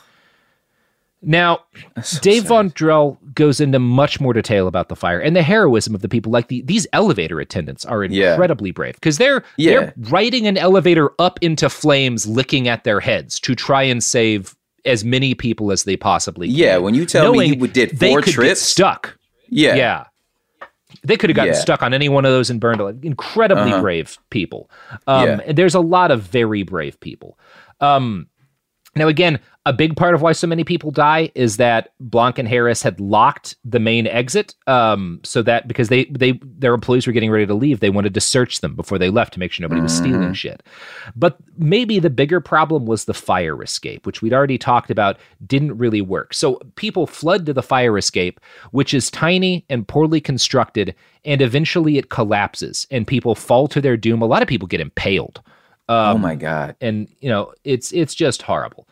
Now, 1.28 1.62
so 2.04 2.20
Dave 2.20 2.44
sad. 2.44 2.50
Von 2.50 2.70
Drehle 2.72 3.18
goes 3.34 3.60
into 3.60 3.80
much 3.80 4.22
more 4.22 4.32
detail 4.32 4.68
about 4.68 4.90
the 4.90 4.96
fire 4.96 5.20
and 5.20 5.36
the 5.36 5.42
heroism 5.42 5.96
of 5.96 6.02
the 6.02 6.08
people. 6.08 6.32
Like 6.32 6.50
the, 6.50 6.62
these 6.62 6.86
elevator 6.94 7.40
attendants 7.40 7.84
are 7.84 8.04
incredibly 8.04 8.70
yeah. 8.70 8.74
brave 8.74 8.94
because 8.94 9.18
they're 9.18 9.44
yeah. 9.58 9.72
they're 9.72 9.94
riding 10.10 10.46
an 10.46 10.56
elevator 10.56 11.12
up 11.18 11.40
into 11.42 11.68
flames, 11.68 12.28
licking 12.28 12.68
at 12.68 12.84
their 12.84 13.00
heads 13.00 13.40
to 13.40 13.56
try 13.56 13.82
and 13.82 14.04
save 14.04 14.56
as 14.86 15.04
many 15.04 15.34
people 15.34 15.72
as 15.72 15.84
they 15.84 15.98
possibly 15.98 16.48
can. 16.48 16.56
Yeah, 16.56 16.78
when 16.78 16.94
you 16.94 17.08
tell 17.08 17.34
me 17.34 17.56
you 17.56 17.68
did 17.68 18.00
four 18.00 18.22
trips, 18.22 18.62
stuck. 18.62 19.18
Yeah, 19.50 19.76
yeah. 19.76 20.06
They 21.04 21.18
could 21.18 21.32
have 21.32 21.36
gotten 21.36 21.54
yeah. 21.54 21.60
stuck 21.60 21.82
on 21.82 21.94
any 21.94 22.08
one 22.08 22.26
of 22.26 22.32
those 22.32 22.52
and 22.52 22.60
burned. 22.60 23.04
Incredibly 23.04 23.72
uh-huh. 23.72 23.82
brave 23.82 24.18
people. 24.30 24.70
Um, 25.08 25.28
yeah. 25.28 25.54
There's 25.54 25.76
a 25.76 25.80
lot 25.80 26.12
of 26.12 26.22
very 26.22 26.64
brave 26.64 27.00
people. 27.00 27.38
Um, 27.82 28.28
now, 28.96 29.08
again, 29.08 29.40
a 29.68 29.74
big 29.74 29.96
part 29.96 30.14
of 30.14 30.22
why 30.22 30.32
so 30.32 30.46
many 30.46 30.64
people 30.64 30.92
die 30.92 31.32
is 31.34 31.58
that 31.58 31.90
Blanck 32.00 32.38
and 32.38 32.48
Harris 32.48 32.84
had 32.84 33.00
locked 33.00 33.56
the 33.66 33.80
main 33.80 34.06
exit, 34.06 34.54
um, 34.68 35.20
so 35.24 35.42
that 35.42 35.68
because 35.68 35.90
they 35.90 36.06
they 36.06 36.40
their 36.44 36.76
employees 36.76 37.08
were 37.08 37.14
getting 37.14 37.32
ready 37.32 37.48
to 37.48 37.54
leave, 37.56 37.80
they 37.80 37.90
wanted 37.90 38.14
to 38.14 38.22
search 38.22 38.62
them 38.62 38.76
before 38.76 39.00
they 39.00 39.10
left 39.10 39.34
to 39.34 39.40
make 39.40 39.52
sure 39.52 39.64
nobody 39.64 39.82
was 39.82 39.94
mm-hmm. 39.94 40.06
stealing 40.06 40.34
shit. 40.34 40.62
But 41.16 41.38
maybe 41.58 41.98
the 41.98 42.12
bigger 42.12 42.40
problem 42.40 42.86
was 42.86 43.06
the 43.06 43.14
fire 43.16 43.62
escape, 43.64 44.06
which 44.06 44.22
we'd 44.22 44.34
already 44.34 44.60
talked 44.60 44.92
about, 44.92 45.18
didn't 45.48 45.78
really 45.78 46.02
work. 46.02 46.36
So 46.36 46.60
people 46.76 47.08
flood 47.08 47.48
to 47.48 47.54
the 47.54 47.64
fire 47.64 47.98
escape, 47.98 48.40
which 48.70 48.94
is 48.94 49.10
tiny 49.10 49.66
and 49.70 49.88
poorly 49.88 50.22
constructed, 50.22 50.94
and 51.24 51.42
eventually 51.42 51.98
it 51.98 52.10
collapses, 52.10 52.86
and 52.92 53.08
people 53.08 53.34
fall 53.34 53.68
to 53.70 53.82
their 53.82 53.98
doom. 53.98 54.22
A 54.22 54.28
lot 54.28 54.44
of 54.44 54.48
people 54.48 54.68
get 54.68 54.80
impaled. 54.80 55.42
Um, 55.88 56.16
oh 56.16 56.18
my 56.20 56.36
god! 56.36 56.76
And 56.82 57.08
you 57.20 57.30
know 57.30 57.54
it's 57.64 57.92
it's 57.94 58.14
just 58.14 58.44
horrible. 58.44 58.88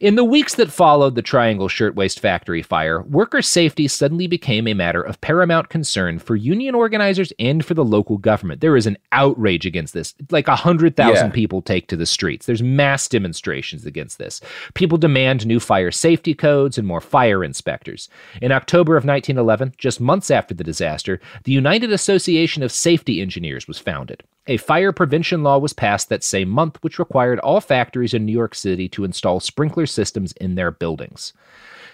In 0.00 0.16
the 0.16 0.24
weeks 0.24 0.56
that 0.56 0.72
followed 0.72 1.14
the 1.14 1.22
Triangle 1.22 1.68
Shirtwaist 1.68 2.18
Factory 2.18 2.62
fire, 2.62 3.02
worker 3.02 3.40
safety 3.42 3.86
suddenly 3.86 4.26
became 4.26 4.66
a 4.66 4.74
matter 4.74 5.00
of 5.00 5.20
paramount 5.20 5.68
concern 5.68 6.18
for 6.18 6.34
union 6.34 6.74
organizers 6.74 7.32
and 7.38 7.64
for 7.64 7.74
the 7.74 7.84
local 7.84 8.18
government. 8.18 8.60
There 8.60 8.76
is 8.76 8.86
an 8.86 8.98
outrage 9.12 9.66
against 9.66 9.94
this. 9.94 10.14
Like 10.30 10.48
100,000 10.48 11.14
yeah. 11.14 11.30
people 11.30 11.62
take 11.62 11.86
to 11.88 11.96
the 11.96 12.06
streets. 12.06 12.46
There's 12.46 12.62
mass 12.62 13.06
demonstrations 13.08 13.86
against 13.86 14.18
this. 14.18 14.40
People 14.74 14.98
demand 14.98 15.46
new 15.46 15.60
fire 15.60 15.92
safety 15.92 16.34
codes 16.34 16.76
and 16.76 16.86
more 16.86 17.00
fire 17.00 17.44
inspectors. 17.44 18.08
In 18.42 18.50
October 18.50 18.96
of 18.96 19.04
1911, 19.04 19.74
just 19.78 20.00
months 20.00 20.30
after 20.30 20.54
the 20.54 20.64
disaster, 20.64 21.20
the 21.44 21.52
United 21.52 21.92
Association 21.92 22.64
of 22.64 22.72
Safety 22.72 23.20
Engineers 23.20 23.68
was 23.68 23.78
founded. 23.78 24.24
A 24.46 24.58
fire 24.58 24.92
prevention 24.92 25.42
law 25.42 25.56
was 25.56 25.72
passed 25.72 26.10
that 26.10 26.22
same 26.22 26.50
month, 26.50 26.76
which 26.82 26.98
required 26.98 27.38
all 27.38 27.62
factories 27.62 28.12
in 28.12 28.26
New 28.26 28.32
York 28.32 28.54
City 28.54 28.90
to 28.90 29.04
install 29.04 29.40
sprinkler 29.40 29.83
systems 29.86 30.32
in 30.32 30.54
their 30.54 30.70
buildings. 30.70 31.32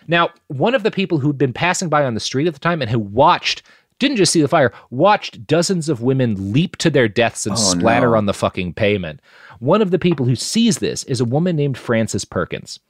Now, 0.06 0.30
one 0.48 0.74
of 0.74 0.82
the 0.82 0.90
people 0.90 1.18
who'd 1.18 1.38
been 1.38 1.52
passing 1.52 1.88
by 1.88 2.04
on 2.04 2.14
the 2.14 2.20
street 2.20 2.46
at 2.46 2.54
the 2.54 2.60
time 2.60 2.82
and 2.82 2.90
who 2.90 2.98
watched 2.98 3.62
didn't 3.98 4.16
just 4.16 4.32
see 4.32 4.40
the 4.40 4.48
fire, 4.48 4.72
watched 4.90 5.46
dozens 5.46 5.88
of 5.88 6.02
women 6.02 6.52
leap 6.52 6.76
to 6.78 6.90
their 6.90 7.06
deaths 7.06 7.46
and 7.46 7.54
oh, 7.54 7.58
splatter 7.58 8.10
no. 8.10 8.16
on 8.16 8.26
the 8.26 8.34
fucking 8.34 8.72
pavement. 8.72 9.20
One 9.60 9.82
of 9.82 9.90
the 9.90 9.98
people 9.98 10.26
who 10.26 10.34
sees 10.34 10.78
this 10.78 11.04
is 11.04 11.20
a 11.20 11.24
woman 11.24 11.54
named 11.54 11.76
Frances 11.76 12.24
Perkins. 12.24 12.80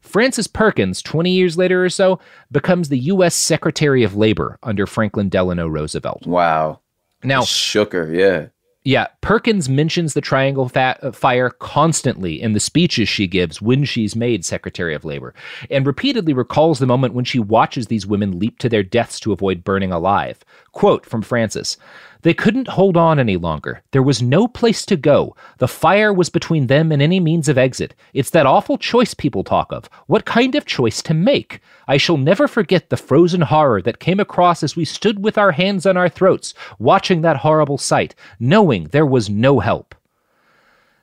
Frances 0.00 0.46
Perkins, 0.46 1.02
20 1.02 1.30
years 1.30 1.58
later 1.58 1.84
or 1.84 1.90
so, 1.90 2.20
becomes 2.50 2.88
the 2.88 2.98
U.S. 2.98 3.34
Secretary 3.34 4.02
of 4.02 4.16
Labor 4.16 4.58
under 4.62 4.86
Franklin 4.86 5.28
Delano 5.28 5.66
Roosevelt. 5.66 6.26
Wow. 6.26 6.80
Now, 7.22 7.42
shook 7.42 7.92
her, 7.92 8.12
yeah. 8.12 8.46
Yeah, 8.82 9.08
Perkins 9.20 9.68
mentions 9.68 10.14
the 10.14 10.22
Triangle 10.22 10.70
fa- 10.70 10.98
uh, 11.02 11.12
Fire 11.12 11.50
constantly 11.50 12.40
in 12.40 12.54
the 12.54 12.60
speeches 12.60 13.10
she 13.10 13.26
gives 13.26 13.60
when 13.60 13.84
she's 13.84 14.16
made 14.16 14.42
Secretary 14.42 14.94
of 14.94 15.04
Labor, 15.04 15.34
and 15.70 15.86
repeatedly 15.86 16.32
recalls 16.32 16.78
the 16.78 16.86
moment 16.86 17.12
when 17.12 17.26
she 17.26 17.38
watches 17.38 17.88
these 17.88 18.06
women 18.06 18.38
leap 18.38 18.58
to 18.58 18.70
their 18.70 18.82
deaths 18.82 19.20
to 19.20 19.32
avoid 19.32 19.64
burning 19.64 19.92
alive. 19.92 20.38
Quote 20.72 21.04
from 21.04 21.20
Frances 21.20 21.76
they 22.22 22.34
couldn't 22.34 22.68
hold 22.68 22.96
on 22.96 23.18
any 23.18 23.36
longer. 23.36 23.82
There 23.92 24.02
was 24.02 24.22
no 24.22 24.46
place 24.46 24.84
to 24.86 24.96
go. 24.96 25.34
The 25.58 25.68
fire 25.68 26.12
was 26.12 26.28
between 26.28 26.66
them 26.66 26.92
and 26.92 27.00
any 27.00 27.20
means 27.20 27.48
of 27.48 27.58
exit. 27.58 27.94
It's 28.12 28.30
that 28.30 28.46
awful 28.46 28.78
choice 28.78 29.14
people 29.14 29.44
talk 29.44 29.72
of. 29.72 29.88
What 30.06 30.24
kind 30.24 30.54
of 30.54 30.66
choice 30.66 31.02
to 31.02 31.14
make? 31.14 31.60
I 31.88 31.96
shall 31.96 32.16
never 32.16 32.46
forget 32.46 32.90
the 32.90 32.96
frozen 32.96 33.40
horror 33.40 33.82
that 33.82 34.00
came 34.00 34.20
across 34.20 34.62
as 34.62 34.76
we 34.76 34.84
stood 34.84 35.22
with 35.24 35.38
our 35.38 35.52
hands 35.52 35.86
on 35.86 35.96
our 35.96 36.08
throats, 36.08 36.54
watching 36.78 37.22
that 37.22 37.38
horrible 37.38 37.78
sight, 37.78 38.14
knowing 38.38 38.84
there 38.84 39.06
was 39.06 39.30
no 39.30 39.60
help. 39.60 39.94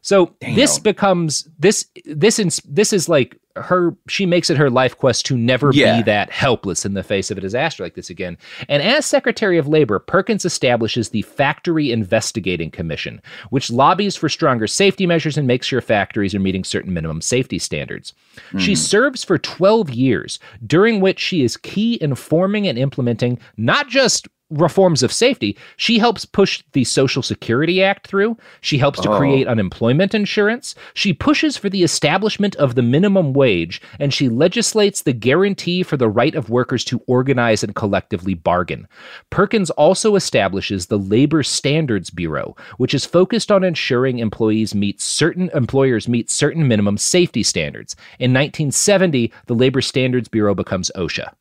So 0.02 0.34
Damn. 0.40 0.56
this 0.56 0.80
becomes 0.80 1.50
this 1.60 1.86
this 2.06 2.40
ins- 2.40 2.62
this 2.64 2.94
is 2.94 3.10
like 3.10 3.38
her 3.62 3.96
she 4.08 4.26
makes 4.26 4.50
it 4.50 4.58
her 4.58 4.70
life 4.70 4.98
quest 4.98 5.26
to 5.28 5.38
never 5.38 5.72
yeah. 5.74 5.98
be 5.98 6.04
that 6.04 6.32
helpless 6.32 6.86
in 6.86 6.94
the 6.94 7.04
face 7.04 7.32
of 7.32 7.38
a 7.38 7.42
disaster 7.42 7.84
like 7.84 7.96
this 7.96 8.10
again. 8.10 8.38
And 8.70 8.82
as 8.82 9.06
Secretary 9.06 9.58
of 9.58 9.68
Labor, 9.68 10.00
Perkins 10.00 10.46
establishes 10.46 11.10
the 11.10 11.22
Factory 11.24 11.92
Investigating 11.92 12.72
Commission, 12.72 13.22
which 13.50 13.72
lobbies 13.72 14.16
for 14.16 14.30
stronger 14.30 14.68
safety 14.68 15.06
measures 15.06 15.38
and 15.38 15.48
makes 15.48 15.68
sure 15.68 15.82
factories 15.82 16.34
are 16.36 16.40
meeting 16.40 16.64
certain 16.64 16.94
minimum 16.94 17.22
safety 17.22 17.60
standards. 17.60 18.14
Mm. 18.52 18.60
She 18.60 18.76
serves 18.76 19.24
for 19.24 19.38
12 19.38 19.90
years, 19.90 20.40
during 20.66 21.02
which 21.02 21.20
she 21.20 21.44
is 21.44 21.58
key 21.58 21.96
in 21.96 22.16
forming 22.16 22.68
and 22.68 22.78
implementing 22.78 23.40
not 23.58 23.88
just 23.88 24.28
reforms 24.50 25.04
of 25.04 25.12
safety. 25.12 25.58
She 25.76 26.00
helps 26.00 26.26
push 26.26 26.64
the 26.72 26.84
Social 26.84 27.22
Security 27.22 27.84
Act 27.84 28.08
through. 28.08 28.38
She 28.62 28.78
helps 28.78 29.02
to 29.02 29.12
oh. 29.12 29.18
create 29.18 29.48
unemployment 29.48 30.16
insurance. 30.16 30.74
She 30.94 31.14
pushes 31.14 31.58
for 31.58 31.70
the 31.70 31.84
establishment 31.84 32.56
of 32.56 32.76
the 32.76 32.82
minimum 32.82 33.34
wage, 33.34 33.82
and 34.00 34.14
she 34.14 34.30
legislates 34.30 35.02
the 35.02 35.14
guarantee 35.14 35.84
for 35.84 35.98
the 35.98 36.10
right 36.10 36.34
of 36.34 36.50
workers 36.50 36.86
to 36.86 37.02
organize 37.08 37.64
and 37.64 37.76
collectively 37.76 38.34
bargain. 38.34 38.88
Perkins 39.30 39.70
also 39.72 40.16
establishes 40.16 40.86
the 40.86 41.00
Labor 41.00 41.44
Standards 41.44 42.10
Bureau, 42.10 42.56
which 42.78 42.94
is 42.94 43.06
focused 43.06 43.52
on 43.52 43.64
ensuring 43.64 44.20
employees 44.20 44.74
meet 44.74 45.02
certain 45.02 45.50
employers 45.54 46.08
meet 46.08 46.30
certain 46.30 46.68
minimum 46.68 46.98
safety 46.98 47.44
standards. 47.44 47.96
In 48.20 48.32
1970, 48.32 49.32
the 49.48 49.56
Labor 49.56 49.82
Standards 49.82 50.30
Bureau 50.30 50.56
becomes 50.56 50.92
OSHA. 50.96 51.34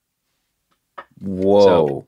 Whoa. 1.20 1.64
So, 1.64 2.06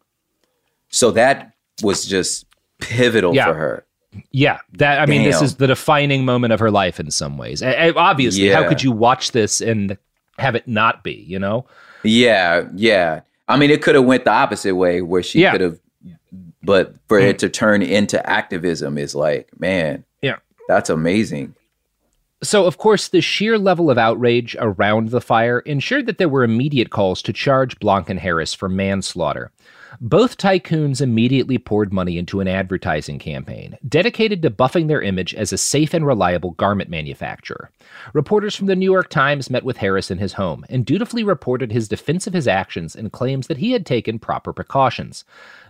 so 0.89 1.11
that 1.13 1.53
was 1.83 2.05
just 2.05 2.47
pivotal 2.81 3.35
yeah. 3.35 3.47
for 3.47 3.55
her. 3.55 3.85
Yeah, 4.31 4.59
that 4.73 5.01
I 5.01 5.07
mean, 5.07 5.23
this 5.23 5.43
is 5.43 5.57
the 5.57 5.67
defining 5.67 6.25
moment 6.25 6.53
of 6.53 6.61
her 6.61 6.71
life 6.71 6.99
in 6.99 7.11
some 7.11 7.37
ways. 7.37 7.63
obviously, 7.63 8.49
yeah. 8.49 8.55
how 8.55 8.69
could 8.69 8.83
you 8.83 8.91
watch 8.91 9.33
this 9.33 9.61
and 9.61 9.97
have 10.39 10.55
it 10.55 10.67
not 10.67 11.05
be? 11.05 11.13
You 11.13 11.39
know? 11.39 11.67
Yeah, 12.03 12.69
yeah. 12.75 13.21
I 13.49 13.57
mean, 13.57 13.71
it 13.71 13.83
could 13.83 13.95
have 13.95 14.05
went 14.05 14.25
the 14.25 14.33
opposite 14.33 14.75
way, 14.75 15.03
where 15.03 15.23
she 15.23 15.41
yeah. 15.41 15.53
could 15.53 15.61
have, 15.61 15.79
but 16.63 16.95
for 17.07 17.21
mm. 17.21 17.29
it 17.29 17.39
to 17.41 17.49
turn 17.49 17.83
into 17.83 18.25
activism 18.29 18.99
is 18.99 19.15
like, 19.15 19.49
man, 19.59 20.05
yeah, 20.23 20.37
that's 20.69 20.91
amazing. 20.91 21.55
So, 22.43 22.67
of 22.67 22.79
course, 22.79 23.09
the 23.09 23.21
sheer 23.21 23.59
level 23.59 23.91
of 23.91 23.99
outrage 23.99 24.57
around 24.61 25.11
the 25.11 25.21
fire 25.21 25.59
ensured 25.61 26.07
that 26.07 26.19
there 26.19 26.29
were 26.29 26.45
immediate 26.45 26.91
calls 26.91 27.21
to 27.23 27.33
charge 27.33 27.79
Blanck 27.81 28.09
and 28.09 28.21
Harris 28.21 28.55
for 28.55 28.69
manslaughter. 28.69 29.51
Both 30.01 30.37
tycoons 30.37 31.01
immediately 31.01 31.59
poured 31.59 31.93
money 31.93 32.19
into 32.19 32.41
an 32.41 32.49
advertising 32.49 33.19
campaign 33.19 33.77
dedicated 33.89 34.43
to 34.43 34.51
buffing 34.51 34.89
their 34.89 35.03
image 35.03 35.35
as 35.35 35.53
a 35.53 35.59
safe 35.59 35.95
and 35.95 36.07
reliable 36.07 36.53
garment 36.53 36.91
manufacturer. 36.91 37.71
Reporters 38.13 38.55
from 38.55 38.67
the 38.67 38.77
New 38.77 38.91
York 38.91 39.09
Times 39.09 39.51
met 39.51 39.65
with 39.65 39.79
Harris 39.79 40.11
in 40.11 40.19
his 40.19 40.35
home 40.35 40.65
and 40.69 40.85
dutifully 40.85 41.25
reported 41.25 41.73
his 41.73 41.89
defense 41.89 42.27
of 42.27 42.35
his 42.35 42.47
actions 42.47 42.95
and 42.95 43.13
claims 43.13 43.47
that 43.47 43.59
he 43.59 43.73
had 43.73 43.87
taken 43.87 44.19
proper 44.19 44.53
precautions. 44.53 45.25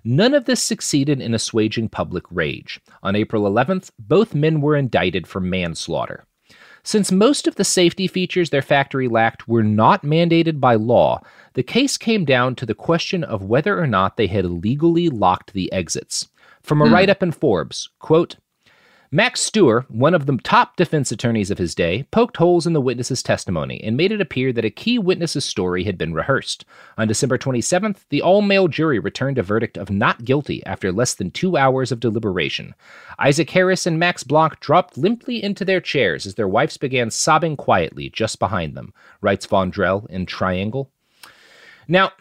None 0.05 0.35
of 0.35 0.45
this 0.45 0.63
succeeded 0.63 1.21
in 1.21 1.35
assuaging 1.35 1.89
public 1.89 2.25
rage. 2.31 2.81
On 3.03 3.15
April 3.15 3.45
11th, 3.45 3.91
both 3.99 4.35
men 4.35 4.61
were 4.61 4.77
indicted 4.77 5.27
for 5.27 5.41
manslaughter. 5.41 6.25
Since 6.89 7.13
most 7.13 7.47
of 7.47 7.57
the 7.57 7.65
safety 7.65 8.07
features 8.07 8.49
their 8.49 8.63
factory 8.63 9.09
lacked 9.09 9.47
were 9.47 9.63
not 9.63 10.05
mandated 10.05 10.59
by 10.59 10.77
law, 10.77 11.21
the 11.53 11.63
case 11.63 11.99
came 11.99 12.25
down 12.25 12.55
to 12.55 12.65
the 12.65 12.75
question 12.75 13.23
of 13.23 13.43
whether 13.43 13.79
or 13.79 13.87
not 13.87 14.17
they 14.17 14.27
had 14.27 14.47
illegally 14.47 15.11
locked 15.11 15.53
the 15.53 15.71
exits. 15.71 16.31
From 16.63 16.81
a 16.81 16.87
mm. 16.87 16.91
write 16.91 17.11
up 17.11 17.23
in 17.23 17.31
Forbes, 17.31 17.91
quote, 17.99 18.37
Max 19.11 19.41
Steuer, 19.41 19.87
one 19.89 20.13
of 20.13 20.27
the 20.27 20.37
top 20.45 20.77
defense 20.77 21.11
attorneys 21.11 21.51
of 21.51 21.57
his 21.57 21.75
day, 21.75 22.05
poked 22.11 22.37
holes 22.37 22.67
in 22.67 22.75
the 22.75 22.81
witness's 22.81 23.23
testimony 23.23 23.83
and 23.83 23.97
made 23.97 24.13
it 24.13 24.21
appear 24.21 24.53
that 24.53 24.67
a 24.67 24.71
key 24.71 24.99
witness's 24.99 25.47
story 25.47 25.85
had 25.85 25.97
been 25.97 26.13
rehearsed. 26.13 26.67
On 26.99 27.09
December 27.09 27.39
27th, 27.39 28.05
the 28.11 28.21
all 28.21 28.43
male 28.43 28.69
jury 28.69 28.99
returned 28.99 29.39
a 29.39 29.43
verdict 29.43 29.79
of 29.79 29.89
not 29.89 30.27
guilty 30.27 30.65
after 30.67 30.93
less 30.93 31.15
than 31.15 31.31
two 31.31 31.57
hours 31.57 31.91
of 31.91 32.01
deliberation. 32.01 32.75
Isaac 33.19 33.49
Harris 33.49 33.87
and 33.87 33.99
Max 33.99 34.23
Blanck 34.23 34.61
dropped 34.61 34.99
limply 34.99 35.43
into 35.43 35.65
their 35.65 35.81
chairs 35.81 36.27
as 36.27 36.35
their 36.35 36.49
wives 36.49 36.77
began 36.77 37.11
sobbing 37.11 37.57
quietly 37.57 38.11
just 38.11 38.39
behind 38.39 38.77
them, 38.77 38.93
writes 39.23 39.47
Von 39.47 39.73
Drehle 39.73 40.07
in 40.11 40.27
Triangle. 40.27 40.91
Now, 41.87 42.13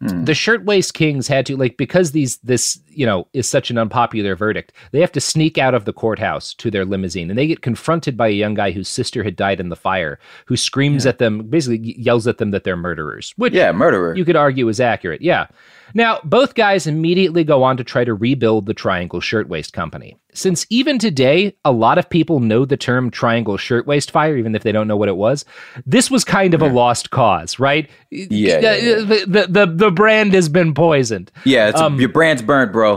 Hmm. 0.00 0.24
The 0.24 0.34
shirtwaist 0.34 0.94
kings 0.94 1.26
had 1.26 1.44
to 1.46 1.56
like 1.56 1.76
because 1.76 2.12
these 2.12 2.38
this 2.38 2.78
you 2.98 3.06
know, 3.06 3.28
is 3.32 3.48
such 3.48 3.70
an 3.70 3.78
unpopular 3.78 4.34
verdict. 4.34 4.72
They 4.90 5.00
have 5.00 5.12
to 5.12 5.20
sneak 5.20 5.56
out 5.56 5.72
of 5.72 5.84
the 5.84 5.92
courthouse 5.92 6.52
to 6.54 6.68
their 6.68 6.84
limousine 6.84 7.30
and 7.30 7.38
they 7.38 7.46
get 7.46 7.62
confronted 7.62 8.16
by 8.16 8.26
a 8.26 8.32
young 8.32 8.54
guy 8.54 8.72
whose 8.72 8.88
sister 8.88 9.22
had 9.22 9.36
died 9.36 9.60
in 9.60 9.68
the 9.68 9.76
fire, 9.76 10.18
who 10.46 10.56
screams 10.56 11.04
yeah. 11.04 11.10
at 11.10 11.18
them, 11.18 11.48
basically 11.48 11.94
yells 11.96 12.26
at 12.26 12.38
them 12.38 12.50
that 12.50 12.64
they're 12.64 12.76
murderers. 12.76 13.32
Which 13.36 13.54
yeah, 13.54 13.70
murderer. 13.70 14.16
You 14.16 14.24
could 14.24 14.34
argue 14.34 14.68
is 14.68 14.80
accurate. 14.80 15.22
Yeah. 15.22 15.46
Now, 15.94 16.20
both 16.24 16.54
guys 16.54 16.86
immediately 16.86 17.44
go 17.44 17.62
on 17.62 17.76
to 17.76 17.84
try 17.84 18.04
to 18.04 18.14
rebuild 18.14 18.66
the 18.66 18.74
Triangle 18.74 19.20
Shirtwaist 19.20 19.72
Company. 19.72 20.16
Since 20.34 20.66
even 20.70 20.98
today, 20.98 21.56
a 21.64 21.72
lot 21.72 21.98
of 21.98 22.08
people 22.10 22.40
know 22.40 22.64
the 22.64 22.76
term 22.76 23.10
Triangle 23.10 23.56
Shirtwaist 23.56 24.10
Fire, 24.10 24.36
even 24.36 24.54
if 24.54 24.62
they 24.62 24.72
don't 24.72 24.86
know 24.86 24.96
what 24.96 25.08
it 25.08 25.16
was, 25.16 25.44
this 25.86 26.10
was 26.10 26.24
kind 26.24 26.54
of 26.54 26.62
a 26.62 26.68
lost 26.68 27.10
cause, 27.10 27.58
right? 27.58 27.88
Yeah. 28.10 28.60
yeah, 28.60 28.74
yeah. 28.76 28.94
The, 28.96 29.24
the, 29.26 29.46
the, 29.48 29.66
the, 29.66 29.90
brand 29.90 30.34
has 30.34 30.48
been 30.48 30.74
poisoned. 30.74 31.32
Yeah, 31.44 31.72
um, 31.74 31.98
your 31.98 32.10
brand's 32.10 32.42
burned, 32.42 32.72
bro. 32.72 32.87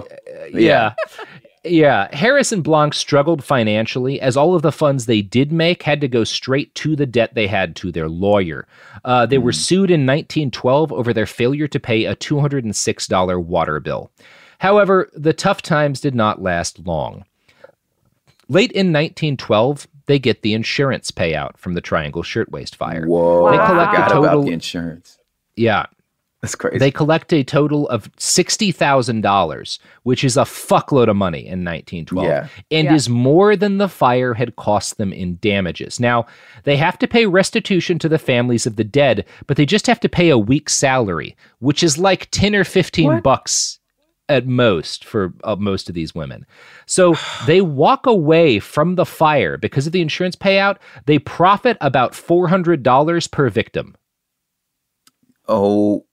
Yeah. 0.53 0.93
Yeah, 1.63 2.07
Harris 2.15 2.51
and 2.51 2.63
Blanck 2.63 2.95
struggled 2.95 3.43
financially 3.43 4.19
as 4.19 4.35
all 4.35 4.55
of 4.55 4.63
the 4.63 4.71
funds 4.71 5.05
they 5.05 5.21
did 5.21 5.51
make 5.51 5.83
had 5.83 6.01
to 6.01 6.07
go 6.07 6.23
straight 6.23 6.73
to 6.75 6.95
the 6.95 7.05
debt 7.05 7.35
they 7.35 7.45
had 7.45 7.75
to 7.77 7.91
their 7.91 8.09
lawyer. 8.09 8.67
Uh, 9.05 9.27
they 9.27 9.37
mm. 9.37 9.43
were 9.43 9.51
hmm. 9.51 9.57
sued 9.57 9.91
in 9.91 10.07
1912 10.07 10.91
over 10.91 11.13
their 11.13 11.27
failure 11.27 11.67
to 11.67 11.79
pay 11.79 12.05
a 12.05 12.15
$206 12.15 13.43
water 13.43 13.79
bill. 13.79 14.09
However, 14.57 15.09
the 15.13 15.33
tough 15.33 15.61
times 15.61 16.01
did 16.01 16.15
not 16.15 16.41
last 16.41 16.79
long. 16.85 17.25
Late 18.47 18.71
in 18.71 18.87
1912, 18.87 19.87
they 20.07 20.19
get 20.19 20.41
the 20.41 20.53
insurance 20.53 21.09
payout 21.09 21.57
from 21.57 21.73
the 21.73 21.81
Triangle 21.81 22.23
Shirtwaist 22.23 22.75
Fire. 22.75 23.05
Whoa! 23.05 23.51
They 23.51 23.57
collect 23.57 23.93
a 23.93 24.01
total, 24.13 24.25
about 24.25 24.45
the 24.45 24.51
insurance. 24.51 25.17
Yeah, 25.55 25.85
that's 26.41 26.55
crazy. 26.55 26.79
They 26.79 26.89
collect 26.89 27.31
a 27.33 27.43
total 27.43 27.87
of 27.89 28.11
$60,000, 28.15 29.79
which 30.03 30.23
is 30.23 30.37
a 30.37 30.41
fuckload 30.41 31.07
of 31.07 31.15
money 31.15 31.41
in 31.41 31.63
1912, 31.63 32.27
yeah. 32.27 32.47
and 32.71 32.85
yeah. 32.85 32.95
is 32.95 33.07
more 33.07 33.55
than 33.55 33.77
the 33.77 33.87
fire 33.87 34.33
had 34.33 34.55
cost 34.55 34.97
them 34.97 35.13
in 35.13 35.35
damages. 35.35 35.99
Now, 35.99 36.25
they 36.63 36.77
have 36.77 36.97
to 36.99 37.07
pay 37.07 37.27
restitution 37.27 37.99
to 37.99 38.09
the 38.09 38.17
families 38.17 38.65
of 38.65 38.75
the 38.75 38.83
dead, 38.83 39.25
but 39.45 39.55
they 39.55 39.67
just 39.67 39.85
have 39.85 39.99
to 39.99 40.09
pay 40.09 40.29
a 40.29 40.37
week's 40.37 40.73
salary, 40.73 41.37
which 41.59 41.83
is 41.83 41.99
like 41.99 42.31
10 42.31 42.55
or 42.55 42.63
15 42.63 43.05
what? 43.05 43.23
bucks 43.23 43.77
at 44.27 44.47
most 44.47 45.05
for 45.05 45.33
uh, 45.43 45.55
most 45.57 45.89
of 45.89 45.95
these 45.95 46.15
women. 46.15 46.47
So 46.87 47.13
they 47.45 47.61
walk 47.61 48.07
away 48.07 48.57
from 48.57 48.95
the 48.95 49.05
fire 49.05 49.59
because 49.59 49.85
of 49.85 49.93
the 49.93 50.01
insurance 50.01 50.35
payout. 50.35 50.77
They 51.05 51.19
profit 51.19 51.77
about 51.81 52.13
$400 52.13 53.29
per 53.31 53.49
victim. 53.51 53.95
Oh 55.47 56.05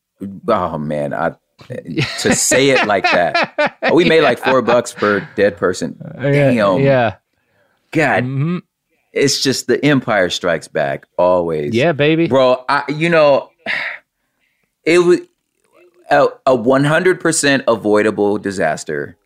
oh 0.48 0.78
man, 0.78 1.14
I 1.14 1.34
to 1.68 2.34
say 2.34 2.70
it 2.70 2.86
like 2.86 3.04
that. 3.04 3.76
Oh, 3.82 3.94
we 3.94 4.04
made 4.04 4.22
like 4.22 4.38
four 4.38 4.62
bucks 4.62 4.92
per 4.92 5.28
dead 5.36 5.56
person. 5.56 5.98
Damn. 6.16 6.80
Yeah. 6.80 7.16
God. 7.90 8.24
Mm-hmm. 8.24 8.58
It's 9.12 9.42
just 9.42 9.66
the 9.66 9.84
Empire 9.84 10.30
Strikes 10.30 10.68
Back 10.68 11.06
always. 11.16 11.74
Yeah, 11.74 11.92
baby. 11.92 12.28
Bro, 12.28 12.64
I 12.68 12.84
you 12.88 13.08
know 13.08 13.50
it 14.84 14.98
was 14.98 15.20
a, 16.10 16.28
a 16.46 16.56
100% 16.56 17.64
avoidable 17.68 18.38
disaster 18.38 19.16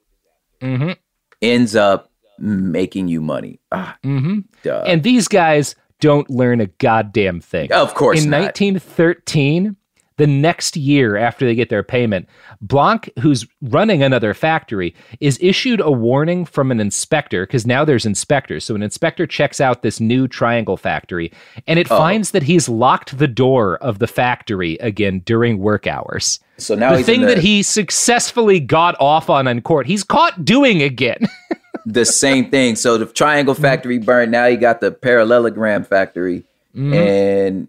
mm-hmm. 0.60 0.92
ends 1.40 1.76
up 1.76 2.10
making 2.38 3.08
you 3.08 3.20
money. 3.20 3.60
Ah, 3.70 3.96
mm-hmm. 4.02 4.40
And 4.68 5.02
these 5.02 5.28
guys 5.28 5.76
don't 6.00 6.28
learn 6.28 6.60
a 6.60 6.66
goddamn 6.66 7.40
thing. 7.40 7.72
Of 7.72 7.94
course 7.94 8.24
In 8.24 8.30
not. 8.30 8.40
1913, 8.40 9.76
the 10.16 10.26
next 10.26 10.76
year 10.76 11.16
after 11.16 11.44
they 11.44 11.54
get 11.54 11.68
their 11.68 11.82
payment, 11.82 12.28
Blanck, 12.60 13.10
who's 13.20 13.46
running 13.62 14.02
another 14.02 14.34
factory, 14.34 14.94
is 15.20 15.38
issued 15.40 15.80
a 15.80 15.90
warning 15.90 16.44
from 16.44 16.70
an 16.70 16.80
inspector 16.80 17.46
because 17.46 17.66
now 17.66 17.84
there's 17.84 18.06
inspectors. 18.06 18.64
So 18.64 18.74
an 18.74 18.82
inspector 18.82 19.26
checks 19.26 19.60
out 19.60 19.82
this 19.82 20.00
new 20.00 20.28
triangle 20.28 20.76
factory 20.76 21.32
and 21.66 21.78
it 21.78 21.90
oh. 21.90 21.96
finds 21.96 22.32
that 22.32 22.42
he's 22.42 22.68
locked 22.68 23.18
the 23.18 23.28
door 23.28 23.76
of 23.78 23.98
the 23.98 24.06
factory 24.06 24.76
again 24.76 25.20
during 25.20 25.58
work 25.58 25.86
hours. 25.86 26.40
So 26.58 26.74
now 26.74 26.94
the 26.96 27.02
thing 27.02 27.22
that 27.22 27.38
he 27.38 27.62
successfully 27.62 28.60
got 28.60 28.94
off 29.00 29.28
on 29.28 29.48
in 29.48 29.62
court, 29.62 29.86
he's 29.86 30.04
caught 30.04 30.44
doing 30.44 30.82
again. 30.82 31.26
the 31.86 32.04
same 32.04 32.50
thing. 32.50 32.76
So 32.76 32.98
the 32.98 33.06
triangle 33.06 33.54
factory 33.54 33.98
burned. 33.98 34.30
Now 34.30 34.48
he 34.48 34.56
got 34.56 34.80
the 34.80 34.92
parallelogram 34.92 35.84
factory. 35.84 36.44
Mm-hmm. 36.74 36.92
And 36.94 37.68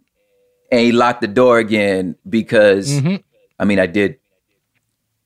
and 0.73 0.81
he 0.81 0.91
locked 0.91 1.21
the 1.21 1.27
door 1.27 1.59
again 1.59 2.15
because 2.27 2.89
mm-hmm. 2.91 3.17
I 3.59 3.65
mean 3.65 3.79
I 3.79 3.85
did. 3.85 4.17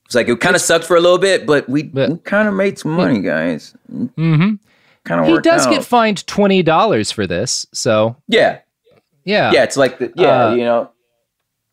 It's 0.05 0.15
like 0.15 0.27
it 0.27 0.39
kind 0.41 0.55
of 0.55 0.61
sucked 0.61 0.85
for 0.85 0.95
a 0.97 1.01
little 1.01 1.17
bit, 1.17 1.45
but 1.45 1.67
we, 1.67 1.83
we 1.83 2.17
kind 2.19 2.47
of 2.47 2.53
made 2.53 2.77
some 2.79 2.91
money, 2.91 3.21
guys. 3.21 3.73
Mm-hmm. 3.91 4.55
Kind 5.03 5.21
of. 5.21 5.27
He 5.27 5.39
does 5.39 5.65
out. 5.65 5.71
get 5.71 5.85
fined 5.85 6.27
twenty 6.27 6.63
dollars 6.63 7.11
for 7.11 7.25
this, 7.25 7.65
so 7.73 8.15
yeah, 8.27 8.59
yeah, 9.23 9.51
yeah. 9.51 9.63
It's 9.63 9.77
like 9.77 9.99
the 9.99 10.11
yeah, 10.15 10.47
uh, 10.47 10.53
you 10.53 10.63
know, 10.63 10.91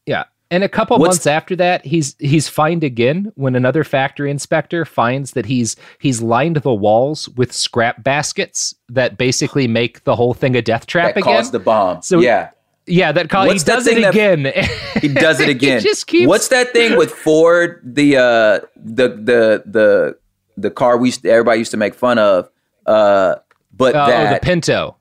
yeah. 0.06 0.24
And 0.51 0.62
a 0.62 0.68
couple 0.68 0.98
What's, 0.98 1.14
months 1.14 1.26
after 1.26 1.56
that, 1.56 1.84
he's 1.84 2.14
he's 2.20 2.48
fined 2.48 2.84
again 2.84 3.32
when 3.34 3.56
another 3.56 3.82
factory 3.82 4.30
inspector 4.30 4.84
finds 4.84 5.32
that 5.32 5.46
he's 5.46 5.74
he's 5.98 6.22
lined 6.22 6.56
the 6.56 6.74
walls 6.74 7.28
with 7.30 7.52
scrap 7.52 8.05
baskets 8.05 8.74
that 8.88 9.16
basically 9.16 9.66
make 9.66 10.05
the 10.05 10.14
whole 10.14 10.34
thing 10.34 10.55
a 10.55 10.62
death 10.62 10.86
trap 10.86 11.14
that 11.14 11.20
again. 11.20 11.36
Caused 11.36 11.52
the 11.52 11.59
bomb. 11.59 12.02
So 12.02 12.20
yeah, 12.20 12.51
yeah, 12.86 13.12
that 13.12 13.31
call, 13.31 13.51
he 13.51 13.59
does 13.59 13.86
it 13.86 14.05
again. 14.05 14.52
he 15.01 15.09
does 15.09 15.40
it 15.40 15.48
again. 15.56 15.81
just 15.81 16.06
keeps... 16.06 16.28
What's 16.28 16.48
that 16.48 16.73
thing 16.73 16.97
with 16.97 17.11
Ford? 17.11 17.81
The 17.82 18.16
uh, 18.16 18.66
the 18.77 19.09
the 19.09 19.62
the 19.66 20.19
the 20.56 20.70
car 20.70 20.97
we 20.97 21.12
everybody 21.24 21.59
used 21.59 21.70
to 21.70 21.77
make 21.77 21.94
fun 21.94 22.19
of. 22.19 22.48
Uh, 22.86 23.36
but 23.73 23.94
oh, 23.94 24.06
that 24.06 24.43
the 24.43 24.47
Pinto. 24.47 24.97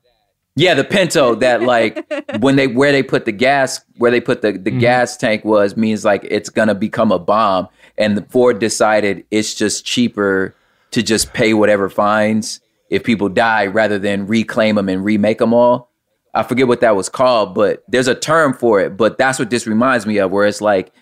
Yeah, 0.56 0.74
the 0.74 0.84
Pinto 0.84 1.34
that 1.36 1.62
like 1.62 2.06
when 2.38 2.56
they 2.56 2.68
where 2.68 2.92
they 2.92 3.02
put 3.02 3.24
the 3.24 3.32
gas 3.32 3.84
where 3.96 4.10
they 4.10 4.20
put 4.20 4.42
the 4.42 4.52
the 4.52 4.70
mm-hmm. 4.70 4.78
gas 4.78 5.16
tank 5.16 5.44
was 5.44 5.76
means 5.76 6.04
like 6.04 6.24
it's 6.28 6.48
gonna 6.48 6.74
become 6.74 7.12
a 7.12 7.18
bomb, 7.18 7.68
and 7.98 8.16
the 8.16 8.22
Ford 8.22 8.58
decided 8.58 9.26
it's 9.30 9.54
just 9.54 9.84
cheaper 9.84 10.54
to 10.92 11.02
just 11.02 11.32
pay 11.32 11.54
whatever 11.54 11.90
fines 11.90 12.60
if 12.88 13.02
people 13.02 13.28
die 13.28 13.66
rather 13.66 13.98
than 13.98 14.26
reclaim 14.26 14.76
them 14.76 14.88
and 14.88 15.04
remake 15.04 15.38
them 15.38 15.52
all. 15.52 15.90
I 16.34 16.42
forget 16.42 16.66
what 16.66 16.80
that 16.80 16.96
was 16.96 17.08
called, 17.08 17.54
but 17.54 17.84
there's 17.88 18.08
a 18.08 18.14
term 18.14 18.54
for 18.54 18.80
it. 18.80 18.96
But 18.96 19.18
that's 19.18 19.38
what 19.38 19.50
this 19.50 19.66
reminds 19.66 20.06
me 20.06 20.18
of, 20.18 20.30
where 20.32 20.46
it's 20.46 20.60
like, 20.60 20.92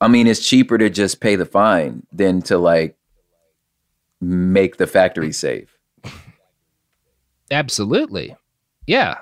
I 0.00 0.08
mean, 0.08 0.26
it's 0.26 0.46
cheaper 0.46 0.76
to 0.76 0.90
just 0.90 1.20
pay 1.20 1.36
the 1.36 1.46
fine 1.46 2.06
than 2.12 2.42
to 2.42 2.58
like 2.58 2.96
make 4.20 4.76
the 4.76 4.86
factory 4.86 5.32
safe. 5.32 5.78
Absolutely. 7.50 8.36
Yeah. 8.86 9.18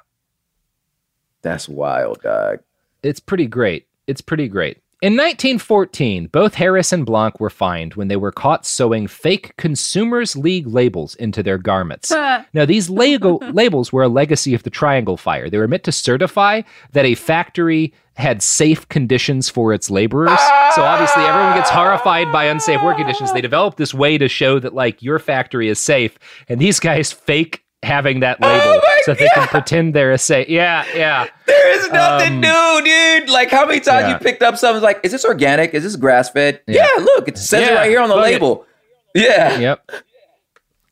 That's 1.43 1.69
wild, 1.69 2.23
dog. 2.23 2.61
It's 3.03 3.21
pretty 3.21 3.47
great. 3.47 3.87
It's 4.07 4.21
pretty 4.21 4.49
great. 4.49 4.82
In 5.03 5.15
1914, 5.15 6.29
both 6.29 6.55
Harris 6.55 6.93
and 6.93 7.05
Blanck 7.05 7.41
were 7.41 7.51
fined 7.51 7.95
when 7.95 8.07
they 8.07 8.15
were 8.15 8.31
caught 8.31 8.65
sewing 8.65 9.09
fake 9.09 9.53
Consumers 9.57 10.37
League 10.37 10.69
labels 10.69 11.17
into 11.17 11.43
their 11.43 11.59
garments. 11.59 12.13
now, 12.55 12.65
these 12.65 12.89
labels 12.89 13.93
were 13.93 14.05
a 14.05 14.09
legacy 14.09 14.55
of 14.55 14.63
the 14.63 14.71
Triangle 14.71 15.17
Fire. 15.17 15.51
They 15.51 15.59
were 15.59 15.67
meant 15.67 15.83
to 15.85 15.93
certify 15.93 16.63
that 16.93 17.05
a 17.05 17.17
factory 17.17 17.93
had 18.15 18.45
safe 18.45 18.89
conditions 18.91 19.49
for 19.49 19.73
its 19.73 19.91
laborers. 19.91 20.39
So 20.77 20.83
obviously 20.83 21.25
everyone 21.25 21.57
gets 21.57 21.71
horrified 21.71 22.31
by 22.31 22.45
unsafe 22.45 22.83
work 22.83 22.99
conditions. 22.99 23.33
They 23.33 23.41
developed 23.41 23.79
this 23.79 23.95
way 23.95 24.19
to 24.19 24.29
show 24.29 24.61
that 24.61 24.75
like 24.75 25.03
your 25.03 25.19
factory 25.19 25.69
is 25.69 25.81
safe. 25.81 26.17
And 26.49 26.61
these 26.61 26.79
guys 26.79 27.11
fake 27.11 27.65
having 27.83 28.21
that 28.21 28.41
label 28.41 28.81
oh 28.83 28.99
so 29.03 29.15
they 29.15 29.29
can 29.35 29.49
pretend 29.49 29.95
they're 29.95 30.13
a 30.13 30.19
safe. 30.19 30.49
Yeah, 30.49 30.85
yeah. 30.95 31.29
There 31.47 31.79
is 31.79 31.91
nothing 31.91 32.35
um, 32.35 32.41
new, 32.41 32.83
dude. 32.85 33.31
Like 33.31 33.51
how 33.51 33.67
many 33.67 33.81
times 33.81 34.05
yeah. 34.05 34.13
you 34.13 34.19
picked 34.19 34.43
up 34.43 34.57
something 34.57 34.83
like, 34.83 35.01
is 35.03 35.13
this 35.13 35.25
organic? 35.25 35.75
Is 35.75 35.83
this 35.83 35.97
grass 35.97 36.31
fed? 36.31 36.61
Yeah. 36.67 36.89
yeah. 36.97 37.05
look, 37.05 37.29
it 37.29 37.39
says 37.39 37.63
yeah, 37.63 37.73
it 37.73 37.75
right 37.75 37.91
here 37.91 38.01
on 38.01 38.09
the 38.09 38.17
label. 38.17 38.67
It. 39.15 39.23
Yeah. 39.25 39.59
Yep. 39.59 39.91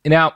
Now, 0.05 0.35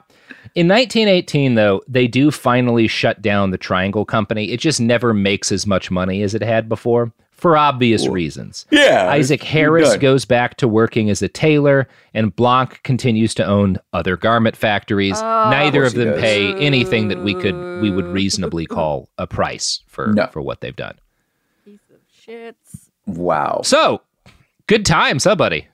in 0.55 0.67
1918, 0.67 1.55
though, 1.55 1.81
they 1.87 2.07
do 2.07 2.31
finally 2.31 2.87
shut 2.87 3.21
down 3.21 3.51
the 3.51 3.57
Triangle 3.57 4.05
Company. 4.05 4.51
It 4.51 4.59
just 4.59 4.79
never 4.79 5.13
makes 5.13 5.51
as 5.51 5.67
much 5.67 5.91
money 5.91 6.21
as 6.23 6.33
it 6.33 6.41
had 6.41 6.69
before 6.69 7.11
for 7.35 7.57
obvious 7.57 8.07
reasons. 8.07 8.65
Yeah. 8.71 9.09
Isaac 9.09 9.43
Harris 9.43 9.97
goes 9.97 10.25
back 10.25 10.55
to 10.57 10.67
working 10.67 11.09
as 11.09 11.21
a 11.21 11.27
tailor, 11.27 11.87
and 12.13 12.35
Blanck 12.35 12.81
continues 12.83 13.33
to 13.35 13.45
own 13.45 13.77
other 13.93 14.17
garment 14.17 14.55
factories. 14.55 15.17
Oh, 15.17 15.49
Neither 15.49 15.83
of, 15.83 15.87
of 15.87 15.93
them 15.95 16.19
pay 16.19 16.53
anything 16.55 17.09
that 17.09 17.23
we 17.23 17.33
could 17.33 17.81
we 17.81 17.91
would 17.91 18.05
reasonably 18.05 18.65
call 18.65 19.09
a 19.17 19.27
price 19.27 19.81
for 19.87 20.13
no. 20.13 20.27
for 20.27 20.41
what 20.41 20.61
they've 20.61 20.75
done. 20.75 20.97
Piece 21.65 21.79
of 21.91 21.99
shit. 22.11 22.55
Wow. 23.05 23.61
So, 23.63 24.01
good 24.67 24.85
time, 24.85 25.19
huh, 25.21 25.35
buddy? 25.35 25.67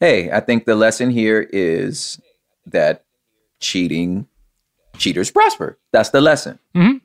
Hey, 0.00 0.30
I 0.30 0.40
think 0.40 0.64
the 0.64 0.74
lesson 0.74 1.10
here 1.10 1.48
is 1.52 2.20
that 2.66 3.04
cheating 3.60 4.26
cheaters 4.96 5.30
prosper. 5.30 5.78
That's 5.90 6.10
the 6.10 6.20
lesson. 6.20 6.58
Mm-hmm. 6.74 6.98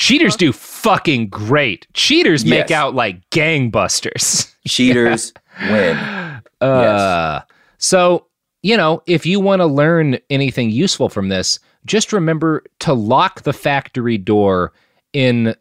Cheaters 0.00 0.34
do 0.34 0.50
fucking 0.50 1.28
great. 1.28 1.86
Cheaters 1.92 2.42
yes. 2.42 2.50
make 2.50 2.70
out 2.70 2.94
like 2.94 3.28
gangbusters. 3.30 4.50
Cheaters 4.66 5.34
win. 5.68 5.96
Uh, 5.96 6.40
yes. 6.62 7.42
So 7.78 8.26
you 8.62 8.76
know, 8.76 9.02
if 9.06 9.26
you 9.26 9.40
want 9.40 9.60
to 9.60 9.66
learn 9.66 10.18
anything 10.30 10.70
useful 10.70 11.08
from 11.10 11.28
this, 11.28 11.58
just 11.86 12.12
remember 12.12 12.64
to 12.80 12.92
lock 12.94 13.42
the 13.42 13.52
factory 13.52 14.18
door 14.18 14.72
in 15.12 15.54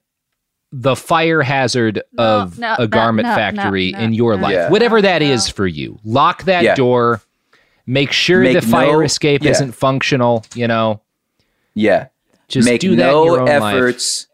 the 0.72 0.95
fire 0.95 1.41
hazard 1.41 2.02
of 2.18 2.60
no, 2.60 2.76
a 2.78 2.88
garment 2.88 3.26
no, 3.26 3.32
no, 3.32 3.36
factory 3.36 3.91
no, 3.91 3.99
in 3.99 4.14
your 4.14 4.36
no, 4.38 4.44
life, 4.44 4.53
Yeah. 4.53 4.70
whatever 4.70 5.02
that 5.02 5.22
is 5.22 5.49
for 5.49 5.68
you. 5.68 5.99
Lock 6.06 6.44
that 6.44 6.64
Yeah. 6.64 6.76
door. 6.76 7.22
Make 7.88 8.11
sure 8.11 8.41
Make 8.41 8.53
the 8.53 8.61
fire 8.61 8.98
no- 8.98 9.02
escape 9.02 9.44
yeah. 9.44 9.52
isn't 9.52 9.72
functional. 9.74 10.45
You 10.53 10.68
know, 10.68 11.02
Yeah. 11.74 12.07
just 12.48 12.68
make 12.70 12.82
do 12.82 12.95
that 12.95 13.11
no 13.11 13.22
in 13.22 13.26
your 13.26 13.40
own 13.41 13.48
life. 13.61 13.76
efforts. 13.76 14.28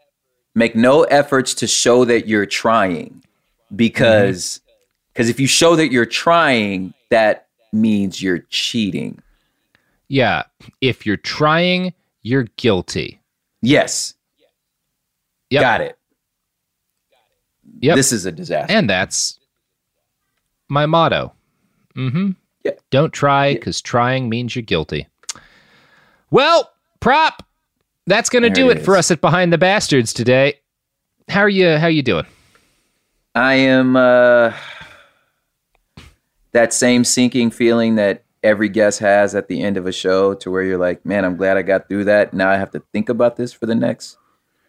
Make 0.55 0.75
no 0.75 1.03
efforts 1.03 1.53
to 1.55 1.67
show 1.67 2.05
that 2.05 2.27
you're 2.27 2.45
trying, 2.45 3.21
because 3.75 4.61
because 5.11 5.29
if 5.29 5.39
you 5.39 5.47
show 5.47 5.75
that 5.75 5.91
you're 5.91 6.05
trying, 6.05 6.93
that 7.09 7.47
means 7.73 8.21
you're 8.21 8.45
cheating. 8.49 9.21
Yeah, 10.07 10.43
if 10.79 11.05
you're 11.05 11.17
trying, 11.17 11.93
you're 12.21 12.47
guilty. 12.55 13.19
Yes. 13.61 14.13
Yep. 15.49 15.61
Got 15.61 15.81
it. 15.81 15.97
Yep. 17.81 17.95
This 17.97 18.11
is 18.11 18.25
a 18.25 18.31
disaster. 18.31 18.73
And 18.73 18.89
that's 18.89 19.39
my 20.69 20.85
motto. 20.85 21.33
Mm-hmm. 21.95 22.31
Yeah. 22.63 22.71
Don't 22.89 23.11
try 23.11 23.53
because 23.53 23.81
trying 23.81 24.29
means 24.29 24.55
you're 24.55 24.63
guilty. 24.63 25.07
Well, 26.31 26.71
prop. 26.99 27.45
That's 28.07 28.29
gonna 28.29 28.47
There 28.47 28.55
do 28.55 28.69
it 28.69 28.77
it, 28.77 28.85
for 28.85 28.95
us 28.95 29.09
at 29.11 29.21
Behind 29.21 29.51
the 29.51 29.57
Bastards 29.57 30.13
today. 30.13 30.59
How 31.27 31.41
are 31.41 31.49
you? 31.49 31.77
How 31.77 31.87
are 31.87 31.91
you 31.91 32.03
doing? 32.03 32.25
I 33.33 33.55
am 33.55 33.95
uh 33.95 34.53
that 36.51 36.71
same 36.71 37.03
sinking 37.03 37.51
feeling 37.51 37.95
that 37.95 38.23
every 38.43 38.69
guest 38.69 38.99
has 38.99 39.35
at 39.35 39.47
the 39.47 39.61
end 39.61 39.75
of 39.75 39.87
a 39.87 39.91
show 39.91 40.35
to 40.35 40.51
where 40.51 40.63
you're 40.63 40.77
like, 40.77 41.05
man, 41.05 41.25
I'm 41.25 41.35
glad 41.35 41.57
I 41.57 41.63
got 41.63 41.89
through 41.89 42.05
that. 42.05 42.33
Now 42.33 42.49
I 42.49 42.57
have 42.57 42.71
to 42.71 42.83
think 42.93 43.09
about 43.09 43.35
this 43.35 43.51
for 43.51 43.65
the 43.65 43.75
next 43.75 44.17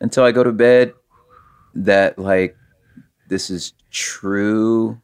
until 0.01 0.25
I 0.25 0.33
go 0.33 0.43
to 0.43 0.53
bed. 0.53 0.95
That 1.75 2.19
like 2.19 2.57
this 3.29 3.51
is 3.51 3.75
true. 3.91 5.01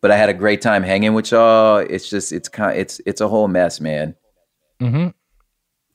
But 0.00 0.10
I 0.10 0.16
had 0.16 0.30
a 0.30 0.34
great 0.34 0.62
time 0.62 0.82
hanging 0.82 1.12
with 1.12 1.30
y'all. 1.30 1.76
It's 1.76 2.08
just 2.08 2.32
it's 2.32 2.48
kind 2.48 2.78
it's 2.78 3.02
it's 3.04 3.20
a 3.20 3.28
whole 3.28 3.48
mess, 3.48 3.82
man. 3.82 4.14
Mm-hmm. 4.80 5.08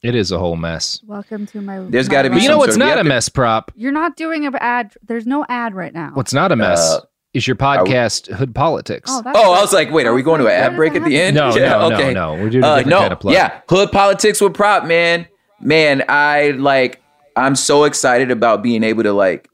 It 0.06 0.14
is 0.14 0.32
a 0.32 0.38
whole 0.38 0.56
mess. 0.56 1.02
Welcome 1.08 1.48
to 1.48 1.62
my. 1.62 1.80
There's 1.80 2.08
gotta 2.08 2.30
be 2.30 2.36
But 2.36 2.44
you 2.44 2.50
know 2.50 2.60
what's 2.60 2.76
sort 2.76 2.84
of- 2.84 2.88
we 2.88 2.94
not 2.96 3.00
a 3.04 3.04
mess, 3.04 3.28
prop? 3.28 3.72
You're 3.76 3.92
not 3.92 4.16
doing 4.16 4.46
an 4.46 4.54
ad. 4.60 4.94
There's 5.04 5.26
no 5.26 5.48
ad 5.50 5.74
right 5.74 5.92
now. 5.96 6.12
What's 6.14 6.32
not 6.32 6.52
a 6.52 6.56
mess 6.56 6.80
Uh, 6.80 7.00
is 7.34 7.48
your 7.48 7.56
podcast, 7.56 8.32
Hood 8.32 8.54
Politics. 8.54 9.10
Oh, 9.12 9.24
Oh, 9.34 9.54
I 9.54 9.62
was 9.62 9.74
like, 9.74 9.92
wait, 9.92 10.06
are 10.06 10.14
we 10.14 10.22
going 10.22 10.42
to 10.42 10.46
an 10.46 10.52
ad 10.54 10.76
break 10.76 10.94
at 10.94 11.04
the 11.04 11.20
end? 11.20 11.36
No, 11.36 11.50
Yeah, 11.56 11.70
no, 11.70 11.90
no, 11.90 11.96
okay. 11.96 12.14
no. 12.14 12.34
We're 12.36 12.52
doing 12.52 12.64
a 12.64 12.68
Uh, 12.68 12.76
different 12.76 12.88
no, 12.92 13.00
kind 13.00 13.14
of 13.14 13.20
plug. 13.20 13.34
yeah, 13.34 13.52
hood 13.68 13.92
politics 13.92 14.40
with 14.42 14.54
prop, 14.54 14.86
man. 14.86 15.26
Man, 15.60 16.04
I 16.08 16.52
like. 16.52 17.02
I'm 17.36 17.56
so 17.56 17.86
excited 17.86 18.30
about 18.30 18.62
being 18.62 18.84
able 18.84 19.02
to 19.04 19.12
like 19.12 19.50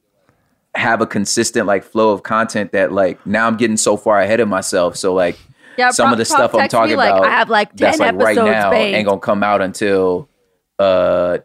have 0.75 0.99
a 0.99 1.07
consistent 1.07 1.65
like 1.65 1.85
flow 1.85 2.11
of 2.11 2.23
content 2.23 2.73
that 2.73 2.91
like 2.91 3.25
now 3.25 3.47
I'm 3.47 3.55
getting 3.55 3.77
so 3.77 3.95
far 3.95 4.19
ahead 4.19 4.41
of 4.41 4.49
myself. 4.49 4.97
So 4.97 5.13
like 5.13 5.37
Yeah, 5.77 5.91
some 5.91 6.05
Prop- 6.07 6.11
of 6.13 6.17
the 6.17 6.25
stuff 6.25 6.53
I'm 6.53 6.59
text 6.59 6.73
me, 6.73 6.79
talking 6.79 6.97
like, 6.97 7.11
about, 7.13 7.25
I 7.25 7.29
have, 7.31 7.49
like, 7.49 7.73
that's 7.77 7.97
10 7.97 8.17
like 8.17 8.25
right 8.25 8.35
now 8.35 8.69
baked. 8.69 8.95
ain't 8.97 9.07
gonna 9.07 9.21
come 9.21 9.41
out 9.43 9.61
until 9.61 10.27
uh 10.81 11.37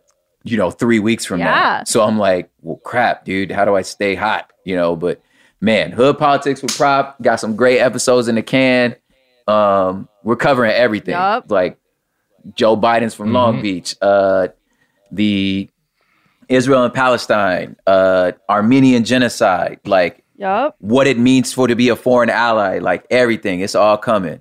you 0.44 0.56
know 0.56 0.70
three 0.70 0.98
weeks 0.98 1.24
from 1.24 1.40
Yeah. 1.40 1.46
now. 1.78 1.82
So 1.84 2.02
I'm 2.02 2.18
like, 2.18 2.50
well, 2.62 2.76
crap, 2.84 3.24
dude. 3.24 3.50
How 3.50 3.64
do 3.64 3.74
I 3.76 3.82
stay 3.82 4.14
hot? 4.14 4.50
You 4.64 4.76
know, 4.76 4.96
but 4.96 5.20
man, 5.60 5.90
hood 5.92 6.18
politics 6.18 6.62
with 6.62 6.76
prop 6.76 7.20
got 7.22 7.40
some 7.40 7.56
great 7.56 7.78
episodes 7.80 8.28
in 8.28 8.36
the 8.36 8.42
can. 8.42 8.94
Um, 9.48 10.08
we're 10.22 10.36
covering 10.36 10.72
everything. 10.72 11.12
Yup. 11.12 11.50
Like 11.50 11.78
Joe 12.54 12.76
Biden's 12.76 13.14
from 13.14 13.32
Long 13.32 13.58
Mhm. 13.58 13.62
Beach, 13.62 13.96
uh, 14.00 14.48
the 15.10 15.68
Israel 16.48 16.84
and 16.84 16.94
Palestine, 16.94 17.76
uh, 17.86 18.32
Armenian 18.48 19.04
genocide, 19.04 19.80
like 19.84 20.22
Yup. 20.36 20.76
what 20.78 21.06
it 21.08 21.18
means 21.18 21.52
for 21.52 21.66
to 21.66 21.74
be 21.74 21.88
a 21.88 21.96
foreign 21.96 22.30
ally, 22.30 22.78
like 22.78 23.04
everything. 23.10 23.60
It's 23.60 23.74
all 23.74 23.96
coming. 23.98 24.40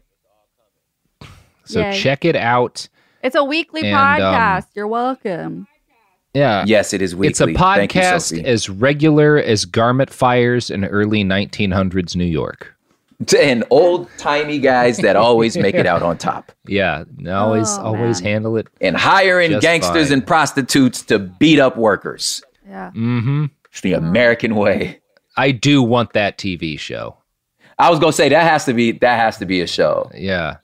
So 1.65 1.79
Yay. 1.79 1.93
check 1.99 2.25
it 2.25 2.35
out. 2.35 2.87
It's 3.25 3.35
a 3.35 3.43
weekly 3.43 3.81
And, 3.81 3.95
um, 3.95 4.01
podcast. 4.35 4.65
You're 4.75 4.87
welcome. 4.87 5.67
Yeah. 6.35 6.63
Yes, 6.67 6.93
it 6.93 7.01
is 7.01 7.15
weekly. 7.15 7.29
It's 7.29 7.41
a 7.41 7.45
Thank 7.45 7.95
you, 7.95 8.01
podcast 8.01 8.43
as 8.43 8.69
regular 8.69 9.37
as 9.37 9.65
garment 9.65 10.11
fires 10.11 10.69
in 10.69 10.85
early 10.85 11.23
1900s 11.23 12.15
New 12.15 12.23
York. 12.25 12.75
and 13.39 13.63
old 13.71 14.09
timey 14.19 14.59
guys 14.59 14.97
that 14.97 15.15
always 15.15 15.57
make 15.57 15.73
it 15.73 15.87
out 15.87 16.03
on 16.03 16.17
top. 16.19 16.51
Yeah, 16.67 17.05
always 17.27 17.67
Oh, 17.79 17.85
always 17.95 18.21
man. 18.21 18.31
handle 18.31 18.57
it. 18.57 18.67
And 18.79 18.95
hiring 18.95 19.57
gangsters 19.59 20.09
fine. 20.09 20.13
and 20.19 20.27
prostitutes 20.27 21.01
to 21.03 21.17
beat 21.17 21.59
up 21.59 21.77
workers. 21.77 22.43
Yeah. 22.67 22.91
Mm-hmm. 22.91 23.45
It's 23.71 23.81
the 23.81 23.93
American 23.93 24.55
way. 24.55 24.99
I 25.37 25.51
do 25.51 25.81
want 25.81 26.13
that 26.13 26.37
TV 26.37 26.77
show. 26.79 27.17
I 27.79 27.89
was 27.89 27.99
gonna 27.99 28.13
say 28.13 28.29
that 28.29 28.43
has 28.43 28.65
to 28.65 28.73
be 28.73 28.91
that 28.93 29.17
has 29.19 29.37
to 29.37 29.45
be 29.45 29.61
a 29.61 29.67
show. 29.67 30.11
Yeah. 30.13 30.57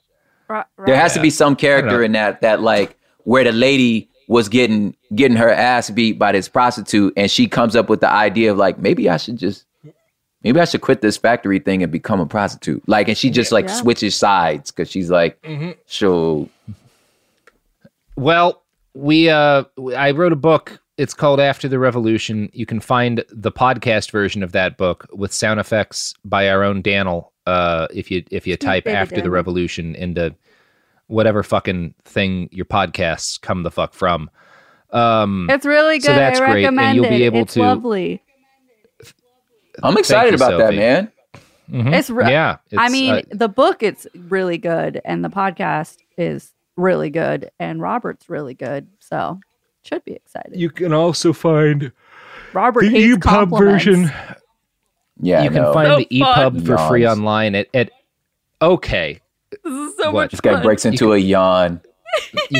Right, 0.48 0.66
There 0.86 0.96
has 0.96 1.14
to 1.14 1.20
be 1.20 1.30
some 1.30 1.56
character 1.56 2.02
in 2.02 2.12
that 2.12 2.40
that 2.42 2.60
like 2.62 2.96
where 3.24 3.44
the 3.44 3.52
lady 3.52 4.08
was 4.28 4.48
getting 4.48 4.94
getting 5.14 5.36
her 5.36 5.50
ass 5.50 5.90
beat 5.90 6.18
by 6.18 6.32
this 6.32 6.48
prostitute 6.48 7.12
and 7.16 7.30
she 7.30 7.46
comes 7.46 7.74
up 7.76 7.88
with 7.88 8.00
the 8.00 8.10
idea 8.10 8.50
of 8.52 8.56
like 8.58 8.78
maybe 8.78 9.08
I 9.08 9.16
should 9.16 9.36
just 9.38 9.64
maybe 10.42 10.58
I 10.60 10.64
should 10.64 10.80
quit 10.80 11.00
this 11.02 11.16
factory 11.16 11.58
thing 11.58 11.82
and 11.82 11.90
become 11.92 12.20
a 12.20 12.26
prostitute. 12.26 12.82
Like 12.88 13.08
and 13.08 13.16
she 13.16 13.30
just 13.30 13.52
like 13.52 13.66
Yeah. 13.66 13.74
switches 13.74 14.14
sides 14.14 14.70
cuz 14.70 14.90
she's 14.90 15.10
like 15.10 15.40
Mm-hmm. 15.42 15.70
so 15.86 16.48
Well, 18.16 18.62
we 18.94 19.28
uh 19.30 19.64
I 19.96 20.10
wrote 20.12 20.32
a 20.32 20.36
book. 20.36 20.78
It's 20.98 21.14
called 21.14 21.40
After 21.40 21.68
the 21.68 21.78
Revolution. 21.78 22.50
You 22.52 22.66
can 22.66 22.78
find 22.78 23.24
the 23.30 23.50
podcast 23.50 24.10
version 24.10 24.42
of 24.42 24.52
that 24.52 24.76
book 24.76 25.06
with 25.12 25.32
sound 25.32 25.58
effects 25.58 26.14
by 26.24 26.48
our 26.48 26.62
own 26.62 26.82
Daniel. 26.82 27.31
Uh, 27.46 27.88
if 27.92 28.10
you 28.10 28.22
if 28.30 28.46
you 28.46 28.56
type 28.56 28.84
baby 28.84 28.96
After 28.96 29.20
the 29.20 29.30
Revolution 29.30 29.94
into 29.96 30.34
whatever 31.08 31.42
fucking 31.42 31.94
thing 32.04 32.48
your 32.52 32.64
podcasts 32.64 33.40
come 33.40 33.62
the 33.64 33.70
fuck 33.70 33.94
from. 33.94 34.30
Um, 34.90 35.48
It's 35.50 35.66
really 35.66 35.98
good. 35.98 36.04
So 36.06 36.14
that's 36.14 36.40
I 36.40 36.46
great, 36.52 36.64
and 36.66 36.96
you'll 36.96 37.08
be 37.08 37.22
it. 37.24 37.26
able 37.26 37.40
it's 37.40 37.54
to- 37.54 37.60
lovely. 37.62 38.22
I'm 39.82 39.96
excited 39.96 40.30
you, 40.32 40.36
about 40.36 40.58
that, 40.58 40.66
Sophie. 40.66 40.76
man. 40.76 41.12
mhm. 41.70 41.94
It's 41.98 42.10
re- 42.10 42.30
yeah. 42.30 42.58
I 42.76 42.88
mean, 42.90 43.14
uh, 43.14 43.22
the 43.30 43.48
book 43.48 43.82
it's 43.82 44.06
really 44.14 44.58
good, 44.58 45.00
and 45.04 45.24
the 45.24 45.30
podcast 45.30 45.96
is 46.18 46.52
really 46.76 47.10
good, 47.10 47.50
and 47.58 47.80
Robert's 47.80 48.28
really 48.28 48.54
good. 48.54 48.86
So 49.00 49.40
should 49.82 50.04
be 50.04 50.12
excited. 50.12 50.58
you 50.60 50.70
can 50.70 50.92
also 50.92 51.32
find 51.32 51.90
Robert 52.52 52.82
the 52.82 52.90
hates 52.90 53.16
EPUB 53.26 53.58
version. 53.58 54.12
Yeah, 55.22 55.42
you 55.44 55.50
I 55.50 55.52
can 55.52 55.62
know. 55.62 55.72
find 55.72 55.86
So 55.88 55.96
the 55.98 56.06
EPUB 56.06 56.66
for 56.66 56.78
free 56.88 57.06
online 57.06 57.54
at, 57.54 57.68
at 57.72 57.90
okay. 58.60 59.20
This 59.50 59.72
is 59.72 59.96
so 59.96 60.06
What? 60.10 60.22
much 60.24 60.30
This 60.32 60.40
guy 60.40 60.54
fun. 60.54 60.62
breaks 60.62 60.84
into 60.84 61.12
a 61.12 61.18
yawn. 61.18 61.80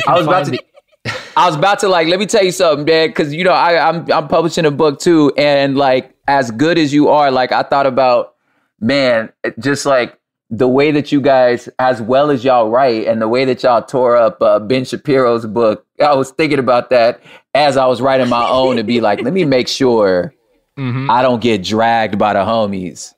I 0.07 0.15
was 0.15 0.25
about 0.25 0.45
to. 0.45 0.51
the- 0.51 0.63
I 1.35 1.47
was 1.47 1.55
about 1.55 1.79
to 1.79 1.89
like. 1.89 2.07
Let 2.07 2.19
me 2.19 2.25
tell 2.25 2.43
you 2.43 2.51
something, 2.51 2.85
man. 2.85 3.09
Because 3.09 3.33
you 3.33 3.43
know, 3.43 3.51
I, 3.51 3.89
I'm 3.89 4.09
I'm 4.11 4.27
publishing 4.27 4.65
a 4.65 4.71
book 4.71 4.99
too, 4.99 5.33
and 5.37 5.75
like 5.75 6.15
as 6.27 6.49
good 6.51 6.77
as 6.77 6.93
you 6.93 7.09
are, 7.09 7.29
like 7.31 7.51
I 7.51 7.63
thought 7.63 7.85
about, 7.85 8.35
man, 8.79 9.31
just 9.59 9.85
like 9.85 10.17
the 10.49 10.67
way 10.67 10.91
that 10.91 11.11
you 11.11 11.19
guys, 11.19 11.67
as 11.79 12.01
well 12.01 12.29
as 12.31 12.43
y'all 12.45 12.69
write, 12.69 13.07
and 13.07 13.21
the 13.21 13.27
way 13.27 13.43
that 13.45 13.63
y'all 13.63 13.81
tore 13.81 14.15
up 14.15 14.41
uh, 14.41 14.59
Ben 14.59 14.85
Shapiro's 14.85 15.45
book. 15.45 15.85
I 15.99 16.13
was 16.15 16.31
thinking 16.31 16.59
about 16.59 16.89
that 16.91 17.19
as 17.53 17.75
I 17.75 17.85
was 17.87 17.99
writing 18.01 18.29
my 18.29 18.47
own 18.47 18.77
to 18.77 18.83
be 18.83 19.01
like, 19.01 19.21
let 19.21 19.33
me 19.33 19.43
make 19.45 19.67
sure 19.67 20.33
Mhm. 20.77 21.09
I 21.09 21.21
don't 21.21 21.41
get 21.41 21.63
dragged 21.63 22.17
by 22.17 22.33
the 22.33 22.39
homies 22.39 23.13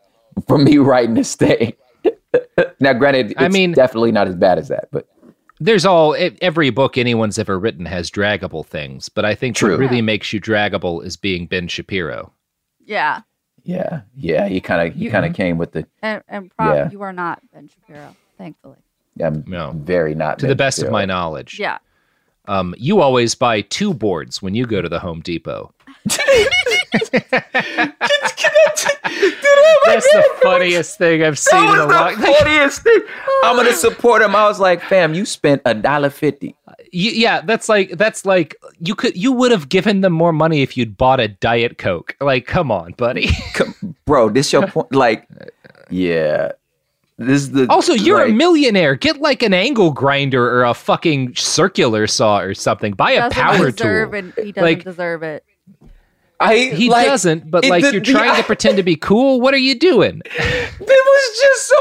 for 0.47 0.57
me 0.57 0.77
writing 0.77 1.13
this 1.15 1.35
thing. 1.43 1.73
now, 2.79 2.93
granted, 2.93 3.31
it's 3.31 3.41
I 3.41 3.47
mean- 3.47 3.71
definitely 3.73 4.11
not 4.11 4.27
as 4.27 4.35
bad 4.35 4.57
as 4.59 4.67
that, 4.67 4.89
but 4.91 5.07
there's 5.59 5.85
all 5.85 6.15
every 6.41 6.69
book 6.69 6.97
anyone's 6.97 7.39
ever 7.39 7.57
written 7.57 7.85
has 7.85 8.11
draggable 8.11 8.65
things, 8.65 9.07
but 9.07 9.23
I 9.23 9.35
think 9.35 9.55
True. 9.55 9.71
what 9.71 9.79
really 9.79 10.01
makes 10.01 10.33
you 10.33 10.41
draggable 10.41 11.03
is 11.05 11.15
being 11.15 11.45
Ben 11.47 11.67
Shapiro. 11.69 12.33
Yeah, 12.85 13.21
yeah, 13.63 14.01
yeah, 14.17 14.47
he 14.47 14.59
kind 14.59 14.85
of 14.89 14.93
he 14.95 15.05
You- 15.05 15.11
kind 15.11 15.25
of 15.25 15.33
came 15.33 15.57
with 15.57 15.71
the. 15.71 15.87
and 16.01 16.21
and 16.27 16.51
Prop, 16.57 16.75
Yeah. 16.75 16.89
you 16.91 17.01
are 17.03 17.13
not 17.13 17.39
Ben 17.53 17.69
Shapiro, 17.69 18.15
thankfully. 18.37 18.77
I'm 19.23 19.45
No. 19.47 19.71
very 19.73 20.13
not 20.13 20.39
To 20.39 20.47
the 20.47 20.55
Ben 20.55 20.65
best 20.67 20.83
of 20.83 20.91
my 20.91 21.05
knowledge, 21.05 21.57
Yeah. 21.57 21.77
um, 22.49 22.75
you 22.77 22.99
always 22.99 23.33
buy 23.33 23.61
two 23.61 23.93
boards 23.93 24.41
when 24.41 24.55
you 24.55 24.65
go 24.65 24.81
to 24.81 24.89
the 24.89 24.99
Home 24.99 25.21
Depot. 25.21 25.71
That's 29.85 30.05
the 30.11 30.23
funniest 30.41 30.97
thing 30.97 31.23
I've 31.23 31.39
seen 31.39 31.59
That 31.65 31.73
in 31.73 31.79
a 31.79 31.85
was 31.87 31.95
long. 31.95 32.15
the 32.19 32.27
funniest 32.27 32.81
thing. 32.81 32.99
I'm 33.43 33.55
gonna 33.55 33.69
oh. 33.69 33.73
support 33.73 34.21
him. 34.21 34.35
I 34.35 34.45
was 34.47 34.59
like, 34.59 34.81
fam, 34.81 35.13
you 35.13 35.25
spent 35.25 35.61
a 35.65 35.73
dollar 35.73 36.09
fifty. 36.09 36.55
Yeah, 36.91 37.41
that's 37.41 37.69
like 37.69 37.91
that's 37.91 38.25
like 38.25 38.55
you 38.79 38.95
could 38.95 39.15
you 39.15 39.31
would 39.31 39.51
have 39.51 39.69
given 39.69 40.01
them 40.01 40.13
more 40.13 40.33
money 40.33 40.61
if 40.61 40.75
you'd 40.77 40.97
bought 40.97 41.19
a 41.19 41.27
diet 41.27 41.77
coke. 41.77 42.15
Like, 42.19 42.45
come 42.47 42.71
on, 42.71 42.93
buddy. 42.93 43.29
Bro, 44.05 44.29
this 44.29 44.51
your 44.53 44.67
point? 44.67 44.93
Like, 44.93 45.27
yeah, 45.89 46.51
This 47.17 47.41
is 47.43 47.51
the 47.51 47.67
Also, 47.69 47.93
you're 47.93 48.23
a 48.23 48.29
millionaire. 48.29 48.95
Get 48.95 49.21
like 49.21 49.43
an 49.43 49.53
angle 49.53 49.91
grinder 49.91 50.43
or 50.49 50.63
a 50.63 50.73
fucking 50.73 51.35
circular 51.35 52.07
saw 52.07 52.39
or 52.39 52.53
something. 52.53 52.93
Buy 52.93 53.11
a 53.11 53.29
power 53.29 53.71
deserve 53.71 54.11
tool. 54.11 54.31
It. 54.37 54.45
He 54.45 54.51
doesn't 54.51 54.63
Like- 54.63 54.83
deserve 54.83 55.23
it. 55.23 55.43
I 56.39 56.57
He 56.75 56.89
like, 56.89 57.07
doesn't, 57.07 57.49
but 57.49 57.63
it- 57.65 57.69
like 57.69 57.83
the- 57.83 57.91
you're 57.93 58.01
the- 58.01 58.11
trying 58.11 58.35
to 58.35 58.43
pretend 58.51 58.77
to 58.77 58.83
be 58.83 58.95
cool. 58.95 59.39
What 59.41 59.53
are 59.53 59.57
you 59.57 59.75
doing? 59.77 60.21
It 60.25 60.73
was 60.81 61.39
just 61.41 61.67
so 61.67 61.77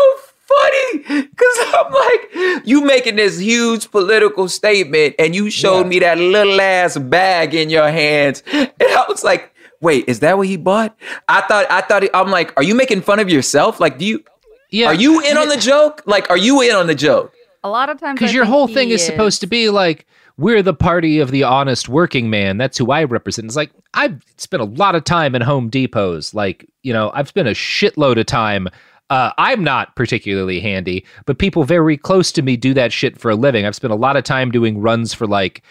funny 0.46 0.98
because 1.22 1.58
I'm 1.74 1.92
like, 1.92 2.66
you 2.66 2.82
making 2.82 3.16
this 3.16 3.38
huge 3.38 3.90
political 3.90 4.48
statement, 4.48 5.14
and 5.18 5.34
you 5.34 5.50
showed 5.50 5.86
me 5.86 5.98
that 6.00 6.18
little 6.18 6.60
ass 6.60 6.96
bag 6.98 7.54
in 7.54 7.70
your 7.70 7.88
hands, 7.90 8.42
and 8.52 8.70
I 8.80 9.04
was 9.08 9.24
like, 9.24 9.52
wait, 9.80 10.04
is 10.08 10.20
that 10.20 10.36
what 10.38 10.46
he 10.46 10.56
bought? 10.56 10.96
I 11.28 11.40
thought, 11.42 11.66
I 11.70 11.80
thought, 11.80 12.04
I'm 12.14 12.30
like, 12.30 12.52
are 12.56 12.62
you 12.62 12.74
making 12.74 13.02
fun 13.02 13.18
of 13.20 13.28
yourself? 13.28 13.80
Like, 13.80 13.98
do 13.98 14.04
you? 14.04 14.24
Yeah. 14.70 14.86
Are 14.88 14.94
you 14.94 15.20
in 15.20 15.36
on 15.36 15.48
the 15.48 15.56
joke? 15.56 16.02
Like, 16.06 16.30
are 16.30 16.36
you 16.38 16.60
in 16.62 16.74
on 16.74 16.86
the 16.86 16.94
joke? 16.94 17.32
A 17.62 17.68
lot 17.68 17.88
of 17.88 17.98
times, 17.98 18.18
Because 18.18 18.34
your 18.34 18.44
whole 18.44 18.66
he 18.66 18.74
thing 18.74 18.90
is 18.90 19.04
supposed 19.04 19.40
to 19.40 19.46
be 19.46 19.70
like, 19.70 20.06
we're 20.36 20.62
the 20.62 20.74
party 20.74 21.20
of 21.20 21.30
the 21.30 21.44
honest 21.44 21.88
working 21.88 22.28
man. 22.28 22.58
That's 22.58 22.78
who 22.78 22.90
I 22.90 23.04
represent. 23.04 23.46
It's 23.46 23.56
like, 23.56 23.70
I've 23.94 24.20
spent 24.36 24.62
a 24.62 24.66
lot 24.66 24.94
of 24.94 25.04
time 25.04 25.34
in 25.34 25.42
Home 25.42 25.70
Depots. 25.70 26.34
Like, 26.34 26.68
you 26.82 26.92
know, 26.92 27.12
I've 27.14 27.28
spent 27.28 27.48
a 27.48 27.52
shitload 27.52 28.18
of 28.18 28.26
time. 28.26 28.68
Uh, 29.10 29.30
I'm 29.38 29.62
not 29.62 29.94
particularly 29.94 30.60
handy, 30.60 31.04
but 31.26 31.38
people 31.38 31.64
very 31.64 31.96
close 31.96 32.32
to 32.32 32.42
me 32.42 32.56
do 32.56 32.74
that 32.74 32.92
shit 32.92 33.18
for 33.18 33.30
a 33.30 33.36
living. 33.36 33.64
I've 33.64 33.76
spent 33.76 33.92
a 33.92 33.96
lot 33.96 34.16
of 34.16 34.24
time 34.24 34.50
doing 34.50 34.80
runs 34.80 35.14
for 35.14 35.26
like, 35.26 35.62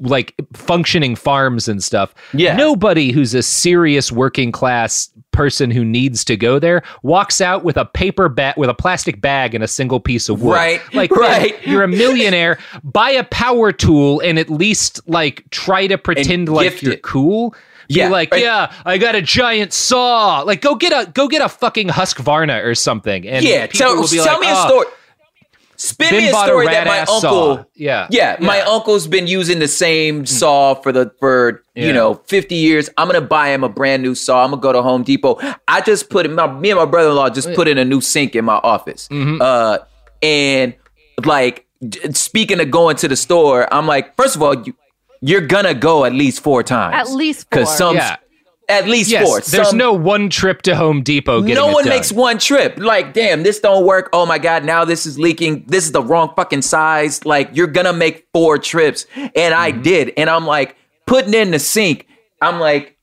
like 0.00 0.34
functioning 0.54 1.14
farms 1.14 1.68
and 1.68 1.82
stuff. 1.82 2.14
Yeah. 2.32 2.56
Nobody 2.56 3.12
who's 3.12 3.34
a 3.34 3.42
serious 3.42 4.10
working 4.10 4.50
class 4.50 5.10
person 5.34 5.70
who 5.70 5.84
needs 5.84 6.24
to 6.24 6.36
go 6.36 6.58
there 6.58 6.82
walks 7.02 7.40
out 7.42 7.64
with 7.64 7.76
a 7.76 7.84
paper 7.84 8.28
bag 8.30 8.54
with 8.56 8.70
a 8.70 8.74
plastic 8.74 9.20
bag 9.20 9.54
and 9.54 9.62
a 9.62 9.68
single 9.68 10.00
piece 10.00 10.28
of 10.30 10.40
wood. 10.40 10.54
Right, 10.54 10.80
Like 10.94 11.10
right. 11.16 11.54
you're 11.66 11.82
a 11.82 11.88
millionaire. 11.88 12.58
Buy 12.82 13.10
a 13.10 13.24
power 13.24 13.72
tool 13.72 14.20
and 14.20 14.38
at 14.38 14.48
least 14.48 15.00
like 15.06 15.44
try 15.50 15.86
to 15.88 15.98
pretend 15.98 16.48
like 16.48 16.80
you're 16.80 16.92
it. 16.94 17.02
cool. 17.02 17.50
Be 17.88 17.96
Yeah, 17.96 18.08
like, 18.08 18.30
right. 18.32 18.40
yeah, 18.42 18.72
I 18.86 18.96
got 18.96 19.14
a 19.14 19.20
giant 19.20 19.74
saw. 19.74 20.40
Like, 20.40 20.62
go 20.62 20.74
get 20.74 20.92
a 20.92 21.10
go 21.10 21.28
get 21.28 21.42
a 21.42 21.50
fucking 21.50 21.88
Husqvarna 21.88 22.64
or 22.64 22.74
something. 22.74 23.28
And 23.28 23.44
yeah, 23.44 23.66
tell, 23.66 23.90
tell 24.06 24.24
like, 24.24 24.40
me 24.40 24.48
a 24.48 24.54
"Oh, 24.54 24.66
story. 24.68 24.86
Spin 25.76 26.10
Ben 26.10 26.22
me 26.22 26.28
a 26.28 26.32
bought 26.32 26.44
a 26.44 26.48
story 26.48 26.66
that 26.66 26.86
my 26.86 27.00
uncle. 27.00 27.18
saw. 27.20 27.64
Yeah. 27.74 28.06
yeah, 28.10 28.36
my 28.40 28.60
uncle's 28.60 29.06
been 29.06 29.26
using 29.26 29.58
the 29.58 29.68
same 29.68 30.24
saw 30.26 30.74
for 30.74 30.92
the 30.92 31.12
for 31.18 31.62
Yeah. 31.74 31.86
you 31.86 31.92
know 31.92 32.14
fifty 32.26 32.54
years. 32.54 32.88
I'm 32.96 33.06
gonna 33.08 33.20
buy 33.20 33.48
him 33.48 33.64
a 33.64 33.68
brand 33.68 34.02
new 34.02 34.14
saw. 34.14 34.44
I'm 34.44 34.50
gonna 34.50 34.62
go 34.62 34.72
to 34.72 34.82
Home 34.82 35.02
Depot. 35.02 35.38
I 35.68 35.80
just 35.80 36.10
put 36.10 36.30
my 36.30 36.46
me 36.46 36.70
and 36.70 36.78
my 36.78 36.86
brother 36.86 37.10
in 37.10 37.16
law 37.16 37.28
just 37.30 37.52
put 37.54 37.68
in 37.68 37.78
a 37.78 37.84
new 37.84 38.00
sink 38.00 38.34
in 38.36 38.44
my 38.44 38.56
office. 38.56 39.08
Uh, 39.10 39.78
and 40.22 40.74
like 41.24 41.66
speaking 42.12 42.60
of 42.60 42.70
going 42.70 42.96
to 42.96 43.08
the 43.08 43.16
store, 43.16 43.72
I'm 43.72 43.86
like, 43.86 44.16
first 44.16 44.36
of 44.36 44.42
all, 44.42 44.54
you, 44.62 44.74
you're 45.20 45.40
gonna 45.46 45.74
go 45.74 46.04
at 46.04 46.12
least 46.12 46.40
four 46.40 46.62
times. 46.62 46.94
At 46.96 47.14
least 47.14 47.40
four. 47.50 47.60
because 47.62 47.76
some 47.76 47.96
Yeah. 47.96 48.16
At 48.68 48.88
least 48.88 49.10
Yes, 49.10 49.26
four. 49.26 49.40
there's 49.40 49.68
Some- 49.68 49.78
no 49.78 49.92
one 49.92 50.30
trip 50.30 50.62
to 50.62 50.74
Home 50.76 51.02
Depot. 51.02 51.40
Getting 51.42 51.54
no 51.56 51.68
one 51.72 51.88
makes 51.88 52.10
one 52.12 52.38
trip. 52.38 52.74
Like, 52.78 53.12
damn, 53.12 53.42
this 53.42 53.60
don't 53.60 53.84
work. 53.84 54.08
Oh 54.12 54.24
my 54.26 54.38
god, 54.38 54.64
now 54.64 54.84
this 54.84 55.06
is 55.06 55.18
leaking. 55.18 55.64
This 55.66 55.84
is 55.84 55.92
the 55.92 56.02
wrong 56.02 56.32
fucking 56.36 56.62
size. 56.62 57.24
Like, 57.26 57.50
you're 57.52 57.66
gonna 57.66 57.92
make 57.92 58.26
four 58.32 58.58
trips, 58.58 59.06
and 59.16 59.54
I 59.54 59.72
Mm-hmm. 59.72 59.82
did. 59.82 60.12
And 60.16 60.30
I'm 60.30 60.46
like 60.46 60.76
putting 61.06 61.34
in 61.34 61.50
the 61.50 61.58
sink. 61.58 62.06
I'm 62.40 62.58
like, 62.60 62.96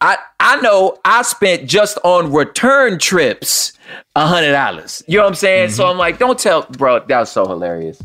I 0.00 0.16
I 0.38 0.60
know 0.60 0.96
I 1.04 1.22
spent 1.22 1.68
just 1.68 1.98
on 2.04 2.32
return 2.32 2.98
trips 2.98 3.72
a 4.16 4.26
hundred 4.26 4.52
dollars. 4.52 5.02
You 5.06 5.18
know 5.18 5.24
what 5.24 5.30
I'm 5.30 5.34
saying? 5.34 5.70
So 5.70 5.82
Mm-hmm. 5.84 5.90
I'm 5.92 5.98
like, 5.98 6.18
don't 6.18 6.38
tell, 6.38 6.62
bro. 6.62 7.00
That 7.00 7.20
was 7.20 7.30
so 7.32 7.46
hilarious. 7.46 8.00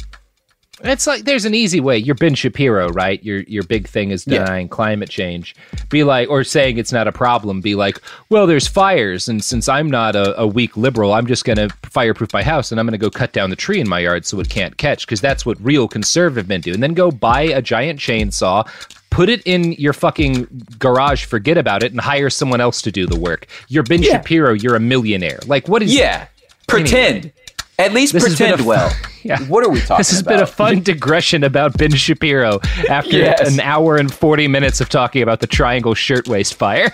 It's 0.86 1.08
like 1.08 1.26
there's 1.26 1.46
an 1.46 1.56
easy 1.56 1.80
way. 1.80 1.98
You're 1.98 2.16
Ben 2.16 2.36
Shapiro, 2.36 2.90
right? 2.90 3.24
Your 3.24 3.40
your 3.42 3.64
big 3.64 3.88
thing 3.88 4.12
is 4.12 4.26
Yeah. 4.28 4.40
denying 4.44 4.70
climate 4.70 5.10
change. 5.10 5.56
Be 5.90 6.04
like, 6.04 6.30
or 6.30 6.44
saying 6.44 6.78
it's 6.78 6.92
not 6.92 7.08
a 7.08 7.12
problem. 7.12 7.60
Be 7.62 7.76
like, 7.76 8.00
well, 8.30 8.46
there's 8.48 8.68
fires, 8.68 9.28
and 9.28 9.44
since 9.44 9.68
I'm 9.68 9.90
not 9.90 10.16
a, 10.16 10.40
a 10.40 10.46
weak 10.48 10.78
liberal, 10.78 11.14
I'm 11.14 11.26
just 11.28 11.44
going 11.46 11.58
to 11.58 11.70
fireproof 11.84 12.32
my 12.34 12.44
house, 12.44 12.72
and 12.72 12.80
I'm 12.80 12.86
going 12.86 12.92
to 12.94 12.98
go 12.98 13.10
cut 13.10 13.34
down 13.34 13.50
the 13.50 13.56
tree 13.56 13.80
in 13.80 13.90
my 13.90 14.00
yard 14.00 14.26
so 14.26 14.40
it 14.40 14.50
can't 14.50 14.78
catch, 14.78 15.06
because 15.06 15.22
that's 15.22 15.46
what 15.46 15.58
real 15.64 15.88
conservative 15.88 16.48
men 16.48 16.62
do. 16.62 16.74
And 16.74 16.82
then 16.84 16.94
go 16.94 17.12
buy 17.12 17.42
a 17.42 17.62
giant 17.62 18.00
chainsaw. 18.00 18.68
Put 19.10 19.30
it 19.30 19.42
in 19.46 19.72
your 19.74 19.94
fucking 19.94 20.48
garage, 20.78 21.24
forget 21.26 21.58
about 21.58 21.84
it, 21.84 21.92
and 21.94 22.02
hire 22.02 22.30
someone 22.30 22.60
else 22.60 22.82
to 22.82 22.92
do 22.92 23.08
the 23.08 23.18
work. 23.18 23.46
You're 23.70 23.84
Ben 23.84 24.04
Yeah. 24.04 24.14
Shapiro, 24.18 24.52
you're 24.54 24.76
a 24.76 24.80
millionaire. 24.80 25.40
Like, 25.48 25.68
what 25.70 25.82
is 25.82 25.96
Yeah, 25.96 26.28
pretend. 26.68 27.32
At 27.78 27.94
least 27.94 28.14
This 28.14 28.24
pretend 28.24 28.62
a 28.62 28.64
well. 28.64 28.92
Yeah. 29.26 29.40
What 29.46 29.64
are 29.66 29.70
we 29.70 29.80
talking 29.80 29.88
about? 29.88 29.98
This 29.98 30.12
has 30.12 30.20
about? 30.22 30.30
been 30.34 30.40
a 30.42 30.46
fun 30.46 30.84
digression 30.84 31.44
about 31.44 31.76
Ben 31.80 31.90
Shapiro 31.92 32.60
after 32.92 33.18
Yes. 33.18 33.52
an 33.52 33.60
hour 33.60 33.96
and 33.98 34.14
40 34.14 34.48
minutes 34.48 34.82
of 34.82 34.90
talking 34.90 35.24
about 35.24 35.40
the 35.40 35.48
Triangle 35.48 35.96
Shirtwaist 35.96 36.54
Fire. 36.54 36.92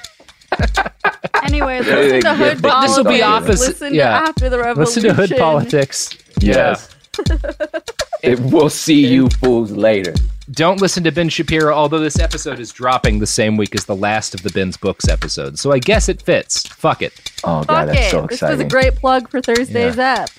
Anyway, 1.44 1.80
listen 1.82 2.22
to 2.22 2.36
Hood 2.36 2.62
But 2.62 2.82
this 2.82 2.96
will 2.98 3.04
be 3.04 3.20
Politics. 3.20 3.24
opposite. 3.24 3.68
Listen 3.68 3.94
yeah. 3.94 4.20
to 4.22 4.30
After 4.30 4.50
the 4.50 4.60
Revolution. 4.60 5.04
Listen 5.04 5.04
to 5.04 5.14
Hood 5.14 5.38
Politics. 5.38 6.18
Yes. 6.40 6.96
it, 8.24 8.40
we'll 8.40 8.70
see 8.70 9.06
you 9.08 9.28
fools 9.30 9.72
later. 9.72 10.14
Don't 10.52 10.80
listen 10.80 11.04
to 11.04 11.12
Ben 11.12 11.28
Shapiro, 11.30 11.74
although 11.74 12.00
this 12.00 12.20
episode 12.20 12.60
is 12.60 12.72
dropping 12.72 13.20
the 13.20 13.28
same 13.28 13.58
week 13.58 13.76
as 13.76 13.86
the 13.86 13.96
last 13.96 14.34
of 14.36 14.44
the 14.44 14.50
Ben's 14.52 14.78
Books 14.78 15.08
episode. 15.10 15.58
So 15.60 15.72
I 15.72 15.80
guess 15.80 16.08
it 16.10 16.22
fits. 16.22 16.68
Fuck 16.68 17.02
it. 17.02 17.32
Oh, 17.44 17.60
Fuck 17.60 17.68
God, 17.68 17.88
that's 17.90 18.00
it. 18.08 18.12
So 18.12 18.24
exciting. 18.26 18.28
This 18.30 18.42
was 18.42 18.60
a 18.60 18.70
great 18.70 18.96
plug 18.96 19.30
for 19.30 19.42
Thursday's 19.42 19.98
app. 20.00 20.30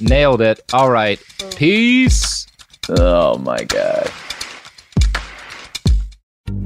Nailed 0.00 0.40
it. 0.40 0.60
All 0.72 0.90
right. 0.90 1.20
Peace. 1.56 2.46
Oh 2.88 3.38
my 3.38 3.64
God. 3.64 4.10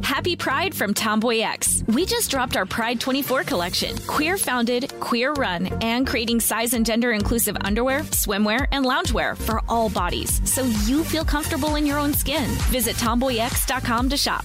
Happy 0.02 0.36
Pride 0.36 0.74
from 0.74 0.92
TomboyX. 0.92 1.86
We 1.94 2.04
just 2.04 2.30
dropped 2.30 2.56
our 2.56 2.66
Pride 2.66 3.00
24 3.00 3.44
collection. 3.44 3.96
Queer 4.06 4.36
founded, 4.36 4.92
queer 5.00 5.32
run, 5.32 5.66
and 5.82 6.06
creating 6.06 6.40
size 6.40 6.74
and 6.74 6.84
gender 6.84 7.12
inclusive 7.12 7.56
underwear, 7.62 8.00
swimwear, 8.00 8.66
and 8.72 8.84
loungewear 8.84 9.36
for 9.36 9.62
all 9.68 9.88
bodies 9.88 10.40
so 10.44 10.64
you 10.84 11.04
feel 11.04 11.24
comfortable 11.24 11.76
in 11.76 11.86
your 11.86 11.98
own 11.98 12.12
skin. 12.12 12.50
Visit 12.68 12.96
tomboyx.com 12.96 14.10
to 14.10 14.16
shop. 14.16 14.44